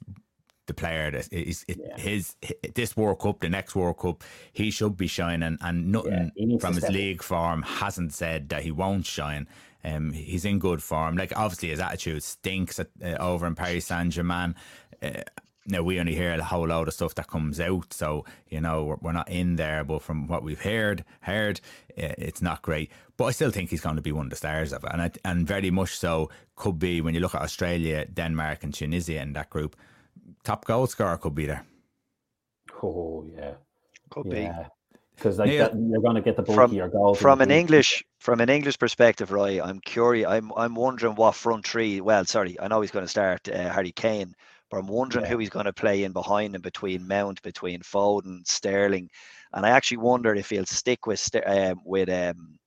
the 0.66 0.74
player 0.74 1.10
that 1.10 1.28
is 1.32 1.64
yeah. 1.66 1.98
his, 1.98 2.36
this 2.76 2.96
World 2.96 3.18
Cup, 3.18 3.40
the 3.40 3.48
next 3.48 3.74
World 3.74 3.98
Cup, 3.98 4.22
he 4.52 4.70
should 4.70 4.96
be 4.96 5.08
shining, 5.08 5.58
and 5.60 5.90
nothing 5.90 6.30
yeah, 6.36 6.58
from 6.58 6.74
his 6.74 6.88
league 6.88 7.20
form 7.20 7.62
hasn't 7.62 8.12
said 8.12 8.48
that 8.50 8.62
he 8.62 8.70
won't 8.70 9.06
shine. 9.06 9.48
Um, 9.84 10.12
he's 10.12 10.44
in 10.44 10.60
good 10.60 10.80
form. 10.80 11.16
Like 11.16 11.36
obviously 11.36 11.70
his 11.70 11.80
attitude 11.80 12.22
stinks 12.22 12.78
at, 12.78 12.88
uh, 13.04 13.16
over 13.18 13.46
in 13.48 13.56
Paris 13.56 13.86
Saint 13.86 14.12
Germain. 14.12 14.54
Uh, 15.02 15.22
now 15.66 15.82
we 15.82 16.00
only 16.00 16.14
hear 16.14 16.32
a 16.32 16.42
whole 16.42 16.66
load 16.66 16.88
of 16.88 16.94
stuff 16.94 17.14
that 17.14 17.28
comes 17.28 17.60
out, 17.60 17.92
so 17.92 18.24
you 18.48 18.60
know 18.60 18.84
we're, 18.84 18.96
we're 19.00 19.12
not 19.12 19.28
in 19.28 19.56
there. 19.56 19.84
But 19.84 20.02
from 20.02 20.26
what 20.26 20.42
we've 20.42 20.60
heard, 20.60 21.04
heard, 21.20 21.60
it's 21.96 22.42
not 22.42 22.62
great. 22.62 22.90
But 23.16 23.26
I 23.26 23.30
still 23.30 23.50
think 23.50 23.70
he's 23.70 23.80
going 23.80 23.96
to 23.96 24.02
be 24.02 24.12
one 24.12 24.26
of 24.26 24.30
the 24.30 24.36
stars 24.36 24.72
of 24.72 24.84
it, 24.84 24.90
and 24.92 25.02
I, 25.02 25.10
and 25.24 25.46
very 25.46 25.70
much 25.70 25.96
so 25.96 26.30
could 26.56 26.78
be 26.78 27.00
when 27.00 27.14
you 27.14 27.20
look 27.20 27.34
at 27.34 27.42
Australia, 27.42 28.06
Denmark, 28.06 28.64
and 28.64 28.74
Tunisia 28.74 29.20
in 29.20 29.32
that 29.34 29.50
group. 29.50 29.76
Top 30.44 30.64
goal 30.64 30.86
scorer 30.86 31.16
could 31.18 31.34
be 31.34 31.46
there. 31.46 31.64
Oh 32.82 33.24
yeah, 33.36 33.52
could 34.10 34.26
yeah. 34.26 34.62
be 34.62 34.68
because 35.22 35.38
like 35.38 35.48
Neil, 35.48 35.68
that, 35.68 35.78
you're 35.78 36.00
going 36.00 36.16
to 36.16 36.20
get 36.20 36.36
the 36.36 36.42
bulkier 36.42 36.88
goals 36.88 37.18
from 37.18 37.40
an 37.40 37.50
English 37.50 38.04
from 38.18 38.40
an 38.40 38.48
English 38.48 38.78
perspective, 38.78 39.30
Roy. 39.30 39.62
I'm 39.62 39.78
curious. 39.78 40.28
I'm 40.28 40.52
I'm 40.56 40.74
wondering 40.74 41.14
what 41.14 41.34
front 41.34 41.66
three. 41.66 42.00
Well, 42.00 42.24
sorry, 42.24 42.58
I 42.60 42.68
know 42.68 42.80
he's 42.80 42.90
going 42.90 43.04
to 43.04 43.10
start 43.10 43.48
uh, 43.48 43.70
Harry 43.70 43.92
Kane, 43.92 44.34
but 44.72 44.78
I'm 44.78 44.86
wondering 44.86 45.26
yeah. 45.26 45.30
who 45.30 45.38
he's 45.38 45.50
going 45.50 45.66
to 45.66 45.72
play 45.72 46.04
in 46.04 46.12
behind 46.12 46.54
him 46.54 46.62
between 46.62 47.06
Mount, 47.06 47.42
between 47.42 47.80
Foden, 47.80 48.40
Sterling, 48.46 49.10
and 49.52 49.66
I 49.66 49.68
actually 49.68 49.98
wonder 49.98 50.34
if 50.34 50.48
he'll 50.48 50.64
stick 50.64 51.06
with 51.06 51.28
um, 51.46 51.82
with 51.84 52.08
um, 52.08 52.58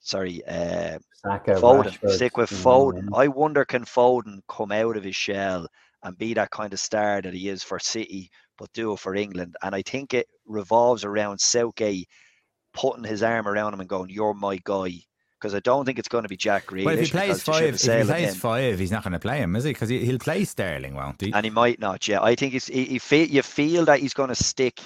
sorry, 0.00 0.42
uh, 0.48 0.98
Saka, 1.16 1.56
Foden, 1.56 1.90
Rashford. 1.90 2.10
stick 2.12 2.38
with 2.38 2.48
Foden. 2.48 3.02
Mm-hmm. 3.02 3.14
I 3.14 3.28
wonder 3.28 3.66
can 3.66 3.84
Foden 3.84 4.40
come 4.48 4.72
out 4.72 4.96
of 4.96 5.04
his 5.04 5.14
shell 5.14 5.68
and 6.02 6.16
be 6.16 6.32
that 6.32 6.52
kind 6.52 6.72
of 6.72 6.80
star 6.80 7.20
that 7.20 7.34
he 7.34 7.50
is 7.50 7.62
for 7.62 7.78
City, 7.78 8.30
but 8.56 8.72
do 8.72 8.94
it 8.94 8.98
for 8.98 9.14
England. 9.14 9.56
And 9.62 9.74
I 9.74 9.82
think 9.82 10.14
it 10.14 10.26
revolves 10.46 11.04
around 11.04 11.38
Southgate 11.38 12.08
putting 12.72 13.04
his 13.04 13.22
arm 13.22 13.46
around 13.46 13.74
him 13.74 13.80
and 13.80 13.88
going, 13.90 14.08
"You're 14.08 14.32
my 14.32 14.58
guy." 14.64 15.02
Because 15.40 15.54
I 15.54 15.60
don't 15.60 15.84
think 15.84 15.98
it's 15.98 16.08
going 16.08 16.24
to 16.24 16.28
be 16.28 16.36
Jack 16.36 16.66
Grealish. 16.66 16.84
Well, 16.84 16.98
if 16.98 17.06
he 17.06 17.10
plays 17.10 17.42
five, 17.42 17.74
if 17.74 17.80
he 17.80 18.04
plays 18.04 18.36
five, 18.36 18.78
he's 18.78 18.90
not 18.90 19.02
going 19.02 19.12
to 19.12 19.18
play 19.18 19.38
him, 19.38 19.56
is 19.56 19.64
he? 19.64 19.70
Because 19.72 19.88
he, 19.88 20.06
will 20.06 20.18
play 20.18 20.44
Sterling, 20.44 20.94
won't 20.94 21.20
he? 21.20 21.32
And 21.32 21.44
he 21.44 21.50
might 21.50 21.80
not. 21.80 22.06
Yeah, 22.06 22.22
I 22.22 22.34
think 22.34 22.52
he's, 22.52 22.66
he, 22.66 22.84
he 22.84 22.98
feel, 22.98 23.26
you 23.26 23.42
feel 23.42 23.84
that 23.86 24.00
he's 24.00 24.14
going 24.14 24.28
to 24.28 24.34
stick. 24.34 24.80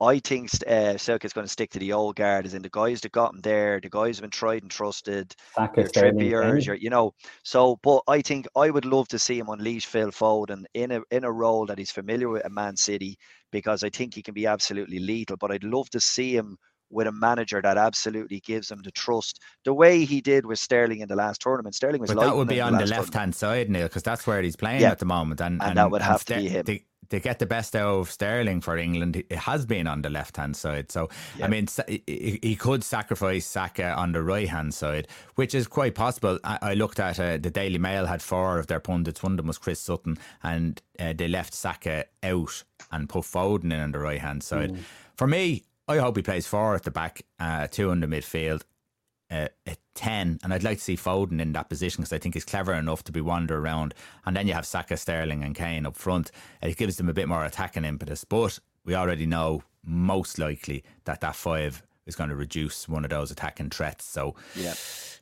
I 0.00 0.20
think 0.20 0.48
uh, 0.66 0.96
Selkirk's 0.96 1.32
going 1.32 1.46
to 1.46 1.52
stick 1.52 1.70
to 1.72 1.80
the 1.80 1.92
old 1.92 2.14
guard, 2.14 2.46
as 2.46 2.54
in 2.54 2.62
the 2.62 2.68
guys 2.70 3.00
that 3.00 3.10
got 3.10 3.34
him 3.34 3.40
there, 3.40 3.80
the 3.80 3.90
guys 3.90 4.16
have 4.16 4.22
been 4.22 4.30
tried 4.30 4.62
and 4.62 4.70
trusted, 4.70 5.34
your 5.58 5.66
Trippiers, 5.88 6.66
your, 6.66 6.76
you 6.76 6.88
know. 6.88 7.14
So, 7.42 7.80
but 7.82 8.02
I 8.06 8.22
think 8.22 8.46
I 8.54 8.70
would 8.70 8.84
love 8.84 9.08
to 9.08 9.18
see 9.18 9.40
him 9.40 9.48
unleash 9.48 9.86
Phil 9.86 10.12
Foden 10.12 10.64
in 10.72 10.92
a 10.92 11.00
in 11.10 11.24
a 11.24 11.32
role 11.32 11.66
that 11.66 11.78
he's 11.78 11.90
familiar 11.90 12.28
with 12.28 12.44
at 12.44 12.52
Man 12.52 12.76
City, 12.76 13.18
because 13.50 13.82
I 13.82 13.90
think 13.90 14.14
he 14.14 14.22
can 14.22 14.34
be 14.34 14.46
absolutely 14.46 15.00
lethal. 15.00 15.36
But 15.36 15.50
I'd 15.50 15.64
love 15.64 15.90
to 15.90 16.00
see 16.00 16.36
him 16.36 16.58
with 16.90 17.06
a 17.06 17.12
manager 17.12 17.60
that 17.62 17.76
absolutely 17.76 18.40
gives 18.40 18.70
him 18.70 18.80
the 18.82 18.90
trust, 18.92 19.40
the 19.64 19.74
way 19.74 20.04
he 20.04 20.20
did 20.20 20.46
with 20.46 20.58
Sterling 20.58 21.00
in 21.00 21.08
the 21.08 21.16
last 21.16 21.40
tournament. 21.40 21.74
Sterling 21.74 22.00
was. 22.00 22.12
But 22.12 22.20
that 22.20 22.36
would 22.36 22.48
be 22.48 22.60
on 22.60 22.72
the, 22.72 22.80
the 22.80 22.86
left 22.86 23.14
hand 23.14 23.34
side, 23.34 23.70
Neil, 23.70 23.84
because 23.84 24.02
that's 24.02 24.26
where 24.26 24.42
he's 24.42 24.56
playing 24.56 24.82
yeah. 24.82 24.90
at 24.90 24.98
the 24.98 25.06
moment, 25.06 25.40
and, 25.40 25.60
and, 25.60 25.70
and 25.70 25.78
that 25.78 25.90
would 25.90 26.02
have 26.02 26.24
to 26.26 26.36
be 26.36 26.48
him. 26.48 26.64
To, 26.64 26.78
to 27.10 27.20
get 27.20 27.38
the 27.38 27.46
best 27.46 27.74
out 27.74 28.00
of 28.00 28.10
Sterling 28.10 28.60
for 28.60 28.76
England, 28.76 29.16
it 29.16 29.32
has 29.32 29.64
been 29.64 29.86
on 29.86 30.02
the 30.02 30.10
left 30.10 30.36
hand 30.36 30.56
side. 30.56 30.92
So 30.92 31.08
yeah. 31.38 31.46
I 31.46 31.48
mean, 31.48 31.66
he 32.06 32.56
could 32.58 32.84
sacrifice 32.84 33.46
Saka 33.46 33.92
on 33.94 34.12
the 34.12 34.22
right 34.22 34.48
hand 34.48 34.74
side, 34.74 35.08
which 35.34 35.54
is 35.54 35.66
quite 35.66 35.94
possible. 35.94 36.38
I, 36.44 36.74
looked 36.74 37.00
at 37.00 37.18
uh, 37.18 37.38
the 37.38 37.50
Daily 37.50 37.78
Mail 37.78 38.06
had 38.06 38.22
four 38.22 38.58
of 38.58 38.66
their 38.66 38.80
pundits. 38.80 39.22
One 39.22 39.32
of 39.32 39.36
them 39.38 39.46
was 39.46 39.58
Chris 39.58 39.80
Sutton, 39.80 40.18
and 40.42 40.80
uh, 40.98 41.14
they 41.16 41.28
left 41.28 41.54
Saka 41.54 42.04
out 42.22 42.62
and 42.92 43.08
put 43.08 43.24
Foden 43.24 43.72
in 43.72 43.80
on 43.80 43.92
the 43.92 43.98
right 43.98 44.20
hand 44.20 44.42
side. 44.42 44.72
Mm. 44.72 44.78
For 45.16 45.26
me, 45.26 45.64
I 45.88 45.98
hope 45.98 46.16
he 46.16 46.22
plays 46.22 46.46
four 46.46 46.74
at 46.74 46.82
the 46.82 46.90
back, 46.90 47.22
uh, 47.40 47.66
two 47.66 47.90
in 47.90 48.00
the 48.00 48.06
midfield, 48.06 48.62
uh, 49.30 49.48
at 49.66 49.78
10. 49.94 50.40
And 50.42 50.52
I'd 50.52 50.62
like 50.62 50.78
to 50.78 50.84
see 50.84 50.96
Foden 50.96 51.40
in 51.40 51.52
that 51.52 51.68
position 51.68 52.02
because 52.02 52.12
I 52.12 52.18
think 52.18 52.34
he's 52.34 52.44
clever 52.44 52.74
enough 52.74 53.04
to 53.04 53.12
be 53.12 53.20
wander 53.20 53.58
around. 53.58 53.94
And 54.26 54.36
then 54.36 54.46
you 54.46 54.52
have 54.52 54.66
Saka, 54.66 54.96
Sterling, 54.96 55.42
and 55.42 55.54
Kane 55.54 55.86
up 55.86 55.96
front. 55.96 56.30
It 56.62 56.76
gives 56.76 56.96
them 56.96 57.08
a 57.08 57.14
bit 57.14 57.28
more 57.28 57.44
attacking 57.44 57.84
impetus. 57.84 58.24
But 58.24 58.58
we 58.84 58.94
already 58.94 59.26
know 59.26 59.62
most 59.84 60.38
likely 60.38 60.84
that 61.04 61.20
that 61.22 61.36
five 61.36 61.82
is 62.06 62.16
going 62.16 62.30
to 62.30 62.36
reduce 62.36 62.88
one 62.88 63.04
of 63.04 63.10
those 63.10 63.30
attacking 63.30 63.70
threats. 63.70 64.04
So, 64.04 64.34
yeah. 64.54 64.74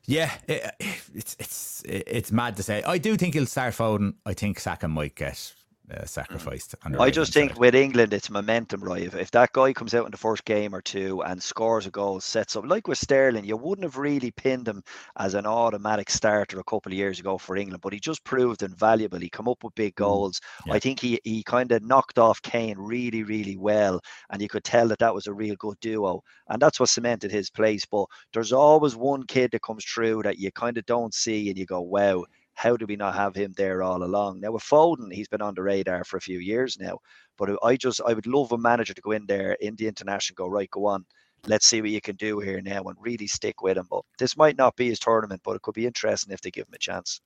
Yeah, 0.09 0.33
it, 0.47 0.73
it's 1.15 1.37
it's 1.41 1.83
it's 1.85 2.31
mad 2.31 2.57
to 2.59 2.63
say. 2.63 2.81
I 2.85 2.97
do 2.97 3.17
think 3.17 3.35
he'll 3.35 3.45
start 3.47 3.75
Foden. 3.75 4.15
I 4.25 4.35
think 4.35 4.61
Saka 4.61 4.87
might 4.87 5.17
get 5.17 5.53
uh, 5.93 6.05
sacrificed. 6.05 6.75
I 6.99 7.11
just 7.11 7.33
think 7.33 7.53
side. 7.53 7.59
with 7.59 7.75
England, 7.75 8.13
it's 8.13 8.31
momentum, 8.31 8.83
right? 8.83 9.03
If, 9.03 9.15
if 9.15 9.31
that 9.33 9.53
guy 9.53 9.73
comes 9.73 9.95
out 9.95 10.05
in 10.05 10.11
the 10.11 10.17
first 10.17 10.45
game 10.45 10.75
or 10.75 10.83
two 10.83 11.23
and 11.23 11.43
scores 11.43 11.87
a 11.87 11.91
goal, 11.91 12.21
sets 12.21 12.57
up 12.57 12.67
like 12.67 12.89
with 12.89 12.99
Sterling, 12.99 13.45
you 13.45 13.57
wouldn't 13.57 13.85
have 13.85 13.97
really 13.97 14.31
pinned 14.33 14.67
him 14.67 14.83
as 15.19 15.35
an 15.35 15.47
automatic 15.47 16.11
starter 16.11 16.59
a 16.59 16.65
couple 16.65 16.91
of 16.93 16.97
years 16.99 17.21
ago 17.21 17.39
for 17.39 17.57
England, 17.57 17.83
but 17.83 17.93
he 17.93 18.01
just 18.01 18.25
proved 18.25 18.63
invaluable. 18.63 19.19
He 19.19 19.29
come 19.29 19.49
up 19.49 19.63
with 19.63 19.75
big 19.75 19.95
mm, 19.95 19.99
goals. 19.99 20.41
Yeah. 20.67 20.75
I 20.75 20.79
think 20.79 21.01
he 21.01 21.21
he 21.25 21.43
kind 21.43 21.71
of 21.73 21.83
knocked 21.83 22.19
off 22.19 22.43
Kane 22.43 22.79
really, 22.79 23.23
really 23.23 23.57
well, 23.57 24.01
and 24.31 24.43
you 24.43 24.49
could 24.49 24.65
tell 24.65 24.89
that 24.89 24.99
that 24.99 25.15
was 25.15 25.27
a 25.27 25.33
real 25.33 25.57
good 25.59 25.79
duo, 25.81 26.23
and 26.49 26.61
that's 26.61 26.81
what 26.81 26.89
cemented 26.89 27.31
his 27.31 27.51
place. 27.51 27.85
But 27.85 28.07
there's 28.33 28.53
always 28.53 28.97
one 28.97 29.25
kid 29.25 29.53
that 29.53 29.63
comes 29.63 29.85
through 29.85 30.23
that 30.25 30.39
you 30.39 30.51
kind 30.53 30.79
of 30.79 30.87
don't 30.87 31.15
see, 31.15 31.49
and 31.49 31.59
you 31.59 31.67
go, 31.67 31.81
wow 31.81 32.25
how 32.57 32.75
do 32.77 32.87
we 32.87 32.97
not 32.97 33.15
have 33.15 33.37
him 33.37 33.53
there 33.57 33.83
all 33.83 34.03
along? 34.03 34.41
Now 34.41 34.53
with 34.53 34.63
Foden, 34.63 35.13
he's 35.13 35.29
been 35.29 35.43
on 35.43 35.55
the 35.55 35.63
radar 35.63 36.05
for 36.05 36.17
a 36.17 36.23
few 36.23 36.39
years 36.39 36.79
now, 36.81 36.99
but 37.37 37.51
I 37.63 37.77
just 37.77 38.01
I 38.05 38.15
would 38.15 38.27
love 38.27 38.51
a 38.51 38.59
manager 38.59 38.95
to 38.95 39.01
go 39.03 39.13
in 39.13 39.27
there 39.27 39.53
in 39.61 39.77
the 39.77 39.87
international, 39.87 40.37
go 40.37 40.49
right, 40.49 40.71
go 40.71 40.87
on, 40.87 41.05
let's 41.47 41.67
see 41.67 41.83
what 41.83 41.91
you 41.91 42.01
can 42.01 42.17
do 42.17 42.41
here 42.41 42.63
now, 42.63 42.83
and 42.85 42.97
really 42.99 43.27
stick 43.27 43.63
with 43.63 43.77
him. 43.77 43.87
But 43.91 44.05
this 44.19 44.39
might 44.39 44.57
not 44.57 44.75
be 44.75 44.89
his 44.89 44.99
tournament, 44.99 45.43
but 45.45 45.57
it 45.57 45.63
could 45.63 45.75
be 45.75 45.87
interesting 45.87 46.33
if 46.33 46.41
they 46.41 46.51
give 46.51 46.67
him 46.67 46.75
a 46.75 46.79
chance. 46.79 47.21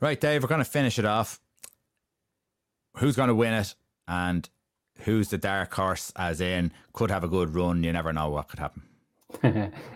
Right, 0.00 0.18
Dave, 0.18 0.42
we're 0.42 0.48
going 0.48 0.60
to 0.60 0.64
finish 0.64 0.98
it 0.98 1.04
off. 1.04 1.40
Who's 2.96 3.16
going 3.16 3.28
to 3.28 3.34
win 3.34 3.52
it, 3.52 3.74
and 4.08 4.48
who's 5.00 5.28
the 5.28 5.38
dark 5.38 5.74
horse? 5.74 6.10
As 6.16 6.40
in, 6.40 6.72
could 6.94 7.10
have 7.10 7.22
a 7.22 7.28
good 7.28 7.54
run. 7.54 7.84
You 7.84 7.92
never 7.92 8.14
know 8.14 8.30
what 8.30 8.48
could 8.48 8.58
happen. 8.58 8.82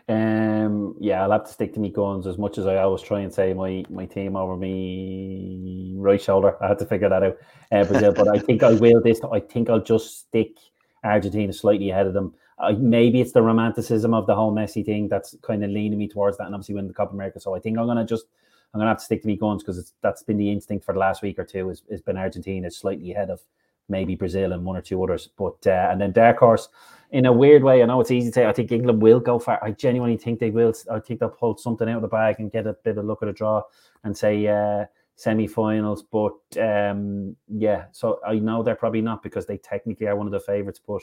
um, 0.09 0.97
yeah, 1.01 1.23
I'll 1.23 1.33
have 1.33 1.45
to 1.45 1.53
stick 1.53 1.75
to 1.75 1.81
me 1.81 1.91
guns 1.91 2.27
as 2.27 2.39
much 2.39 2.59
as 2.59 2.67
I 2.67 2.77
always 2.77 3.03
try 3.03 3.21
and 3.21 3.33
say 3.33 3.53
my 3.53 3.85
my 3.91 4.07
team 4.07 4.37
over 4.37 4.57
me 4.57 5.95
right 5.97 6.21
shoulder. 6.21 6.57
I 6.63 6.69
had 6.69 6.79
to 6.81 6.87
figure 6.87 7.09
that 7.09 7.23
out, 7.23 7.37
uh, 7.73 7.85
Brazil. 7.85 8.13
but 8.13 8.29
I 8.29 8.39
think 8.39 8.63
I 8.63 8.73
will 8.73 9.01
this. 9.01 9.21
I 9.33 9.41
think 9.41 9.71
I'll 9.71 9.81
just 9.81 10.21
stick 10.21 10.57
Argentina 11.03 11.53
slightly 11.53 11.91
ahead 11.91 12.07
of 12.07 12.15
them. 12.15 12.35
Uh, 12.59 12.73
maybe 12.79 13.21
it's 13.21 13.33
the 13.33 13.43
romanticism 13.43 14.15
of 14.15 14.27
the 14.27 14.35
whole 14.35 14.53
Messi 14.53 14.85
thing 14.85 15.09
that's 15.09 15.37
kind 15.43 15.65
of 15.65 15.71
leaning 15.71 15.99
me 15.99 16.09
towards 16.09 16.39
that, 16.39 16.47
and 16.47 16.55
obviously 16.55 16.75
win 16.75 16.89
the 16.89 16.95
Copa 16.95 17.13
America. 17.13 17.41
So 17.41 17.55
I 17.55 17.61
think 17.61 17.79
I'm 17.79 17.87
gonna 17.87 18.07
just 18.07 18.27
I'm 18.73 18.81
gonna 18.81 18.91
have 18.91 18.99
to 18.99 19.05
stick 19.05 19.23
to 19.23 19.29
me 19.29 19.37
guns 19.37 19.63
because 19.63 19.93
that's 20.03 20.23
been 20.23 20.39
the 20.39 20.51
instinct 20.51 20.85
for 20.85 20.93
the 20.93 21.01
last 21.01 21.23
week 21.23 21.39
or 21.39 21.45
two. 21.45 21.69
Has, 21.69 21.83
has 21.91 22.01
been 22.01 22.17
Argentina 22.17 22.71
slightly 22.71 23.13
ahead 23.13 23.31
of 23.31 23.41
maybe 23.89 24.15
Brazil 24.15 24.53
and 24.53 24.65
one 24.65 24.77
or 24.77 24.83
two 24.83 25.03
others. 25.03 25.29
But 25.37 25.67
uh, 25.67 25.89
and 25.91 26.01
then 26.01 26.13
dark 26.13 26.39
horse, 26.39 26.69
in 27.15 27.27
a 27.27 27.33
weird 27.33 27.63
way, 27.63 27.81
I 27.81 27.87
know 27.87 28.01
it's 28.01 28.11
easy 28.11 28.31
to 28.31 28.35
say. 28.35 28.47
I 28.47 28.53
think 28.53 28.73
England 28.73 29.01
will 29.01 29.21
go 29.21 29.39
far. 29.39 29.63
I 29.63 29.71
genuinely 29.71 30.17
think 30.17 30.41
they 30.41 30.51
will. 30.51 30.75
I 30.91 30.99
think 30.99 31.21
they'll 31.21 31.29
pull 31.29 31.57
something 31.57 31.89
out 31.89 31.95
of 31.95 32.03
the 32.03 32.09
bag 32.09 32.41
and 32.41 32.51
get 32.51 32.67
a 32.67 32.73
bit 32.73 32.99
of 32.99 33.05
look 33.05 33.23
at 33.23 33.29
a 33.29 33.33
draw 33.33 33.63
and 34.03 34.19
say 34.19 34.49
uh, 34.49 34.87
semi-finals. 35.15 36.03
But 36.03 36.35
um, 36.61 37.37
yeah, 37.47 37.85
so 37.93 38.19
I 38.27 38.41
know 38.41 38.65
they're 38.65 38.75
probably 38.75 39.01
not 39.01 39.23
because 39.23 39.47
they 39.47 39.59
technically 39.59 40.09
are 40.09 40.17
one 40.17 40.27
of 40.27 40.33
the 40.33 40.41
favourites. 40.41 40.81
But 40.85 41.03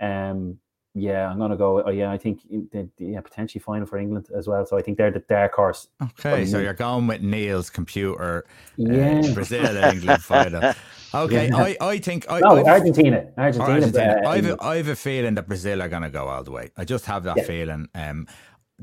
um, 0.00 0.56
yeah, 0.94 1.30
I'm 1.30 1.38
gonna 1.38 1.56
go. 1.56 1.82
Oh, 1.82 1.90
yeah, 1.90 2.10
I 2.10 2.18
think 2.18 2.40
yeah 2.98 3.20
potentially 3.20 3.60
final 3.60 3.86
for 3.86 3.98
England 3.98 4.28
as 4.36 4.48
well. 4.48 4.66
So 4.66 4.76
I 4.76 4.82
think 4.82 4.98
they're 4.98 5.10
the 5.10 5.20
dark 5.20 5.54
horse. 5.54 5.88
Okay, 6.02 6.44
so 6.46 6.58
you're 6.58 6.74
going 6.74 7.06
with 7.06 7.22
Neil's 7.22 7.70
computer. 7.70 8.44
Uh, 8.78 8.92
yeah, 8.92 9.22
uh, 9.24 9.34
Brazil 9.34 9.76
and 9.76 9.96
England 9.96 10.22
final. 10.22 10.72
Okay, 11.12 11.48
yeah. 11.48 11.56
I, 11.56 11.76
I 11.80 11.98
think 11.98 12.24
I, 12.30 12.38
no, 12.38 12.58
I've, 12.58 12.66
Argentina, 12.66 13.26
Argentina. 13.36 13.72
Argentina. 13.72 14.20
Uh, 14.24 14.28
I've, 14.28 14.46
a, 14.46 14.62
I've 14.62 14.86
a 14.86 14.94
feeling 14.94 15.34
that 15.34 15.48
Brazil 15.48 15.82
are 15.82 15.88
to 15.88 16.08
go 16.08 16.28
all 16.28 16.44
the 16.44 16.52
way. 16.52 16.70
I 16.76 16.84
just 16.84 17.04
have 17.06 17.24
that 17.24 17.38
yeah. 17.38 17.42
feeling. 17.42 17.88
Um, 17.96 18.28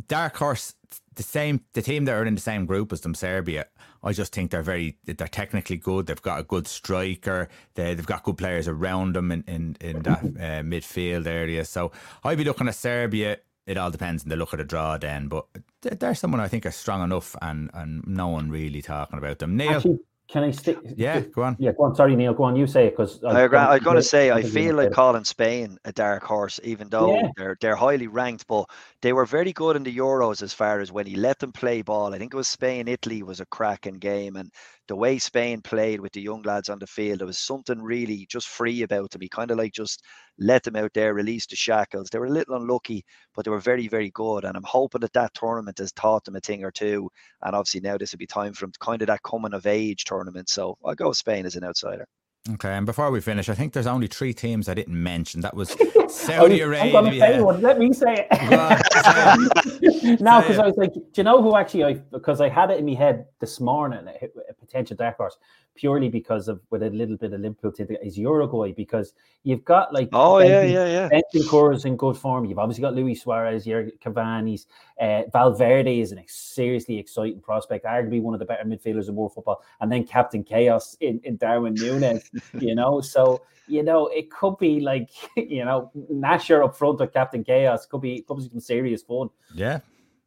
dark 0.08 0.38
horse, 0.38 0.76
the 1.16 1.24
same, 1.24 1.62
the 1.74 1.82
team 1.82 2.06
that 2.06 2.14
are 2.14 2.26
in 2.26 2.36
the 2.36 2.42
same 2.42 2.66
group 2.66 2.94
as 2.94 3.02
them, 3.02 3.16
Serbia. 3.16 3.66
I 4.04 4.14
just 4.14 4.34
think 4.34 4.52
they're 4.52 4.62
very, 4.62 4.98
they're 5.06 5.28
technically 5.28 5.78
good. 5.78 6.06
They've 6.06 6.22
got 6.22 6.40
a 6.40 6.44
good 6.44 6.68
striker. 6.68 7.50
They, 7.74 7.94
they've 7.94 8.06
got 8.06 8.24
good 8.24 8.38
players 8.38 8.68
around 8.68 9.16
them 9.16 9.32
in 9.32 9.44
in, 9.48 9.78
in 9.82 10.04
that 10.04 10.24
uh, 10.24 10.64
midfield 10.64 11.26
area. 11.26 11.66
So 11.66 11.92
I'd 12.24 12.38
be 12.38 12.44
looking 12.44 12.68
at 12.68 12.76
Serbia. 12.76 13.38
It 13.66 13.78
all 13.78 13.92
depends 13.92 14.24
on 14.24 14.30
the 14.30 14.38
look 14.38 14.54
of 14.54 14.60
the 14.60 14.66
draw 14.66 14.98
then, 14.98 15.28
but 15.28 15.46
they're 15.82 16.16
someone 16.16 16.40
I 16.40 16.48
think 16.48 16.66
are 16.66 16.72
strong 16.72 17.04
enough, 17.04 17.36
and 17.42 17.70
and 17.74 18.02
no 18.08 18.30
one 18.30 18.50
really 18.50 18.82
talking 18.82 19.18
about 19.18 19.40
them. 19.40 19.58
Neil. 19.58 19.72
Actually, 19.72 20.00
can 20.28 20.44
I 20.44 20.52
stick? 20.52 20.78
Yeah, 20.96 21.22
go 21.22 21.44
on. 21.44 21.56
Yeah, 21.58 21.72
go 21.72 21.84
on. 21.84 21.96
Sorry, 21.96 22.16
Neil. 22.16 22.34
Go 22.34 22.44
on. 22.44 22.56
You 22.56 22.68
say 22.68 22.88
it 22.88 22.98
because 22.98 23.24
I, 23.24 23.44
I, 23.44 23.48
I, 23.48 23.76
am 23.78 23.84
going 23.84 23.96
to 23.96 24.04
say 24.04 24.30
I 24.32 24.44
feel 24.44 24.76
like 24.76 24.92
calling 24.92 25.24
Spain 25.24 25.78
a 25.86 25.94
dark 25.94 26.24
horse, 26.24 26.60
even 26.64 26.90
though 26.90 27.16
yeah. 27.16 27.30
they're 27.38 27.58
they're 27.62 27.76
highly 27.76 28.08
ranked. 28.08 28.46
But 28.48 28.70
they 29.02 29.14
were 29.14 29.26
very 29.26 29.54
good 29.54 29.78
in 29.78 29.84
the 29.84 29.96
Euros 29.96 30.42
as 30.42 30.54
far 30.54 30.82
as 30.82 30.92
when 30.92 31.06
he 31.06 31.16
let 31.16 31.40
them 31.40 31.54
play 31.54 31.82
ball. 31.82 32.14
I 32.14 32.18
think 32.18 32.34
it 32.34 32.38
was 32.38 32.50
Spain 32.50 32.90
Italy 32.90 33.24
was 33.24 33.40
a 33.40 33.46
cracking 33.46 34.00
game, 34.00 34.36
and 34.36 34.52
the 34.88 34.96
way 34.96 35.20
Spain 35.20 35.62
played 35.62 36.00
with 36.00 36.14
the 36.14 36.22
young 36.22 36.42
lads 36.44 36.70
on 36.70 36.80
the 36.80 36.88
field, 36.88 37.20
there 37.20 37.28
was 37.28 37.38
something 37.38 37.82
really 37.82 38.26
just 38.30 38.48
free 38.48 38.84
about 38.84 39.12
them. 39.12 39.22
He 39.22 39.30
kind 39.30 39.52
of 39.52 39.58
like 39.58 39.74
just 39.74 40.02
let 40.40 40.64
them 40.64 40.76
out 40.76 40.94
there, 40.94 41.14
release 41.14 41.46
the 41.46 41.56
shackles. 41.56 42.10
They 42.10 42.20
were 42.20 42.28
a 42.28 42.32
little 42.32 42.56
unlucky, 42.56 43.04
but 43.36 43.46
they 43.46 43.52
were 43.52 43.60
very, 43.60 43.88
very 43.88 44.12
good. 44.12 44.46
And 44.46 44.56
I'm 44.56 44.64
hoping 44.64 45.02
that 45.02 45.14
that 45.14 45.34
tournament 45.34 45.80
has 45.80 45.92
taught 45.92 46.24
them 46.24 46.36
a 46.36 46.40
thing 46.40 46.64
or 46.64 46.72
two. 46.72 47.10
And 47.42 47.56
obviously 47.56 47.82
now 47.82 47.98
this 47.98 48.12
will 48.12 48.20
be 48.20 48.28
time 48.28 48.54
for 48.54 48.66
them 48.66 48.72
kind 48.80 49.02
of 49.02 49.08
that 49.08 49.24
coming 49.24 49.54
of 49.54 49.66
age 49.68 50.06
tournament. 50.06 50.50
So 50.50 50.78
I'll 50.86 50.96
go 50.96 51.12
Spain 51.12 51.46
as 51.46 51.56
an 51.56 51.64
outsider. 51.64 52.08
Okay, 52.54 52.76
and 52.76 52.86
before 52.86 53.12
we 53.12 53.20
finish, 53.20 53.50
I 53.50 53.56
think 53.56 53.74
there's 53.74 53.88
only 53.88 54.08
three 54.08 54.34
teams 54.34 54.70
I 54.70 54.74
didn't 54.74 55.02
mention. 55.02 55.42
That 55.42 55.56
was 55.56 55.76
oh, 55.96 56.08
Saudi 56.08 56.62
Arabia. 56.62 56.98
I'm 56.98 57.04
going 57.04 57.12
to 57.12 57.20
say 57.20 57.42
one. 57.42 57.62
Let 57.62 57.78
me 57.78 57.92
say 57.92 58.28
it. 58.30 60.22
now, 60.22 60.42
because 60.42 60.60
I 60.60 60.66
was 60.66 60.78
like, 60.78 60.94
do 60.94 61.02
you 61.16 61.24
know 61.24 61.42
who 61.42 61.56
actually? 61.58 61.84
I 61.84 61.94
because 61.94 62.40
I 62.40 62.50
had 62.50 62.72
it 62.72 62.80
in 62.80 62.86
my 62.86 62.94
head 62.94 63.26
this 63.40 63.60
morning, 63.60 64.08
a, 64.08 64.26
a 64.50 64.54
potential 64.54 64.96
dark 64.96 65.18
horse 65.18 65.38
purely 65.78 66.10
because 66.10 66.48
of 66.48 66.60
with 66.70 66.84
a 66.84 66.90
little 66.90 67.16
bit 67.16 67.32
of 67.32 67.40
Liverpool 67.40 67.72
to 67.72 67.86
the, 67.86 68.06
is 68.06 68.18
Uruguay 68.18 68.74
because 68.74 69.14
you've 69.44 69.64
got 69.64 69.94
like 69.94 70.10
oh 70.12 70.40
yeah 70.40 70.64
yeah 70.64 70.88
yeah 70.88 71.10
Bentancur 71.10 71.86
in 71.86 71.96
good 71.96 72.18
form. 72.18 72.46
You've 72.46 72.60
obviously 72.60 72.82
got 72.82 72.96
Luis 72.96 73.22
Suarez, 73.22 73.66
your 73.66 73.86
Cavani's, 74.04 74.68
uh, 75.00 75.24
Valverde 75.32 76.00
is 76.00 76.12
a 76.12 76.24
seriously 76.28 76.98
exciting 76.98 77.40
prospect, 77.40 77.86
arguably 77.86 78.22
one 78.22 78.34
of 78.34 78.40
the 78.40 78.46
better 78.46 78.64
midfielders 78.66 79.08
in 79.08 79.16
world 79.16 79.34
football, 79.34 79.64
and 79.80 79.92
then 79.92 80.04
Captain 80.04 80.44
Chaos 80.44 80.98
in, 81.00 81.22
in 81.24 81.38
Darwin 81.38 81.76
Núñez. 81.76 82.24
you 82.62 82.76
know, 82.76 83.02
so 83.02 83.42
you 83.68 83.84
know 83.84 84.08
it 84.08 84.32
could 84.32 84.58
be 84.58 84.80
like 84.80 85.10
you 85.36 85.64
know 85.64 85.92
Nasher 86.12 86.64
up 86.64 86.76
front 86.76 87.00
with 87.00 87.14
Captain 87.14 87.44
Chaos 87.44 87.86
could 87.86 88.02
be 88.02 88.22
could 88.22 88.38
be 88.38 88.50
some 88.50 88.60
serious 88.60 89.04
fun. 89.04 89.30
Yeah. 89.54 89.80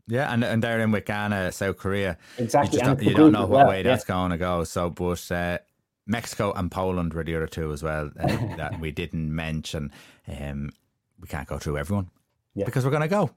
Yeah, 0.07 0.32
and 0.32 0.44
and 0.44 0.62
they're 0.62 0.80
in 0.80 0.90
with 0.90 1.05
Ghana, 1.05 1.53
South 1.53 1.76
Korea. 1.76 2.18
Exactly. 2.38 2.78
You, 2.78 2.84
don't, 2.84 3.03
you 3.03 3.14
don't, 3.14 3.32
know 3.32 3.42
what 3.42 3.51
well, 3.51 3.68
way 3.68 3.82
that's 3.82 4.05
going 4.05 4.30
to 4.30 4.38
go. 4.38 4.64
So, 4.64 4.90
but 4.90 5.30
uh, 5.30 5.59
Mexico 6.07 6.53
and 6.53 6.70
Poland 6.70 7.14
were 7.14 7.24
the 7.24 7.36
other 7.36 7.46
two 7.46 7.72
as 7.72 7.82
well 7.82 8.11
uh, 8.18 8.26
that 8.57 8.80
we 8.80 8.90
didn't 8.90 9.34
mention. 9.34 9.92
Um, 10.26 10.70
we 11.20 11.28
can't 11.28 11.46
go 11.46 11.59
through 11.59 11.78
everyone 11.78 12.11
yeah. 12.55 12.64
because 12.64 12.84
we're 12.84 12.90
going 12.90 13.03
to 13.03 13.09
go 13.09 13.30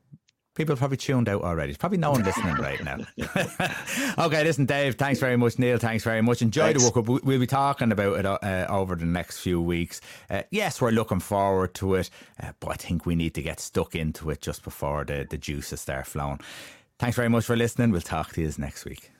People 0.56 0.76
probably 0.76 0.97
tuned 0.97 1.30
out 1.30 1.41
already. 1.41 1.72
There's 1.72 1.78
probably 1.78 1.97
no 1.97 2.12
one 2.12 2.24
listening 2.24 2.56
right 2.56 2.84
now. 2.84 2.97
okay, 4.26 4.43
listen, 4.43 4.66
Dave. 4.66 4.95
Thanks 4.95 5.20
very 5.20 5.36
much, 5.36 5.58
Neil. 5.58 5.78
Thanks 5.78 6.04
very 6.04 6.22
much. 6.22 6.43
Enjoy 6.43 6.74
thanks. 6.74 6.80
the 6.80 6.91
World 6.91 7.08
Cup. 7.08 7.24
We'll 7.26 7.39
be 7.39 7.47
talking 7.47 7.91
about 7.91 8.20
it 8.20 8.26
uh, 8.26 8.68
over 8.70 8.95
the 8.95 9.06
next 9.06 9.39
few 9.39 9.60
weeks. 9.60 9.99
Uh, 10.30 10.43
yes, 10.51 10.80
we're 10.80 10.91
looking 10.91 11.20
forward 11.20 11.74
to 11.76 11.95
it, 11.95 12.10
uh, 12.41 12.51
but 12.60 12.70
I 12.70 12.76
think 12.76 13.06
we 13.06 13.16
need 13.16 13.34
to 13.34 13.41
get 13.41 13.60
stuck 13.60 13.95
into 13.95 14.30
it 14.30 14.41
just 14.41 14.64
before 14.64 15.04
the 15.06 15.26
the 15.28 15.38
juices 15.38 15.82
start 15.82 16.06
flowing. 16.06 16.39
Thanks 16.99 17.16
very 17.16 17.30
much 17.30 17.45
for 17.45 17.56
listening. 17.56 17.91
We'll 17.91 18.01
talk 18.01 18.34
to 18.34 18.41
you 18.41 18.51
next 18.58 18.86
week. 18.86 19.14